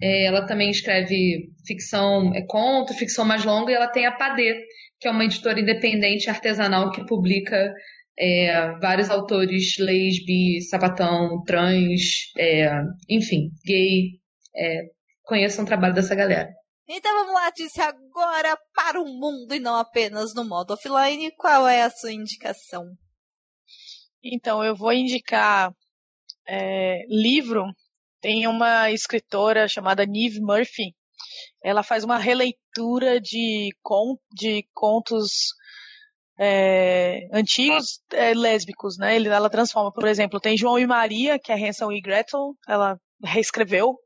é, 0.02 0.26
ela 0.26 0.46
também 0.46 0.70
escreve 0.70 1.48
ficção, 1.66 2.32
é, 2.34 2.42
conto, 2.46 2.94
ficção 2.94 3.24
mais 3.24 3.44
longa, 3.44 3.72
e 3.72 3.74
ela 3.74 3.88
tem 3.88 4.06
a 4.06 4.12
Padê, 4.12 4.60
que 5.00 5.08
é 5.08 5.10
uma 5.10 5.24
editora 5.24 5.60
independente 5.60 6.30
artesanal 6.30 6.90
que 6.90 7.04
publica 7.04 7.72
é, 8.18 8.72
vários 8.78 9.10
autores 9.10 9.76
lesbi, 9.78 10.60
sapatão, 10.62 11.42
trans, 11.44 12.32
é, 12.38 12.70
enfim, 13.08 13.50
gay. 13.64 14.18
É, 14.56 14.82
conheçam 15.22 15.64
o 15.64 15.66
trabalho 15.66 15.94
dessa 15.94 16.14
galera. 16.14 16.48
Então 16.88 17.12
vamos 17.12 17.34
lá, 17.34 17.50
Tícia, 17.50 17.84
agora 17.84 18.56
para 18.72 19.00
o 19.00 19.04
mundo 19.04 19.54
e 19.54 19.58
não 19.58 19.74
apenas 19.74 20.34
no 20.34 20.44
modo 20.44 20.72
offline. 20.72 21.32
Qual 21.36 21.66
é 21.66 21.82
a 21.82 21.90
sua 21.90 22.12
indicação? 22.12 22.84
Então, 24.22 24.64
eu 24.64 24.74
vou 24.74 24.92
indicar 24.92 25.72
é, 26.48 27.04
livro. 27.08 27.64
Tem 28.20 28.46
uma 28.46 28.90
escritora 28.90 29.68
chamada 29.68 30.06
Neve 30.06 30.40
Murphy. 30.40 30.94
Ela 31.62 31.82
faz 31.82 32.04
uma 32.04 32.18
releitura 32.18 32.65
de, 33.22 33.70
con 33.82 34.16
de 34.32 34.66
contos 34.74 35.54
é, 36.38 37.28
antigos 37.32 38.00
é, 38.12 38.34
lésbicos, 38.34 38.98
né? 38.98 39.16
Ele, 39.16 39.28
ela 39.28 39.50
transforma, 39.50 39.92
por 39.92 40.06
exemplo, 40.06 40.40
tem 40.40 40.56
João 40.56 40.78
e 40.78 40.86
Maria, 40.86 41.38
que 41.38 41.52
é 41.52 41.54
Hansel 41.54 41.92
e 41.92 42.00
Gretel, 42.00 42.54
ela 42.68 42.98
reescreveu 43.22 43.96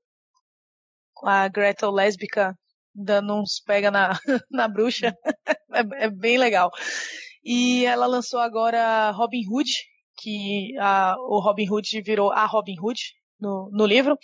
a 1.24 1.48
Gretel 1.48 1.90
lésbica 1.90 2.54
dando 2.94 3.34
uns 3.34 3.60
pega 3.64 3.90
na, 3.90 4.10
na 4.50 4.68
bruxa. 4.68 5.14
é, 5.72 6.04
é, 6.04 6.10
bem 6.10 6.38
legal. 6.38 6.70
E 7.44 7.84
ela 7.86 8.06
lançou 8.06 8.40
agora 8.40 9.10
Robin 9.12 9.42
Hood, 9.48 9.70
que 10.18 10.76
a, 10.78 11.14
o 11.18 11.40
Robin 11.40 11.68
Hood 11.70 12.02
virou 12.02 12.30
a 12.30 12.44
Robin 12.46 12.76
Hood 12.78 13.00
no, 13.40 13.70
no 13.72 13.86
livro. 13.86 14.18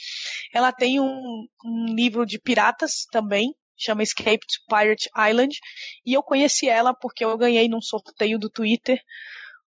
Ela 0.52 0.72
tem 0.72 1.00
um, 1.00 1.46
um 1.64 1.86
livro 1.94 2.26
de 2.26 2.38
piratas 2.38 3.06
também, 3.10 3.54
chama 3.76 4.02
Escape 4.02 4.40
to 4.40 4.60
Pirate 4.68 5.08
Island, 5.16 5.58
e 6.04 6.14
eu 6.14 6.22
conheci 6.22 6.68
ela 6.68 6.94
porque 6.94 7.24
eu 7.24 7.36
ganhei 7.36 7.68
num 7.68 7.80
sorteio 7.80 8.38
do 8.38 8.50
Twitter 8.50 9.00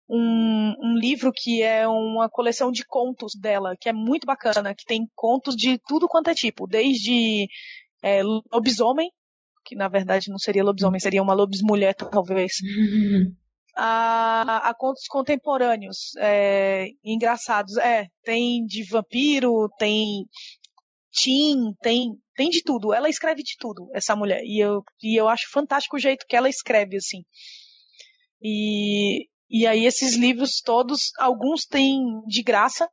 um, 0.10 0.74
um, 0.80 0.98
livro 0.98 1.32
que 1.34 1.62
é 1.64 1.88
uma 1.88 2.30
coleção 2.30 2.72
de 2.72 2.86
contos 2.86 3.34
dela, 3.36 3.76
que 3.80 3.90
é 3.90 3.94
muito 3.94 4.26
bacana, 4.26 4.76
que 4.76 4.86
tem 4.86 5.10
contos 5.16 5.56
de 5.56 5.80
tudo 5.88 6.08
quanto 6.08 6.30
é 6.30 6.36
tipo, 6.36 6.68
desde 6.68 7.48
é, 8.02 8.22
lobisomem, 8.52 9.10
que 9.66 9.76
na 9.76 9.88
verdade 9.88 10.30
não 10.30 10.38
seria 10.38 10.64
lobisomem, 10.64 11.00
seria 11.00 11.24
uma 11.24 11.34
lobismulher 11.34 11.96
talvez, 11.96 12.58
a, 13.76 14.70
a 14.70 14.74
contos 14.74 15.08
contemporâneos, 15.08 16.16
é, 16.18 16.90
engraçados. 17.04 17.78
É, 17.78 18.08
tem 18.24 18.66
de 18.66 18.84
vampiro, 18.84 19.70
tem 19.78 20.26
teen, 21.14 21.74
tem, 21.82 22.12
tem 22.36 22.50
de 22.50 22.64
tudo. 22.64 22.94
Ela 22.94 23.10
escreve 23.10 23.44
de 23.44 23.56
tudo, 23.58 23.90
essa 23.94 24.16
mulher. 24.16 24.42
E 24.44 24.60
eu, 24.60 24.84
e 25.02 25.20
eu 25.20 25.30
acho 25.30 25.50
fantástico 25.52 25.96
o 25.96 26.00
jeito 26.00 26.26
que 26.28 26.36
ela 26.36 26.50
escreve, 26.50 26.98
assim. 26.98 27.24
E, 28.42 29.28
e 29.50 29.68
aí 29.68 29.86
esses 29.86 30.16
livros 30.16 30.62
todos, 30.64 31.12
alguns 31.18 31.66
têm 31.66 32.02
de 32.28 32.42
graça, 32.42 32.90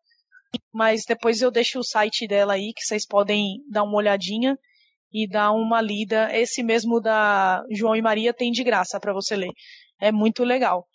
mas 0.72 1.04
depois 1.06 1.40
eu 1.40 1.50
deixo 1.50 1.78
o 1.78 1.84
site 1.84 2.26
dela 2.26 2.54
aí, 2.54 2.72
que 2.74 2.84
vocês 2.84 3.06
podem 3.06 3.58
dar 3.70 3.82
uma 3.82 3.96
olhadinha 3.96 4.56
e 5.12 5.28
dar 5.28 5.52
uma 5.52 5.80
lida. 5.80 6.28
Esse 6.36 6.62
mesmo 6.62 7.00
da 7.00 7.64
João 7.70 7.96
e 7.96 8.02
Maria 8.02 8.32
tem 8.32 8.52
de 8.52 8.62
graça 8.62 9.00
para 9.00 9.12
você 9.12 9.34
ler. 9.36 9.50
É 10.00 10.12
muito 10.12 10.44
legal. 10.44 10.86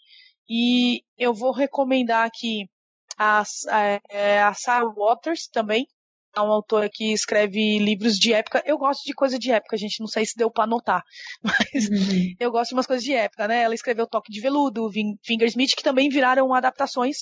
E 0.50 1.02
eu 1.18 1.34
vou 1.34 1.52
recomendar 1.52 2.26
aqui 2.26 2.70
a, 3.18 3.42
a, 3.70 4.00
é, 4.10 4.42
a 4.42 4.54
Sarah 4.54 4.88
Waters 4.96 5.48
também, 5.48 5.88
é 6.36 6.42
uma 6.42 6.54
autora 6.54 6.90
que 6.92 7.14
escreve 7.14 7.80
livros 7.80 8.16
de 8.16 8.34
época. 8.34 8.62
Eu 8.66 8.78
gosto 8.78 9.04
de 9.04 9.14
coisa 9.14 9.40
de 9.40 9.52
época, 9.52 9.78
gente. 9.78 10.00
Não 10.00 10.08
sei 10.08 10.26
se 10.26 10.36
deu 10.36 10.52
para 10.52 10.68
notar, 10.68 11.02
mas 11.44 11.90
uhum. 11.90 12.36
eu 12.40 12.52
gosto 12.52 12.70
de 12.70 12.76
umas 12.76 12.88
coisas 12.88 13.04
de 13.04 13.14
época, 13.14 13.48
né? 13.48 13.62
Ela 13.62 13.74
escreveu 13.74 14.08
Toque 14.08 14.32
de 14.32 14.42
Veludo, 14.42 14.90
Fingersmith, 15.24 15.76
que 15.76 15.84
também 15.84 16.10
viraram 16.10 16.54
adaptações 16.54 17.20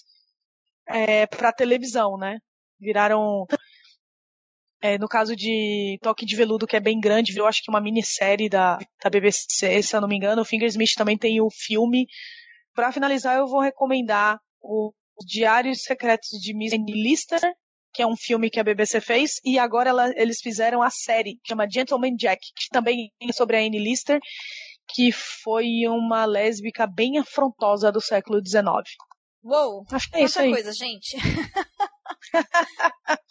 é, 0.88 1.26
para 1.28 1.54
televisão, 1.54 2.18
né? 2.18 2.40
Viraram. 2.80 3.46
É, 4.82 4.98
no 4.98 5.08
caso 5.08 5.34
de 5.34 5.98
Toque 6.02 6.26
de 6.26 6.36
Veludo, 6.36 6.68
que 6.68 6.76
é 6.76 6.80
bem 6.80 7.00
grande, 7.00 7.32
virou 7.32 7.48
acho 7.48 7.64
que 7.64 7.72
uma 7.72 7.80
minissérie 7.80 8.50
da, 8.50 8.78
da 9.02 9.10
BBC, 9.10 9.82
se 9.82 9.96
eu 9.96 10.02
não 10.02 10.10
me 10.10 10.18
engano. 10.18 10.42
O 10.42 10.46
Fingersmith 10.46 10.96
também 10.98 11.18
tem 11.18 11.40
o 11.40 11.50
filme. 11.50 12.06
Para 12.76 12.92
finalizar, 12.92 13.38
eu 13.38 13.48
vou 13.48 13.62
recomendar 13.62 14.38
o 14.62 14.92
Diários 15.26 15.84
Secretos 15.84 16.30
de 16.40 16.54
Miss 16.54 16.74
Lister, 16.74 17.40
que 17.94 18.02
é 18.02 18.08
um 18.08 18.18
filme 18.18 18.50
que 18.50 18.60
a 18.60 18.64
BBC 18.64 19.00
fez, 19.00 19.40
e 19.44 19.60
agora 19.60 19.90
ela, 19.90 20.12
eles 20.16 20.40
fizeram 20.42 20.82
a 20.82 20.90
série, 20.90 21.36
que 21.36 21.50
chama 21.50 21.70
Gentleman 21.70 22.16
Jack, 22.16 22.42
que 22.56 22.70
também 22.70 23.12
é 23.22 23.32
sobre 23.32 23.58
a 23.58 23.60
Anne 23.60 23.80
Lister, 23.80 24.20
que 24.94 25.12
foi 25.12 25.88
uma 25.88 26.26
lésbica 26.26 26.88
bem 26.88 27.20
afrontosa 27.20 27.92
do 27.92 28.02
século 28.02 28.42
XIX. 28.46 28.66
Uou! 29.44 29.86
Acho 29.92 30.10
que 30.10 30.18
é 30.18 30.24
isso 30.24 30.40
aí. 30.40 30.52
coisa, 30.52 30.74
gente. 30.74 31.18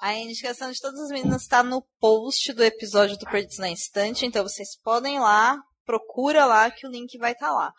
a 0.00 0.14
indicação 0.14 0.70
de 0.70 0.80
todas 0.80 1.00
as 1.00 1.10
meninas 1.10 1.42
está 1.42 1.62
no 1.62 1.82
post 1.98 2.52
do 2.52 2.62
episódio 2.62 3.16
do 3.16 3.26
Perdidos 3.26 3.58
na 3.58 3.68
Instante, 3.68 4.26
então 4.26 4.42
vocês 4.42 4.76
podem 4.82 5.16
ir 5.16 5.20
lá, 5.20 5.58
procura 5.84 6.44
lá 6.44 6.70
que 6.70 6.86
o 6.86 6.90
link 6.90 7.16
vai 7.18 7.32
estar 7.32 7.48
tá 7.48 7.52
lá. 7.52 7.72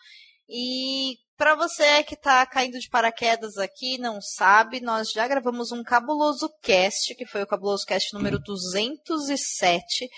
E 0.48 1.16
para 1.36 1.54
você 1.54 2.02
que 2.04 2.14
está 2.14 2.46
caindo 2.46 2.78
de 2.78 2.88
paraquedas 2.88 3.58
aqui, 3.58 3.98
não 3.98 4.20
sabe, 4.20 4.80
nós 4.80 5.10
já 5.10 5.26
gravamos 5.26 5.72
um 5.72 5.82
cabuloso 5.82 6.48
cast, 6.62 7.14
que 7.14 7.26
foi 7.26 7.42
o 7.42 7.46
cabuloso 7.46 7.84
cast 7.84 8.14
número 8.14 8.38
207, 8.38 10.08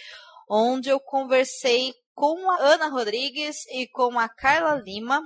onde 0.49 0.89
eu 0.89 1.01
conversei 1.01 1.95
com 2.15 2.51
a 2.51 2.57
Ana 2.61 2.89
Rodrigues 2.89 3.57
e 3.71 3.87
com 3.89 4.19
a 4.19 4.29
Carla 4.29 4.75
Lima, 4.75 5.23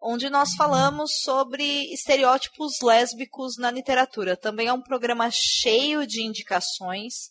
onde 0.00 0.28
nós 0.28 0.54
falamos 0.54 1.18
sobre 1.22 1.92
estereótipos 1.92 2.80
lésbicos 2.82 3.56
na 3.58 3.70
literatura. 3.70 4.36
Também 4.36 4.68
é 4.68 4.72
um 4.72 4.82
programa 4.82 5.30
cheio 5.30 6.06
de 6.06 6.22
indicações, 6.22 7.30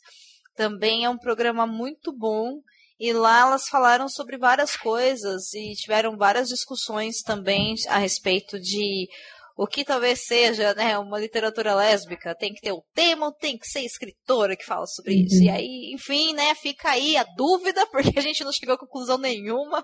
também 0.55 1.05
é 1.05 1.09
um 1.09 1.17
programa 1.17 1.67
muito 1.67 2.11
bom 2.11 2.61
e 3.03 3.11
lá 3.11 3.41
elas 3.41 3.67
falaram 3.67 4.07
sobre 4.07 4.37
várias 4.37 4.77
coisas 4.77 5.53
e 5.53 5.73
tiveram 5.73 6.15
várias 6.15 6.47
discussões 6.47 7.21
também 7.21 7.75
a 7.89 7.97
respeito 7.97 8.57
de 8.57 9.09
o 9.57 9.67
que 9.67 9.83
talvez 9.83 10.25
seja 10.25 10.73
né, 10.73 10.97
uma 10.97 11.19
literatura 11.19 11.75
lésbica. 11.75 12.33
Tem 12.33 12.53
que 12.53 12.61
ter 12.61 12.71
o 12.71 12.81
tema, 12.93 13.29
tem 13.33 13.57
que 13.57 13.67
ser 13.67 13.81
escritora 13.81 14.55
que 14.55 14.65
fala 14.65 14.87
sobre 14.87 15.15
uhum. 15.15 15.21
isso. 15.25 15.43
E 15.43 15.49
aí, 15.49 15.91
enfim, 15.93 16.33
né, 16.33 16.55
fica 16.55 16.91
aí 16.91 17.17
a 17.17 17.25
dúvida, 17.35 17.85
porque 17.91 18.17
a 18.17 18.21
gente 18.21 18.41
não 18.41 18.53
chegou 18.53 18.75
a 18.75 18.79
conclusão 18.79 19.17
nenhuma. 19.17 19.83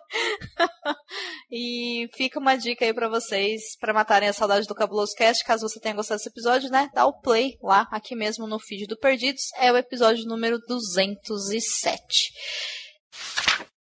e 1.51 2.09
fica 2.15 2.39
uma 2.39 2.55
dica 2.55 2.85
aí 2.85 2.93
para 2.93 3.09
vocês, 3.09 3.75
para 3.81 3.93
matarem 3.93 4.29
a 4.29 4.33
saudade 4.33 4.65
do 4.65 4.73
Cabuloso 4.73 5.13
Cast, 5.13 5.43
caso 5.43 5.67
você 5.67 5.79
tenha 5.79 5.93
gostado 5.93 6.19
desse 6.19 6.29
episódio, 6.29 6.69
né, 6.69 6.89
dá 6.93 7.05
o 7.05 7.19
play 7.19 7.57
lá, 7.61 7.85
aqui 7.91 8.15
mesmo 8.15 8.47
no 8.47 8.59
feed 8.59 8.87
do 8.87 8.97
Perdidos. 8.97 9.43
É 9.57 9.73
o 9.73 9.77
episódio 9.77 10.25
número 10.25 10.57
207. 10.67 12.31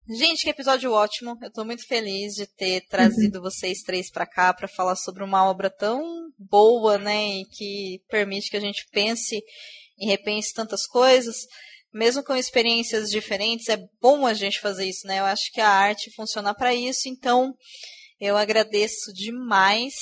Gente, 0.10 0.44
que 0.44 0.50
episódio 0.50 0.92
ótimo. 0.92 1.38
Eu 1.42 1.52
tô 1.52 1.64
muito 1.64 1.88
feliz 1.88 2.34
de 2.34 2.46
ter 2.46 2.82
trazido 2.88 3.38
uhum. 3.38 3.44
vocês 3.50 3.82
três 3.82 4.12
para 4.12 4.26
cá 4.26 4.54
para 4.54 4.68
falar 4.68 4.96
sobre 4.96 5.24
uma 5.24 5.50
obra 5.50 5.70
tão 5.70 6.04
boa, 6.38 6.98
né, 6.98 7.40
e 7.40 7.46
que 7.46 8.02
permite 8.10 8.50
que 8.50 8.58
a 8.58 8.62
gente 8.62 8.86
pense 8.92 9.42
e 9.98 10.06
repense 10.06 10.54
tantas 10.54 10.86
coisas. 10.86 11.46
Mesmo 11.94 12.24
com 12.24 12.36
experiências 12.36 13.10
diferentes, 13.10 13.70
é 13.70 13.78
bom 14.02 14.26
a 14.26 14.34
gente 14.34 14.60
fazer 14.60 14.86
isso, 14.86 15.06
né? 15.06 15.20
Eu 15.20 15.26
acho 15.26 15.52
que 15.52 15.62
a 15.62 15.70
arte 15.70 16.10
funciona 16.16 16.54
para 16.54 16.74
isso, 16.74 17.08
então 17.08 17.54
eu 18.20 18.38
agradeço 18.38 19.12
demais 19.14 19.94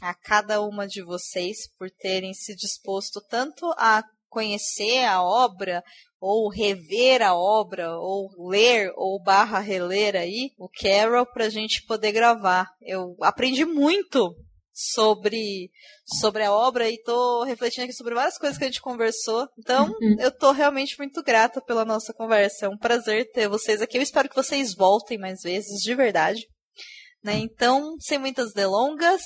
a 0.00 0.14
cada 0.14 0.60
uma 0.60 0.86
de 0.86 1.02
vocês 1.02 1.68
por 1.78 1.90
terem 1.90 2.34
se 2.34 2.54
disposto 2.56 3.20
tanto 3.28 3.66
a 3.76 4.02
conhecer 4.28 5.04
a 5.04 5.22
obra, 5.22 5.82
ou 6.20 6.50
rever 6.50 7.22
a 7.22 7.34
obra, 7.34 7.96
ou 7.96 8.28
ler, 8.48 8.90
ou 8.96 9.22
barra 9.22 9.60
reler 9.60 10.16
aí, 10.16 10.50
o 10.58 10.68
Carol, 10.68 11.26
para 11.26 11.46
a 11.46 11.50
gente 11.50 11.84
poder 11.86 12.12
gravar. 12.12 12.66
Eu 12.82 13.16
aprendi 13.22 13.64
muito 13.64 14.34
sobre, 14.78 15.70
sobre 16.20 16.44
a 16.44 16.52
obra 16.52 16.88
e 16.88 17.02
tô 17.02 17.42
refletindo 17.42 17.84
aqui 17.84 17.92
sobre 17.92 18.14
várias 18.14 18.38
coisas 18.38 18.56
que 18.56 18.64
a 18.64 18.68
gente 18.68 18.80
conversou. 18.80 19.48
Então, 19.58 19.86
uhum. 19.88 20.16
eu 20.20 20.30
tô 20.30 20.52
realmente 20.52 20.96
muito 20.98 21.22
grata 21.22 21.60
pela 21.60 21.84
nossa 21.84 22.12
conversa. 22.12 22.66
É 22.66 22.68
um 22.68 22.78
prazer 22.78 23.30
ter 23.32 23.48
vocês 23.48 23.82
aqui. 23.82 23.98
Eu 23.98 24.02
espero 24.02 24.28
que 24.28 24.36
vocês 24.36 24.74
voltem 24.74 25.18
mais 25.18 25.40
vezes, 25.42 25.82
de 25.82 25.94
verdade. 25.94 26.46
Né? 27.24 27.38
Então, 27.38 27.96
sem 27.98 28.18
muitas 28.18 28.52
delongas, 28.52 29.20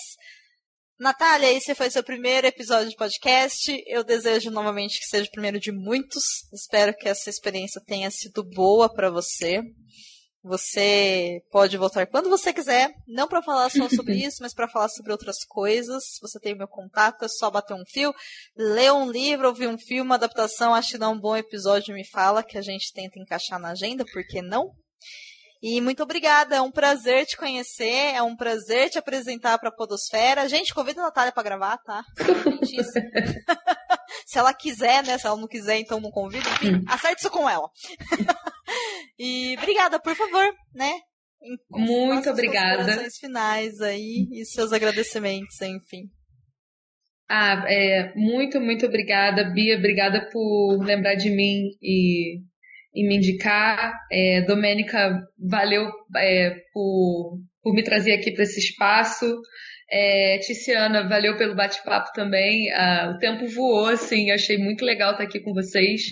Natália, 1.03 1.53
esse 1.53 1.74
foi 1.74 1.91
seu 1.91 2.05
primeiro 2.05 2.47
episódio 2.47 2.89
de 2.89 2.95
podcast. 2.95 3.73
Eu 3.89 4.05
desejo 4.05 4.53
novamente 4.53 5.01
que 5.01 5.07
seja 5.07 5.29
o 5.29 5.33
primeiro 5.33 5.59
de 5.59 5.73
muitos. 5.73 6.23
Espero 6.53 6.95
que 6.95 7.09
essa 7.09 7.29
experiência 7.29 7.83
tenha 7.85 8.09
sido 8.09 8.45
boa 8.45 8.89
para 8.89 9.11
você. 9.11 9.61
Você 10.45 11.43
pode 11.51 11.77
voltar 11.77 12.07
quando 12.07 12.31
você 12.31 12.53
quiser, 12.53 12.95
não 13.09 13.27
para 13.27 13.43
falar 13.43 13.69
só 13.69 13.89
sobre 13.89 14.15
isso, 14.24 14.37
mas 14.43 14.55
para 14.55 14.69
falar 14.69 14.89
sobre 14.91 15.11
outras 15.11 15.45
coisas. 15.45 16.05
Você 16.20 16.39
tem 16.39 16.55
o 16.55 16.59
meu 16.59 16.69
contato, 16.69 17.24
é 17.24 17.29
só 17.29 17.51
bater 17.51 17.74
um 17.74 17.85
fio, 17.85 18.15
ler 18.57 18.93
um 18.93 19.11
livro, 19.11 19.49
ouvir 19.49 19.66
um 19.66 19.79
filme, 19.79 20.03
uma 20.03 20.15
adaptação, 20.15 20.73
acho 20.73 20.93
que 20.93 20.99
dá 20.99 21.09
um 21.09 21.19
bom 21.19 21.37
episódio, 21.37 21.97
me 21.97 22.09
fala 22.09 22.45
que 22.45 22.57
a 22.57 22.62
gente 22.62 22.93
tenta 22.95 23.19
encaixar 23.19 23.59
na 23.59 23.73
agenda, 23.73 24.05
por 24.12 24.24
que 24.24 24.41
não? 24.41 24.70
E 25.62 25.80
muito 25.80 26.02
obrigada, 26.02 26.56
é 26.56 26.60
um 26.60 26.72
prazer 26.72 27.24
te 27.24 27.36
conhecer, 27.36 28.14
é 28.14 28.20
um 28.20 28.34
prazer 28.34 28.90
te 28.90 28.98
apresentar 28.98 29.56
para 29.59 29.68
a 29.68 29.72
Podosfera. 29.72 30.48
Gente, 30.48 30.74
convida 30.74 31.01
a 31.01 31.05
Natália 31.05 31.30
para 31.30 31.44
gravar, 31.44 31.78
tá? 31.78 32.02
Se 34.26 34.39
ela 34.39 34.52
quiser, 34.52 35.05
né? 35.05 35.16
Se 35.18 35.26
ela 35.26 35.36
não 35.36 35.47
quiser, 35.47 35.78
então 35.78 36.01
não 36.01 36.10
convida. 36.10 36.48
Enfim, 36.51 36.74
hum. 36.74 36.84
acerte 36.89 37.20
isso 37.20 37.30
com 37.30 37.48
ela. 37.48 37.70
e 39.16 39.55
obrigada, 39.56 40.01
por 40.01 40.16
favor, 40.16 40.52
né? 40.74 40.98
Muito 41.70 42.30
obrigada. 42.30 43.09
finais 43.20 43.80
aí 43.80 44.26
e 44.32 44.44
seus 44.44 44.72
agradecimentos, 44.72 45.62
enfim. 45.62 46.10
Ah, 47.28 47.64
é, 47.68 48.12
muito, 48.16 48.60
muito 48.60 48.86
obrigada, 48.86 49.44
Bia. 49.44 49.78
Obrigada 49.78 50.28
por 50.30 50.84
lembrar 50.84 51.14
de 51.14 51.30
mim 51.30 51.70
e 51.80 52.40
em 52.94 53.06
me 53.06 53.16
indicar. 53.16 53.94
É, 54.10 54.43
Domênica, 54.43 55.20
valeu 55.39 55.90
é, 56.16 56.56
por, 56.73 57.39
por 57.62 57.74
me 57.74 57.82
trazer 57.82 58.12
aqui 58.12 58.32
para 58.32 58.44
esse 58.44 58.60
espaço. 58.60 59.40
É, 59.90 60.39
Tiziana, 60.39 61.09
valeu 61.09 61.36
pelo 61.36 61.55
bate-papo 61.55 62.12
também. 62.14 62.70
Ah, 62.73 63.12
o 63.14 63.19
tempo 63.19 63.47
voou, 63.47 63.89
assim, 63.89 64.31
achei 64.31 64.56
muito 64.56 64.85
legal 64.85 65.12
estar 65.12 65.24
aqui 65.24 65.40
com 65.40 65.52
vocês. 65.52 66.02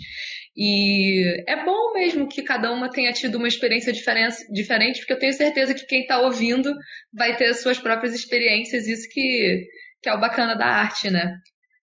E 0.57 1.43
é 1.49 1.65
bom 1.65 1.93
mesmo 1.95 2.29
que 2.29 2.43
cada 2.43 2.73
uma 2.73 2.91
tenha 2.91 3.13
tido 3.13 3.37
uma 3.37 3.49
experiência 3.49 3.93
diferente, 3.93 4.99
porque 4.99 5.13
eu 5.13 5.19
tenho 5.19 5.33
certeza 5.33 5.75
que 5.75 5.87
quem 5.87 6.03
está 6.03 6.21
ouvindo 6.21 6.75
vai 7.13 7.37
ter 7.37 7.47
as 7.47 7.63
suas 7.63 7.79
próprias 7.79 8.15
experiências, 8.15 8.87
isso 8.87 9.09
que, 9.11 9.65
que 10.03 10.09
é 10.11 10.15
o 10.15 10.21
bacana 10.21 10.55
da 10.55 10.67
arte, 10.67 11.09
né? 11.11 11.37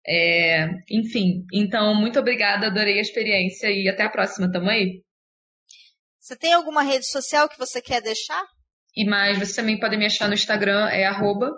É, 0.07 0.67
enfim, 0.89 1.45
então, 1.53 1.93
muito 1.93 2.19
obrigada, 2.19 2.67
adorei 2.67 2.97
a 2.97 3.01
experiência 3.01 3.67
e 3.67 3.87
até 3.87 4.03
a 4.03 4.09
próxima, 4.09 4.51
tamo 4.51 4.69
aí? 4.69 5.03
Você 6.19 6.35
tem 6.35 6.53
alguma 6.53 6.83
rede 6.83 7.05
social 7.05 7.49
que 7.49 7.57
você 7.57 7.81
quer 7.81 8.01
deixar? 8.01 8.43
E 8.95 9.05
mais, 9.05 9.37
você 9.37 9.55
também 9.55 9.79
pode 9.79 9.97
me 9.97 10.05
achar 10.05 10.27
no 10.27 10.33
Instagram, 10.33 10.87
é 10.89 11.05
arroba 11.05 11.51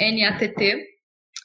NATT, 0.00 0.84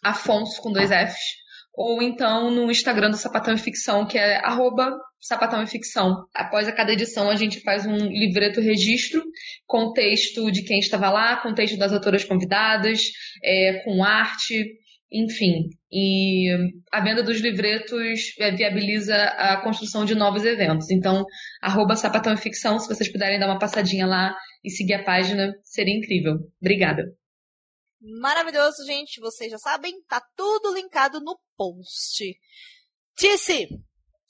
Afonso 0.03 0.61
com 0.61 0.71
dois 0.71 0.89
Fs, 0.89 1.41
ou 1.73 2.01
então 2.01 2.49
no 2.51 2.69
Instagram 2.71 3.11
do 3.11 3.17
Sapatão 3.17 3.53
e 3.53 3.57
Ficção, 3.57 4.05
que 4.05 4.17
é 4.17 4.37
arroba 4.43 4.97
Sapatão 5.19 5.61
e 5.63 5.67
Ficção. 5.67 6.25
Após 6.33 6.67
a 6.67 6.71
cada 6.71 6.91
edição, 6.91 7.29
a 7.29 7.35
gente 7.35 7.61
faz 7.61 7.85
um 7.85 7.95
livreto 7.95 8.59
registro, 8.59 9.23
com 9.67 9.93
texto 9.93 10.51
de 10.51 10.63
quem 10.63 10.79
estava 10.79 11.09
lá, 11.09 11.37
com 11.37 11.53
texto 11.53 11.77
das 11.77 11.93
autoras 11.93 12.23
convidadas, 12.23 13.01
é, 13.43 13.81
com 13.83 14.03
arte, 14.03 14.65
enfim. 15.11 15.69
E 15.91 16.49
a 16.91 17.01
venda 17.01 17.21
dos 17.21 17.41
livretos 17.41 18.33
é, 18.39 18.51
viabiliza 18.51 19.15
a 19.15 19.61
construção 19.61 20.05
de 20.05 20.15
novos 20.15 20.45
eventos. 20.45 20.89
Então, 20.89 21.25
arroba 21.61 21.95
Sapatão 21.95 22.33
e 22.33 22.37
Ficção, 22.37 22.79
se 22.79 22.87
vocês 22.87 23.11
puderem 23.11 23.39
dar 23.39 23.47
uma 23.47 23.59
passadinha 23.59 24.07
lá 24.07 24.33
e 24.63 24.69
seguir 24.69 24.93
a 24.93 25.03
página, 25.03 25.53
seria 25.63 25.97
incrível. 25.97 26.35
Obrigada. 26.61 27.03
Maravilhoso, 28.01 28.85
gente. 28.85 29.19
Vocês 29.19 29.51
já 29.51 29.57
sabem, 29.57 30.01
tá 30.07 30.21
tudo 30.35 30.73
linkado 30.73 31.19
no 31.19 31.37
post. 31.57 32.23
Tice, 33.15 33.67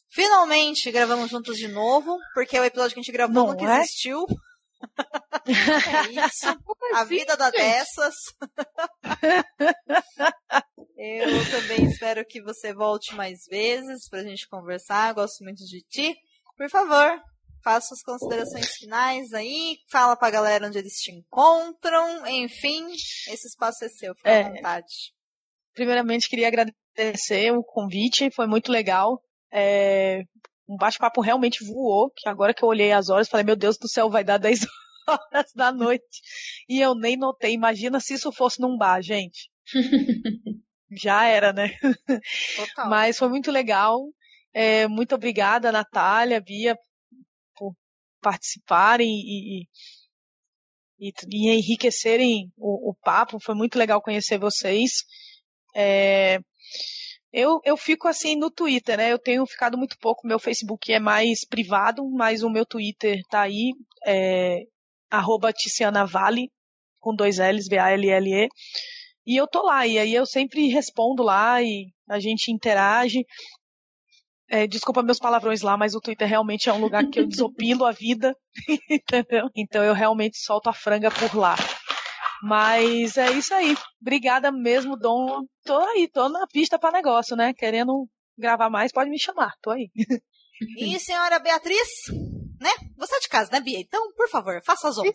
finalmente 0.10 0.91
gravamos 0.91 1.30
juntos 1.30 1.58
de 1.58 1.68
novo, 1.68 2.18
porque 2.34 2.60
o 2.60 2.66
episódio 2.66 2.95
que 2.95 2.99
a 2.99 3.03
gente 3.03 3.14
gravou 3.14 3.36
Não 3.36 3.48
nunca 3.53 3.78
é? 3.78 3.82
existiu. 3.82 4.26
é 5.45 6.26
isso. 6.26 6.48
A 6.95 7.03
vida 7.03 7.38
dá 7.38 7.49
dessas. 7.52 8.16
Eu 11.03 11.49
também 11.49 11.86
espero 11.86 12.23
que 12.26 12.41
você 12.41 12.73
volte 12.73 13.15
mais 13.15 13.45
vezes 13.49 14.07
pra 14.07 14.23
gente 14.23 14.48
conversar. 14.48 15.14
Gosto 15.14 15.44
muito 15.44 15.64
de 15.65 15.82
ti. 15.90 16.15
Por 16.56 16.69
favor, 16.69 17.19
faça 17.64 17.88
suas 17.88 18.03
considerações 18.03 18.76
finais 18.76 19.34
aí. 19.34 19.78
Fala 19.90 20.15
pra 20.15 20.30
galera 20.30 20.68
onde 20.68 20.78
eles 20.78 20.94
te 21.02 21.11
encontram. 21.11 22.28
Enfim, 22.28 22.86
esse 22.91 23.48
espaço 23.48 23.84
é 23.84 23.90
seu. 23.90 24.14
Fica 24.15 24.30
É. 24.30 24.44
à 24.44 24.49
vontade. 24.49 24.94
Primeiramente, 25.73 26.30
queria 26.30 26.48
agradecer 26.49 27.52
o 27.52 27.64
convite, 27.64 28.30
foi 28.30 28.45
muito 28.45 28.72
legal. 28.72 29.23
É, 29.52 30.22
um 30.69 30.76
bate-papo 30.78 31.19
realmente 31.19 31.65
voou, 31.65 32.11
que 32.15 32.30
agora 32.30 32.53
que 32.53 32.64
eu 32.64 32.69
olhei 32.69 32.91
as 32.91 33.10
horas, 33.10 33.28
falei, 33.28 33.44
meu 33.45 33.56
Deus 33.56 33.78
do 33.78 33.88
céu, 33.88 34.07
vai 34.10 34.23
dar 34.23 34.38
10 34.40 34.68
horas 35.07 35.52
da 35.56 35.72
noite. 35.72 36.22
E 36.69 36.80
eu 36.80 36.94
nem 36.94 37.18
notei. 37.18 37.53
Imagina 37.53 37.99
se 37.99 38.14
isso 38.14 38.32
fosse 38.32 38.61
num 38.61 38.78
bar, 38.78 39.02
gente. 39.02 39.49
Já 40.91 41.26
era, 41.26 41.53
né? 41.53 41.69
Total. 42.55 42.89
Mas 42.89 43.18
foi 43.18 43.30
muito 43.30 43.51
legal. 43.51 44.01
É, 44.53 44.88
muito 44.88 45.15
obrigada, 45.15 45.72
Natália, 45.72 46.41
Bia, 46.41 46.77
por 47.55 47.73
participarem 48.22 49.07
e, 49.07 49.68
e, 50.99 51.11
e, 51.30 51.49
enriquecerem 51.49 52.51
o, 52.57 52.91
o 52.91 52.95
papo. 52.95 53.39
Foi 53.39 53.55
muito 53.55 53.77
legal 53.77 54.01
conhecer 54.01 54.38
vocês. 54.38 55.03
É, 55.73 56.39
eu, 57.31 57.61
eu 57.63 57.77
fico 57.77 58.09
assim 58.09 58.35
no 58.35 58.51
Twitter, 58.51 58.97
né? 58.97 59.11
Eu 59.11 59.19
tenho 59.19 59.45
ficado 59.45 59.77
muito 59.77 59.97
pouco. 59.99 60.27
Meu 60.27 60.38
Facebook 60.38 60.91
é 60.91 60.99
mais 60.99 61.45
privado, 61.47 62.03
mas 62.09 62.43
o 62.43 62.49
meu 62.49 62.65
Twitter 62.65 63.22
tá 63.30 63.41
aí, 63.41 63.72
é, 64.05 64.63
arroba 65.09 65.53
Tiziana 65.53 66.05
Vale, 66.05 66.51
com 66.99 67.15
dois 67.15 67.38
L's, 67.38 67.68
V-A-L-L-E. 67.69 68.49
E 69.26 69.39
eu 69.39 69.48
tô 69.48 69.64
lá, 69.64 69.85
e 69.85 69.99
aí 69.99 70.14
eu 70.14 70.26
sempre 70.26 70.68
respondo 70.68 71.23
lá 71.23 71.61
e 71.61 71.88
a 72.10 72.19
gente 72.19 72.52
interage. 72.52 73.26
É, 74.49 74.68
desculpa 74.68 75.02
meus 75.02 75.19
palavrões 75.19 75.61
lá, 75.61 75.77
mas 75.77 75.95
o 75.95 76.02
Twitter 76.02 76.27
realmente 76.27 76.68
é 76.68 76.73
um 76.73 76.81
lugar 76.81 77.07
que 77.07 77.19
eu 77.19 77.27
desopilo 77.27 77.85
a 77.85 77.91
vida, 77.91 78.35
entendeu? 78.89 79.49
Então 79.56 79.84
eu 79.84 79.93
realmente 79.93 80.38
solto 80.38 80.69
a 80.69 80.73
franga 80.73 81.10
por 81.10 81.35
lá. 81.35 81.56
Mas 82.43 83.18
é 83.18 83.31
isso 83.31 83.53
aí. 83.53 83.77
Obrigada 84.02 84.52
mesmo, 84.52 84.98
Dom. 84.98 85.45
Tô 85.64 85.77
aí, 85.77 86.10
tô 86.11 86.27
na 86.27 86.48
pista 86.48 86.77
para 86.80 86.91
negócio, 86.91 87.35
né? 87.35 87.53
Querendo 87.53 88.07
gravar 88.38 88.69
mais, 88.69 88.91
pode 88.91 89.10
me 89.10 89.19
chamar. 89.19 89.53
Tô 89.61 89.69
aí. 89.69 89.89
E 90.77 90.99
senhora 90.99 91.39
Beatriz, 91.39 91.88
né? 92.60 92.69
Você 92.98 93.15
é 93.15 93.19
de 93.19 93.30
casa, 93.30 93.52
né, 93.52 93.61
Bia? 93.61 93.80
Então, 93.80 94.11
por 94.14 94.30
favor, 94.30 94.60
faça 94.65 94.89
as 94.89 94.98
honras. 94.98 95.14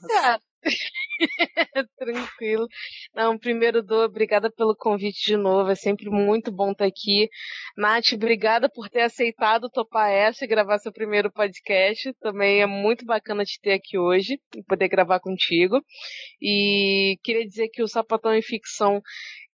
Tranquilo. 1.99 2.67
Não, 3.15 3.39
primeiro, 3.39 3.83
Dô, 3.83 4.05
obrigada 4.05 4.51
pelo 4.51 4.75
convite 4.77 5.25
de 5.27 5.37
novo. 5.37 5.71
É 5.71 5.75
sempre 5.75 6.11
muito 6.11 6.51
bom 6.53 6.73
estar 6.73 6.87
aqui. 6.87 7.29
Nath, 7.77 8.13
obrigada 8.15 8.69
por 8.69 8.89
ter 8.89 9.03
aceitado 9.03 9.71
topar 9.71 10.11
essa 10.11 10.45
e 10.45 10.49
gravar 10.49 10.79
seu 10.79 10.93
primeiro 10.93 11.31
podcast. 11.31 12.13
Também 12.21 12.61
é 12.61 12.67
muito 12.67 13.05
bacana 13.05 13.45
te 13.45 13.61
ter 13.61 13.73
aqui 13.73 13.99
hoje 13.99 14.41
e 14.55 14.63
poder 14.63 14.89
gravar 14.89 15.21
contigo. 15.21 15.81
E 16.41 17.19
queria 17.23 17.47
dizer 17.47 17.69
que 17.69 17.83
o 17.83 17.89
Sapatão 17.89 18.35
em 18.35 18.43
Ficção 18.43 19.01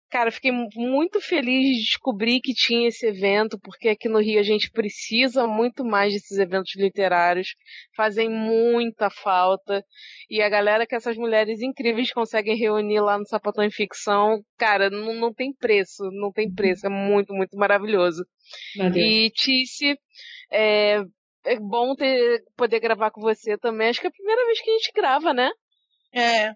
Cara, 0.09 0.31
fiquei 0.31 0.51
muito 0.51 1.21
feliz 1.21 1.77
de 1.77 1.83
descobrir 1.83 2.41
que 2.41 2.51
tinha 2.51 2.87
esse 2.87 3.05
evento, 3.05 3.59
porque 3.59 3.89
aqui 3.89 4.09
no 4.09 4.19
Rio 4.19 4.39
a 4.39 4.43
gente 4.43 4.71
precisa 4.71 5.45
muito 5.45 5.85
mais 5.85 6.13
desses 6.13 6.39
eventos 6.39 6.75
literários, 6.75 7.49
fazem 7.95 8.27
muita 8.27 9.09
falta. 9.11 9.83
E 10.27 10.41
a 10.41 10.49
galera 10.49 10.87
que 10.87 10.95
essas 10.95 11.15
mulheres 11.15 11.61
incríveis 11.61 12.11
conseguem 12.11 12.57
reunir 12.57 13.01
lá 13.01 13.19
no 13.19 13.27
Sapatão 13.27 13.63
em 13.63 13.69
Ficção, 13.69 14.41
cara, 14.57 14.89
não, 14.89 15.13
não 15.13 15.31
tem 15.31 15.53
preço, 15.53 16.03
não 16.11 16.31
tem 16.31 16.51
preço, 16.51 16.87
é 16.87 16.89
muito, 16.89 17.31
muito 17.31 17.55
maravilhoso. 17.55 18.25
Valeu. 18.77 18.97
E 18.97 19.29
Tice, 19.29 19.95
é, 20.51 21.03
é 21.45 21.59
bom 21.59 21.93
ter, 21.95 22.41
poder 22.57 22.79
gravar 22.79 23.11
com 23.11 23.21
você 23.21 23.59
também. 23.59 23.89
Acho 23.89 24.01
que 24.01 24.07
é 24.07 24.09
a 24.09 24.13
primeira 24.13 24.43
vez 24.45 24.59
que 24.59 24.71
a 24.71 24.73
gente 24.73 24.91
grava, 24.91 25.33
né? 25.35 25.51
É, 26.11 26.51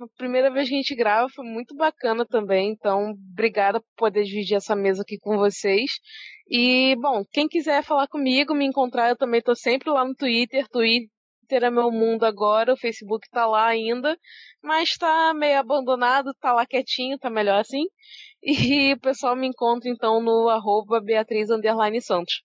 A 0.00 0.06
primeira 0.16 0.50
vez 0.50 0.68
que 0.68 0.74
a 0.74 0.78
gente 0.78 0.94
grava 0.94 1.28
foi 1.28 1.44
muito 1.44 1.74
bacana 1.74 2.26
também, 2.26 2.70
então 2.70 3.10
obrigada 3.10 3.80
por 3.80 3.88
poder 3.96 4.24
dividir 4.24 4.56
essa 4.56 4.74
mesa 4.74 5.02
aqui 5.02 5.16
com 5.18 5.36
vocês. 5.36 5.92
E, 6.48 6.96
bom, 6.96 7.24
quem 7.32 7.48
quiser 7.48 7.82
falar 7.82 8.06
comigo, 8.08 8.54
me 8.54 8.66
encontrar, 8.66 9.08
eu 9.08 9.16
também 9.16 9.40
tô 9.40 9.54
sempre 9.54 9.90
lá 9.90 10.04
no 10.04 10.14
Twitter. 10.14 10.68
Twitter 11.46 11.64
é 11.64 11.70
meu 11.70 11.90
mundo 11.90 12.24
agora, 12.24 12.72
o 12.72 12.76
Facebook 12.76 13.28
tá 13.30 13.46
lá 13.46 13.66
ainda, 13.66 14.18
mas 14.62 14.96
tá 14.98 15.32
meio 15.32 15.58
abandonado, 15.58 16.34
tá 16.40 16.52
lá 16.52 16.66
quietinho, 16.66 17.18
tá 17.18 17.30
melhor 17.30 17.60
assim. 17.60 17.84
E 18.42 18.92
o 18.94 19.00
pessoal 19.00 19.36
me 19.36 19.46
encontra 19.46 19.88
então 19.88 20.20
no 20.20 20.48
arroba 20.48 21.00
Beatriz 21.00 21.48
Santos. 22.02 22.42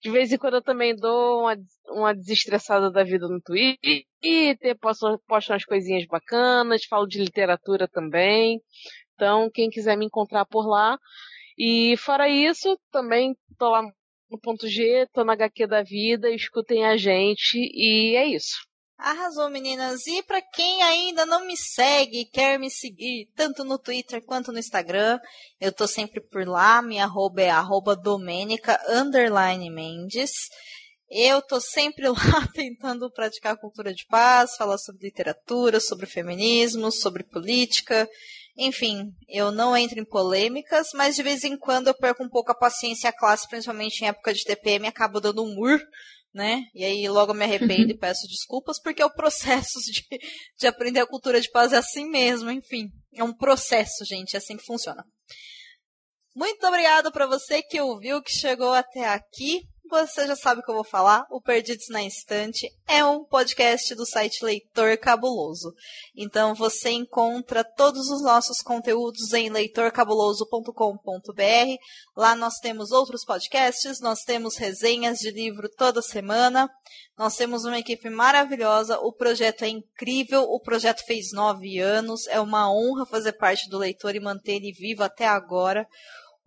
De 0.00 0.10
vez 0.10 0.32
em 0.32 0.38
quando 0.38 0.54
eu 0.54 0.62
também 0.62 0.94
dou 0.94 1.40
uma, 1.40 1.56
uma 1.88 2.14
desestressada 2.14 2.90
da 2.90 3.02
vida 3.02 3.28
no 3.28 3.40
Twitter, 3.40 4.78
posto, 4.80 5.20
posto 5.26 5.52
umas 5.52 5.64
coisinhas 5.64 6.06
bacanas, 6.06 6.84
falo 6.84 7.06
de 7.06 7.18
literatura 7.18 7.88
também. 7.88 8.60
Então, 9.14 9.50
quem 9.52 9.68
quiser 9.68 9.96
me 9.96 10.06
encontrar 10.06 10.44
por 10.46 10.68
lá. 10.68 10.98
E 11.58 11.96
fora 11.96 12.28
isso, 12.28 12.78
também 12.92 13.34
tô 13.58 13.70
lá 13.70 13.82
no 14.30 14.38
ponto 14.38 14.68
G, 14.68 15.06
tô 15.12 15.24
na 15.24 15.34
HQ 15.34 15.66
da 15.66 15.82
vida, 15.82 16.30
escutem 16.30 16.84
a 16.84 16.96
gente 16.96 17.56
e 17.56 18.16
é 18.16 18.26
isso. 18.26 18.56
Arrasou, 18.98 19.50
meninas. 19.50 20.06
E 20.06 20.22
para 20.22 20.40
quem 20.40 20.82
ainda 20.82 21.26
não 21.26 21.46
me 21.46 21.56
segue 21.56 22.24
quer 22.24 22.58
me 22.58 22.70
seguir, 22.70 23.30
tanto 23.36 23.62
no 23.62 23.78
Twitter 23.78 24.24
quanto 24.24 24.50
no 24.50 24.58
Instagram, 24.58 25.18
eu 25.60 25.70
tô 25.70 25.86
sempre 25.86 26.20
por 26.20 26.46
lá. 26.48 26.80
Minha 26.80 27.04
arroba 27.04 27.42
é 27.42 27.50
arroba 27.50 27.94
underline 28.88 29.70
Mendes. 29.70 30.32
Eu 31.10 31.42
tô 31.42 31.60
sempre 31.60 32.08
lá 32.08 32.48
tentando 32.54 33.10
praticar 33.12 33.58
cultura 33.58 33.92
de 33.92 34.06
paz, 34.06 34.56
falar 34.56 34.78
sobre 34.78 35.06
literatura, 35.06 35.78
sobre 35.78 36.06
feminismo, 36.06 36.90
sobre 36.90 37.22
política. 37.22 38.08
Enfim, 38.58 39.12
eu 39.28 39.50
não 39.50 39.76
entro 39.76 40.00
em 40.00 40.04
polêmicas, 40.04 40.88
mas 40.94 41.14
de 41.14 41.22
vez 41.22 41.44
em 41.44 41.58
quando 41.58 41.88
eu 41.88 41.94
perco 41.94 42.24
um 42.24 42.28
pouco 42.28 42.52
a 42.52 42.58
paciência 42.58 43.06
e 43.06 43.10
a 43.10 43.16
classe, 43.16 43.48
principalmente 43.48 44.02
em 44.02 44.08
época 44.08 44.32
de 44.32 44.44
TPM, 44.44 44.86
acabo 44.86 45.20
dando 45.20 45.44
um 45.44 45.54
mur 45.54 45.80
né? 46.36 46.64
E 46.74 46.84
aí 46.84 47.08
logo 47.08 47.32
me 47.32 47.44
arrependo 47.44 47.90
e 47.90 47.98
peço 47.98 48.28
desculpas, 48.28 48.78
porque 48.78 49.00
é 49.00 49.06
o 49.06 49.14
processo 49.14 49.80
de, 49.90 50.04
de 50.60 50.66
aprender 50.66 51.00
a 51.00 51.06
cultura 51.06 51.40
de 51.40 51.50
paz 51.50 51.72
é 51.72 51.78
assim 51.78 52.10
mesmo, 52.10 52.50
enfim. 52.50 52.90
É 53.14 53.24
um 53.24 53.34
processo, 53.34 54.04
gente, 54.04 54.34
é 54.34 54.38
assim 54.38 54.58
que 54.58 54.66
funciona. 54.66 55.02
Muito 56.34 56.66
obrigado 56.66 57.10
para 57.10 57.26
você 57.26 57.62
que 57.62 57.80
ouviu, 57.80 58.22
que 58.22 58.30
chegou 58.30 58.74
até 58.74 59.06
aqui. 59.06 59.62
Você 59.88 60.26
já 60.26 60.36
sabe 60.36 60.60
o 60.60 60.64
que 60.64 60.70
eu 60.70 60.74
vou 60.74 60.84
falar. 60.84 61.26
O 61.30 61.40
Perdidos 61.40 61.88
na 61.88 62.04
Estante 62.04 62.70
é 62.86 63.02
um 63.04 63.24
podcast 63.24 63.94
do 63.94 64.06
site 64.06 64.44
Leitor 64.44 64.98
Cabuloso. 64.98 65.72
Então 66.16 66.54
você 66.54 66.90
encontra 66.90 67.64
todos 67.64 68.10
os 68.10 68.22
nossos 68.22 68.58
conteúdos 68.58 69.32
em 69.32 69.50
leitorcabuloso.com.br. 69.50 71.76
Lá 72.16 72.34
nós 72.34 72.58
temos 72.58 72.90
outros 72.90 73.24
podcasts, 73.24 74.00
nós 74.00 74.22
temos 74.22 74.56
resenhas 74.56 75.18
de 75.18 75.30
livro 75.30 75.68
toda 75.68 76.02
semana. 76.02 76.68
Nós 77.16 77.34
temos 77.34 77.64
uma 77.64 77.78
equipe 77.78 78.10
maravilhosa, 78.10 78.98
o 78.98 79.10
projeto 79.10 79.64
é 79.64 79.68
incrível, 79.68 80.42
o 80.42 80.60
projeto 80.60 81.02
fez 81.06 81.32
nove 81.32 81.78
anos, 81.78 82.26
é 82.26 82.38
uma 82.38 82.70
honra 82.70 83.06
fazer 83.06 83.32
parte 83.32 83.70
do 83.70 83.78
leitor 83.78 84.14
e 84.14 84.20
manter 84.20 84.56
ele 84.56 84.72
vivo 84.72 85.02
até 85.02 85.26
agora. 85.26 85.88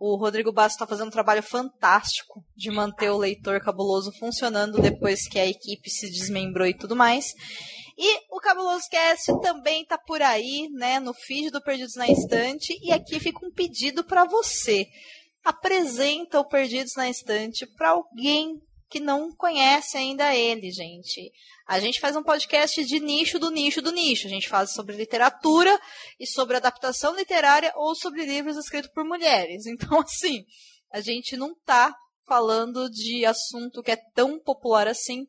O 0.02 0.16
Rodrigo 0.16 0.50
Bastos 0.50 0.76
está 0.76 0.86
fazendo 0.86 1.08
um 1.08 1.12
trabalho 1.12 1.42
fantástico 1.42 2.42
de 2.56 2.70
manter 2.70 3.10
o 3.10 3.18
leitor 3.18 3.60
cabuloso 3.60 4.10
funcionando 4.18 4.80
depois 4.80 5.28
que 5.28 5.38
a 5.38 5.46
equipe 5.46 5.90
se 5.90 6.10
desmembrou 6.10 6.66
e 6.66 6.72
tudo 6.72 6.96
mais. 6.96 7.34
E 7.98 8.34
o 8.34 8.40
Cabuloso 8.40 8.88
Cast 8.90 9.30
também 9.42 9.84
tá 9.84 9.98
por 9.98 10.22
aí, 10.22 10.70
né, 10.72 10.98
no 10.98 11.12
feed 11.12 11.50
do 11.50 11.62
Perdidos 11.62 11.96
na 11.96 12.08
Estante. 12.08 12.72
E 12.82 12.90
aqui 12.90 13.20
fica 13.20 13.44
um 13.44 13.52
pedido 13.52 14.02
para 14.02 14.24
você. 14.24 14.86
Apresenta 15.44 16.40
o 16.40 16.48
Perdidos 16.48 16.94
na 16.96 17.10
Estante 17.10 17.66
para 17.66 17.90
alguém 17.90 18.58
que 18.90 18.98
não 18.98 19.32
conhece 19.34 19.96
ainda 19.96 20.34
ele, 20.34 20.72
gente. 20.72 21.30
A 21.66 21.78
gente 21.78 22.00
faz 22.00 22.16
um 22.16 22.22
podcast 22.24 22.84
de 22.84 22.98
nicho 22.98 23.38
do 23.38 23.48
nicho 23.48 23.80
do 23.80 23.92
nicho. 23.92 24.26
A 24.26 24.30
gente 24.30 24.48
fala 24.48 24.66
sobre 24.66 24.96
literatura 24.96 25.80
e 26.18 26.26
sobre 26.26 26.56
adaptação 26.56 27.14
literária 27.14 27.72
ou 27.76 27.94
sobre 27.94 28.26
livros 28.26 28.56
escritos 28.56 28.90
por 28.92 29.04
mulheres. 29.04 29.64
Então, 29.70 30.00
assim, 30.00 30.44
a 30.92 31.00
gente 31.00 31.36
não 31.36 31.54
tá 31.64 31.94
falando 32.26 32.90
de 32.90 33.24
assunto 33.24 33.82
que 33.82 33.92
é 33.92 33.98
tão 34.14 34.38
popular 34.40 34.88
assim, 34.88 35.24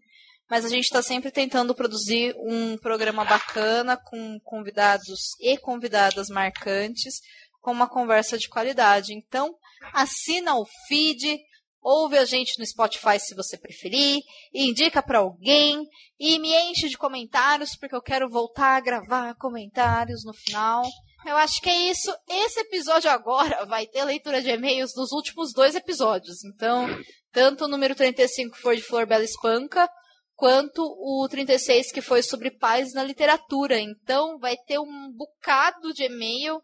mas 0.50 0.66
a 0.66 0.70
gente 0.70 0.86
está 0.86 1.02
sempre 1.02 1.32
tentando 1.32 1.76
produzir 1.76 2.36
um 2.40 2.76
programa 2.78 3.24
bacana 3.24 3.96
com 3.96 4.40
convidados 4.44 5.36
e 5.40 5.56
convidadas 5.58 6.28
marcantes, 6.30 7.22
com 7.62 7.72
uma 7.72 7.88
conversa 7.88 8.38
de 8.38 8.50
qualidade. 8.50 9.14
Então, 9.14 9.56
assina 9.94 10.56
o 10.56 10.66
feed, 10.88 11.40
Ouve 11.82 12.18
a 12.18 12.26
gente 12.26 12.60
no 12.60 12.66
Spotify 12.66 13.20
se 13.20 13.34
você 13.34 13.58
preferir, 13.58 14.22
indica 14.54 15.02
para 15.02 15.20
alguém 15.20 15.84
e 16.20 16.38
me 16.38 16.54
enche 16.70 16.88
de 16.88 16.98
comentários 16.98 17.76
porque 17.76 17.96
eu 17.96 18.02
quero 18.02 18.30
voltar 18.30 18.78
a 18.78 18.80
gravar 18.80 19.36
comentários 19.36 20.24
no 20.24 20.34
final. 20.34 20.84
Eu 21.26 21.36
acho 21.38 21.60
que 21.60 21.70
é 21.70 21.90
isso. 21.90 22.14
Esse 22.30 22.60
episódio 22.60 23.10
agora 23.10 23.66
vai 23.66 23.88
ter 23.88 24.04
leitura 24.04 24.42
de 24.42 24.50
e-mails 24.50 24.94
dos 24.94 25.12
últimos 25.12 25.54
dois 25.54 25.74
episódios. 25.74 26.44
Então, 26.44 26.88
tanto 27.32 27.66
o 27.66 27.68
número 27.68 27.96
35 27.96 28.56
que 28.56 28.62
foi 28.62 28.76
de 28.76 28.84
Flor 28.84 29.08
Bela 29.08 29.24
Espanca, 29.24 29.90
quanto 30.36 30.84
o 30.84 31.28
36 31.30 31.92
que 31.92 32.02
foi 32.02 32.22
sobre 32.22 32.52
paz 32.52 32.94
na 32.94 33.04
literatura. 33.04 33.80
Então, 33.80 34.38
vai 34.38 34.56
ter 34.56 34.80
um 34.80 35.12
bocado 35.12 35.94
de 35.94 36.04
e-mail 36.04 36.62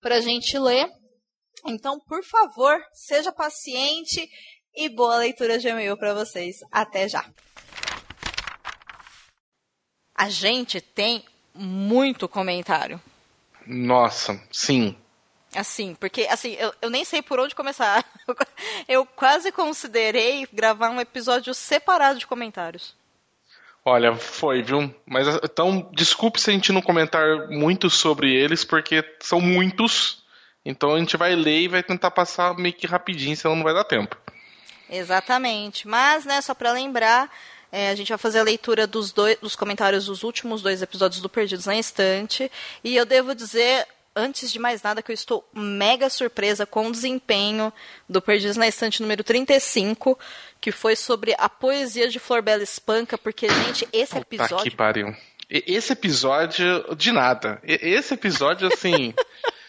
para 0.00 0.16
a 0.16 0.20
gente 0.20 0.56
ler. 0.58 0.88
Então, 1.66 1.98
por 2.00 2.24
favor, 2.24 2.80
seja 2.92 3.32
paciente 3.32 4.28
e 4.74 4.88
boa 4.88 5.16
leitura 5.16 5.58
de 5.58 5.68
e-mail 5.68 5.96
para 5.96 6.14
vocês. 6.14 6.56
Até 6.70 7.08
já. 7.08 7.24
A 10.14 10.28
gente 10.28 10.80
tem 10.80 11.24
muito 11.54 12.28
comentário. 12.28 13.00
Nossa, 13.66 14.42
sim. 14.50 14.96
Assim, 15.54 15.94
porque 15.94 16.28
assim, 16.30 16.52
eu, 16.52 16.72
eu 16.80 16.90
nem 16.90 17.04
sei 17.04 17.22
por 17.22 17.40
onde 17.40 17.54
começar. 17.54 18.04
Eu 18.86 19.04
quase 19.04 19.50
considerei 19.50 20.46
gravar 20.52 20.90
um 20.90 21.00
episódio 21.00 21.52
separado 21.52 22.18
de 22.18 22.26
comentários. 22.26 22.94
Olha, 23.84 24.14
foi, 24.14 24.62
viu? 24.62 24.94
Mas 25.06 25.26
então, 25.42 25.88
desculpe 25.92 26.40
se 26.40 26.50
a 26.50 26.52
gente 26.52 26.72
não 26.72 26.82
comentar 26.82 27.48
muito 27.48 27.88
sobre 27.88 28.32
eles, 28.32 28.64
porque 28.64 29.04
são 29.20 29.40
muitos. 29.40 30.22
Então 30.64 30.94
a 30.94 30.98
gente 30.98 31.16
vai 31.16 31.34
ler 31.34 31.62
e 31.62 31.68
vai 31.68 31.82
tentar 31.82 32.10
passar 32.10 32.56
meio 32.56 32.74
que 32.74 32.86
rapidinho, 32.86 33.36
senão 33.36 33.56
não 33.56 33.64
vai 33.64 33.74
dar 33.74 33.84
tempo. 33.84 34.16
Exatamente. 34.90 35.86
Mas, 35.86 36.24
né, 36.24 36.40
só 36.40 36.52
para 36.52 36.72
lembrar, 36.72 37.30
é, 37.72 37.90
a 37.90 37.94
gente 37.94 38.08
vai 38.08 38.18
fazer 38.18 38.40
a 38.40 38.42
leitura 38.42 38.86
dos, 38.86 39.12
dois, 39.12 39.38
dos 39.38 39.54
comentários 39.54 40.06
dos 40.06 40.22
últimos 40.22 40.60
dois 40.60 40.82
episódios 40.82 41.22
do 41.22 41.28
Perdidos 41.28 41.66
na 41.66 41.76
Estante. 41.76 42.50
E 42.82 42.96
eu 42.96 43.06
devo 43.06 43.34
dizer, 43.34 43.86
antes 44.14 44.50
de 44.50 44.58
mais 44.58 44.82
nada, 44.82 45.02
que 45.02 45.12
eu 45.12 45.14
estou 45.14 45.48
mega 45.54 46.10
surpresa 46.10 46.66
com 46.66 46.88
o 46.88 46.92
desempenho 46.92 47.72
do 48.08 48.20
Perdidos 48.20 48.56
na 48.56 48.66
Estante 48.66 49.00
número 49.00 49.22
35, 49.22 50.18
que 50.60 50.72
foi 50.72 50.96
sobre 50.96 51.34
a 51.38 51.48
poesia 51.48 52.08
de 52.08 52.18
Flor 52.18 52.42
Bela 52.42 52.62
Espanca, 52.62 53.16
porque, 53.16 53.48
gente, 53.48 53.88
esse 53.92 54.18
episódio. 54.18 54.56
Puta 54.56 54.70
que 54.70 54.76
pariu. 54.76 55.14
Esse 55.48 55.92
episódio, 55.92 56.94
de 56.96 57.10
nada. 57.10 57.60
Esse 57.64 58.14
episódio, 58.14 58.68
assim. 58.68 59.14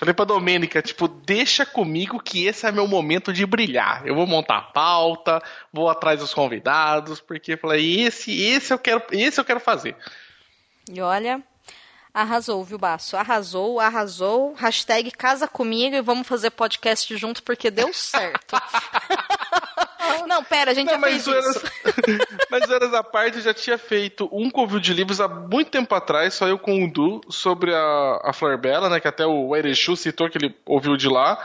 Falei 0.00 0.14
pra 0.14 0.24
Domênica, 0.24 0.80
tipo, 0.80 1.06
deixa 1.06 1.66
comigo 1.66 2.18
que 2.18 2.46
esse 2.46 2.66
é 2.66 2.72
meu 2.72 2.88
momento 2.88 3.34
de 3.34 3.44
brilhar. 3.44 4.06
Eu 4.06 4.14
vou 4.14 4.26
montar 4.26 4.56
a 4.56 4.62
pauta, 4.62 5.42
vou 5.70 5.90
atrás 5.90 6.20
dos 6.20 6.32
convidados, 6.32 7.20
porque 7.20 7.54
falei, 7.54 8.00
esse, 8.00 8.32
esse 8.40 8.72
eu 8.72 8.78
quero, 8.78 9.02
esse 9.12 9.38
eu 9.38 9.44
quero 9.44 9.60
fazer. 9.60 9.94
E 10.90 11.02
olha, 11.02 11.42
arrasou, 12.14 12.64
viu, 12.64 12.78
Baço? 12.78 13.14
Arrasou, 13.14 13.78
arrasou. 13.78 14.54
Hashtag 14.54 15.10
casa 15.10 15.46
comigo 15.46 15.94
e 15.94 16.00
vamos 16.00 16.26
fazer 16.26 16.48
podcast 16.48 17.14
junto 17.18 17.42
porque 17.42 17.70
deu 17.70 17.92
certo. 17.92 18.56
Não, 20.26 20.44
pera, 20.44 20.70
a 20.70 20.74
gente 20.74 20.86
não, 20.86 21.00
já 21.00 21.06
fez 21.06 21.22
zoeiras, 21.22 21.56
isso. 21.56 21.66
mas 22.50 22.66
zoeiras 22.66 22.94
à 22.94 23.02
parte, 23.02 23.40
já 23.40 23.54
tinha 23.54 23.78
feito 23.78 24.28
um 24.32 24.50
convívio 24.50 24.80
de 24.80 24.94
livros 24.94 25.20
há 25.20 25.28
muito 25.28 25.70
tempo 25.70 25.94
atrás, 25.94 26.34
só 26.34 26.46
eu 26.46 26.58
com 26.58 26.84
o 26.84 26.90
Du, 26.90 27.20
sobre 27.28 27.74
a, 27.74 28.20
a 28.24 28.32
Flor 28.32 28.58
Bela, 28.58 28.88
né, 28.88 29.00
que 29.00 29.08
até 29.08 29.26
o 29.26 29.54
Erechu 29.56 29.96
citou 29.96 30.28
que 30.28 30.38
ele 30.38 30.54
ouviu 30.66 30.96
de 30.96 31.08
lá. 31.08 31.38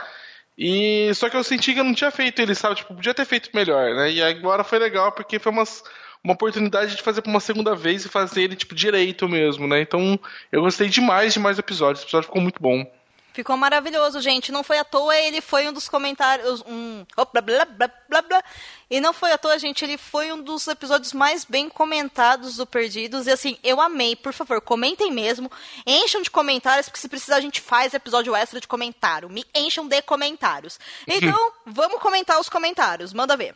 E 0.58 1.12
só 1.14 1.28
que 1.28 1.36
eu 1.36 1.44
senti 1.44 1.74
que 1.74 1.80
eu 1.80 1.84
não 1.84 1.92
tinha 1.92 2.10
feito 2.10 2.40
ele, 2.40 2.54
sabe? 2.54 2.76
Tipo, 2.76 2.94
podia 2.94 3.12
ter 3.12 3.26
feito 3.26 3.50
melhor, 3.52 3.94
né? 3.94 4.10
E 4.10 4.22
agora 4.22 4.64
foi 4.64 4.78
legal 4.78 5.12
porque 5.12 5.38
foi 5.38 5.52
umas, 5.52 5.84
uma 6.24 6.32
oportunidade 6.32 6.96
de 6.96 7.02
fazer 7.02 7.20
por 7.20 7.28
uma 7.28 7.40
segunda 7.40 7.74
vez 7.74 8.04
e 8.04 8.08
fazer 8.08 8.42
ele, 8.42 8.56
tipo, 8.56 8.74
direito 8.74 9.28
mesmo, 9.28 9.68
né? 9.68 9.82
Então, 9.82 10.18
eu 10.50 10.62
gostei 10.62 10.88
demais 10.88 11.34
de 11.34 11.40
mais 11.40 11.58
episódios. 11.58 12.02
O 12.02 12.06
episódio 12.06 12.26
ficou 12.26 12.40
muito 12.40 12.60
bom. 12.60 12.90
Ficou 13.36 13.54
maravilhoso, 13.54 14.18
gente. 14.22 14.50
Não 14.50 14.64
foi 14.64 14.78
à 14.78 14.84
toa, 14.84 15.14
ele 15.14 15.42
foi 15.42 15.68
um 15.68 15.72
dos 15.74 15.90
comentários. 15.90 16.64
Um, 16.66 17.04
oh, 17.18 17.26
blá, 17.26 17.42
blá, 17.42 17.66
blá, 17.66 17.90
blá, 18.08 18.22
blá. 18.22 18.44
E 18.88 18.98
não 18.98 19.12
foi 19.12 19.30
à 19.30 19.36
toa, 19.36 19.58
gente. 19.58 19.84
Ele 19.84 19.98
foi 19.98 20.32
um 20.32 20.40
dos 20.40 20.66
episódios 20.66 21.12
mais 21.12 21.44
bem 21.44 21.68
comentados 21.68 22.56
do 22.56 22.66
Perdidos. 22.66 23.26
E 23.26 23.30
assim, 23.30 23.58
eu 23.62 23.78
amei. 23.78 24.16
Por 24.16 24.32
favor, 24.32 24.58
comentem 24.62 25.12
mesmo. 25.12 25.52
Encham 25.86 26.22
de 26.22 26.30
comentários, 26.30 26.88
porque 26.88 26.98
se 26.98 27.10
precisar, 27.10 27.36
a 27.36 27.40
gente 27.42 27.60
faz 27.60 27.92
episódio 27.92 28.34
extra 28.34 28.58
de 28.58 28.66
comentário. 28.66 29.28
Me 29.28 29.44
encham 29.54 29.86
de 29.86 30.00
comentários. 30.00 30.80
Então, 31.06 31.52
vamos 31.66 32.00
comentar 32.00 32.40
os 32.40 32.48
comentários. 32.48 33.12
Manda 33.12 33.36
ver. 33.36 33.54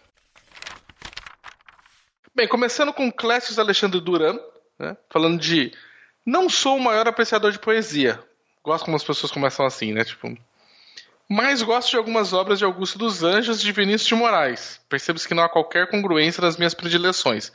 Bem, 2.34 2.46
começando 2.46 2.92
com 2.92 3.10
Clécio 3.10 3.58
Alexandre 3.58 3.98
Duran, 3.98 4.38
né, 4.78 4.94
falando 5.08 5.40
de. 5.40 5.72
Não 6.26 6.50
sou 6.50 6.76
o 6.76 6.80
maior 6.80 7.08
apreciador 7.08 7.50
de 7.50 7.58
poesia, 7.58 8.22
Gosto 8.62 8.84
como 8.84 8.96
as 8.96 9.04
pessoas 9.04 9.32
começam 9.32 9.64
assim, 9.64 9.92
né? 9.92 10.04
Tipo. 10.04 10.36
Mas 11.28 11.62
gosto 11.62 11.90
de 11.90 11.96
algumas 11.96 12.32
obras 12.32 12.58
de 12.58 12.64
Augusto 12.64 12.98
dos 12.98 13.22
Anjos 13.22 13.60
e 13.60 13.64
de 13.64 13.72
Vinícius 13.72 14.08
de 14.08 14.14
Moraes. 14.14 14.80
Percebo 14.88 15.20
que 15.20 15.32
não 15.32 15.44
há 15.44 15.48
qualquer 15.48 15.88
congruência 15.88 16.42
nas 16.42 16.56
minhas 16.56 16.74
predileções. 16.74 17.52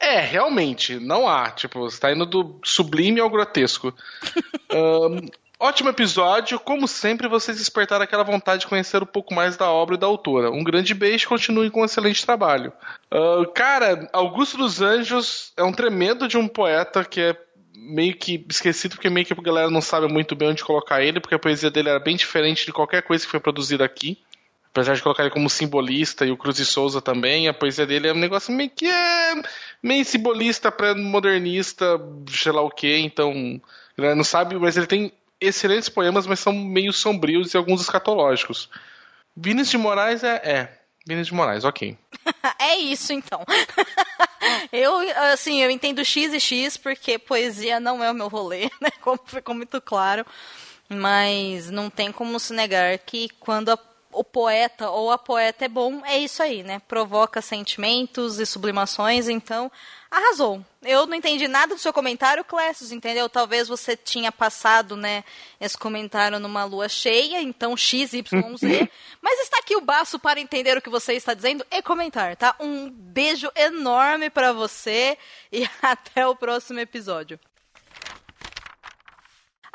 É, 0.00 0.18
realmente, 0.20 0.98
não 0.98 1.28
há. 1.28 1.50
Tipo, 1.50 1.80
você 1.80 2.00
tá 2.00 2.10
indo 2.10 2.24
do 2.24 2.58
sublime 2.64 3.20
ao 3.20 3.28
grotesco. 3.28 3.94
um, 4.72 5.28
ótimo 5.60 5.90
episódio. 5.90 6.58
Como 6.58 6.88
sempre, 6.88 7.28
vocês 7.28 7.58
despertaram 7.58 8.04
aquela 8.04 8.24
vontade 8.24 8.62
de 8.62 8.66
conhecer 8.66 9.02
um 9.02 9.06
pouco 9.06 9.34
mais 9.34 9.58
da 9.58 9.70
obra 9.70 9.96
e 9.96 9.98
da 9.98 10.06
autora. 10.06 10.50
Um 10.50 10.64
grande 10.64 10.94
beijo 10.94 11.26
e 11.26 11.28
continue 11.28 11.70
com 11.70 11.82
um 11.82 11.84
excelente 11.84 12.24
trabalho. 12.24 12.72
Uh, 13.12 13.46
cara, 13.52 14.08
Augusto 14.14 14.56
dos 14.56 14.80
Anjos 14.80 15.52
é 15.58 15.62
um 15.62 15.72
tremendo 15.72 16.26
de 16.26 16.38
um 16.38 16.48
poeta 16.48 17.04
que 17.04 17.20
é 17.20 17.36
meio 17.80 18.14
que 18.14 18.44
esquecido 18.48 18.94
porque 18.94 19.08
meio 19.08 19.26
que 19.26 19.32
a 19.32 19.36
galera 19.36 19.70
não 19.70 19.80
sabe 19.80 20.06
muito 20.06 20.36
bem 20.36 20.50
onde 20.50 20.64
colocar 20.64 21.02
ele, 21.02 21.20
porque 21.20 21.34
a 21.34 21.38
poesia 21.38 21.70
dele 21.70 21.88
era 21.88 21.98
bem 21.98 22.14
diferente 22.14 22.66
de 22.66 22.72
qualquer 22.72 23.02
coisa 23.02 23.24
que 23.24 23.30
foi 23.30 23.40
produzida 23.40 23.84
aqui. 23.84 24.18
Apesar 24.70 24.94
de 24.94 25.02
colocar 25.02 25.24
ele 25.24 25.32
como 25.32 25.50
simbolista 25.50 26.24
e 26.24 26.30
o 26.30 26.36
Cruz 26.36 26.58
e 26.60 26.64
Souza 26.64 27.00
também, 27.00 27.48
a 27.48 27.54
poesia 27.54 27.86
dele 27.86 28.06
é 28.06 28.12
um 28.12 28.18
negócio 28.18 28.52
meio 28.52 28.70
que 28.70 28.86
é 28.86 29.34
meio 29.82 30.04
simbolista, 30.04 30.70
pré-modernista, 30.70 32.00
sei 32.28 32.52
lá 32.52 32.62
o 32.62 32.70
que, 32.70 32.98
então 32.98 33.60
a 33.96 34.00
galera 34.00 34.14
não 34.14 34.22
sabe, 34.22 34.56
mas 34.56 34.76
ele 34.76 34.86
tem 34.86 35.12
excelentes 35.40 35.88
poemas, 35.88 36.26
mas 36.26 36.38
são 36.38 36.52
meio 36.52 36.92
sombrios 36.92 37.52
e 37.52 37.56
alguns 37.56 37.80
escatológicos. 37.80 38.68
Vinícius 39.36 39.70
de 39.70 39.78
Moraes 39.78 40.22
é, 40.22 40.36
é 40.44 40.78
Vinícius 41.04 41.28
de 41.28 41.34
Moraes, 41.34 41.64
ok. 41.64 41.98
é 42.60 42.76
isso 42.76 43.12
então. 43.12 43.44
eu, 44.72 44.94
assim, 45.32 45.62
eu 45.62 45.70
entendo 45.70 46.04
X 46.04 46.32
e 46.32 46.40
X 46.40 46.76
porque 46.76 47.18
poesia 47.18 47.80
não 47.80 48.02
é 48.02 48.10
o 48.10 48.14
meu 48.14 48.28
rolê, 48.28 48.70
né? 48.80 48.90
Como 49.00 49.20
ficou 49.24 49.54
muito 49.54 49.80
claro. 49.80 50.24
Mas 50.88 51.70
não 51.70 51.88
tem 51.88 52.10
como 52.10 52.38
se 52.40 52.52
negar 52.52 52.98
que 52.98 53.28
quando 53.38 53.70
a 53.70 53.76
o 54.12 54.24
poeta 54.24 54.90
ou 54.90 55.10
a 55.10 55.18
poeta 55.18 55.64
é 55.64 55.68
bom, 55.68 56.04
é 56.04 56.18
isso 56.18 56.42
aí, 56.42 56.62
né? 56.62 56.80
Provoca 56.88 57.40
sentimentos 57.40 58.38
e 58.38 58.46
sublimações, 58.46 59.28
então 59.28 59.70
arrasou. 60.10 60.64
Eu 60.82 61.06
não 61.06 61.14
entendi 61.14 61.46
nada 61.46 61.74
do 61.74 61.80
seu 61.80 61.92
comentário, 61.92 62.44
Clécio, 62.44 62.92
entendeu? 62.94 63.28
Talvez 63.28 63.68
você 63.68 63.96
tinha 63.96 64.32
passado, 64.32 64.96
né, 64.96 65.22
esse 65.60 65.78
comentário 65.78 66.40
numa 66.40 66.64
lua 66.64 66.88
cheia, 66.88 67.40
então 67.40 67.76
XYZ. 67.76 68.10
mas 69.22 69.40
está 69.40 69.58
aqui 69.58 69.76
o 69.76 69.80
baço 69.80 70.18
para 70.18 70.40
entender 70.40 70.76
o 70.76 70.82
que 70.82 70.90
você 70.90 71.14
está 71.14 71.32
dizendo 71.32 71.64
e 71.70 71.80
comentar, 71.82 72.34
tá? 72.36 72.56
Um 72.58 72.90
beijo 72.90 73.50
enorme 73.54 74.30
para 74.30 74.52
você 74.52 75.16
e 75.52 75.68
até 75.80 76.26
o 76.26 76.34
próximo 76.34 76.80
episódio. 76.80 77.38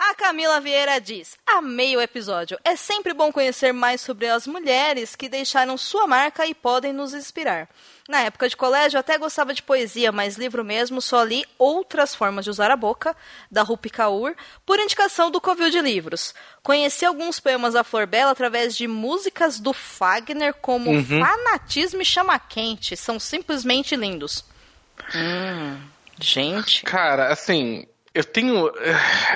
A 0.07 0.13
Camila 0.13 0.61
Vieira 0.61 1.01
diz: 1.01 1.35
Amei 1.47 1.97
o 1.97 2.01
episódio. 2.01 2.59
É 2.63 2.75
sempre 2.75 3.11
bom 3.11 3.31
conhecer 3.31 3.73
mais 3.73 4.01
sobre 4.01 4.27
as 4.27 4.45
mulheres 4.45 5.15
que 5.15 5.27
deixaram 5.27 5.77
sua 5.77 6.05
marca 6.05 6.45
e 6.45 6.53
podem 6.53 6.93
nos 6.93 7.15
inspirar. 7.15 7.67
Na 8.07 8.19
época 8.21 8.47
de 8.47 8.55
colégio, 8.55 8.99
até 8.99 9.17
gostava 9.17 9.51
de 9.51 9.63
poesia, 9.63 10.11
mas 10.11 10.37
livro 10.37 10.63
mesmo 10.63 11.01
só 11.01 11.23
li 11.23 11.43
Outras 11.57 12.13
Formas 12.13 12.45
de 12.45 12.51
Usar 12.51 12.69
a 12.69 12.75
Boca, 12.75 13.17
da 13.49 13.63
Rupi 13.63 13.89
Kaur, 13.89 14.35
por 14.63 14.79
indicação 14.79 15.31
do 15.31 15.41
Covil 15.41 15.71
de 15.71 15.81
Livros. 15.81 16.35
Conheci 16.61 17.03
alguns 17.03 17.39
poemas 17.39 17.73
da 17.73 17.83
Flor 17.83 18.05
Bela 18.05 18.29
através 18.29 18.77
de 18.77 18.87
músicas 18.87 19.59
do 19.59 19.73
Fagner, 19.73 20.53
como 20.53 20.91
Uhum. 20.91 21.19
Fanatismo 21.19 22.03
e 22.03 22.05
Chama 22.05 22.37
Quente. 22.37 22.95
São 22.95 23.19
simplesmente 23.19 23.95
lindos. 23.95 24.45
Hum, 25.15 25.79
gente. 26.21 26.83
Cara, 26.83 27.33
assim, 27.33 27.87
eu 28.15 28.23
tenho. 28.23 28.71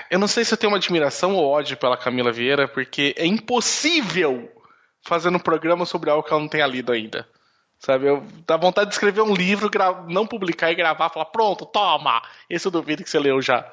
Eu 0.09 0.17
não 0.17 0.27
sei 0.27 0.43
se 0.43 0.53
eu 0.53 0.57
tenho 0.57 0.71
uma 0.71 0.77
admiração 0.77 1.35
ou 1.35 1.45
ódio 1.47 1.77
pela 1.77 1.95
Camila 1.97 2.31
Vieira, 2.31 2.67
porque 2.67 3.13
é 3.17 3.25
impossível 3.25 4.49
fazer 5.07 5.29
um 5.29 5.39
programa 5.39 5.85
sobre 5.85 6.09
algo 6.09 6.23
que 6.23 6.31
ela 6.31 6.41
não 6.41 6.49
tenha 6.49 6.65
lido 6.65 6.91
ainda. 6.91 7.27
Sabe? 7.77 8.07
Eu 8.07 8.23
dá 8.45 8.57
vontade 8.57 8.89
de 8.89 8.95
escrever 8.95 9.21
um 9.21 9.33
livro, 9.33 9.69
não 10.07 10.25
publicar 10.27 10.71
e 10.71 10.75
gravar, 10.75 11.09
falar, 11.09 11.25
pronto, 11.25 11.65
toma! 11.65 12.21
Esse 12.49 12.67
eu 12.67 12.71
duvido 12.71 13.03
que 13.03 13.09
você 13.09 13.19
leu 13.19 13.41
já. 13.41 13.65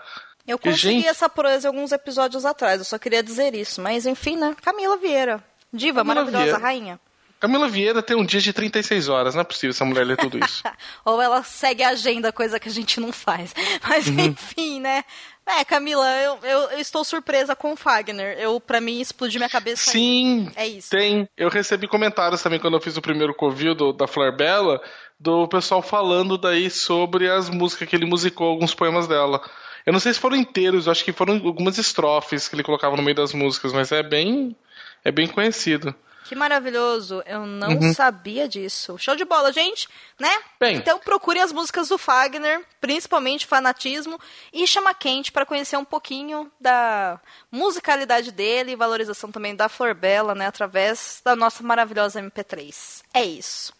Eu 0.46 0.58
consegui 0.60 0.98
gente- 1.00 1.08
essa 1.08 1.28
proeza 1.28 1.66
alguns 1.66 1.90
episódios 1.90 2.44
atrás, 2.46 2.78
eu 2.78 2.84
só 2.84 2.98
queria 2.98 3.20
dizer 3.22 3.52
isso. 3.54 3.80
Mas 3.80 4.06
enfim, 4.06 4.36
né? 4.36 4.54
Camila 4.62 4.96
Vieira. 4.96 5.42
Diva, 5.72 6.00
Camila 6.00 6.14
maravilhosa, 6.14 6.44
Vieira. 6.44 6.58
rainha. 6.58 7.00
Camila 7.38 7.68
Vieira 7.68 8.02
tem 8.02 8.16
um 8.16 8.24
dia 8.24 8.40
de 8.40 8.52
36 8.52 9.08
horas, 9.08 9.34
não 9.34 9.42
é 9.42 9.44
possível 9.44 9.70
essa 9.70 9.84
mulher 9.84 10.04
ler 10.06 10.16
tudo 10.16 10.38
isso. 10.44 10.62
Ou 11.04 11.20
ela 11.20 11.42
segue 11.42 11.82
a 11.82 11.90
agenda, 11.90 12.32
coisa 12.32 12.58
que 12.58 12.68
a 12.68 12.72
gente 12.72 12.98
não 13.00 13.12
faz. 13.12 13.54
Mas 13.86 14.06
Uhum. 14.06 14.20
enfim, 14.20 14.80
né? 14.80 15.04
É, 15.48 15.64
Camila, 15.64 16.04
eu, 16.22 16.38
eu, 16.42 16.58
eu 16.70 16.78
estou 16.80 17.04
surpresa 17.04 17.54
com 17.54 17.72
o 17.72 17.76
Fagner. 17.76 18.36
Eu, 18.38 18.58
pra 18.58 18.80
mim, 18.80 19.00
explodiu 19.00 19.38
minha 19.38 19.48
cabeça. 19.48 19.90
Sim, 19.92 20.50
É 20.56 20.66
isso. 20.66 20.90
tem. 20.90 21.28
Eu 21.36 21.48
recebi 21.48 21.86
comentários 21.86 22.42
também 22.42 22.58
quando 22.58 22.74
eu 22.74 22.80
fiz 22.80 22.96
o 22.96 23.02
primeiro 23.02 23.32
covil 23.32 23.72
do, 23.74 23.92
da 23.92 24.08
Flor 24.08 24.34
Bela, 24.36 24.82
do 25.20 25.46
pessoal 25.46 25.80
falando 25.82 26.36
daí 26.36 26.68
sobre 26.68 27.30
as 27.30 27.48
músicas 27.48 27.88
que 27.88 27.94
ele 27.94 28.06
musicou, 28.06 28.48
alguns 28.48 28.74
poemas 28.74 29.06
dela. 29.06 29.40
Eu 29.84 29.92
não 29.92 30.00
sei 30.00 30.12
se 30.12 30.18
foram 30.18 30.34
inteiros, 30.36 30.86
eu 30.86 30.92
acho 30.92 31.04
que 31.04 31.12
foram 31.12 31.34
algumas 31.44 31.78
estrofes 31.78 32.48
que 32.48 32.56
ele 32.56 32.64
colocava 32.64 32.96
no 32.96 33.02
meio 33.04 33.14
das 33.14 33.32
músicas, 33.32 33.72
mas 33.72 33.92
é 33.92 34.02
bem, 34.02 34.56
é 35.04 35.12
bem 35.12 35.28
conhecido. 35.28 35.94
Que 36.28 36.34
maravilhoso. 36.34 37.22
Eu 37.26 37.46
não 37.46 37.68
Uhum. 37.68 37.94
sabia 37.94 38.48
disso. 38.48 38.96
Show 38.98 39.14
de 39.14 39.24
bola, 39.24 39.52
gente, 39.52 39.88
né? 40.18 40.30
Bem. 40.58 40.76
Então 40.76 40.98
procure 40.98 41.38
as 41.38 41.52
músicas 41.52 41.88
do 41.88 41.96
Fagner, 41.98 42.64
principalmente 42.80 43.46
Fanatismo 43.46 44.18
e 44.52 44.66
Chama 44.66 44.92
Quente 44.92 45.30
para 45.30 45.46
conhecer 45.46 45.76
um 45.76 45.84
pouquinho 45.84 46.50
da 46.60 47.20
musicalidade 47.50 48.32
dele 48.32 48.72
e 48.72 48.76
valorização 48.76 49.30
também 49.30 49.54
da 49.54 49.68
Flor 49.68 49.94
Bela, 49.94 50.34
né, 50.34 50.46
através 50.46 51.20
da 51.24 51.36
nossa 51.36 51.62
maravilhosa 51.62 52.20
MP3. 52.20 53.02
É 53.14 53.24
isso. 53.24 53.72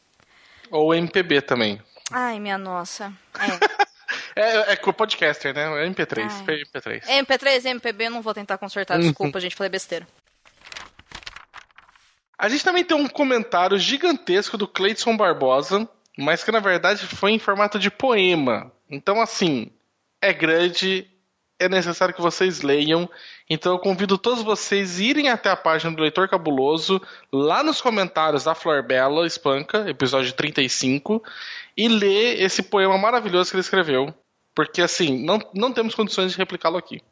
Ou 0.71 0.95
MPB 0.95 1.43
também. 1.43 1.83
Ai, 2.13 2.39
minha 2.39 2.59
nossa. 2.59 3.13
É. 3.39 3.87
É, 4.37 4.73
é 4.75 4.77
podcaster, 4.77 5.53
né? 5.55 5.63
É 5.83 5.89
MP3. 5.89 6.29
Ai. 6.31 6.45
foi 6.45 6.63
MP3. 6.63 7.03
MP3 7.25 7.65
e 7.65 7.69
MPB 7.71 8.05
eu 8.07 8.11
não 8.11 8.23
vou 8.23 8.33
tentar 8.35 8.57
consertar, 8.59 8.95
Uhum. 8.99 9.01
desculpa, 9.09 9.41
gente, 9.41 9.57
falei 9.57 9.71
besteira. 9.71 10.07
A 12.39 12.49
gente 12.49 12.65
também 12.65 12.85
tem 12.85 12.97
um 12.97 13.09
comentário 13.09 13.79
gigantesco 13.79 14.59
do 14.59 14.69
Cleiton 14.69 15.17
Barbosa, 15.17 15.89
mas 16.19 16.45
que 16.45 16.53
na 16.53 16.61
verdade 16.61 17.07
foi 17.07 17.33
em 17.33 17.39
formato 17.39 17.79
de 17.79 17.91
poema. 17.91 18.71
Então, 18.91 19.21
assim, 19.21 19.71
é 20.21 20.33
grande, 20.33 21.09
é 21.59 21.69
necessário 21.69 22.15
que 22.15 22.21
vocês 22.21 22.61
leiam. 22.61 23.09
Então, 23.49 23.73
eu 23.73 23.79
convido 23.79 24.19
todos 24.19 24.43
vocês 24.43 24.99
a 24.99 25.03
irem 25.03 25.29
até 25.31 25.51
a 25.51 25.57
página 25.57 25.95
do 25.95 26.03
Leitor 26.03 26.29
Cabuloso, 26.29 27.01
lá 27.33 27.63
nos 27.63 27.81
comentários 27.81 28.45
da 28.45 28.55
Flor 28.55 28.83
Bela 28.83 29.27
Espanca, 29.27 29.89
episódio 29.89 30.33
35, 30.33 31.23
e 31.77 31.89
ler 31.89 32.41
esse 32.41 32.63
poema 32.63 32.99
maravilhoso 32.99 33.51
que 33.51 33.57
ele 33.57 33.63
escreveu. 33.63 34.15
Porque, 34.55 34.83
assim, 34.83 35.23
não, 35.25 35.39
não 35.55 35.73
temos 35.73 35.95
condições 35.95 36.33
de 36.33 36.39
replicá-lo 36.39 36.79
aqui. 36.79 37.03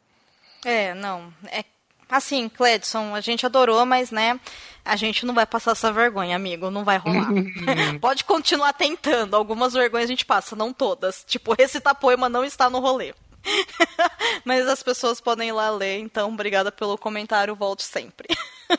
É, 0.63 0.93
não. 0.95 1.31
É 1.51 1.63
assim, 2.09 2.49
Cledson, 2.49 3.15
a 3.15 3.21
gente 3.21 3.45
adorou, 3.45 3.85
mas 3.85 4.11
né, 4.11 4.39
a 4.83 4.95
gente 4.95 5.25
não 5.25 5.33
vai 5.33 5.45
passar 5.45 5.71
essa 5.71 5.91
vergonha, 5.91 6.35
amigo, 6.35 6.69
não 6.69 6.83
vai 6.83 6.97
rolar. 6.97 7.29
Pode 7.99 8.23
continuar 8.23 8.73
tentando. 8.73 9.35
Algumas 9.35 9.73
vergonhas 9.73 10.05
a 10.05 10.11
gente 10.13 10.25
passa, 10.25 10.55
não 10.55 10.71
todas. 10.71 11.23
Tipo, 11.27 11.53
recitar 11.53 11.95
poema 11.95 12.29
não 12.29 12.43
está 12.43 12.69
no 12.69 12.79
rolê. 12.79 13.13
mas 14.45 14.67
as 14.67 14.81
pessoas 14.81 15.21
podem 15.21 15.49
ir 15.49 15.53
lá 15.53 15.69
ler, 15.69 15.99
então 15.99 16.31
obrigada 16.33 16.71
pelo 16.71 16.97
comentário, 16.97 17.55
volte 17.55 17.83
sempre. 17.83 18.27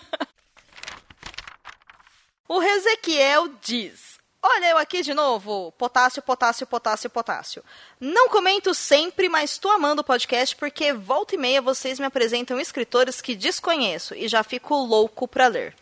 o 2.49 2.63
Ezequiel 2.63 3.49
diz: 3.63 4.16
Olha 4.49 4.71
eu 4.71 4.79
aqui 4.79 5.03
de 5.03 5.13
novo. 5.13 5.73
Potássio, 5.73 6.23
potássio, 6.23 6.69
potássio, 6.69 7.11
potássio. 7.11 7.65
Não 7.99 8.29
comento 8.29 8.73
sempre, 8.73 9.29
mas 9.29 9.59
tô 9.59 9.69
amando 9.69 10.03
o 10.03 10.05
podcast 10.05 10.55
porque 10.55 10.93
volta 10.93 11.35
e 11.35 11.39
meia 11.39 11.61
vocês 11.61 11.99
me 11.99 12.07
apresentam 12.07 12.61
escritores 12.61 13.21
que 13.21 13.35
desconheço 13.35 14.15
e 14.15 14.29
já 14.29 14.45
fico 14.45 14.77
louco 14.77 15.27
pra 15.27 15.49
ler. 15.49 15.75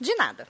De 0.00 0.14
nada. 0.14 0.46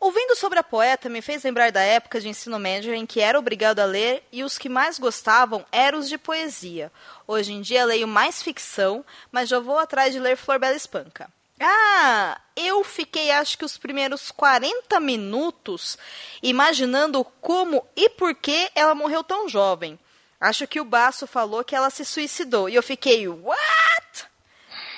Ouvindo 0.00 0.34
sobre 0.34 0.58
a 0.58 0.64
poeta 0.64 1.08
me 1.08 1.22
fez 1.22 1.44
lembrar 1.44 1.70
da 1.70 1.82
época 1.82 2.20
de 2.20 2.28
ensino 2.28 2.58
médio 2.58 2.92
em 2.92 3.06
que 3.06 3.20
era 3.20 3.38
obrigado 3.38 3.78
a 3.78 3.84
ler 3.84 4.24
e 4.32 4.42
os 4.42 4.58
que 4.58 4.68
mais 4.68 4.98
gostavam 4.98 5.64
eram 5.70 6.00
os 6.00 6.08
de 6.08 6.18
poesia. 6.18 6.90
Hoje 7.28 7.52
em 7.52 7.60
dia 7.60 7.84
leio 7.84 8.08
mais 8.08 8.42
ficção, 8.42 9.04
mas 9.30 9.48
já 9.48 9.60
vou 9.60 9.78
atrás 9.78 10.12
de 10.12 10.18
ler 10.18 10.36
Flor 10.36 10.58
Bela 10.58 10.74
Espanca. 10.74 11.30
Ah, 11.64 12.40
eu 12.56 12.82
fiquei 12.84 13.30
acho 13.30 13.56
que 13.58 13.64
os 13.64 13.76
primeiros 13.78 14.30
40 14.30 14.98
minutos 15.00 15.96
imaginando 16.42 17.24
como 17.40 17.86
e 17.96 18.08
por 18.10 18.34
que 18.34 18.70
ela 18.74 18.94
morreu 18.94 19.22
tão 19.22 19.48
jovem. 19.48 19.98
Acho 20.40 20.66
que 20.66 20.80
o 20.80 20.84
Baço 20.84 21.26
falou 21.26 21.62
que 21.64 21.74
ela 21.76 21.88
se 21.90 22.04
suicidou 22.04 22.68
e 22.68 22.74
eu 22.74 22.82
fiquei, 22.82 23.28
what? 23.28 24.26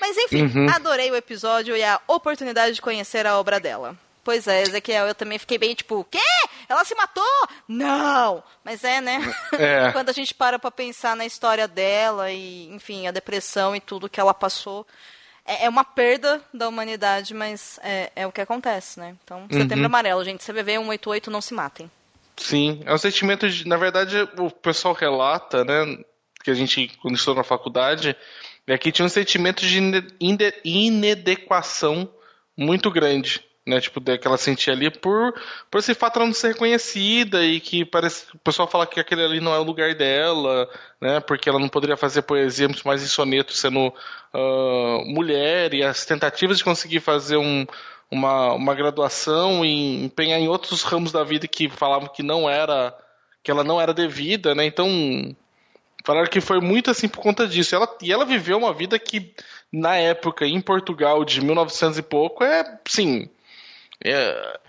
Mas 0.00 0.16
enfim, 0.16 0.42
Uhum. 0.44 0.68
adorei 0.70 1.10
o 1.10 1.16
episódio 1.16 1.76
e 1.76 1.82
a 1.84 2.00
oportunidade 2.06 2.74
de 2.74 2.82
conhecer 2.82 3.26
a 3.26 3.38
obra 3.38 3.60
dela. 3.60 3.96
Pois 4.22 4.46
é, 4.46 4.62
Ezequiel, 4.62 5.06
eu 5.06 5.14
também 5.14 5.38
fiquei 5.38 5.58
bem 5.58 5.74
tipo, 5.74 6.02
quê? 6.10 6.18
Ela 6.66 6.82
se 6.84 6.94
matou? 6.94 7.48
Não! 7.68 8.42
Mas 8.64 8.82
é, 8.82 9.00
né? 9.02 9.20
É. 9.52 9.92
Quando 9.92 10.08
a 10.08 10.12
gente 10.12 10.32
para 10.32 10.58
pra 10.58 10.70
pensar 10.70 11.14
na 11.14 11.26
história 11.26 11.68
dela 11.68 12.30
e, 12.32 12.66
enfim, 12.68 13.06
a 13.06 13.10
depressão 13.10 13.76
e 13.76 13.80
tudo 13.80 14.08
que 14.08 14.18
ela 14.18 14.32
passou, 14.32 14.86
é, 15.46 15.66
é 15.66 15.68
uma 15.68 15.84
perda 15.84 16.40
da 16.52 16.68
humanidade, 16.68 17.34
mas 17.34 17.78
é, 17.82 18.10
é 18.16 18.26
o 18.26 18.32
que 18.32 18.40
acontece, 18.40 18.98
né? 18.98 19.14
Então, 19.22 19.46
setembro 19.50 19.80
Uhum. 19.80 19.86
amarelo, 19.86 20.24
gente. 20.24 20.44
CVV 20.44 20.72
188, 20.78 21.30
não 21.30 21.40
se 21.40 21.54
matem. 21.54 21.90
Sim, 22.36 22.82
é 22.84 22.92
um 22.92 22.98
sentimento 22.98 23.48
de. 23.48 23.66
Na 23.68 23.76
verdade, 23.76 24.16
o 24.38 24.50
pessoal 24.50 24.92
relata, 24.94 25.64
né? 25.64 25.98
Que 26.42 26.50
a 26.50 26.54
gente, 26.54 26.88
quando 27.00 27.14
estou 27.14 27.34
na 27.34 27.44
faculdade, 27.44 28.16
é 28.66 28.76
que 28.76 28.90
tinha 28.90 29.06
um 29.06 29.08
sentimento 29.08 29.64
de 29.64 29.78
inadequação 30.64 32.08
muito 32.56 32.90
grande. 32.90 33.42
Né, 33.66 33.80
tipo, 33.80 33.98
que 33.98 34.26
ela 34.26 34.36
sentia 34.36 34.74
ali 34.74 34.90
por, 34.90 35.32
por 35.70 35.78
esse 35.78 35.94
fato 35.94 36.18
ela 36.18 36.26
não 36.26 36.34
ser 36.34 36.48
reconhecida 36.48 37.42
e 37.42 37.58
que 37.60 37.82
parece 37.82 38.26
o 38.34 38.38
pessoal 38.38 38.68
fala 38.68 38.86
que 38.86 39.00
aquele 39.00 39.24
ali 39.24 39.40
não 39.40 39.54
é 39.54 39.58
o 39.58 39.62
lugar 39.62 39.94
dela, 39.94 40.68
né, 41.00 41.18
porque 41.20 41.48
ela 41.48 41.58
não 41.58 41.70
poderia 41.70 41.96
fazer 41.96 42.20
poesia 42.22 42.68
muito 42.68 42.86
mais 42.86 43.02
em 43.02 43.06
soneto 43.06 43.54
sendo 43.54 43.90
ah, 44.34 44.98
mulher 45.06 45.72
e 45.72 45.82
as 45.82 46.04
tentativas 46.04 46.58
de 46.58 46.64
conseguir 46.64 47.00
fazer 47.00 47.38
um, 47.38 47.66
uma, 48.10 48.52
uma 48.52 48.74
graduação 48.74 49.64
e 49.64 50.04
empenhar 50.04 50.38
em 50.38 50.48
outros 50.48 50.82
ramos 50.82 51.10
da 51.10 51.24
vida 51.24 51.48
que 51.48 51.68
falavam 51.68 52.08
que 52.08 52.22
não 52.22 52.48
era 52.48 52.94
que 53.42 53.50
ela 53.50 53.62
não 53.62 53.80
era 53.80 53.92
devida, 53.92 54.54
né? 54.54 54.64
Então 54.64 54.88
falaram 56.04 56.28
que 56.28 56.40
foi 56.40 56.60
muito 56.60 56.90
assim 56.90 57.08
por 57.08 57.20
conta 57.20 57.46
disso. 57.46 57.74
Ela, 57.74 57.88
e 58.00 58.10
ela 58.10 58.24
viveu 58.24 58.56
uma 58.56 58.72
vida 58.72 58.98
que 58.98 59.34
na 59.70 59.96
época 59.96 60.46
em 60.46 60.60
Portugal 60.60 61.24
de 61.24 61.42
1900 61.42 61.98
e 61.98 62.02
pouco 62.02 62.42
é, 62.42 62.78
sim, 62.88 63.28
é, 64.02 64.60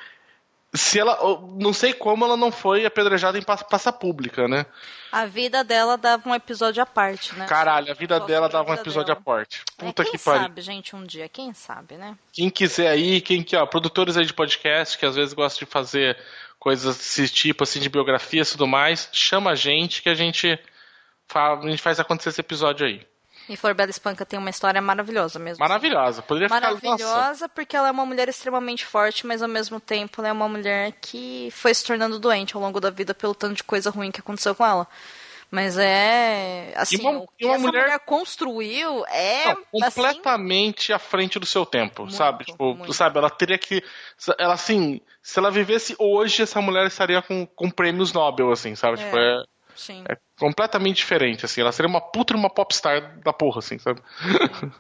se 0.74 1.00
ela. 1.00 1.18
Não 1.58 1.72
sei 1.72 1.94
como 1.94 2.26
ela 2.26 2.36
não 2.36 2.52
foi 2.52 2.86
apedrejada 2.86 3.38
em 3.38 3.42
praça 3.42 3.94
pública, 3.94 4.48
né? 4.48 4.66
A 5.12 5.26
vida 5.26 5.64
dela 5.64 5.98
dava 5.98 6.28
um 6.30 6.36
episódio 6.36 6.84
à 6.84 6.86
parte, 6.86 7.34
né? 7.36 7.46
Caralho, 7.46 7.90
a 7.90 7.94
vida 7.96 8.20
dela 8.20 8.50
dava 8.50 8.72
um 8.72 8.74
episódio 8.74 9.08
dela. 9.14 9.20
à 9.20 9.24
parte. 9.24 9.64
É, 9.78 9.86
Puta 9.86 10.04
quem 10.04 10.12
que 10.12 10.18
pariu. 10.18 10.42
sabe, 10.42 10.62
gente, 10.62 10.94
um 10.96 11.04
dia, 11.06 11.30
quem 11.30 11.54
sabe, 11.54 11.96
né? 11.96 12.18
Quem 12.34 12.50
quiser 12.50 12.90
aí, 12.90 13.22
quem 13.22 13.42
que, 13.42 13.56
ó, 13.56 13.66
produtores 13.66 14.18
aí 14.18 14.26
de 14.26 14.34
podcast 14.34 14.98
que 14.98 15.06
às 15.06 15.16
vezes 15.16 15.34
gostam 15.34 15.66
de 15.66 15.72
fazer 15.72 16.18
coisas 16.60 16.98
desse 16.98 17.30
tipo, 17.30 17.64
assim, 17.64 17.80
de 17.80 17.88
biografias 17.88 18.50
e 18.50 18.52
tudo 18.54 18.68
mais, 18.68 19.08
chama 19.14 19.52
a 19.52 19.56
gente 19.56 20.02
que 20.02 20.10
a 20.10 20.16
gente, 20.16 20.60
fa- 21.30 21.54
a 21.60 21.70
gente 21.70 21.82
faz 21.82 22.00
acontecer 22.00 22.30
esse 22.30 22.42
episódio 22.42 22.86
aí. 22.86 23.08
E 23.48 23.56
Flor 23.56 23.74
Bela 23.76 23.90
Espanca 23.92 24.26
tem 24.26 24.40
uma 24.40 24.50
história 24.50 24.82
maravilhosa 24.82 25.38
mesmo. 25.38 25.60
Maravilhosa. 25.60 26.22
Poderia 26.22 26.50
ficar. 26.50 26.72
Nossa, 26.72 26.82
Maravilhosa 26.88 27.50
porque 27.50 27.76
ela 27.76 27.90
é 27.90 27.92
uma 27.92 28.06
mulher 28.06 28.28
extremamente 28.28 28.86
forte, 28.86 29.26
mas 29.28 29.42
ao 29.44 29.50
mesmo 29.50 29.80
tempo 29.80 30.20
ela 30.20 30.30
é 30.30 30.32
uma 30.32 30.50
mulher 30.50 30.94
que 31.00 31.50
foi 31.52 31.74
se 31.74 31.86
tornando 31.86 32.18
doente 32.20 32.56
ao 32.56 32.62
longo 32.62 32.80
da 32.80 32.90
vida 32.90 33.14
pelo 33.14 33.36
tanto 33.36 33.56
de 33.56 33.64
coisa 33.64 33.90
ruim 33.92 34.12
que 34.12 34.20
aconteceu 34.20 34.56
com 34.56 34.66
ela. 34.66 34.88
Mas 35.52 35.78
é. 35.78 36.74
Assim, 36.76 37.00
uma- 37.00 37.20
o 37.20 37.28
que 37.38 37.46
essa 37.48 37.60
mulher- 37.60 37.84
mulher... 37.84 38.00
construiu 38.00 39.06
é. 39.06 39.46
Não, 39.46 39.52
assim, 39.84 40.02
completamente 40.02 40.92
à 40.92 40.98
frente 40.98 41.38
do 41.38 41.46
seu 41.46 41.66
tempo, 41.66 42.02
Muito, 42.02 42.16
sabe? 42.16 42.46
Tipo, 42.46 42.74
muito. 42.76 42.92
sabe, 42.94 43.20
ela 43.20 43.30
teria 43.30 43.58
que. 43.58 43.84
Ela 44.40 44.56
assim, 44.56 45.00
se 45.22 45.38
ela 45.38 45.52
vivesse 45.52 45.96
hoje, 46.00 46.42
essa 46.42 46.60
mulher 46.62 46.88
estaria 46.88 47.22
com, 47.22 47.46
com 47.46 47.70
prêmios 47.70 48.12
Nobel, 48.12 48.52
assim, 48.52 48.74
sabe? 48.76 48.98
Tipo, 48.98 49.16
é, 49.18 49.44
sim, 49.76 50.04
é 50.10 50.18
completamente 50.40 50.98
diferente, 50.98 51.46
assim. 51.46 51.62
Ela 51.62 51.72
seria 51.72 51.90
uma 51.90 52.02
puta 52.02 52.34
e 52.34 52.36
uma 52.36 52.50
popstar 52.50 53.20
da 53.20 53.32
porra, 53.34 53.60
assim, 53.60 53.78
sabe? 53.78 54.02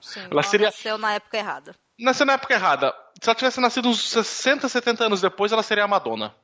sim. 0.01 0.21
ela 0.31 0.43
seria- 0.43 0.67
nasceu 0.67 0.97
na 0.97 1.13
época 1.13 1.37
errada. 1.37 1.75
Nasceu 1.99 2.25
na 2.25 2.33
época 2.33 2.53
errada. 2.53 2.93
Se 3.21 3.29
ela 3.29 3.35
tivesse 3.35 3.59
nascido 3.61 3.87
uns 3.89 4.09
60, 4.09 4.67
70 4.67 5.05
anos 5.05 5.21
depois, 5.21 5.51
ela 5.51 5.63
seria 5.63 5.83
a 5.83 5.87
Madonna. 5.87 6.35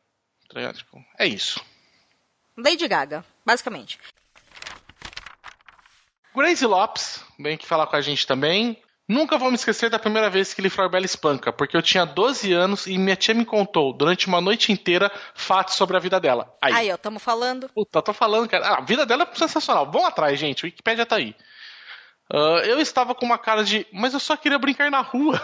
Tá? 0.49 0.71
Tipo, 0.73 1.03
é 1.17 1.25
isso. 1.27 1.61
Lady 2.57 2.87
Gaga, 2.87 3.25
basicamente. 3.45 3.99
Grace 6.35 6.65
Lopes 6.65 7.23
vem 7.39 7.55
aqui 7.55 7.65
falar 7.67 7.87
com 7.87 7.95
a 7.95 8.01
gente 8.01 8.25
também. 8.25 8.81
Nunca 9.07 9.37
vou 9.37 9.49
me 9.49 9.55
esquecer 9.55 9.89
da 9.89 9.99
primeira 9.99 10.29
vez 10.29 10.53
que 10.53 10.61
li 10.61 10.69
Flor 10.69 10.89
Bela 10.89 11.05
Espanca, 11.05 11.51
porque 11.51 11.75
eu 11.75 11.81
tinha 11.81 12.05
12 12.05 12.53
anos 12.53 12.87
e 12.87 12.97
minha 12.97 13.15
tia 13.15 13.33
me 13.33 13.43
contou 13.43 13.91
durante 13.91 14.27
uma 14.27 14.39
noite 14.39 14.71
inteira 14.71 15.11
fatos 15.33 15.75
sobre 15.75 15.97
a 15.97 15.99
vida 15.99 16.19
dela. 16.19 16.55
Aí, 16.61 16.73
Aí, 16.73 16.91
ó, 16.91 16.97
tamo 16.97 17.19
falando. 17.19 17.67
puta, 17.69 18.01
tô 18.01 18.13
falando, 18.13 18.47
cara. 18.47 18.65
Ah, 18.65 18.77
a 18.77 18.81
vida 18.81 19.05
dela 19.05 19.27
é 19.29 19.35
sensacional. 19.35 19.91
Vão 19.91 20.05
atrás, 20.05 20.39
gente. 20.39 20.63
O 20.63 20.65
Wikipedia 20.65 21.05
tá 21.05 21.17
aí. 21.17 21.35
Ah, 22.31 22.61
eu 22.63 22.79
estava 22.79 23.13
com 23.13 23.25
uma 23.25 23.37
cara 23.37 23.63
de, 23.63 23.85
mas 23.91 24.13
eu 24.13 24.19
só 24.19 24.37
queria 24.37 24.57
brincar 24.57 24.89
na 24.89 25.01
rua. 25.01 25.41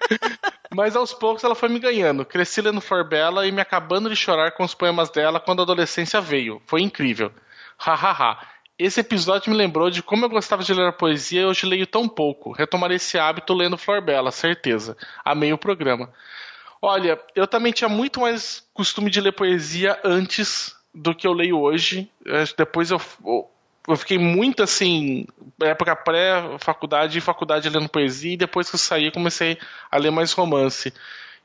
mas 0.74 0.96
aos 0.96 1.12
poucos 1.12 1.44
ela 1.44 1.54
foi 1.54 1.68
me 1.68 1.78
ganhando. 1.78 2.24
Cresci 2.24 2.62
lendo 2.62 2.80
Flor 2.80 3.06
Bela 3.06 3.46
e 3.46 3.52
me 3.52 3.60
acabando 3.60 4.08
de 4.08 4.16
chorar 4.16 4.52
com 4.52 4.64
os 4.64 4.74
poemas 4.74 5.10
dela 5.10 5.38
quando 5.38 5.60
a 5.60 5.62
adolescência 5.64 6.20
veio. 6.22 6.62
Foi 6.66 6.80
incrível. 6.80 7.30
Hahaha. 7.76 8.38
Esse 8.78 9.00
episódio 9.00 9.50
me 9.50 9.56
lembrou 9.56 9.88
de 9.88 10.02
como 10.02 10.24
eu 10.24 10.28
gostava 10.28 10.64
de 10.64 10.74
ler 10.74 10.92
poesia 10.92 11.42
e 11.42 11.44
hoje 11.44 11.66
leio 11.66 11.86
tão 11.86 12.08
pouco. 12.08 12.52
Retomarei 12.52 12.96
esse 12.96 13.16
hábito 13.18 13.54
lendo 13.54 13.78
Flor 13.78 14.02
Bela, 14.02 14.32
certeza. 14.32 14.96
Amei 15.24 15.52
o 15.52 15.58
programa. 15.58 16.12
Olha, 16.82 17.18
eu 17.34 17.46
também 17.46 17.72
tinha 17.72 17.88
muito 17.88 18.20
mais 18.20 18.66
costume 18.74 19.10
de 19.10 19.20
ler 19.20 19.32
poesia 19.32 19.98
antes 20.04 20.74
do 20.92 21.14
que 21.14 21.26
eu 21.26 21.32
leio 21.32 21.58
hoje. 21.58 22.10
Eh, 22.26 22.44
Depois 22.58 22.90
eu, 22.90 23.00
eu 23.88 23.96
fiquei 23.96 24.18
muito 24.18 24.62
assim, 24.62 25.26
época 25.62 25.94
pré-faculdade 25.94 27.18
e 27.18 27.22
faculdade 27.22 27.68
lendo 27.68 27.88
poesia, 27.88 28.32
e 28.32 28.36
depois 28.36 28.68
que 28.68 28.74
eu 28.74 28.78
saí 28.78 29.10
comecei 29.10 29.56
a 29.90 29.96
ler 29.98 30.10
mais 30.10 30.32
romance. 30.32 30.92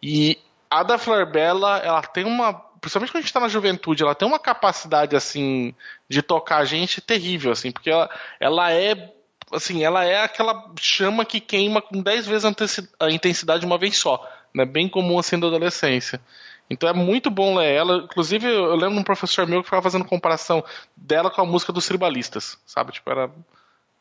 E 0.01 0.38
a 0.69 0.84
da 0.84 0.97
Flor 0.97 1.26
Bela, 1.26 1.77
ela 1.77 2.01
tem 2.01 2.26
uma. 2.26 2.69
Principalmente 2.80 3.11
quando 3.11 3.19
a 3.19 3.22
gente 3.22 3.34
tá 3.34 3.39
na 3.39 3.47
juventude, 3.47 4.03
ela 4.03 4.15
tem 4.15 4.27
uma 4.27 4.39
capacidade 4.39 5.15
assim 5.15 5.73
de 6.07 6.22
tocar 6.22 6.57
a 6.57 6.65
gente 6.65 7.01
terrível, 7.01 7.51
assim, 7.51 7.72
porque 7.72 7.89
ela, 7.89 8.10
ela 8.39 8.72
é 8.72 9.14
assim, 9.51 9.84
ela 9.84 10.03
é 10.06 10.22
aquela 10.23 10.72
chama 10.80 11.26
que 11.26 11.39
queima 11.39 11.81
com 11.81 12.01
10 12.01 12.27
vezes 12.27 12.45
a 12.45 12.49
intensi- 12.49 12.89
a 12.99 13.10
intensidade 13.10 13.61
de 13.61 13.65
uma 13.65 13.77
vez 13.77 13.97
só, 13.97 14.26
né? 14.53 14.65
Bem 14.65 14.88
comum 14.88 15.19
assim 15.19 15.39
da 15.39 15.47
adolescência. 15.47 16.22
Então 16.69 16.88
é 16.88 16.93
muito 16.93 17.31
bom 17.31 17.57
ler 17.57 17.73
ela. 17.73 17.97
Inclusive, 18.03 18.47
eu 18.47 18.76
lembro 18.76 18.93
de 18.95 18.99
um 18.99 19.03
professor 19.03 19.47
meu 19.47 19.60
que 19.61 19.65
ficava 19.65 19.81
fazendo 19.81 20.06
comparação 20.06 20.64
dela 20.95 21.31
com 21.31 21.41
a 21.41 21.45
música 21.45 21.73
dos 21.73 21.88
tribalistas, 21.88 22.57
sabe? 22.65 22.91
Tipo, 22.91 23.10
era 23.10 23.31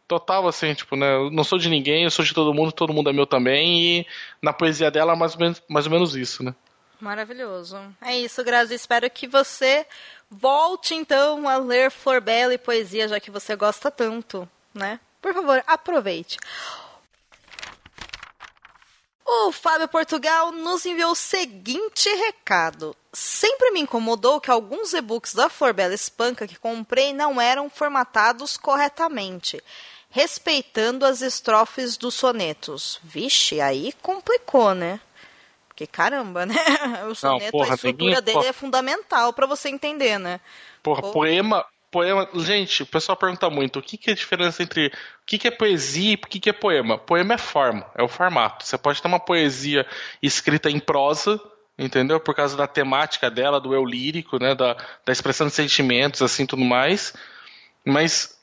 total 0.07 0.47
assim, 0.47 0.75
tipo, 0.75 0.95
né? 0.97 1.15
Eu 1.15 1.31
não 1.31 1.45
sou 1.45 1.59
de 1.59 1.69
ninguém, 1.71 2.05
eu 2.05 2.11
sou 2.11 2.25
de 2.25 2.35
todo 2.35 2.53
mundo, 2.53 2.71
todo 2.73 2.93
mundo 2.93 3.09
é 3.09 3.13
meu 3.13 3.27
também. 3.27 4.01
E 4.01 4.07
na 4.43 4.53
poesia 4.53 4.91
dela, 4.91 5.17
mais 5.17 5.35
ou 5.35 5.41
menos, 5.41 5.63
mais 5.69 5.87
ou 5.87 5.93
menos 5.93 6.15
isso, 6.15 6.43
né? 6.43 6.55
Maravilhoso. 7.01 7.79
É 8.01 8.17
isso, 8.17 8.43
Grazi. 8.43 8.75
Espero 8.75 9.09
que 9.11 9.27
você 9.27 9.87
volte 10.31 10.95
então 10.95 11.49
a 11.49 11.57
ler 11.57 11.91
Flor 11.91 12.21
Bela 12.21 12.55
e 12.55 12.59
poesia, 12.59 13.09
já 13.09 13.21
que 13.21 13.31
você 13.31 13.55
gosta 13.55 13.91
tanto, 13.91 14.49
né? 14.75 15.01
Por 15.21 15.33
favor, 15.33 15.63
aproveite. 15.67 16.39
O 19.31 19.53
Fábio 19.53 19.87
Portugal 19.89 20.51
nos 20.53 20.87
enviou 20.87 21.13
o 21.13 21.15
seguinte 21.15 22.09
recado. 22.09 22.97
Sempre 23.13 23.71
me 23.73 23.81
incomodou 23.81 24.41
que 24.41 24.51
alguns 24.51 24.95
e-books 24.95 25.35
da 25.35 25.51
Flor 25.51 25.75
Bela 25.75 25.93
Espanca 25.95 26.47
que 26.47 26.59
comprei 26.59 27.13
não 27.13 27.39
eram 27.39 27.69
formatados 27.69 28.57
corretamente, 28.57 29.63
respeitando 30.09 31.05
as 31.05 31.21
estrofes 31.21 31.99
dos 31.99 32.15
sonetos. 32.15 32.99
Vixe, 33.05 33.61
aí 33.61 33.93
complicou, 34.01 34.75
né? 34.75 34.99
Porque 35.79 35.87
caramba, 35.87 36.45
né? 36.45 36.55
O 37.09 37.15
soneto, 37.15 37.53
porra, 37.53 37.71
a 37.71 37.75
estrutura 37.77 38.21
dele 38.21 38.47
é 38.47 38.53
fundamental 38.53 39.33
pra 39.33 39.47
você 39.47 39.69
entender, 39.69 40.19
né? 40.19 40.41
Porra, 40.83 41.03
poema. 41.13 41.65
Poema. 41.89 42.29
Gente, 42.35 42.83
o 42.83 42.87
pessoal 42.87 43.17
pergunta 43.17 43.49
muito 43.49 43.79
o 43.79 43.83
que, 43.83 43.97
que 43.97 44.11
é 44.11 44.13
a 44.13 44.17
diferença 44.17 44.61
entre 44.61 44.89
o 44.89 44.91
que, 45.25 45.39
que 45.39 45.47
é 45.47 45.53
poesia 45.53 46.11
e 46.11 46.15
o 46.17 46.19
que, 46.19 46.41
que 46.41 46.51
é 46.51 46.53
poema. 46.53 46.99
Poema 46.99 47.35
é 47.35 47.39
forma, 47.39 47.87
é 47.95 48.03
o 48.03 48.09
formato. 48.09 48.67
Você 48.67 48.77
pode 48.77 49.01
ter 49.01 49.07
uma 49.07 49.21
poesia 49.21 49.87
escrita 50.21 50.69
em 50.69 50.81
prosa, 50.81 51.41
entendeu? 51.79 52.19
Por 52.19 52.35
causa 52.35 52.57
da 52.57 52.67
temática 52.67 53.31
dela, 53.31 53.61
do 53.61 53.73
eu 53.73 53.85
lírico, 53.85 54.37
né? 54.41 54.57
Da, 54.57 54.75
da 54.75 55.13
expressão 55.13 55.47
de 55.47 55.53
sentimentos, 55.53 56.23
assim 56.23 56.45
tudo 56.45 56.65
mais. 56.65 57.15
Mas 57.87 58.37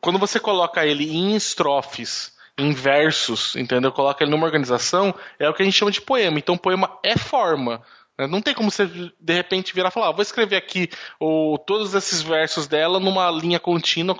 quando 0.00 0.20
você 0.20 0.38
coloca 0.38 0.86
ele 0.86 1.12
em 1.12 1.34
estrofes, 1.34 2.35
em 2.58 2.72
versos, 2.72 3.54
entendeu? 3.56 3.92
Coloca 3.92 4.24
ele 4.24 4.30
numa 4.30 4.46
organização, 4.46 5.14
é 5.38 5.48
o 5.48 5.54
que 5.54 5.62
a 5.62 5.64
gente 5.64 5.74
chama 5.76 5.90
de 5.90 6.00
poema. 6.00 6.38
Então, 6.38 6.56
poema 6.56 6.98
é 7.02 7.16
forma. 7.16 7.82
né? 8.18 8.26
Não 8.26 8.40
tem 8.40 8.54
como 8.54 8.70
você, 8.70 8.86
de 8.86 9.32
repente, 9.34 9.74
virar 9.74 9.88
e 9.90 9.92
falar, 9.92 10.08
ah, 10.08 10.12
vou 10.12 10.22
escrever 10.22 10.56
aqui 10.56 10.88
o, 11.20 11.58
todos 11.58 11.94
esses 11.94 12.22
versos 12.22 12.66
dela 12.66 12.98
numa 12.98 13.30
linha 13.30 13.60
contínua, 13.60 14.16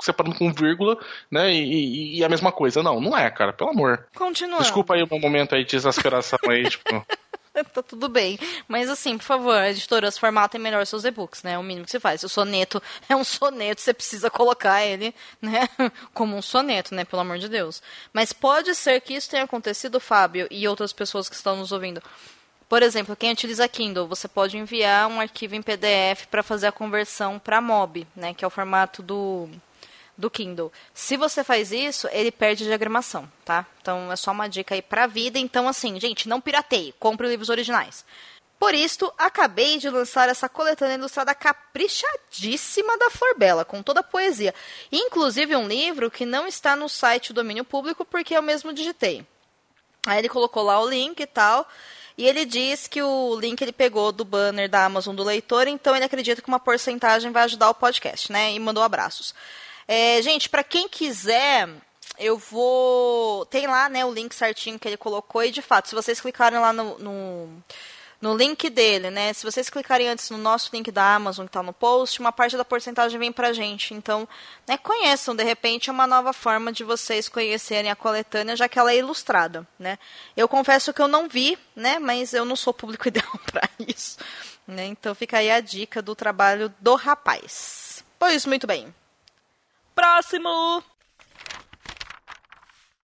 separando 0.00 0.36
com 0.36 0.52
vírgula, 0.52 0.98
né? 1.30 1.52
E, 1.52 1.62
e- 1.62 2.18
e 2.18 2.24
a 2.24 2.28
mesma 2.28 2.50
coisa. 2.50 2.82
Não, 2.82 3.00
não 3.00 3.16
é, 3.16 3.30
cara, 3.30 3.52
pelo 3.52 3.70
amor. 3.70 4.06
Continuando. 4.16 4.62
Desculpa 4.62 4.94
aí 4.94 5.02
o 5.02 5.08
meu 5.08 5.20
momento 5.20 5.54
aí 5.54 5.64
de 5.64 5.76
exasperação 5.76 6.38
aí, 6.48 6.64
tipo. 6.68 7.06
tá 7.72 7.82
tudo 7.82 8.08
bem. 8.08 8.38
Mas 8.66 8.90
assim, 8.90 9.16
por 9.16 9.24
favor, 9.24 9.62
editoras, 9.62 10.18
formatem 10.18 10.60
melhor 10.60 10.84
seus 10.86 11.04
e-books, 11.04 11.42
né? 11.42 11.52
É 11.52 11.58
o 11.58 11.62
mínimo 11.62 11.84
que 11.84 11.90
você 11.90 12.00
faz. 12.00 12.20
Se 12.20 12.26
o 12.26 12.28
soneto 12.28 12.82
é 13.08 13.14
um 13.14 13.24
soneto, 13.24 13.80
você 13.80 13.94
precisa 13.94 14.30
colocar 14.30 14.84
ele, 14.84 15.14
né? 15.40 15.68
Como 16.12 16.36
um 16.36 16.42
soneto, 16.42 16.94
né? 16.94 17.04
Pelo 17.04 17.22
amor 17.22 17.38
de 17.38 17.48
Deus. 17.48 17.82
Mas 18.12 18.32
pode 18.32 18.74
ser 18.74 19.00
que 19.00 19.14
isso 19.14 19.30
tenha 19.30 19.44
acontecido, 19.44 20.00
Fábio, 20.00 20.48
e 20.50 20.66
outras 20.66 20.92
pessoas 20.92 21.28
que 21.28 21.36
estão 21.36 21.56
nos 21.56 21.72
ouvindo. 21.72 22.02
Por 22.68 22.82
exemplo, 22.82 23.14
quem 23.14 23.30
utiliza 23.30 23.68
Kindle, 23.68 24.08
você 24.08 24.26
pode 24.26 24.56
enviar 24.56 25.06
um 25.06 25.20
arquivo 25.20 25.54
em 25.54 25.62
PDF 25.62 26.26
para 26.30 26.42
fazer 26.42 26.66
a 26.66 26.72
conversão 26.72 27.38
para 27.38 27.60
MOB, 27.60 28.06
né? 28.16 28.34
Que 28.34 28.44
é 28.44 28.48
o 28.48 28.50
formato 28.50 29.02
do 29.02 29.48
do 30.16 30.30
Kindle. 30.30 30.72
Se 30.92 31.16
você 31.16 31.42
faz 31.42 31.72
isso, 31.72 32.08
ele 32.12 32.30
perde 32.30 32.64
diagramação, 32.64 33.30
tá? 33.44 33.66
Então 33.80 34.10
é 34.10 34.16
só 34.16 34.32
uma 34.32 34.48
dica 34.48 34.74
aí 34.74 34.82
pra 34.82 35.06
vida. 35.06 35.38
Então, 35.38 35.68
assim, 35.68 35.98
gente, 36.00 36.28
não 36.28 36.40
pirateie, 36.40 36.94
compre 36.98 37.28
livros 37.28 37.48
originais. 37.48 38.04
Por 38.58 38.72
isto, 38.72 39.12
acabei 39.18 39.78
de 39.78 39.90
lançar 39.90 40.28
essa 40.28 40.48
coletânea 40.48 40.94
ilustrada 40.94 41.34
caprichadíssima 41.34 42.96
da 42.96 43.10
Flor 43.10 43.36
Bela, 43.36 43.64
com 43.64 43.82
toda 43.82 44.00
a 44.00 44.04
poesia. 44.04 44.54
Inclusive 44.90 45.54
um 45.56 45.66
livro 45.66 46.10
que 46.10 46.24
não 46.24 46.46
está 46.46 46.74
no 46.74 46.88
site 46.88 47.32
do 47.32 47.42
domínio 47.42 47.64
público, 47.64 48.04
porque 48.04 48.34
eu 48.34 48.42
mesmo 48.42 48.72
digitei. 48.72 49.26
Aí 50.06 50.18
ele 50.18 50.28
colocou 50.28 50.62
lá 50.62 50.80
o 50.80 50.88
link 50.88 51.20
e 51.20 51.26
tal. 51.26 51.68
E 52.16 52.26
ele 52.26 52.44
diz 52.44 52.86
que 52.86 53.02
o 53.02 53.38
link 53.38 53.60
ele 53.60 53.72
pegou 53.72 54.12
do 54.12 54.24
banner 54.24 54.70
da 54.70 54.84
Amazon 54.84 55.16
do 55.16 55.24
leitor, 55.24 55.66
então 55.66 55.96
ele 55.96 56.04
acredita 56.04 56.40
que 56.40 56.46
uma 56.46 56.60
porcentagem 56.60 57.32
vai 57.32 57.42
ajudar 57.42 57.70
o 57.70 57.74
podcast, 57.74 58.30
né? 58.30 58.52
E 58.52 58.58
mandou 58.60 58.84
abraços. 58.84 59.34
É, 59.86 60.20
gente, 60.22 60.48
para 60.48 60.64
quem 60.64 60.88
quiser, 60.88 61.68
eu 62.18 62.38
vou. 62.38 63.44
Tem 63.46 63.66
lá, 63.66 63.88
né, 63.88 64.04
o 64.04 64.12
link 64.12 64.34
certinho 64.34 64.78
que 64.78 64.88
ele 64.88 64.96
colocou, 64.96 65.42
e 65.42 65.50
de 65.50 65.62
fato, 65.62 65.88
se 65.88 65.94
vocês 65.94 66.20
clicarem 66.20 66.58
lá 66.58 66.72
no, 66.72 66.98
no, 66.98 67.62
no 68.20 68.36
link 68.36 68.70
dele, 68.70 69.10
né? 69.10 69.32
Se 69.32 69.44
vocês 69.44 69.68
clicarem 69.68 70.08
antes 70.08 70.30
no 70.30 70.38
nosso 70.38 70.70
link 70.72 70.90
da 70.90 71.14
Amazon 71.14 71.44
que 71.46 71.52
tá 71.52 71.62
no 71.62 71.72
post, 71.72 72.20
uma 72.20 72.32
parte 72.32 72.56
da 72.56 72.64
porcentagem 72.64 73.18
vem 73.18 73.32
pra 73.32 73.52
gente. 73.52 73.92
Então, 73.92 74.26
né, 74.66 74.78
conheçam, 74.78 75.36
de 75.36 75.44
repente 75.44 75.90
é 75.90 75.92
uma 75.92 76.06
nova 76.06 76.32
forma 76.32 76.72
de 76.72 76.84
vocês 76.84 77.28
conhecerem 77.28 77.90
a 77.90 77.96
coletânea, 77.96 78.56
já 78.56 78.68
que 78.68 78.78
ela 78.78 78.92
é 78.92 78.96
ilustrada, 78.96 79.66
né? 79.78 79.98
Eu 80.36 80.48
confesso 80.48 80.92
que 80.92 81.02
eu 81.02 81.08
não 81.08 81.28
vi, 81.28 81.58
né, 81.76 81.98
mas 81.98 82.32
eu 82.32 82.44
não 82.44 82.56
sou 82.56 82.72
público 82.72 83.06
ideal 83.08 83.38
para 83.44 83.68
isso, 83.86 84.16
né? 84.66 84.86
Então 84.86 85.14
fica 85.14 85.38
aí 85.38 85.50
a 85.50 85.60
dica 85.60 86.00
do 86.00 86.14
trabalho 86.14 86.72
do 86.80 86.94
rapaz. 86.94 88.02
Pois 88.18 88.46
muito 88.46 88.66
bem. 88.66 88.94
Próximo. 89.94 90.82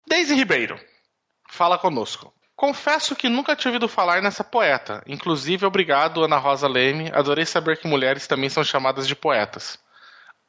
Daisy 0.07 0.35
Ribeiro, 0.35 0.79
fala 1.49 1.79
conosco. 1.79 2.33
Confesso 2.57 3.17
que 3.17 3.29
nunca 3.29 3.57
tinha 3.57 3.71
ouvido 3.71 3.89
falar 3.89 4.21
nessa 4.21 4.45
poeta. 4.45 5.03
Inclusive, 5.07 5.65
obrigado, 5.65 6.23
Ana 6.23 6.37
Rosa 6.37 6.69
Leme. 6.69 7.11
Adorei 7.15 7.47
saber 7.47 7.79
que 7.79 7.89
mulheres 7.89 8.27
também 8.27 8.51
são 8.51 8.63
chamadas 8.63 9.09
de 9.09 9.17
poetas. 9.17 9.79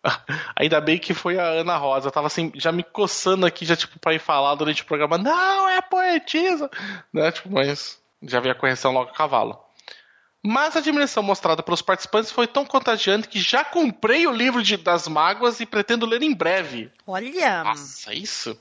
Ainda 0.60 0.82
bem 0.82 0.98
que 0.98 1.14
foi 1.14 1.40
a 1.40 1.46
Ana 1.46 1.78
Rosa. 1.78 2.12
Tava 2.12 2.28
assim, 2.28 2.52
já 2.56 2.72
me 2.72 2.84
coçando 2.84 3.46
aqui, 3.46 3.66
já 3.66 3.76
tipo, 3.76 3.98
pra 4.00 4.14
ir 4.14 4.20
falar 4.20 4.56
durante 4.56 4.82
o 4.82 4.86
programa. 4.86 5.18
Não, 5.18 5.70
é 5.70 5.80
poetisa! 5.82 6.70
Né? 7.14 7.32
Tipo, 7.32 7.50
mas 7.52 8.02
já 8.24 8.40
vi 8.40 8.50
a 8.50 8.56
correção 8.56 8.92
logo 8.92 9.12
a 9.12 9.14
cavalo. 9.14 9.58
Mas 10.44 10.76
a 10.76 10.80
admiração 10.80 11.22
mostrada 11.22 11.62
pelos 11.62 11.84
participantes 11.84 12.32
foi 12.32 12.48
tão 12.48 12.66
contagiante 12.66 13.28
que 13.28 13.40
já 13.40 13.64
comprei 13.64 14.26
o 14.26 14.32
livro 14.32 14.64
de, 14.64 14.76
das 14.76 15.08
mágoas 15.08 15.60
e 15.60 15.66
pretendo 15.66 16.06
ler 16.06 16.24
em 16.24 16.34
breve. 16.34 16.92
Olha! 17.06 17.64
Nossa, 17.64 18.14
isso, 18.14 18.58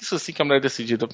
isso 0.00 0.18
sim 0.18 0.32
que 0.32 0.40
é 0.40 0.44
a 0.44 0.46
mulher 0.46 0.60
decidida. 0.60 1.08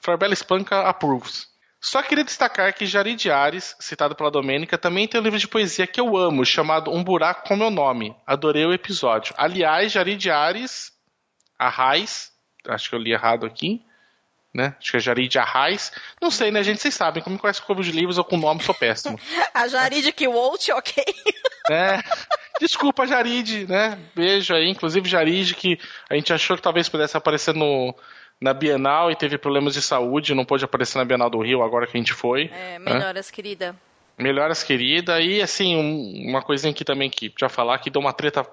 Flarbella 0.00 0.32
Espanca 0.32 0.88
approves. 0.88 1.48
Só 1.80 2.02
queria 2.02 2.24
destacar 2.24 2.74
que 2.74 2.86
Jari 2.86 3.14
de 3.14 3.30
Ares, 3.30 3.76
citado 3.78 4.16
pela 4.16 4.30
Domênica, 4.30 4.76
também 4.76 5.06
tem 5.06 5.20
um 5.20 5.24
livro 5.24 5.38
de 5.38 5.46
poesia 5.46 5.86
que 5.86 6.00
eu 6.00 6.16
amo, 6.16 6.44
chamado 6.44 6.90
Um 6.90 7.04
Buraco 7.04 7.46
com 7.46 7.54
Meu 7.54 7.70
Nome. 7.70 8.16
Adorei 8.26 8.64
o 8.64 8.72
episódio. 8.72 9.34
Aliás, 9.38 9.92
Jari 9.92 10.16
de 10.16 10.30
Ares, 10.30 10.92
Arraiz, 11.56 12.32
acho 12.66 12.88
que 12.88 12.96
eu 12.96 12.98
li 12.98 13.12
errado 13.12 13.46
aqui, 13.46 13.84
né? 14.54 14.74
Acho 14.78 14.90
que 14.92 14.96
é 14.96 15.00
Jarid 15.00 15.38
Arraiz. 15.38 15.92
Não 16.20 16.30
sei, 16.30 16.50
né, 16.50 16.62
gente? 16.62 16.80
Vocês 16.80 16.94
sabem, 16.94 17.22
como 17.22 17.34
me 17.34 17.40
conhece 17.40 17.62
com 17.62 17.74
de 17.74 17.92
livros 17.92 18.18
ou 18.18 18.24
com 18.24 18.36
nome, 18.36 18.62
sou 18.62 18.74
péssimo. 18.74 19.18
a 19.52 19.68
Jarid 19.68 20.12
Kiwolt, 20.12 20.68
ok. 20.70 21.04
É. 21.70 22.02
Desculpa, 22.58 23.06
Jarid, 23.06 23.66
né? 23.66 23.98
Beijo 24.16 24.54
aí. 24.54 24.70
Inclusive, 24.70 25.06
Jarid, 25.06 25.54
que 25.54 25.78
a 26.08 26.14
gente 26.14 26.32
achou 26.32 26.56
que 26.56 26.62
talvez 26.62 26.88
pudesse 26.88 27.14
aparecer 27.14 27.54
no, 27.54 27.94
na 28.40 28.54
Bienal 28.54 29.10
e 29.10 29.16
teve 29.16 29.36
problemas 29.36 29.74
de 29.74 29.82
saúde, 29.82 30.34
não 30.34 30.46
pôde 30.46 30.64
aparecer 30.64 30.96
na 30.96 31.04
Bienal 31.04 31.28
do 31.28 31.42
Rio 31.42 31.62
agora 31.62 31.86
que 31.86 31.94
a 31.94 32.00
gente 32.00 32.14
foi. 32.14 32.50
É, 32.50 32.78
melhoras, 32.78 33.26
né? 33.26 33.32
querida. 33.34 33.76
Melhoras, 34.16 34.62
querida. 34.62 35.20
E, 35.20 35.42
assim, 35.42 35.76
um, 35.76 36.30
uma 36.30 36.40
coisinha 36.40 36.70
aqui 36.70 36.86
também 36.86 37.10
que 37.10 37.30
já 37.38 37.50
falar, 37.50 37.78
que 37.80 37.90
deu 37.90 38.00
uma 38.00 38.14
treta 38.14 38.46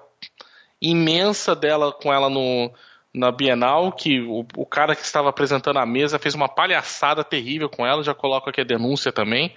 imensa 0.78 1.56
dela 1.56 1.90
com 1.90 2.12
ela 2.12 2.28
no 2.28 2.70
na 3.16 3.32
Bienal 3.32 3.90
que 3.92 4.20
o, 4.20 4.46
o, 4.56 4.66
cara 4.66 4.94
que 4.94 5.02
estava 5.02 5.30
apresentando 5.30 5.78
a 5.78 5.86
mesa 5.86 6.18
fez 6.18 6.34
uma 6.34 6.50
palhaçada 6.50 7.24
terrível 7.24 7.66
com 7.66 7.86
ela, 7.86 8.04
já 8.04 8.12
coloco 8.12 8.50
aqui 8.50 8.60
a 8.60 8.64
denúncia 8.64 9.10
também, 9.10 9.56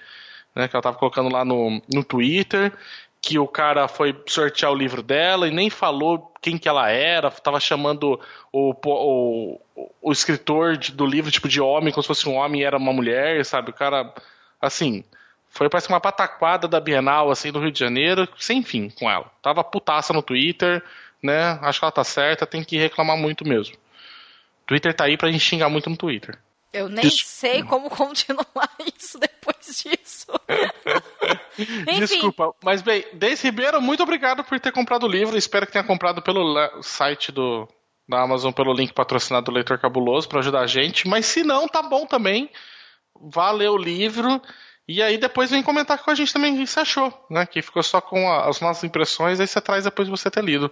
né, 0.56 0.70
que 0.70 0.76
ela 0.76 0.80
estava 0.80 0.98
colocando 0.98 1.30
lá 1.30 1.44
no, 1.44 1.82
no 1.94 2.02
Twitter, 2.02 2.72
que 3.22 3.38
o 3.38 3.46
cara 3.46 3.90
foi 3.90 4.18
sortear 4.26 4.72
o 4.72 4.76
livro 4.76 5.04
dela 5.04 5.46
e 5.46 5.52
nem 5.52 5.70
falou 5.70 6.34
quem 6.42 6.58
que 6.58 6.70
ela 6.70 6.90
era, 6.90 7.28
estava 7.28 7.60
chamando 7.60 8.18
o, 8.50 8.74
o, 8.86 9.60
o 10.02 10.12
escritor 10.12 10.78
de, 10.78 10.94
do 10.94 11.06
livro 11.06 11.30
tipo 11.30 11.50
de 11.50 11.60
homem, 11.60 11.92
como 11.92 12.02
se 12.02 12.08
fosse 12.08 12.30
um 12.30 12.36
homem 12.36 12.62
e 12.62 12.64
era 12.64 12.78
uma 12.78 12.94
mulher, 12.94 13.44
sabe? 13.44 13.72
O 13.72 13.74
cara, 13.74 14.14
assim, 14.62 15.04
foi 15.50 15.68
parece 15.68 15.90
uma 15.90 16.00
pataquada 16.00 16.66
da 16.66 16.80
Bienal, 16.80 17.30
assim, 17.30 17.52
do 17.52 17.60
Rio 17.60 17.72
de 17.74 17.80
Janeiro, 17.80 18.26
sem 18.38 18.64
fim 18.64 18.90
com 18.90 19.12
ela. 19.12 19.30
Tava 19.42 19.66
putaça 19.66 20.14
no 20.14 20.24
Twitter, 20.24 20.82
né? 21.22 21.60
Acho 21.62 21.80
que 21.80 21.86
ela 21.86 21.92
tá 21.92 22.04
certa, 22.04 22.46
tem 22.46 22.64
que 22.64 22.78
reclamar 22.78 23.18
muito 23.18 23.48
mesmo. 23.48 23.76
Twitter 24.66 24.94
tá 24.94 25.06
aí 25.06 25.18
pra 25.18 25.32
gente 25.32 25.44
xingar 25.44 25.70
muito 25.70 25.90
no 25.90 25.98
Twitter. 25.98 26.38
Eu 26.72 26.88
nem 26.88 27.02
Des... 27.02 27.26
sei 27.26 27.64
como 27.64 27.90
continuar 27.90 28.48
isso 28.98 29.20
depois 29.20 29.84
disso. 29.84 30.28
Desculpa, 31.98 32.54
mas 32.64 32.82
bem, 32.82 33.04
Deise 33.14 33.48
Ribeiro, 33.48 33.82
muito 33.82 34.04
obrigado 34.04 34.44
por 34.44 34.60
ter 34.60 34.72
comprado 34.72 35.04
o 35.04 35.10
livro. 35.10 35.36
Espero 35.36 35.66
que 35.66 35.72
tenha 35.72 35.84
comprado 35.84 36.22
pelo 36.22 36.56
site 36.82 37.32
do, 37.32 37.68
da 38.08 38.22
Amazon, 38.22 38.52
pelo 38.52 38.74
link 38.74 38.94
patrocinado 38.94 39.46
do 39.46 39.52
Leitor 39.52 39.80
Cabuloso 39.80 40.30
para 40.30 40.40
ajudar 40.40 40.62
a 40.62 40.68
gente. 40.68 41.08
Mas 41.08 41.26
se 41.26 41.44
não, 41.44 41.68
tá 41.68 41.82
bom 41.82 42.06
também. 42.06 42.50
Vá 43.20 43.52
ler 43.52 43.70
o 43.70 43.78
livro. 43.78 44.42
E 44.88 45.02
aí 45.02 45.18
depois 45.18 45.52
vem 45.52 45.62
comentar 45.62 45.98
com 45.98 46.10
a 46.10 46.16
gente 46.16 46.34
também 46.34 46.54
o 46.54 46.58
que 46.58 46.68
você 46.68 46.80
achou, 46.80 47.14
né? 47.30 47.46
Que 47.46 47.62
ficou 47.62 47.84
só 47.84 48.02
com 48.02 48.32
a, 48.32 48.48
as 48.48 48.60
nossas 48.62 48.84
impressões, 48.84 49.40
aí 49.40 49.48
você 49.48 49.62
traz 49.62 49.84
depois 49.84 50.08
de 50.08 50.12
você 50.12 50.32
ter 50.32 50.44
lido. 50.44 50.72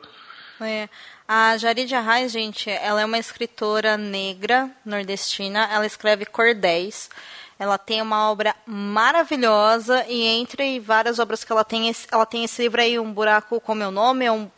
É. 0.61 0.89
A 1.27 1.57
Jarid 1.57 1.93
Arraes, 1.93 2.31
gente, 2.31 2.69
ela 2.69 3.01
é 3.01 3.05
uma 3.05 3.19
escritora 3.19 3.97
negra 3.97 4.69
nordestina. 4.85 5.69
Ela 5.71 5.85
escreve 5.85 6.25
cordéis. 6.25 7.09
Ela 7.59 7.77
tem 7.77 8.01
uma 8.01 8.29
obra 8.29 8.55
maravilhosa 8.67 10.05
e 10.07 10.23
entre 10.27 10.79
várias 10.79 11.17
obras 11.17 11.43
que 11.43 11.51
ela 11.51 11.63
tem, 11.63 11.91
ela 12.11 12.25
tem 12.25 12.43
esse 12.43 12.61
livro 12.61 12.79
aí, 12.79 12.99
Um 12.99 13.11
Buraco 13.11 13.59
com 13.59 13.73
Meu 13.73 13.89
Nome. 13.89 14.25
É 14.25 14.31
um, 14.31 14.49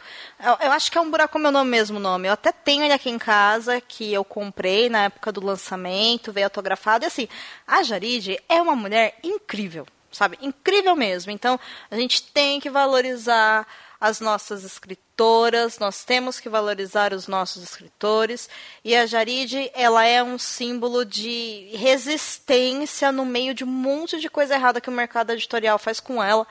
eu 0.61 0.71
acho 0.71 0.91
que 0.91 0.97
é 0.97 1.01
Um 1.01 1.09
Buraco 1.09 1.34
com 1.34 1.39
Meu 1.39 1.51
Nome 1.51 1.71
mesmo 1.71 1.97
nome. 1.97 2.27
Eu 2.27 2.34
até 2.34 2.51
tenho 2.51 2.84
ele 2.84 2.91
aqui 2.91 3.09
em 3.09 3.17
casa, 3.17 3.80
que 3.80 4.11
eu 4.13 4.26
comprei 4.26 4.89
na 4.89 5.05
época 5.05 5.31
do 5.31 5.43
lançamento, 5.43 6.34
veio 6.34 6.47
autografado. 6.47 7.05
E 7.05 7.07
assim, 7.07 7.30
a 7.65 7.81
Jarid 7.84 8.38
é 8.49 8.61
uma 8.61 8.76
mulher 8.76 9.17
incrível, 9.23 9.88
sabe? 10.11 10.38
Incrível 10.41 10.93
mesmo. 10.93 11.31
Então, 11.31 11.57
a 11.89 11.95
gente 11.95 12.21
tem 12.21 12.59
que 12.59 12.69
valorizar 12.69 13.65
as 13.99 14.21
nossas 14.21 14.63
escritoras, 14.63 15.77
nós 15.77 16.05
temos 16.05 16.39
que 16.39 16.47
valorizar 16.47 17.13
os 17.13 17.27
nossos 17.27 17.61
escritores. 17.61 18.49
E 18.84 18.95
a 18.95 19.05
Jarid, 19.05 19.69
ela 19.73 20.05
é 20.05 20.23
um 20.23 20.38
símbolo 20.38 21.03
de 21.03 21.69
resistência 21.73 23.11
no 23.11 23.26
meio 23.26 23.53
de 23.53 23.63
um 23.63 23.67
monte 23.67 24.19
de 24.19 24.30
coisa 24.30 24.55
errada 24.55 24.80
que 24.80 24.89
o 24.89 24.93
mercado 24.93 25.31
editorial 25.31 25.77
faz 25.77 25.99
com 25.99 26.23
ela. 26.23 26.47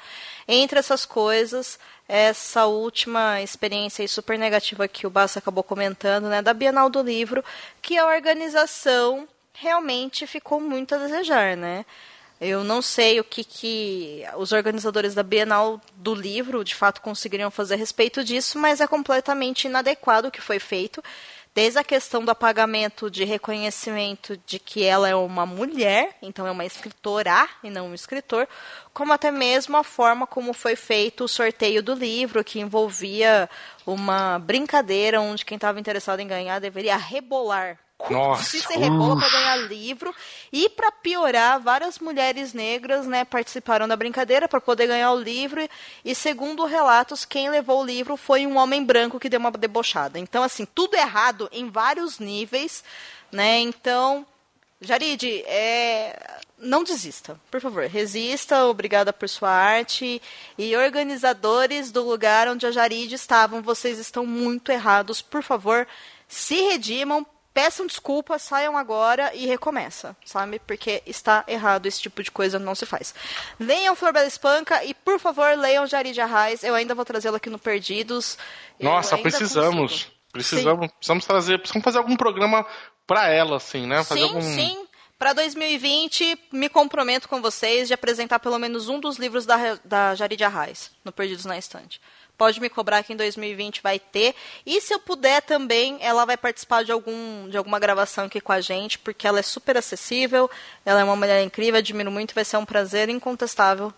Entre 0.47 0.79
essas 0.79 1.07
coisas, 1.07 1.79
essa 2.07 2.67
última 2.67 3.41
experiência 3.41 4.07
super 4.07 4.39
negativa 4.39 4.87
que 4.87 5.07
o 5.07 5.11
Bassa 5.11 5.39
acabou 5.39 5.65
comentando, 5.65 6.29
né, 6.29 6.43
da 6.43 6.53
Bienal 6.53 6.91
do 6.91 7.03
Livro, 7.03 7.43
que 7.81 7.97
a 7.97 8.07
organização 8.07 9.27
realmente 9.55 10.27
ficou 10.27 10.61
muito 10.61 10.95
a 10.95 10.99
desejar, 10.99 11.57
né? 11.57 11.85
Eu 12.41 12.63
não 12.63 12.81
sei 12.81 13.19
o 13.19 13.25
que, 13.25 13.43
que 13.43 14.25
os 14.37 14.53
organizadores 14.53 15.13
da 15.13 15.25
Bienal 15.25 15.81
do 15.97 16.15
livro 16.15 16.63
de 16.63 16.73
fato 16.73 17.01
conseguiriam 17.01 17.51
fazer 17.51 17.75
a 17.75 17.77
respeito 17.77 18.23
disso, 18.23 18.59
mas 18.59 18.81
é 18.81 18.87
completamente 18.87 19.67
inadequado 19.67 20.29
o 20.29 20.31
que 20.31 20.41
foi 20.41 20.61
feito. 20.61 21.03
Desde 21.53 21.81
a 21.81 21.85
questão 21.85 22.25
do 22.25 22.31
apagamento 22.31 23.11
de 23.11 23.25
reconhecimento 23.25 24.39
de 24.47 24.61
que 24.61 24.85
ela 24.85 25.09
é 25.09 25.17
uma 25.17 25.45
mulher, 25.45 26.17
então 26.23 26.47
é 26.47 26.53
uma 26.53 26.65
escritora 26.65 27.49
e 27.65 27.71
não 27.71 27.89
um 27.89 27.95
escritor, 27.95 28.47
como 28.95 29.13
até 29.13 29.33
mesmo 29.33 29.77
a 29.77 29.83
forma 29.83 30.25
como 30.25 30.53
foi 30.53 30.77
feito 30.77 31.25
o 31.25 31.29
sorteio 31.29 31.83
do 31.83 31.95
livro, 31.95 32.45
que 32.45 32.61
envolvia 32.61 33.51
uma 33.85 34.39
brincadeira 34.39 35.21
onde 35.21 35.45
quem 35.45 35.57
estava 35.57 35.81
interessado 35.81 36.21
em 36.21 36.29
ganhar 36.29 36.61
deveria 36.61 36.97
rebolar 36.97 37.77
nossa. 38.11 38.45
Se 38.45 38.79
rebola 38.79 39.19
para 39.19 39.29
ganhar 39.29 39.57
livro. 39.57 40.15
E 40.53 40.69
para 40.69 40.93
piorar, 40.93 41.61
várias 41.61 41.99
mulheres 41.99 42.53
negras 42.53 43.07
né, 43.07 43.25
participaram 43.25 43.89
da 43.89 43.97
brincadeira 43.97 44.49
para 44.49 44.61
poder 44.61 44.87
ganhar 44.87 45.13
o 45.13 45.21
livro. 45.21 45.69
E 46.05 46.15
segundo 46.15 46.65
relatos, 46.65 47.25
quem 47.25 47.51
levou 47.51 47.83
o 47.83 47.85
livro 47.85 48.17
foi 48.17 48.47
um 48.47 48.57
homem 48.57 48.85
branco 48.85 49.19
que 49.19 49.29
deu 49.29 49.41
uma 49.41 49.51
debochada. 49.51 50.19
Então, 50.19 50.43
assim, 50.43 50.67
tudo 50.75 50.95
errado 50.95 51.49
em 51.53 51.69
vários 51.69 52.19
níveis. 52.19 52.85
Né? 53.33 53.59
Então, 53.59 54.25
Jarid, 54.81 55.43
é... 55.47 56.41
não 56.57 56.85
desista, 56.85 57.39
por 57.51 57.61
favor, 57.61 57.85
resista, 57.85 58.65
obrigada 58.67 59.13
por 59.13 59.29
sua 59.29 59.51
arte. 59.51 60.23
E 60.57 60.77
organizadores 60.77 61.91
do 61.91 62.03
lugar 62.09 62.49
onde 62.49 62.65
a 62.65 62.71
Jarid 62.71 63.13
estavam, 63.13 63.61
vocês 63.61 63.99
estão 63.99 64.25
muito 64.25 64.71
errados, 64.71 65.21
por 65.21 65.43
favor, 65.43 65.87
se 66.29 66.55
redimam, 66.63 67.27
peçam 67.59 67.89
desculpas, 67.89 68.43
saiam 68.43 68.77
agora 68.77 69.35
e 69.35 69.45
recomeça, 69.45 70.17
sabe? 70.25 70.61
Porque 70.61 71.03
está 71.05 71.43
errado 71.49 71.87
esse 71.87 72.01
tipo 72.01 72.23
de 72.23 72.31
coisa, 72.31 72.57
não 72.57 72.73
se 72.73 72.87
faz. 72.87 73.13
Leiam 73.59 73.97
Flor 73.97 74.13
Bela 74.13 74.29
Espanca 74.29 74.85
e, 74.85 74.95
por 74.95 75.19
favor, 75.19 75.59
leiam 75.59 75.85
Jari 75.85 76.13
de 76.13 76.21
Arraes. 76.21 76.63
Eu 76.63 76.73
ainda 76.77 76.95
vou 76.95 77.05
trazê-lo 77.05 77.35
aqui 77.35 77.51
no 77.51 77.59
Perdidos. 77.59 78.39
Nossa, 78.79 79.19
precisamos. 79.19 80.05
Consigo. 80.05 80.13
Precisamos, 80.31 80.87
sim. 80.87 80.95
precisamos 80.99 81.27
trazer, 81.27 81.59
precisamos 81.59 81.85
fazer 81.85 81.99
algum 81.99 82.17
programa 82.17 82.65
para 83.05 83.29
ela, 83.29 83.57
assim, 83.57 83.89
né? 83.89 84.05
Fazer 84.05 84.21
sim, 84.21 84.27
algum... 84.29 84.41
sim. 84.41 84.87
Para 85.19 85.33
2020, 85.33 86.39
me 86.53 86.69
comprometo 86.69 87.29
com 87.29 87.43
vocês 87.43 87.89
de 87.89 87.95
apresentar 87.95 88.39
pelo 88.39 88.57
menos 88.57 88.89
um 88.89 89.01
dos 89.01 89.17
livros 89.17 89.45
da, 89.45 89.81
da 89.85 90.15
Jari 90.15 90.37
de 90.37 90.45
Arraes, 90.45 90.93
no 91.05 91.11
Perdidos 91.11 91.45
na 91.45 91.59
Estante. 91.59 92.01
Pode 92.39 92.61
me 92.61 92.71
cobrar 92.71 93.03
que 93.03 93.13
em 93.13 93.17
2020 93.17 93.83
vai 93.83 93.99
ter. 93.99 94.35
E 94.65 94.81
se 94.81 94.95
eu 94.95 95.01
puder 95.01 95.43
também, 95.43 95.99
ela 96.01 96.25
vai 96.25 96.37
participar 96.37 96.85
de, 96.85 96.93
algum, 96.93 97.49
de 97.49 97.57
alguma 97.59 97.81
gravação 97.81 98.27
aqui 98.27 98.41
com 98.41 98.53
a 98.53 98.61
gente, 98.61 98.99
porque 98.99 99.27
ela 99.27 99.41
é 99.41 99.43
super 99.43 99.77
acessível, 99.77 100.49
ela 100.87 101.01
é 101.01 101.05
uma 101.05 101.17
mulher 101.17 101.43
incrível, 101.43 101.79
admiro 101.79 102.11
muito, 102.11 102.35
vai 102.35 102.45
ser 102.45 102.57
um 102.57 102.65
prazer 102.65 103.09
incontestável 103.09 103.93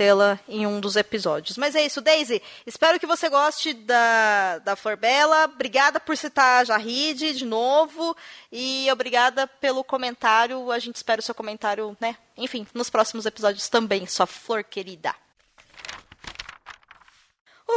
tê-la 0.00 0.40
em 0.48 0.66
um 0.66 0.80
dos 0.80 0.96
episódios. 0.96 1.58
Mas 1.58 1.74
é 1.74 1.84
isso, 1.84 2.00
Daisy. 2.00 2.40
Espero 2.66 2.98
que 2.98 3.06
você 3.06 3.28
goste 3.28 3.74
da, 3.74 4.58
da 4.60 4.74
Flor 4.74 4.96
Bela. 4.96 5.44
Obrigada 5.44 6.00
por 6.00 6.16
citar 6.16 6.62
a 6.62 6.64
Jarride 6.64 7.34
de 7.34 7.44
novo. 7.44 8.16
E 8.50 8.88
obrigada 8.90 9.46
pelo 9.46 9.84
comentário. 9.84 10.70
A 10.70 10.78
gente 10.78 10.96
espera 10.96 11.20
o 11.20 11.24
seu 11.24 11.34
comentário, 11.34 11.94
né? 12.00 12.16
Enfim, 12.34 12.66
nos 12.72 12.88
próximos 12.88 13.26
episódios 13.26 13.68
também, 13.68 14.06
sua 14.06 14.26
flor 14.26 14.64
querida. 14.64 15.14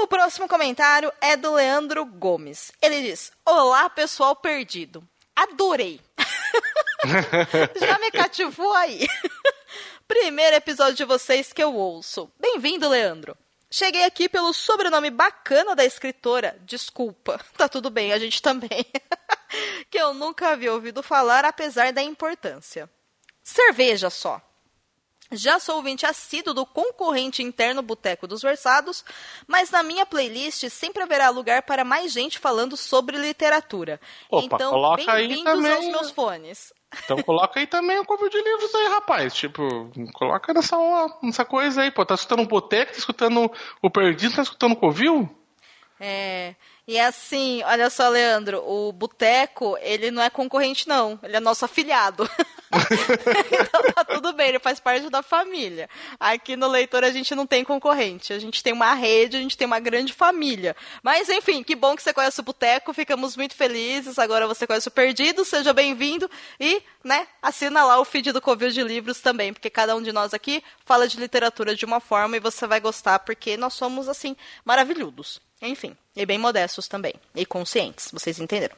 O 0.02 0.08
próximo 0.08 0.48
comentário 0.48 1.14
é 1.22 1.38
do 1.38 1.54
Leandro 1.54 2.04
Gomes. 2.04 2.72
Ele 2.82 3.04
diz: 3.04 3.32
Olá, 3.46 3.88
pessoal 3.90 4.36
perdido. 4.36 5.08
Adorei. 5.36 6.02
Já 7.80 8.00
me 8.00 8.12
cativou 8.12 8.74
aí. 8.74 9.08
Primeiro 10.08 10.56
episódio 10.56 10.96
de 10.96 11.06
vocês 11.06 11.54
que 11.54 11.64
eu 11.64 11.74
ouço. 11.76 12.30
Bem-vindo, 12.40 12.90
Leandro. 12.90 13.38
Cheguei 13.70 14.04
aqui 14.04 14.28
pelo 14.28 14.52
sobrenome 14.52 15.12
bacana 15.12 15.76
da 15.76 15.86
escritora. 15.86 16.58
Desculpa. 16.62 17.40
Tá 17.56 17.70
tudo 17.70 17.90
bem, 17.92 18.12
a 18.12 18.20
gente 18.20 18.42
também. 18.42 18.86
que 19.90 19.98
eu 19.98 20.14
nunca 20.14 20.50
havia 20.50 20.74
ouvido 20.74 21.04
falar, 21.04 21.46
apesar 21.46 21.94
da 21.94 22.02
importância. 22.02 22.90
Cerveja 23.44 24.10
só. 24.10 24.42
Já 25.32 25.60
sou 25.60 25.78
ouvinte 25.78 26.06
assíduo 26.06 26.54
do 26.54 26.66
concorrente 26.66 27.42
interno 27.42 27.82
Boteco 27.82 28.28
dos 28.28 28.42
Versados, 28.42 29.04
mas 29.48 29.72
na 29.72 29.82
minha 29.82 30.06
playlist 30.06 30.70
sempre 30.70 31.02
haverá 31.02 31.30
lugar 31.30 31.64
para 31.64 31.84
mais 31.84 32.12
gente 32.12 32.40
falando 32.40 32.78
sobre 32.78 33.18
literatura. 33.18 34.00
Opa, 34.30 34.56
então, 34.56 34.96
bem-vindos 34.96 35.66
aos 35.66 35.86
meus 35.88 36.12
fones. 36.12 36.74
Então 37.04 37.22
coloca 37.24 37.60
aí 37.60 37.66
também 37.66 38.00
o 38.00 38.06
covil 38.06 38.30
de 38.30 38.38
livros 38.38 38.74
aí, 38.76 38.88
rapaz. 38.90 39.34
Tipo, 39.34 39.92
coloca 40.14 40.54
nessa, 40.54 40.78
nessa 41.22 41.44
coisa 41.46 41.82
aí, 41.82 41.92
pô. 41.92 42.06
Tá 42.06 42.16
escutando 42.16 42.44
o 42.44 42.48
Boteco, 42.48 42.92
tá 42.92 42.98
escutando 42.98 43.52
o 43.82 43.90
Perdido, 43.90 44.36
tá 44.36 44.42
escutando 44.44 44.74
o 44.74 44.76
Covil? 44.76 45.30
É. 46.00 46.56
E 46.86 47.00
assim, 47.00 47.64
olha 47.64 47.90
só, 47.90 48.10
Leandro, 48.10 48.62
o 48.68 48.92
Boteco, 48.92 49.78
ele 49.82 50.12
não 50.12 50.22
é 50.22 50.30
concorrente, 50.30 50.86
não. 50.86 51.18
Ele 51.24 51.38
é 51.38 51.40
nosso 51.40 51.64
afiliado. 51.64 52.30
então 53.52 53.94
tá 53.94 54.04
tudo 54.04 54.34
bem, 54.34 54.50
ele 54.50 54.60
faz 54.60 54.82
parte 54.82 55.10
da 55.10 55.24
família. 55.24 55.90
Aqui 56.20 56.58
no 56.58 56.68
Leitor 56.68 57.06
a 57.06 57.10
gente 57.10 57.34
não 57.34 57.48
tem 57.48 57.64
concorrente. 57.64 58.34
A 58.34 58.40
gente 58.40 58.62
tem 58.62 58.74
uma 58.74 58.94
rede, 58.94 59.38
a 59.38 59.40
gente 59.40 59.58
tem 59.58 59.66
uma 59.66 59.80
grande 59.80 60.12
família. 60.12 60.76
Mas 61.02 61.30
enfim, 61.30 61.64
que 61.64 61.74
bom 61.74 61.96
que 61.96 62.04
você 62.04 62.14
conhece 62.14 62.42
o 62.42 62.44
Boteco, 62.44 62.94
ficamos 62.94 63.38
muito 63.38 63.56
felizes. 63.56 64.20
Agora 64.20 64.46
você 64.46 64.68
conhece 64.68 64.90
o 64.90 64.92
Perdido, 64.92 65.46
seja 65.46 65.72
bem-vindo. 65.72 66.30
E, 66.60 66.84
né, 67.02 67.28
assina 67.42 67.86
lá 67.86 67.98
o 67.98 68.04
feed 68.04 68.34
do 68.34 68.42
Covil 68.42 68.72
de 68.72 68.84
Livros 68.84 69.22
também, 69.22 69.54
porque 69.54 69.70
cada 69.70 69.96
um 69.96 70.02
de 70.02 70.12
nós 70.12 70.34
aqui 70.34 70.62
fala 70.86 71.08
de 71.08 71.18
literatura 71.18 71.76
de 71.78 71.86
uma 71.86 72.02
forma 72.02 72.36
e 72.36 72.42
você 72.42 72.68
vai 72.68 72.82
gostar, 72.82 73.20
porque 73.20 73.56
nós 73.56 73.74
somos, 73.74 74.10
assim, 74.10 74.36
maravilhosos. 74.66 75.42
Enfim, 75.64 75.96
e 76.14 76.26
bem 76.26 76.38
modestos 76.38 76.88
também. 76.90 77.14
E 77.34 77.46
conscientes, 77.46 78.10
vocês 78.12 78.38
entenderam. 78.38 78.76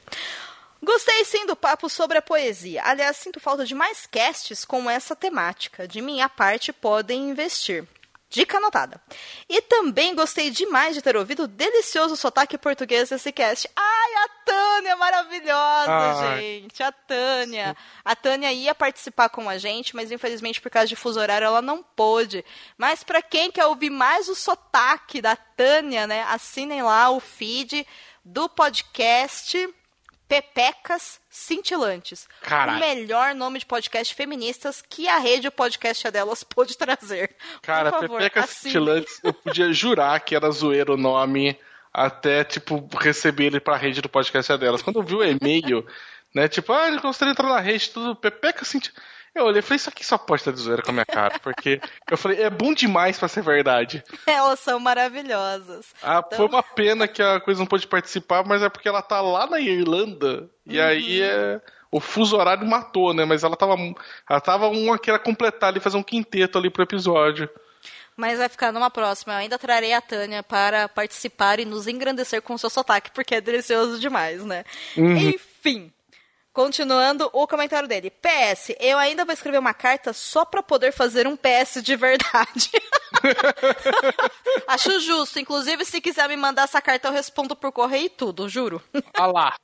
Gostei 0.84 1.26
sim 1.26 1.48
do 1.48 1.56
papo 1.56 1.90
sobre 1.90 2.20
a 2.20 2.22
poesia. 2.22 2.84
Aliás, 2.86 3.18
sinto 3.18 3.40
falta 3.40 3.66
de 3.66 3.74
mais 3.74 4.06
casts 4.06 4.64
com 4.64 4.88
essa 4.88 5.16
temática. 5.16 5.88
De 5.88 6.00
minha 6.00 6.30
parte, 6.30 6.72
podem 6.72 7.32
investir. 7.32 7.88
Dica 8.36 8.58
anotada. 8.58 9.00
E 9.48 9.62
também 9.62 10.14
gostei 10.14 10.50
demais 10.50 10.94
de 10.94 11.02
ter 11.02 11.16
ouvido 11.16 11.44
o 11.44 11.48
delicioso 11.48 12.18
sotaque 12.18 12.58
português 12.58 13.08
desse 13.08 13.32
cast. 13.32 13.70
Ai, 13.74 14.14
a 14.26 14.30
Tânia, 14.44 14.96
maravilhosa, 14.98 15.88
Ai. 15.88 16.42
gente. 16.42 16.84
A 16.84 16.92
Tânia. 16.92 17.78
A 18.04 18.14
Tânia 18.14 18.52
ia 18.52 18.76
participar 18.76 19.30
com 19.30 19.50
a 19.50 19.58
gente, 19.58 19.96
mas 19.96 20.12
infelizmente 20.12 20.60
por 20.60 20.70
causa 20.70 20.90
de 20.90 20.98
fuso 20.98 21.18
horário 21.18 21.46
ela 21.46 21.62
não 21.62 21.82
pôde. 21.82 22.44
Mas 22.78 23.06
para 23.06 23.22
quem 23.22 23.50
quer 23.50 23.68
ouvir 23.68 23.90
mais 23.90 24.28
o 24.28 24.36
sotaque 24.36 25.22
da 25.22 25.38
Tânia, 25.38 26.06
né, 26.06 26.24
assinem 26.24 26.84
lá 26.84 27.10
o 27.12 27.22
feed 27.22 27.88
do 28.26 28.50
podcast 28.50 29.74
Pepecas 30.28 31.20
Cintilantes. 31.30 32.28
Caralho. 32.42 32.78
O 32.78 32.80
melhor 32.80 33.36
nome 33.36 33.60
de 33.60 33.66
podcast 33.66 34.14
feministas 34.14 34.84
que 34.88 35.08
a 35.08 35.18
rede 35.18 35.48
o 35.48 35.52
podcast 35.52 36.08
é 36.08 36.12
delas 36.12 36.44
pôde 36.46 36.78
trazer. 36.78 37.36
Cara, 37.62 37.92
favor, 37.92 38.18
Pepeca 38.18 38.42
assine. 38.42 38.74
Cintilantes, 38.74 39.20
eu 39.24 39.34
podia 39.34 39.72
jurar 39.72 40.20
que 40.20 40.36
era 40.36 40.50
zoeiro 40.52 40.94
o 40.94 40.98
nome 40.98 41.58
até, 41.94 42.44
tipo, 42.44 42.88
receber 43.00 43.46
ele 43.46 43.60
pra 43.60 43.78
rede 43.78 44.02
do 44.02 44.10
podcast 44.10 44.58
delas. 44.58 44.82
Quando 44.82 45.00
eu 45.00 45.04
vi 45.04 45.16
o 45.16 45.24
e-mail, 45.24 45.86
né, 46.34 46.48
tipo, 46.48 46.74
ah, 46.74 46.88
ele 46.88 47.00
gostaria 47.00 47.34
de 47.34 47.40
entrar 47.40 47.54
na 47.54 47.62
rede, 47.62 47.90
tudo, 47.90 48.16
Pepeca 48.16 48.66
Cintilantes. 48.66 49.02
Eu 49.36 49.44
olhei 49.46 49.60
e 49.60 49.62
falei, 49.62 49.76
isso 49.76 49.90
aqui 49.90 50.06
só 50.06 50.18
pode 50.18 50.42
estar 50.42 50.52
de 50.52 50.60
zoeira 50.60 50.82
com 50.82 50.92
a 50.92 50.94
minha 50.94 51.06
cara, 51.06 51.38
porque 51.40 51.82
eu 52.10 52.18
falei, 52.18 52.42
é 52.42 52.50
bom 52.50 52.74
demais 52.74 53.20
pra 53.20 53.28
ser 53.28 53.42
verdade. 53.44 54.02
Elas 54.26 54.60
são 54.62 54.80
maravilhosas. 54.80 55.88
Ah, 56.02 56.24
Então- 56.26 56.38
Foi 56.38 56.48
uma 56.48 56.64
pena 56.64 57.06
que 57.08 57.22
a 57.22 57.40
coisa 57.42 57.60
não 57.60 57.68
pôde 57.68 57.86
participar, 57.86 58.46
mas 58.46 58.64
é 58.64 58.70
porque 58.70 58.88
ela 58.88 59.02
tá 59.02 59.20
lá 59.22 59.46
na 59.46 59.60
Irlanda, 59.60 60.50
e 60.66 60.80
Uhum. 60.80 60.86
aí 60.86 61.22
é... 61.22 61.60
o 61.92 62.00
fuso 62.00 62.38
horário 62.38 62.66
matou, 62.66 63.14
né? 63.14 63.26
Mas 63.26 63.44
ela 63.44 63.58
tava, 63.58 63.76
ela 64.30 64.40
tava 64.42 64.68
uma 64.70 64.98
que 64.98 65.10
era 65.10 65.20
completar 65.20 65.70
ali, 65.70 65.80
fazer 65.82 65.98
um 65.98 66.04
quinteto 66.04 66.58
ali 66.58 66.70
pro 66.70 66.84
episódio. 66.84 67.50
Mas 68.18 68.40
vai 68.40 68.48
ficar 68.48 68.72
numa 68.72 68.90
próxima. 68.90 69.34
Eu 69.34 69.40
ainda 69.40 69.60
trarei 69.60 69.92
a 69.92 70.00
Tânia 70.00 70.42
para 70.42 70.88
participar 70.88 71.60
e 71.60 71.66
nos 71.66 71.86
engrandecer 71.86 72.42
com 72.42 72.54
o 72.54 72.58
seu 72.58 72.70
sotaque, 72.70 73.12
porque 73.12 73.36
é 73.36 73.42
delicioso 73.42 74.00
demais, 74.00 74.42
né? 74.46 74.64
Enfim. 74.96 75.92
Continuando 76.56 77.30
o 77.34 77.46
comentário 77.46 77.86
dele. 77.86 78.10
PS, 78.10 78.78
eu 78.80 78.98
ainda 78.98 79.26
vou 79.26 79.34
escrever 79.34 79.58
uma 79.58 79.74
carta 79.74 80.14
só 80.14 80.46
para 80.46 80.64
poder 80.64 80.94
fazer 80.94 81.28
um 81.28 81.36
PS 81.36 81.84
de 81.84 81.98
verdade. 81.98 82.72
Acho 84.66 84.98
justo. 85.02 85.38
Inclusive, 85.38 85.84
se 85.84 86.00
quiser 86.00 86.30
me 86.30 86.38
mandar 86.38 86.64
essa 86.64 86.82
carta, 86.82 87.10
eu 87.10 87.12
respondo 87.12 87.58
por 87.58 87.74
correio 87.74 88.06
e 88.06 88.10
tudo, 88.10 88.48
juro. 88.48 88.82
Ah 89.14 89.26
lá. 89.26 89.58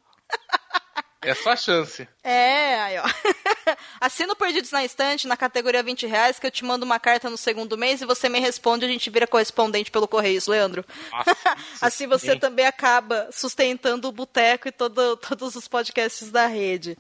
É 1.23 1.35
só 1.35 1.51
a 1.51 1.55
chance. 1.55 2.07
É, 2.23 2.79
aí 2.81 2.97
ó. 2.97 3.03
Assina 4.01 4.33
o 4.33 4.35
Perdidos 4.35 4.71
na 4.71 4.83
Estante, 4.83 5.27
na 5.27 5.37
categoria 5.37 5.83
20 5.83 6.07
reais, 6.07 6.39
que 6.39 6.47
eu 6.47 6.51
te 6.51 6.65
mando 6.65 6.83
uma 6.83 6.99
carta 6.99 7.29
no 7.29 7.37
segundo 7.37 7.77
mês 7.77 8.01
e 8.01 8.05
você 8.05 8.27
me 8.27 8.39
responde 8.39 8.85
a 8.85 8.87
gente 8.87 9.09
vira 9.09 9.27
correspondente 9.27 9.91
pelo 9.91 10.07
Correios, 10.07 10.47
Leandro. 10.47 10.83
assim 11.79 12.07
você 12.07 12.31
sim. 12.33 12.39
também 12.39 12.65
acaba 12.65 13.29
sustentando 13.31 14.07
o 14.07 14.11
Boteco 14.11 14.67
e 14.67 14.71
todo- 14.71 15.15
todos 15.17 15.55
os 15.55 15.67
podcasts 15.67 16.31
da 16.31 16.47
rede. 16.47 16.97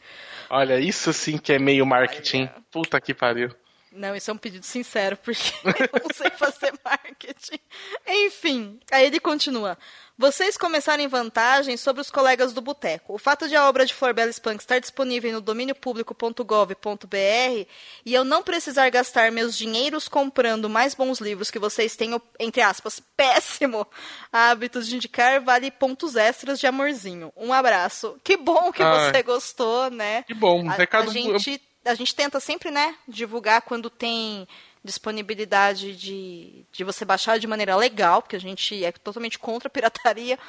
Olha, 0.49 0.79
isso 0.79 1.11
sim 1.13 1.37
que 1.37 1.53
é 1.53 1.59
meio 1.59 1.85
marketing. 1.85 2.47
Puta 2.71 3.01
que 3.01 3.13
pariu. 3.13 3.49
Não, 3.91 4.15
isso 4.15 4.31
é 4.31 4.33
um 4.33 4.37
pedido 4.37 4.65
sincero, 4.65 5.17
porque 5.17 5.51
eu 5.65 6.01
não 6.01 6.15
sei 6.15 6.29
fazer 6.31 6.73
marketing. 6.83 7.59
Enfim, 8.07 8.79
aí 8.89 9.05
ele 9.05 9.19
continua. 9.19 9.77
Vocês 10.17 10.55
começaram 10.55 11.01
em 11.01 11.07
vantagem 11.07 11.75
sobre 11.75 11.99
os 11.99 12.11
colegas 12.11 12.53
do 12.53 12.61
Boteco. 12.61 13.15
O 13.15 13.17
fato 13.17 13.49
de 13.49 13.55
a 13.55 13.67
obra 13.67 13.85
de 13.85 13.93
Flor 13.93 14.13
Bela 14.13 14.31
Spunk 14.31 14.59
estar 14.59 14.79
disponível 14.79 15.31
no 15.31 15.41
domíniopublico.gov.br 15.41 17.67
e 18.05 18.13
eu 18.13 18.23
não 18.23 18.43
precisar 18.43 18.89
gastar 18.91 19.31
meus 19.31 19.57
dinheiros 19.57 20.07
comprando 20.07 20.69
mais 20.69 20.93
bons 20.93 21.19
livros 21.19 21.49
que 21.49 21.57
vocês 21.57 21.95
têm, 21.95 22.13
o, 22.13 22.21
entre 22.39 22.61
aspas, 22.61 23.01
péssimo 23.17 23.87
hábito 24.31 24.83
de 24.83 24.95
indicar, 24.95 25.41
vale 25.41 25.71
pontos 25.71 26.15
extras 26.15 26.59
de 26.59 26.67
amorzinho. 26.67 27.33
Um 27.35 27.51
abraço. 27.51 28.15
Que 28.23 28.37
bom 28.37 28.71
que 28.71 28.83
Ai. 28.83 29.11
você 29.11 29.23
gostou, 29.23 29.89
né? 29.89 30.21
Que 30.23 30.35
bom. 30.35 30.69
A, 30.69 30.73
Recado 30.73 31.09
a 31.09 31.13
gente, 31.13 31.59
a 31.85 31.93
gente 31.95 32.13
tenta 32.13 32.39
sempre, 32.39 32.71
né, 32.71 32.95
divulgar 33.07 33.61
quando 33.61 33.89
tem 33.89 34.47
disponibilidade 34.83 35.95
de, 35.95 36.65
de 36.71 36.83
você 36.83 37.05
baixar 37.05 37.37
de 37.37 37.47
maneira 37.47 37.75
legal, 37.75 38.21
porque 38.21 38.35
a 38.35 38.39
gente 38.39 38.83
é 38.83 38.91
totalmente 38.91 39.37
contra 39.37 39.67
a 39.67 39.71
pirataria, 39.71 40.39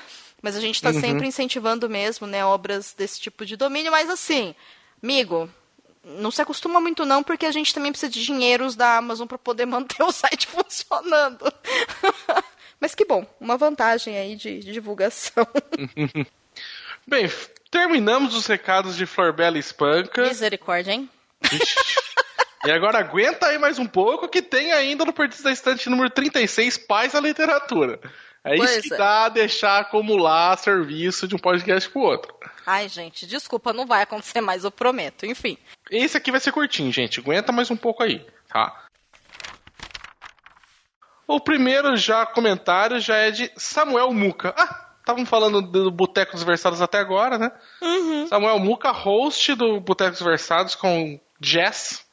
mas 0.40 0.56
a 0.56 0.60
gente 0.60 0.76
está 0.76 0.92
sempre 0.92 1.26
incentivando 1.26 1.88
mesmo, 1.88 2.26
né, 2.26 2.44
obras 2.44 2.94
desse 2.96 3.20
tipo 3.20 3.44
de 3.44 3.56
domínio, 3.56 3.92
mas 3.92 4.08
assim, 4.08 4.54
amigo, 5.02 5.50
não 6.04 6.30
se 6.30 6.42
acostuma 6.42 6.80
muito 6.80 7.04
não, 7.04 7.22
porque 7.22 7.46
a 7.46 7.52
gente 7.52 7.74
também 7.74 7.92
precisa 7.92 8.10
de 8.10 8.24
dinheiros 8.24 8.74
da 8.74 8.96
Amazon 8.96 9.26
para 9.26 9.38
poder 9.38 9.66
manter 9.66 10.02
o 10.02 10.12
site 10.12 10.46
funcionando. 10.46 11.52
mas 12.80 12.94
que 12.94 13.04
bom, 13.04 13.26
uma 13.40 13.56
vantagem 13.56 14.16
aí 14.16 14.34
de, 14.34 14.60
de 14.60 14.72
divulgação. 14.72 15.46
Bem, 17.06 17.30
terminamos 17.70 18.34
os 18.34 18.46
recados 18.46 18.96
de 18.96 19.06
Flor 19.06 19.32
Bela 19.32 19.58
Espanca. 19.58 20.22
Misericórdia, 20.22 20.92
hein? 20.92 21.10
E 22.64 22.70
agora 22.70 22.98
aguenta 22.98 23.46
aí 23.46 23.58
mais 23.58 23.78
um 23.78 23.86
pouco 23.86 24.28
que 24.28 24.40
tem 24.40 24.72
ainda 24.72 25.04
no 25.04 25.12
Perdidos 25.12 25.42
da 25.42 25.50
Estante 25.50 25.90
número 25.90 26.08
36, 26.08 26.78
Paz 26.78 27.12
à 27.12 27.20
Literatura. 27.20 27.98
É 28.44 28.54
isso 28.54 28.64
Pois 28.64 28.82
que 28.82 28.94
é. 28.94 28.96
dá 28.96 29.28
deixar 29.28 29.80
acumular 29.80 30.56
serviço 30.58 31.26
de 31.26 31.34
um 31.34 31.38
podcast 31.38 31.88
pro 31.90 32.02
outro. 32.02 32.34
Ai, 32.64 32.88
gente, 32.88 33.26
desculpa, 33.26 33.72
não 33.72 33.86
vai 33.86 34.02
acontecer 34.02 34.40
mais, 34.40 34.62
eu 34.62 34.70
prometo. 34.70 35.26
Enfim. 35.26 35.58
Esse 35.90 36.16
aqui 36.16 36.30
vai 36.30 36.38
ser 36.38 36.52
curtinho, 36.52 36.92
gente. 36.92 37.18
Aguenta 37.18 37.50
mais 37.50 37.70
um 37.70 37.76
pouco 37.76 38.02
aí, 38.02 38.24
tá? 38.48 38.84
O 41.26 41.40
primeiro 41.40 41.96
já 41.96 42.26
comentário 42.26 43.00
já 43.00 43.16
é 43.16 43.30
de 43.30 43.50
Samuel 43.56 44.12
Muca. 44.12 44.54
Ah, 44.56 44.90
estavam 45.00 45.24
falando 45.24 45.62
do 45.62 45.90
Boteco 45.90 46.32
dos 46.32 46.42
Versados 46.42 46.80
até 46.80 46.98
agora, 46.98 47.38
né? 47.38 47.50
Uhum. 47.80 48.26
Samuel 48.28 48.58
Muca, 48.58 48.90
host 48.90 49.54
do 49.54 49.80
Boteco 49.80 50.12
dos 50.12 50.22
Versados 50.22 50.74
com 50.74 51.20
Jess. 51.42 52.04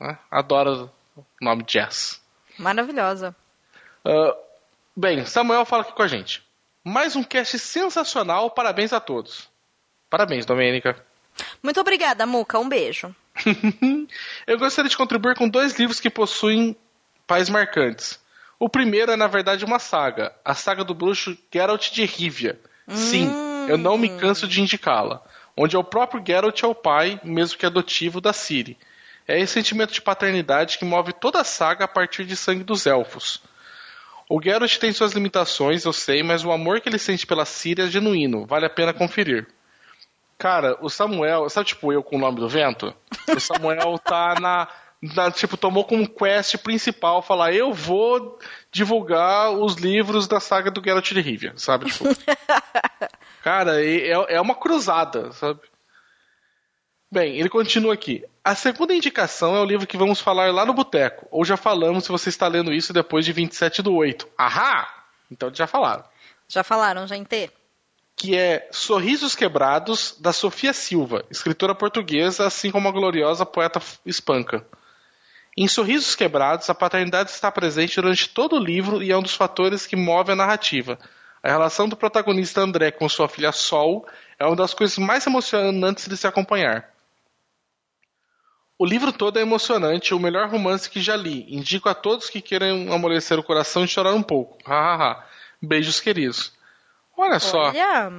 Né? 0.00 0.18
Adoro 0.30 0.90
o 1.16 1.24
nome 1.40 1.64
Jess. 1.66 2.20
Maravilhosa. 2.58 3.34
Uh, 4.04 4.34
bem, 4.96 5.24
Samuel 5.24 5.64
fala 5.64 5.82
aqui 5.82 5.92
com 5.92 6.02
a 6.02 6.08
gente. 6.08 6.42
Mais 6.84 7.16
um 7.16 7.22
cast 7.22 7.58
sensacional, 7.58 8.50
parabéns 8.50 8.92
a 8.92 9.00
todos. 9.00 9.48
Parabéns, 10.10 10.44
Domênica. 10.44 11.02
Muito 11.62 11.80
obrigada, 11.80 12.26
Muca. 12.26 12.58
Um 12.58 12.68
beijo. 12.68 13.14
Eu 14.46 14.58
gostaria 14.58 14.88
de 14.88 14.96
contribuir 14.96 15.34
com 15.34 15.48
dois 15.48 15.78
livros 15.78 15.98
que 15.98 16.10
possuem 16.10 16.76
pais 17.26 17.48
marcantes. 17.48 18.20
O 18.58 18.68
primeiro 18.68 19.12
é, 19.12 19.16
na 19.16 19.26
verdade, 19.26 19.64
uma 19.64 19.78
saga. 19.78 20.32
A 20.44 20.54
saga 20.54 20.84
do 20.84 20.94
bruxo 20.94 21.36
Geralt 21.52 21.90
de 21.90 22.04
Rivia. 22.04 22.60
Sim, 22.88 23.30
eu 23.68 23.78
não 23.78 23.96
me 23.96 24.18
canso 24.18 24.46
de 24.46 24.60
indicá-la. 24.60 25.22
Onde 25.56 25.76
é 25.76 25.78
o 25.78 25.84
próprio 25.84 26.22
Geralt 26.24 26.62
é 26.62 26.66
o 26.66 26.74
pai, 26.74 27.20
mesmo 27.22 27.58
que 27.58 27.66
adotivo, 27.66 28.20
da 28.20 28.32
Ciri. 28.32 28.76
É 29.26 29.40
esse 29.40 29.54
sentimento 29.54 29.92
de 29.92 30.02
paternidade 30.02 30.78
que 30.78 30.84
move 30.84 31.12
toda 31.12 31.40
a 31.40 31.44
saga 31.44 31.84
a 31.84 31.88
partir 31.88 32.24
de 32.24 32.36
sangue 32.36 32.64
dos 32.64 32.86
elfos. 32.86 33.40
O 34.28 34.42
Geralt 34.42 34.76
tem 34.78 34.92
suas 34.92 35.12
limitações, 35.12 35.84
eu 35.84 35.92
sei, 35.92 36.22
mas 36.22 36.44
o 36.44 36.52
amor 36.52 36.80
que 36.80 36.88
ele 36.88 36.98
sente 36.98 37.26
pela 37.26 37.44
Ciri 37.44 37.82
é 37.82 37.86
genuíno. 37.86 38.46
Vale 38.46 38.66
a 38.66 38.70
pena 38.70 38.92
conferir. 38.92 39.46
Cara, 40.36 40.76
o 40.80 40.90
Samuel, 40.90 41.48
sabe 41.48 41.68
tipo 41.68 41.92
eu 41.92 42.02
com 42.02 42.16
o 42.16 42.18
nome 42.18 42.40
do 42.40 42.48
vento? 42.48 42.92
O 43.28 43.38
Samuel 43.38 43.98
tá 44.04 44.34
na, 44.40 44.68
na, 45.14 45.30
tipo, 45.30 45.56
tomou 45.56 45.84
como 45.84 46.08
quest 46.08 46.56
principal 46.58 47.22
falar, 47.22 47.52
eu 47.52 47.72
vou 47.72 48.38
divulgar 48.72 49.50
os 49.50 49.76
livros 49.76 50.26
da 50.26 50.40
saga 50.40 50.70
do 50.70 50.82
Geralt 50.82 51.12
de 51.12 51.20
Rivia, 51.20 51.52
sabe? 51.56 51.86
Tipo, 51.90 52.04
cara, 53.44 53.84
é, 53.84 54.08
é 54.08 54.40
uma 54.40 54.54
cruzada, 54.54 55.30
sabe? 55.32 55.60
Bem, 57.12 57.38
ele 57.38 57.50
continua 57.50 57.92
aqui. 57.92 58.24
A 58.42 58.54
segunda 58.54 58.94
indicação 58.94 59.54
é 59.54 59.60
o 59.60 59.64
livro 59.66 59.86
que 59.86 59.98
vamos 59.98 60.18
falar 60.18 60.50
lá 60.50 60.64
no 60.64 60.72
boteco. 60.72 61.28
Ou 61.30 61.44
já 61.44 61.54
falamos 61.54 62.04
se 62.04 62.10
você 62.10 62.30
está 62.30 62.48
lendo 62.48 62.72
isso 62.72 62.90
depois 62.90 63.22
de 63.22 63.34
27 63.34 63.82
do 63.82 63.94
8. 63.94 64.26
Ahá! 64.38 64.88
Então 65.30 65.52
já 65.54 65.66
falaram. 65.66 66.04
Já 66.48 66.64
falaram, 66.64 67.06
gente? 67.06 67.50
Que 68.16 68.34
é 68.34 68.66
Sorrisos 68.72 69.34
Quebrados, 69.34 70.16
da 70.18 70.32
Sofia 70.32 70.72
Silva, 70.72 71.22
escritora 71.30 71.74
portuguesa, 71.74 72.46
assim 72.46 72.70
como 72.70 72.88
a 72.88 72.92
gloriosa 72.92 73.44
poeta 73.44 73.78
espanca. 74.06 74.66
Em 75.54 75.68
Sorrisos 75.68 76.16
Quebrados, 76.16 76.70
a 76.70 76.74
paternidade 76.74 77.30
está 77.30 77.52
presente 77.52 78.00
durante 78.00 78.26
todo 78.26 78.56
o 78.56 78.64
livro 78.64 79.02
e 79.02 79.12
é 79.12 79.16
um 79.18 79.22
dos 79.22 79.34
fatores 79.34 79.86
que 79.86 79.96
move 79.96 80.32
a 80.32 80.36
narrativa. 80.36 80.98
A 81.44 81.48
relação 81.50 81.86
do 81.86 81.94
protagonista 81.94 82.62
André 82.62 82.90
com 82.90 83.06
sua 83.06 83.28
filha 83.28 83.52
Sol 83.52 84.08
é 84.38 84.46
uma 84.46 84.56
das 84.56 84.72
coisas 84.72 84.96
mais 84.96 85.26
emocionantes 85.26 86.08
de 86.08 86.16
se 86.16 86.26
acompanhar. 86.26 86.90
O 88.78 88.86
livro 88.86 89.12
todo 89.12 89.38
é 89.38 89.42
emocionante, 89.42 90.14
o 90.14 90.18
melhor 90.18 90.48
romance 90.48 90.88
que 90.88 91.02
já 91.02 91.14
li. 91.14 91.44
Indico 91.54 91.86
a 91.90 91.94
todos 91.94 92.30
que 92.30 92.40
queiram 92.40 92.90
amolecer 92.90 93.38
o 93.38 93.42
coração 93.42 93.84
e 93.84 93.88
chorar 93.88 94.14
um 94.14 94.22
pouco. 94.22 94.56
Hahaha. 94.64 95.22
Beijos 95.60 96.00
queridos. 96.00 96.50
Olha 97.14 97.38
só. 97.38 97.64
Olha. 97.64 98.10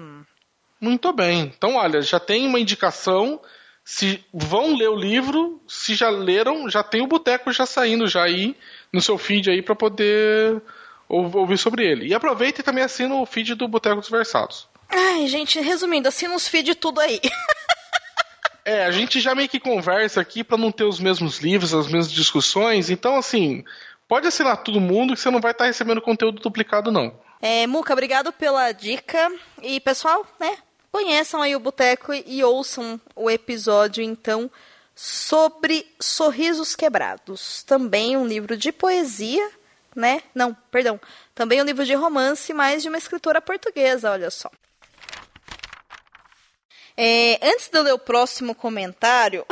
Muito 0.79 1.11
bem. 1.11 1.51
Então, 1.57 1.77
olha, 1.77 2.03
já 2.03 2.19
tem 2.19 2.45
uma 2.45 2.59
indicação. 2.59 3.41
Se 3.83 4.23
vão 4.31 4.77
ler 4.77 4.89
o 4.89 4.95
livro, 4.95 5.59
se 5.67 5.95
já 5.95 6.09
leram, 6.09 6.69
já 6.69 6.83
tem 6.83 7.01
o 7.01 7.07
boteco 7.07 7.51
já 7.51 7.65
saindo 7.65 8.05
já 8.05 8.23
aí 8.23 8.55
no 8.93 9.01
seu 9.01 9.17
feed 9.17 9.49
aí 9.49 9.63
para 9.63 9.75
poder 9.75 10.61
ouvir 11.07 11.57
sobre 11.57 11.85
ele. 11.85 12.07
E 12.07 12.13
aproveita 12.13 12.61
e 12.61 12.63
também 12.63 12.83
assina 12.83 13.15
o 13.15 13.25
feed 13.25 13.55
do 13.55 13.67
Boteco 13.67 14.01
dos 14.01 14.09
Versados. 14.09 14.67
Ai, 14.89 15.27
gente, 15.27 15.59
resumindo, 15.59 16.07
assina 16.07 16.35
os 16.35 16.47
feed 16.47 16.75
tudo 16.75 16.99
aí. 16.99 17.19
É, 18.67 18.83
a 18.83 18.89
gente 18.89 19.19
já 19.19 19.35
meio 19.35 19.47
que 19.47 19.59
conversa 19.59 20.19
aqui 20.19 20.43
para 20.43 20.57
não 20.57 20.71
ter 20.71 20.85
os 20.85 20.99
mesmos 20.99 21.37
livros, 21.37 21.71
as 21.71 21.85
mesmas 21.85 22.11
discussões. 22.11 22.89
Então, 22.89 23.15
assim, 23.15 23.63
pode 24.07 24.27
assinar 24.27 24.63
todo 24.63 24.81
mundo 24.81 25.13
que 25.13 25.19
você 25.19 25.29
não 25.29 25.39
vai 25.39 25.51
estar 25.51 25.65
tá 25.65 25.67
recebendo 25.67 26.01
conteúdo 26.01 26.41
duplicado, 26.41 26.91
não. 26.91 27.13
É, 27.39 27.67
Muca, 27.67 27.93
obrigado 27.93 28.33
pela 28.33 28.71
dica. 28.71 29.31
E, 29.61 29.79
pessoal, 29.79 30.25
né, 30.39 30.57
conheçam 30.91 31.43
aí 31.43 31.55
o 31.55 31.59
Boteco 31.59 32.11
e 32.11 32.43
ouçam 32.43 32.99
o 33.15 33.29
episódio, 33.29 34.03
então, 34.03 34.49
sobre 34.95 35.85
Sorrisos 35.99 36.75
Quebrados. 36.75 37.61
Também 37.61 38.17
um 38.17 38.25
livro 38.25 38.57
de 38.57 38.71
poesia, 38.71 39.47
né? 39.95 40.21
Não, 40.33 40.53
perdão. 40.69 40.99
Também 41.33 41.61
um 41.61 41.65
livro 41.65 41.85
de 41.85 41.93
romance, 41.93 42.53
mas 42.53 42.83
de 42.83 42.89
uma 42.89 42.97
escritora 42.97 43.41
portuguesa, 43.41 44.11
olha 44.11 44.29
só. 44.29 44.51
É, 46.97 47.39
antes 47.41 47.69
de 47.69 47.77
eu 47.77 47.83
ler 47.83 47.93
o 47.93 47.99
próximo 47.99 48.55
comentário, 48.55 49.45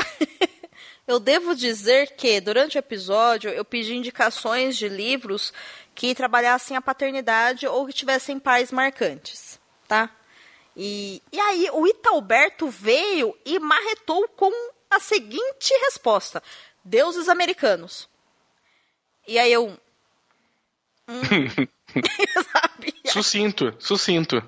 eu 1.07 1.19
devo 1.19 1.55
dizer 1.55 2.15
que 2.15 2.39
durante 2.39 2.77
o 2.77 2.79
episódio 2.79 3.49
eu 3.49 3.65
pedi 3.65 3.95
indicações 3.95 4.77
de 4.77 4.87
livros 4.87 5.53
que 5.95 6.15
trabalhassem 6.15 6.75
a 6.77 6.81
paternidade 6.81 7.67
ou 7.67 7.85
que 7.85 7.93
tivessem 7.93 8.39
pais 8.39 8.71
marcantes, 8.71 9.59
tá? 9.87 10.09
E, 10.75 11.21
e 11.31 11.39
aí 11.39 11.69
o 11.71 11.85
Italberto 11.87 12.67
veio 12.67 13.37
e 13.45 13.59
marretou 13.59 14.27
com 14.29 14.51
a 14.89 14.99
seguinte 14.99 15.73
resposta: 15.85 16.41
deuses 16.83 17.29
americanos. 17.29 18.09
E 19.27 19.37
aí 19.37 19.51
eu. 19.51 19.77
Hum, 21.07 21.21
sabe? 22.51 22.93
Sucinto, 23.05 23.73
sucinto. 23.79 24.43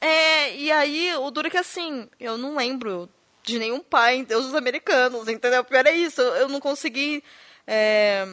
É, 0.00 0.54
e 0.56 0.70
aí 0.70 1.14
o 1.16 1.30
duro 1.30 1.48
é 1.48 1.50
que 1.50 1.56
assim, 1.56 2.08
eu 2.20 2.38
não 2.38 2.56
lembro 2.56 3.08
de 3.42 3.58
nenhum 3.58 3.80
pai 3.80 4.16
em 4.16 4.24
deuses 4.24 4.54
americanos, 4.54 5.28
entendeu? 5.28 5.64
Pior 5.64 5.86
é 5.86 5.92
isso, 5.92 6.20
eu 6.20 6.48
não 6.48 6.60
consegui 6.60 7.22
é, 7.66 8.26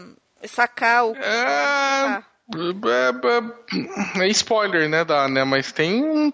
sacar 0.48 1.06
o. 1.06 1.16
É, 1.16 2.24
é, 2.54 4.24
é, 4.24 4.28
spoiler, 4.30 4.90
né, 4.90 5.04
da, 5.04 5.28
né? 5.28 5.44
Mas 5.44 5.72
tem 5.72 6.04
um. 6.04 6.32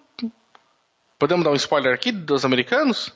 Podemos 1.18 1.43
dar 1.43 1.51
um 1.51 1.55
spoiler 1.55 1.93
aqui 1.93 2.11
dos 2.11 2.43
americanos? 2.43 3.13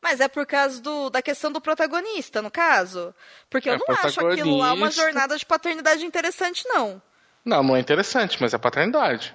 Mas 0.00 0.20
é 0.20 0.28
por 0.28 0.46
causa 0.46 0.80
do, 0.80 1.10
da 1.10 1.20
questão 1.20 1.50
do 1.50 1.60
protagonista, 1.60 2.40
no 2.40 2.50
caso. 2.50 3.14
Porque 3.50 3.68
eu 3.68 3.74
é, 3.74 3.78
não 3.78 3.96
acho 3.96 4.26
aquilo 4.26 4.56
lá 4.56 4.72
uma 4.72 4.90
jornada 4.90 5.36
de 5.36 5.44
paternidade 5.44 6.04
interessante, 6.04 6.64
não. 6.68 7.02
Não, 7.44 7.62
não 7.62 7.76
é 7.76 7.80
interessante, 7.80 8.38
mas 8.40 8.54
é 8.54 8.58
paternidade. 8.58 9.34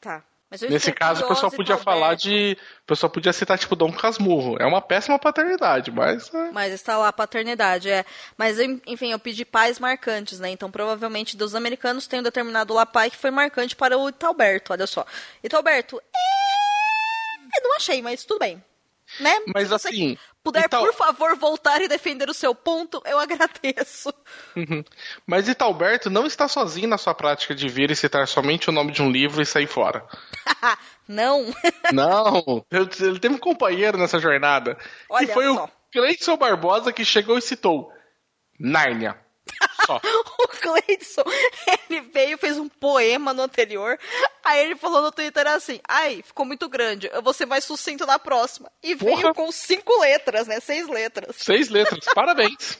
Tá. 0.00 0.22
Nesse 0.50 0.92
caso, 0.92 1.24
o 1.24 1.28
pessoal 1.28 1.52
podia 1.52 1.76
falar 1.76 2.14
de. 2.14 2.56
O 2.82 2.86
pessoal 2.86 3.10
podia 3.10 3.34
citar, 3.34 3.58
tipo, 3.58 3.76
Dom 3.76 3.92
Casmurro. 3.92 4.56
É 4.58 4.64
uma 4.64 4.80
péssima 4.80 5.18
paternidade, 5.18 5.90
mas. 5.90 6.32
É... 6.32 6.50
Mas 6.52 6.72
está 6.72 6.96
lá 6.96 7.08
a 7.08 7.12
paternidade, 7.12 7.90
é. 7.90 8.02
Mas, 8.34 8.58
enfim, 8.86 9.12
eu 9.12 9.18
pedi 9.18 9.44
pais 9.44 9.78
marcantes, 9.78 10.40
né? 10.40 10.48
Então, 10.48 10.70
provavelmente, 10.70 11.36
dos 11.36 11.54
americanos 11.54 12.06
tem 12.06 12.20
um 12.20 12.22
determinado 12.22 12.72
lá 12.72 12.86
pai 12.86 13.10
que 13.10 13.16
foi 13.18 13.30
marcante 13.30 13.76
para 13.76 13.98
o 13.98 14.08
Italberto, 14.08 14.72
olha 14.72 14.86
só. 14.86 15.04
Italberto, 15.44 16.00
é... 16.00 17.58
eu 17.58 17.68
não 17.68 17.76
achei, 17.76 18.00
mas 18.00 18.24
tudo 18.24 18.38
bem. 18.38 18.64
Né? 19.20 19.40
Mas 19.54 19.72
assim. 19.72 20.16
Puder, 20.42 20.64
Ital... 20.64 20.84
por 20.84 20.94
favor, 20.94 21.36
voltar 21.36 21.82
e 21.82 21.88
defender 21.88 22.30
o 22.30 22.34
seu 22.34 22.54
ponto, 22.54 23.02
eu 23.04 23.18
agradeço. 23.18 24.12
Uhum. 24.56 24.82
Mas 25.26 25.48
Italberto 25.48 26.08
não 26.08 26.26
está 26.26 26.48
sozinho 26.48 26.88
na 26.88 26.96
sua 26.96 27.14
prática 27.14 27.54
de 27.54 27.68
vir 27.68 27.90
e 27.90 27.96
citar 27.96 28.26
somente 28.26 28.70
o 28.70 28.72
nome 28.72 28.92
de 28.92 29.02
um 29.02 29.10
livro 29.10 29.42
e 29.42 29.46
sair 29.46 29.66
fora. 29.66 30.06
não. 31.06 31.52
não. 31.92 32.64
Ele 32.70 33.18
teve 33.18 33.34
um 33.34 33.38
companheiro 33.38 33.98
nessa 33.98 34.18
jornada. 34.18 34.78
Olha 35.10 35.26
que 35.26 35.32
foi 35.34 35.44
só. 35.44 35.64
o 35.64 35.70
Cleison 35.92 36.36
Barbosa 36.36 36.92
que 36.92 37.04
chegou 37.04 37.36
e 37.36 37.42
citou 37.42 37.92
Nárnia. 38.58 39.18
Só. 39.86 40.00
o 40.38 40.48
Cleidson, 40.48 41.24
ele 41.88 42.00
veio, 42.02 42.38
fez 42.38 42.58
um 42.58 42.68
poema 42.68 43.32
no 43.32 43.42
anterior, 43.42 43.98
aí 44.44 44.64
ele 44.64 44.76
falou 44.76 45.02
no 45.02 45.12
Twitter 45.12 45.46
assim, 45.46 45.80
ai, 45.86 46.22
ficou 46.22 46.44
muito 46.44 46.68
grande, 46.68 47.10
eu 47.12 47.22
vou 47.22 47.32
ser 47.32 47.46
mais 47.46 47.64
sucinto 47.64 48.06
na 48.06 48.18
próxima. 48.18 48.70
E 48.82 48.94
Porra. 48.96 49.22
veio 49.22 49.34
com 49.34 49.50
cinco 49.50 50.00
letras, 50.00 50.46
né, 50.46 50.60
seis 50.60 50.88
letras. 50.88 51.36
Seis 51.36 51.68
letras, 51.68 52.04
parabéns. 52.14 52.78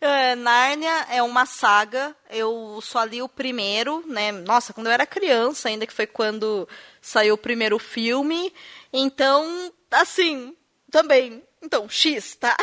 É, 0.00 0.34
Nárnia 0.34 1.06
é 1.10 1.22
uma 1.22 1.46
saga, 1.46 2.16
eu 2.28 2.80
só 2.82 3.04
li 3.04 3.22
o 3.22 3.28
primeiro, 3.28 4.04
né? 4.06 4.32
Nossa, 4.32 4.72
quando 4.72 4.88
eu 4.88 4.92
era 4.92 5.06
criança, 5.06 5.68
ainda 5.68 5.86
que 5.86 5.92
foi 5.92 6.08
quando 6.08 6.68
saiu 7.00 7.34
o 7.34 7.38
primeiro 7.38 7.78
filme. 7.78 8.52
Então, 8.92 9.72
assim, 9.92 10.56
também. 10.90 11.42
Então, 11.62 11.88
X, 11.88 12.34
tá? 12.34 12.56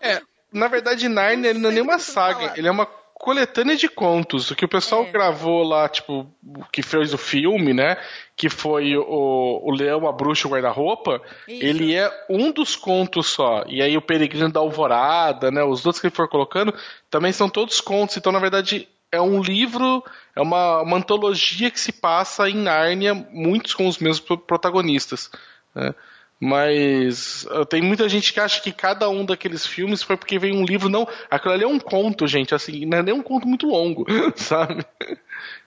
É, 0.00 0.20
na 0.52 0.68
verdade, 0.68 1.08
Narnia 1.08 1.50
ele 1.50 1.58
não 1.58 1.70
é 1.70 1.72
nenhuma 1.74 1.98
saga, 1.98 2.52
ele 2.56 2.68
é 2.68 2.70
uma 2.70 2.86
coletânea 3.14 3.76
de 3.76 3.88
contos. 3.88 4.50
O 4.50 4.54
que 4.54 4.64
o 4.64 4.68
pessoal 4.68 5.02
É. 5.04 5.10
gravou 5.10 5.62
lá, 5.64 5.88
tipo, 5.88 6.24
o 6.46 6.64
que 6.72 6.82
fez 6.82 7.12
o 7.12 7.18
filme, 7.18 7.74
né? 7.74 7.96
Que 8.36 8.48
foi 8.48 8.96
o, 8.96 9.60
o 9.64 9.70
Leão, 9.72 10.06
a 10.06 10.12
Bruxa 10.12 10.46
e 10.46 10.48
o 10.48 10.52
Guarda-Roupa. 10.52 11.20
Ele 11.48 11.94
é 11.96 12.08
um 12.30 12.52
dos 12.52 12.76
contos 12.76 13.26
só. 13.26 13.64
E 13.66 13.82
aí 13.82 13.96
o 13.96 14.00
Peregrino 14.02 14.50
da 14.52 14.60
Alvorada, 14.60 15.50
né? 15.50 15.64
Os 15.64 15.84
outros 15.84 16.00
que 16.00 16.06
ele 16.06 16.14
for 16.14 16.28
colocando 16.28 16.72
também 17.10 17.32
são 17.32 17.48
todos 17.48 17.80
contos. 17.80 18.16
Então, 18.16 18.30
na 18.30 18.38
verdade, 18.38 18.88
é 19.10 19.20
um 19.20 19.40
livro, 19.42 20.04
é 20.36 20.40
uma, 20.40 20.80
uma 20.82 20.96
antologia 20.98 21.72
que 21.72 21.80
se 21.80 21.90
passa 21.90 22.48
em 22.48 22.54
Nárnia, 22.54 23.14
muitos 23.32 23.74
com 23.74 23.88
os 23.88 23.98
mesmos 23.98 24.20
pro- 24.20 24.38
protagonistas. 24.38 25.28
né? 25.74 25.92
Mas 26.40 27.44
uh, 27.46 27.66
tem 27.66 27.82
muita 27.82 28.08
gente 28.08 28.32
que 28.32 28.38
acha 28.38 28.60
que 28.60 28.72
cada 28.72 29.08
um 29.10 29.24
daqueles 29.24 29.66
filmes 29.66 30.02
foi 30.02 30.16
porque 30.16 30.38
veio 30.38 30.54
um 30.54 30.64
livro. 30.64 30.88
Não, 30.88 31.06
aquilo 31.28 31.54
ali 31.54 31.64
é 31.64 31.68
um 31.68 31.80
conto, 31.80 32.28
gente. 32.28 32.54
Assim, 32.54 32.86
não 32.86 32.98
é 32.98 33.02
nem 33.02 33.14
um 33.14 33.22
conto 33.22 33.46
muito 33.48 33.66
longo, 33.66 34.06
sabe? 34.36 34.86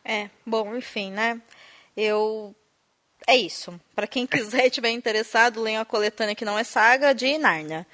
É, 0.05 0.29
bom, 0.45 0.75
enfim, 0.75 1.11
né? 1.11 1.41
Eu. 1.95 2.55
É 3.27 3.35
isso. 3.35 3.79
Pra 3.93 4.07
quem 4.07 4.25
quiser 4.25 4.63
e 4.65 4.67
estiver 4.67 4.91
interessado, 4.91 5.61
leiam 5.61 5.81
a 5.81 5.85
coletânea 5.85 6.35
que 6.35 6.45
não 6.45 6.57
é 6.57 6.63
saga 6.63 7.13
de 7.13 7.37
Nárnia. 7.37 7.85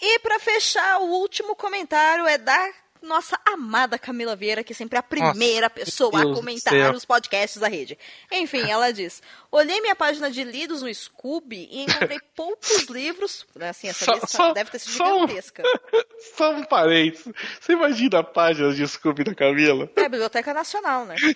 E 0.00 0.18
pra 0.18 0.40
fechar, 0.40 0.98
o 0.98 1.06
último 1.20 1.54
comentário 1.54 2.26
é 2.26 2.36
da 2.36 2.72
nossa 3.04 3.38
amada 3.46 3.98
Camila 3.98 4.34
Vieira, 4.34 4.64
que 4.64 4.74
sempre 4.74 4.96
é 4.96 5.00
a 5.00 5.02
primeira 5.02 5.70
pessoa 5.70 6.10
Deus 6.20 6.32
a 6.32 6.34
comentar 6.34 6.94
os 6.94 7.04
podcasts 7.04 7.60
da 7.60 7.68
rede. 7.68 7.98
Enfim, 8.32 8.68
ela 8.70 8.92
diz: 8.92 9.22
Olhei 9.52 9.80
minha 9.80 9.94
página 9.94 10.30
de 10.30 10.42
lidos 10.42 10.82
no 10.82 10.92
Scooby 10.92 11.68
e 11.70 11.82
encontrei 11.84 12.18
poucos 12.34 12.86
livros. 12.88 13.46
Assim, 13.60 13.88
essa 13.88 14.04
Só- 14.04 14.12
lista 14.14 14.26
só- 14.26 14.52
deve 14.52 14.70
ter 14.70 14.78
sido 14.78 14.92
só 14.92 15.16
um- 15.16 15.20
gigantesca. 15.28 15.62
Só 16.36 16.50
um 16.52 16.64
parênteses. 16.64 17.32
Você 17.60 17.72
imagina 17.74 18.18
a 18.20 18.24
página 18.24 18.72
de 18.72 18.86
Scooby 18.88 19.22
da 19.24 19.34
Camila? 19.34 19.88
É 19.94 20.00
a 20.06 20.08
Biblioteca 20.08 20.52
Nacional, 20.54 21.04
né? 21.04 21.14
É. 21.16 21.34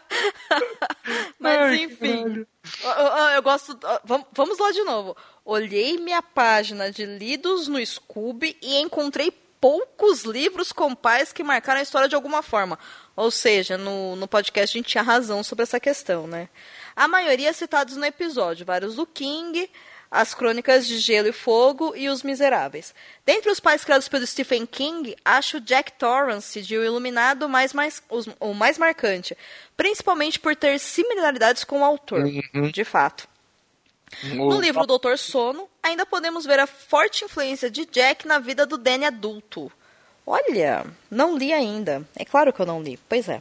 Mas 1.38 1.80
enfim. 1.80 2.46
Eu, 2.82 2.90
eu- 2.90 3.28
eu 3.36 3.42
gosto. 3.42 3.78
Vamos, 4.04 4.26
vamos 4.32 4.58
lá 4.58 4.70
de 4.72 4.82
novo. 4.82 5.16
Olhei 5.44 5.98
minha 5.98 6.22
página 6.22 6.90
de 6.90 7.04
lidos 7.04 7.66
no 7.68 7.84
Scooby 7.84 8.56
e 8.62 8.78
encontrei 8.80 9.30
poucos 9.60 10.22
livros 10.24 10.72
com 10.72 10.94
pais 10.94 11.32
que 11.32 11.42
marcaram 11.42 11.80
a 11.80 11.82
história 11.82 12.08
de 12.08 12.14
alguma 12.14 12.42
forma. 12.42 12.78
Ou 13.14 13.30
seja, 13.30 13.76
no, 13.76 14.16
no 14.16 14.26
podcast 14.26 14.76
a 14.76 14.78
gente 14.78 14.88
tinha 14.90 15.02
razão 15.02 15.42
sobre 15.42 15.64
essa 15.64 15.78
questão, 15.78 16.26
né? 16.26 16.48
A 16.96 17.06
maioria 17.06 17.52
citados 17.52 17.96
no 17.96 18.04
episódio, 18.04 18.64
vários 18.64 18.96
do 18.96 19.06
King, 19.06 19.70
as 20.10 20.34
Crônicas 20.34 20.86
de 20.86 20.98
Gelo 20.98 21.28
e 21.28 21.32
Fogo 21.32 21.94
e 21.94 22.08
Os 22.08 22.22
Miseráveis. 22.22 22.92
Dentre 23.24 23.50
os 23.50 23.60
pais 23.60 23.84
criados 23.84 24.08
pelo 24.08 24.26
Stephen 24.26 24.66
King, 24.66 25.14
acho 25.24 25.60
Jack 25.60 25.92
Torrance 25.92 26.60
de 26.62 26.76
O 26.76 26.84
Iluminado 26.84 27.48
mais, 27.48 27.72
mais, 27.72 28.02
os- 28.10 28.28
o 28.40 28.52
mais 28.52 28.76
marcante, 28.76 29.36
por 30.40 30.56
ter 30.56 30.78
similaridades 30.80 31.62
com 31.64 31.80
o 31.80 31.84
autor, 31.84 32.24
de 32.72 32.84
fato. 32.84 33.28
No 34.24 34.48
O- 34.56 34.60
livro 34.60 34.84
Doutor 34.86 35.16
Sono, 35.16 35.68
ainda 35.82 36.04
podemos 36.04 36.44
ver 36.44 36.58
a 36.58 36.66
forte 36.66 37.24
influência 37.24 37.70
de 37.70 37.86
Jack 37.86 38.26
na 38.26 38.40
vida 38.40 38.66
do 38.66 38.76
Danny 38.76 39.04
adulto. 39.04 39.70
Olha, 40.26 40.84
não 41.10 41.36
li 41.38 41.52
ainda. 41.52 42.06
É 42.16 42.24
claro 42.24 42.52
que 42.52 42.60
eu 42.60 42.66
não 42.66 42.82
li, 42.82 42.98
pois 43.08 43.28
é. 43.28 43.40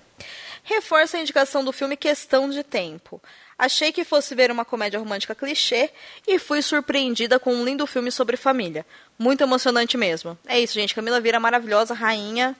Reforça 0.63 1.17
a 1.17 1.19
indicação 1.21 1.63
do 1.63 1.71
filme 1.71 1.97
Questão 1.97 2.49
de 2.49 2.63
Tempo. 2.63 3.19
Achei 3.59 3.91
que 3.91 4.05
fosse 4.05 4.33
ver 4.33 4.49
uma 4.51 4.63
comédia 4.63 4.97
romântica 4.97 5.35
clichê 5.35 5.89
e 6.25 6.39
fui 6.39 6.61
surpreendida 6.61 7.37
com 7.37 7.53
um 7.53 7.65
lindo 7.65 7.85
filme 7.85 8.09
sobre 8.09 8.37
família. 8.37 8.85
Muito 9.17 9.41
emocionante 9.41 9.97
mesmo. 9.97 10.39
É 10.47 10.57
isso, 10.57 10.75
gente. 10.75 10.95
Camila 10.95 11.19
Vieira 11.19 11.41
maravilhosa, 11.41 11.93
rainha. 11.93 12.55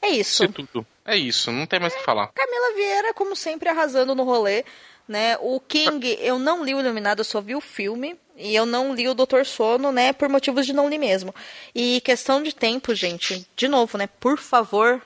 É 0.00 0.10
isso. 0.10 0.44
Isso 0.44 0.52
tudo. 0.52 0.86
É 1.04 1.16
isso, 1.16 1.50
não 1.50 1.66
tem 1.66 1.80
mais 1.80 1.92
o 1.92 1.96
que 1.96 2.04
falar. 2.04 2.28
Camila 2.28 2.76
Vieira, 2.76 3.12
como 3.14 3.34
sempre, 3.34 3.68
arrasando 3.68 4.14
no 4.14 4.22
rolê. 4.22 4.64
Né? 5.08 5.36
O 5.40 5.58
King, 5.58 6.16
eu 6.20 6.38
não 6.38 6.62
li 6.62 6.72
o 6.72 6.80
Iluminado, 6.80 7.18
eu 7.18 7.24
só 7.24 7.40
vi 7.40 7.56
o 7.56 7.60
filme. 7.60 8.16
E 8.36 8.54
eu 8.54 8.64
não 8.64 8.94
li 8.94 9.08
o 9.08 9.14
Doutor 9.14 9.44
Sono, 9.44 9.90
né? 9.90 10.12
Por 10.12 10.28
motivos 10.28 10.64
de 10.64 10.72
não 10.72 10.88
li 10.88 10.98
mesmo. 10.98 11.34
E 11.74 12.00
questão 12.02 12.40
de 12.40 12.54
tempo, 12.54 12.94
gente. 12.94 13.44
De 13.56 13.66
novo, 13.66 13.98
né? 13.98 14.06
Por 14.06 14.38
favor, 14.38 15.02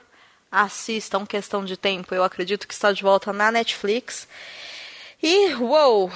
assistam 0.51 1.25
Questão 1.25 1.65
de 1.65 1.75
Tempo. 1.75 2.13
Eu 2.13 2.23
acredito 2.23 2.67
que 2.67 2.73
está 2.75 2.91
de 2.91 3.01
volta 3.01 3.33
na 3.33 3.51
Netflix. 3.51 4.27
E, 5.23 5.53
uou! 5.55 6.11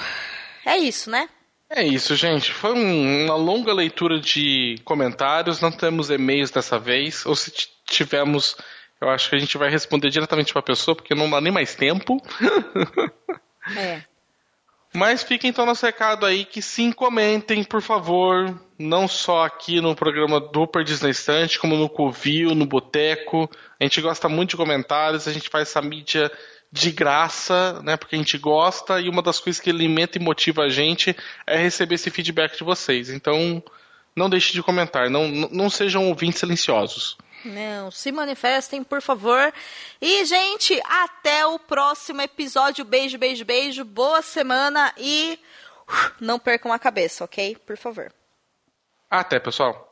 É 0.66 0.78
isso, 0.78 1.10
né? 1.10 1.30
É 1.70 1.82
isso, 1.84 2.16
gente. 2.16 2.52
Foi 2.54 2.74
um- 2.74 3.26
uma 3.26 3.36
longa 3.36 3.74
leitura 3.74 4.20
de 4.20 4.76
comentários. 4.84 5.62
Não 5.62 5.72
temos 5.72 6.10
e-mails 6.10 6.52
dessa 6.52 6.78
vez. 6.78 7.26
Ou 7.26 7.36
se 7.36 7.52
tivermos, 7.86 8.56
eu 9.02 9.10
acho 9.10 9.30
que 9.30 9.36
a 9.36 9.40
gente 9.40 9.58
vai 9.58 9.70
responder 9.70 10.10
diretamente 10.10 10.52
para 10.52 10.60
a 10.60 10.64
pessoa, 10.64 10.96
porque 10.96 11.16
não 11.16 11.30
dá 11.30 11.40
nem 11.42 11.52
mais 11.52 11.74
tempo. 11.76 12.22
É. 13.76 14.02
Mas 14.94 15.24
fica 15.24 15.46
então 15.46 15.66
nosso 15.66 15.86
recado 15.86 16.26
aí 16.26 16.46
que 16.46 16.62
sim, 16.62 16.90
comentem, 16.94 17.66
por 17.66 17.82
favor. 17.82 18.58
Não 18.80 19.10
só 19.10 19.44
aqui 19.44 19.82
no 19.82 19.94
programa 19.94 20.40
do 20.40 20.66
Perdiz 20.66 21.02
na 21.02 21.10
Estante, 21.10 21.60
como 21.60 21.76
no 21.76 21.90
Covil, 21.90 22.56
no 22.56 22.66
Boteco. 22.66 23.50
A 23.78 23.84
gente 23.84 24.00
gosta 24.00 24.30
muito 24.30 24.52
de 24.52 24.56
comentários, 24.56 25.28
a 25.28 25.34
gente 25.34 25.50
faz 25.50 25.68
essa 25.68 25.82
mídia 25.82 26.32
de 26.72 26.92
graça, 26.92 27.82
né? 27.82 27.96
Porque 27.98 28.16
a 28.16 28.20
gente 28.20 28.38
gosta 28.38 29.00
e 29.00 29.10
uma 29.10 29.22
das 29.22 29.40
coisas 29.40 29.62
que 29.62 29.70
alimenta 29.70 30.18
e 30.18 30.22
motiva 30.22 30.64
a 30.64 30.70
gente 30.70 31.16
é 31.46 31.58
receber 31.58 31.96
esse 31.96 32.10
feedback 32.10 32.58
de 32.58 32.64
vocês. 32.64 33.10
Então, 33.10 33.64
não 34.16 34.30
deixe 34.30 34.54
de 34.54 34.64
comentar, 34.64 35.10
não, 35.10 35.28
não 35.28 35.70
sejam 35.70 36.08
ouvintes 36.08 36.40
silenciosos. 36.40 37.18
Não, 37.46 37.92
se 37.92 38.12
manifestem, 38.12 38.84
por 38.84 39.02
favor. 39.02 39.54
E, 40.02 40.26
gente, 40.26 40.82
até 40.84 41.46
o 41.46 41.60
próximo 41.60 42.22
episódio. 42.22 42.84
Beijo, 42.84 43.18
beijo, 43.18 43.46
beijo. 43.46 43.86
Boa 43.86 44.22
semana 44.22 44.94
e 44.98 45.40
uh, 45.88 46.12
não 46.20 46.40
percam 46.40 46.74
a 46.74 46.80
cabeça, 46.80 47.24
ok? 47.24 47.56
Por 47.66 47.78
favor. 47.78 48.12
Até, 49.10 49.40
pessoal. 49.40 49.87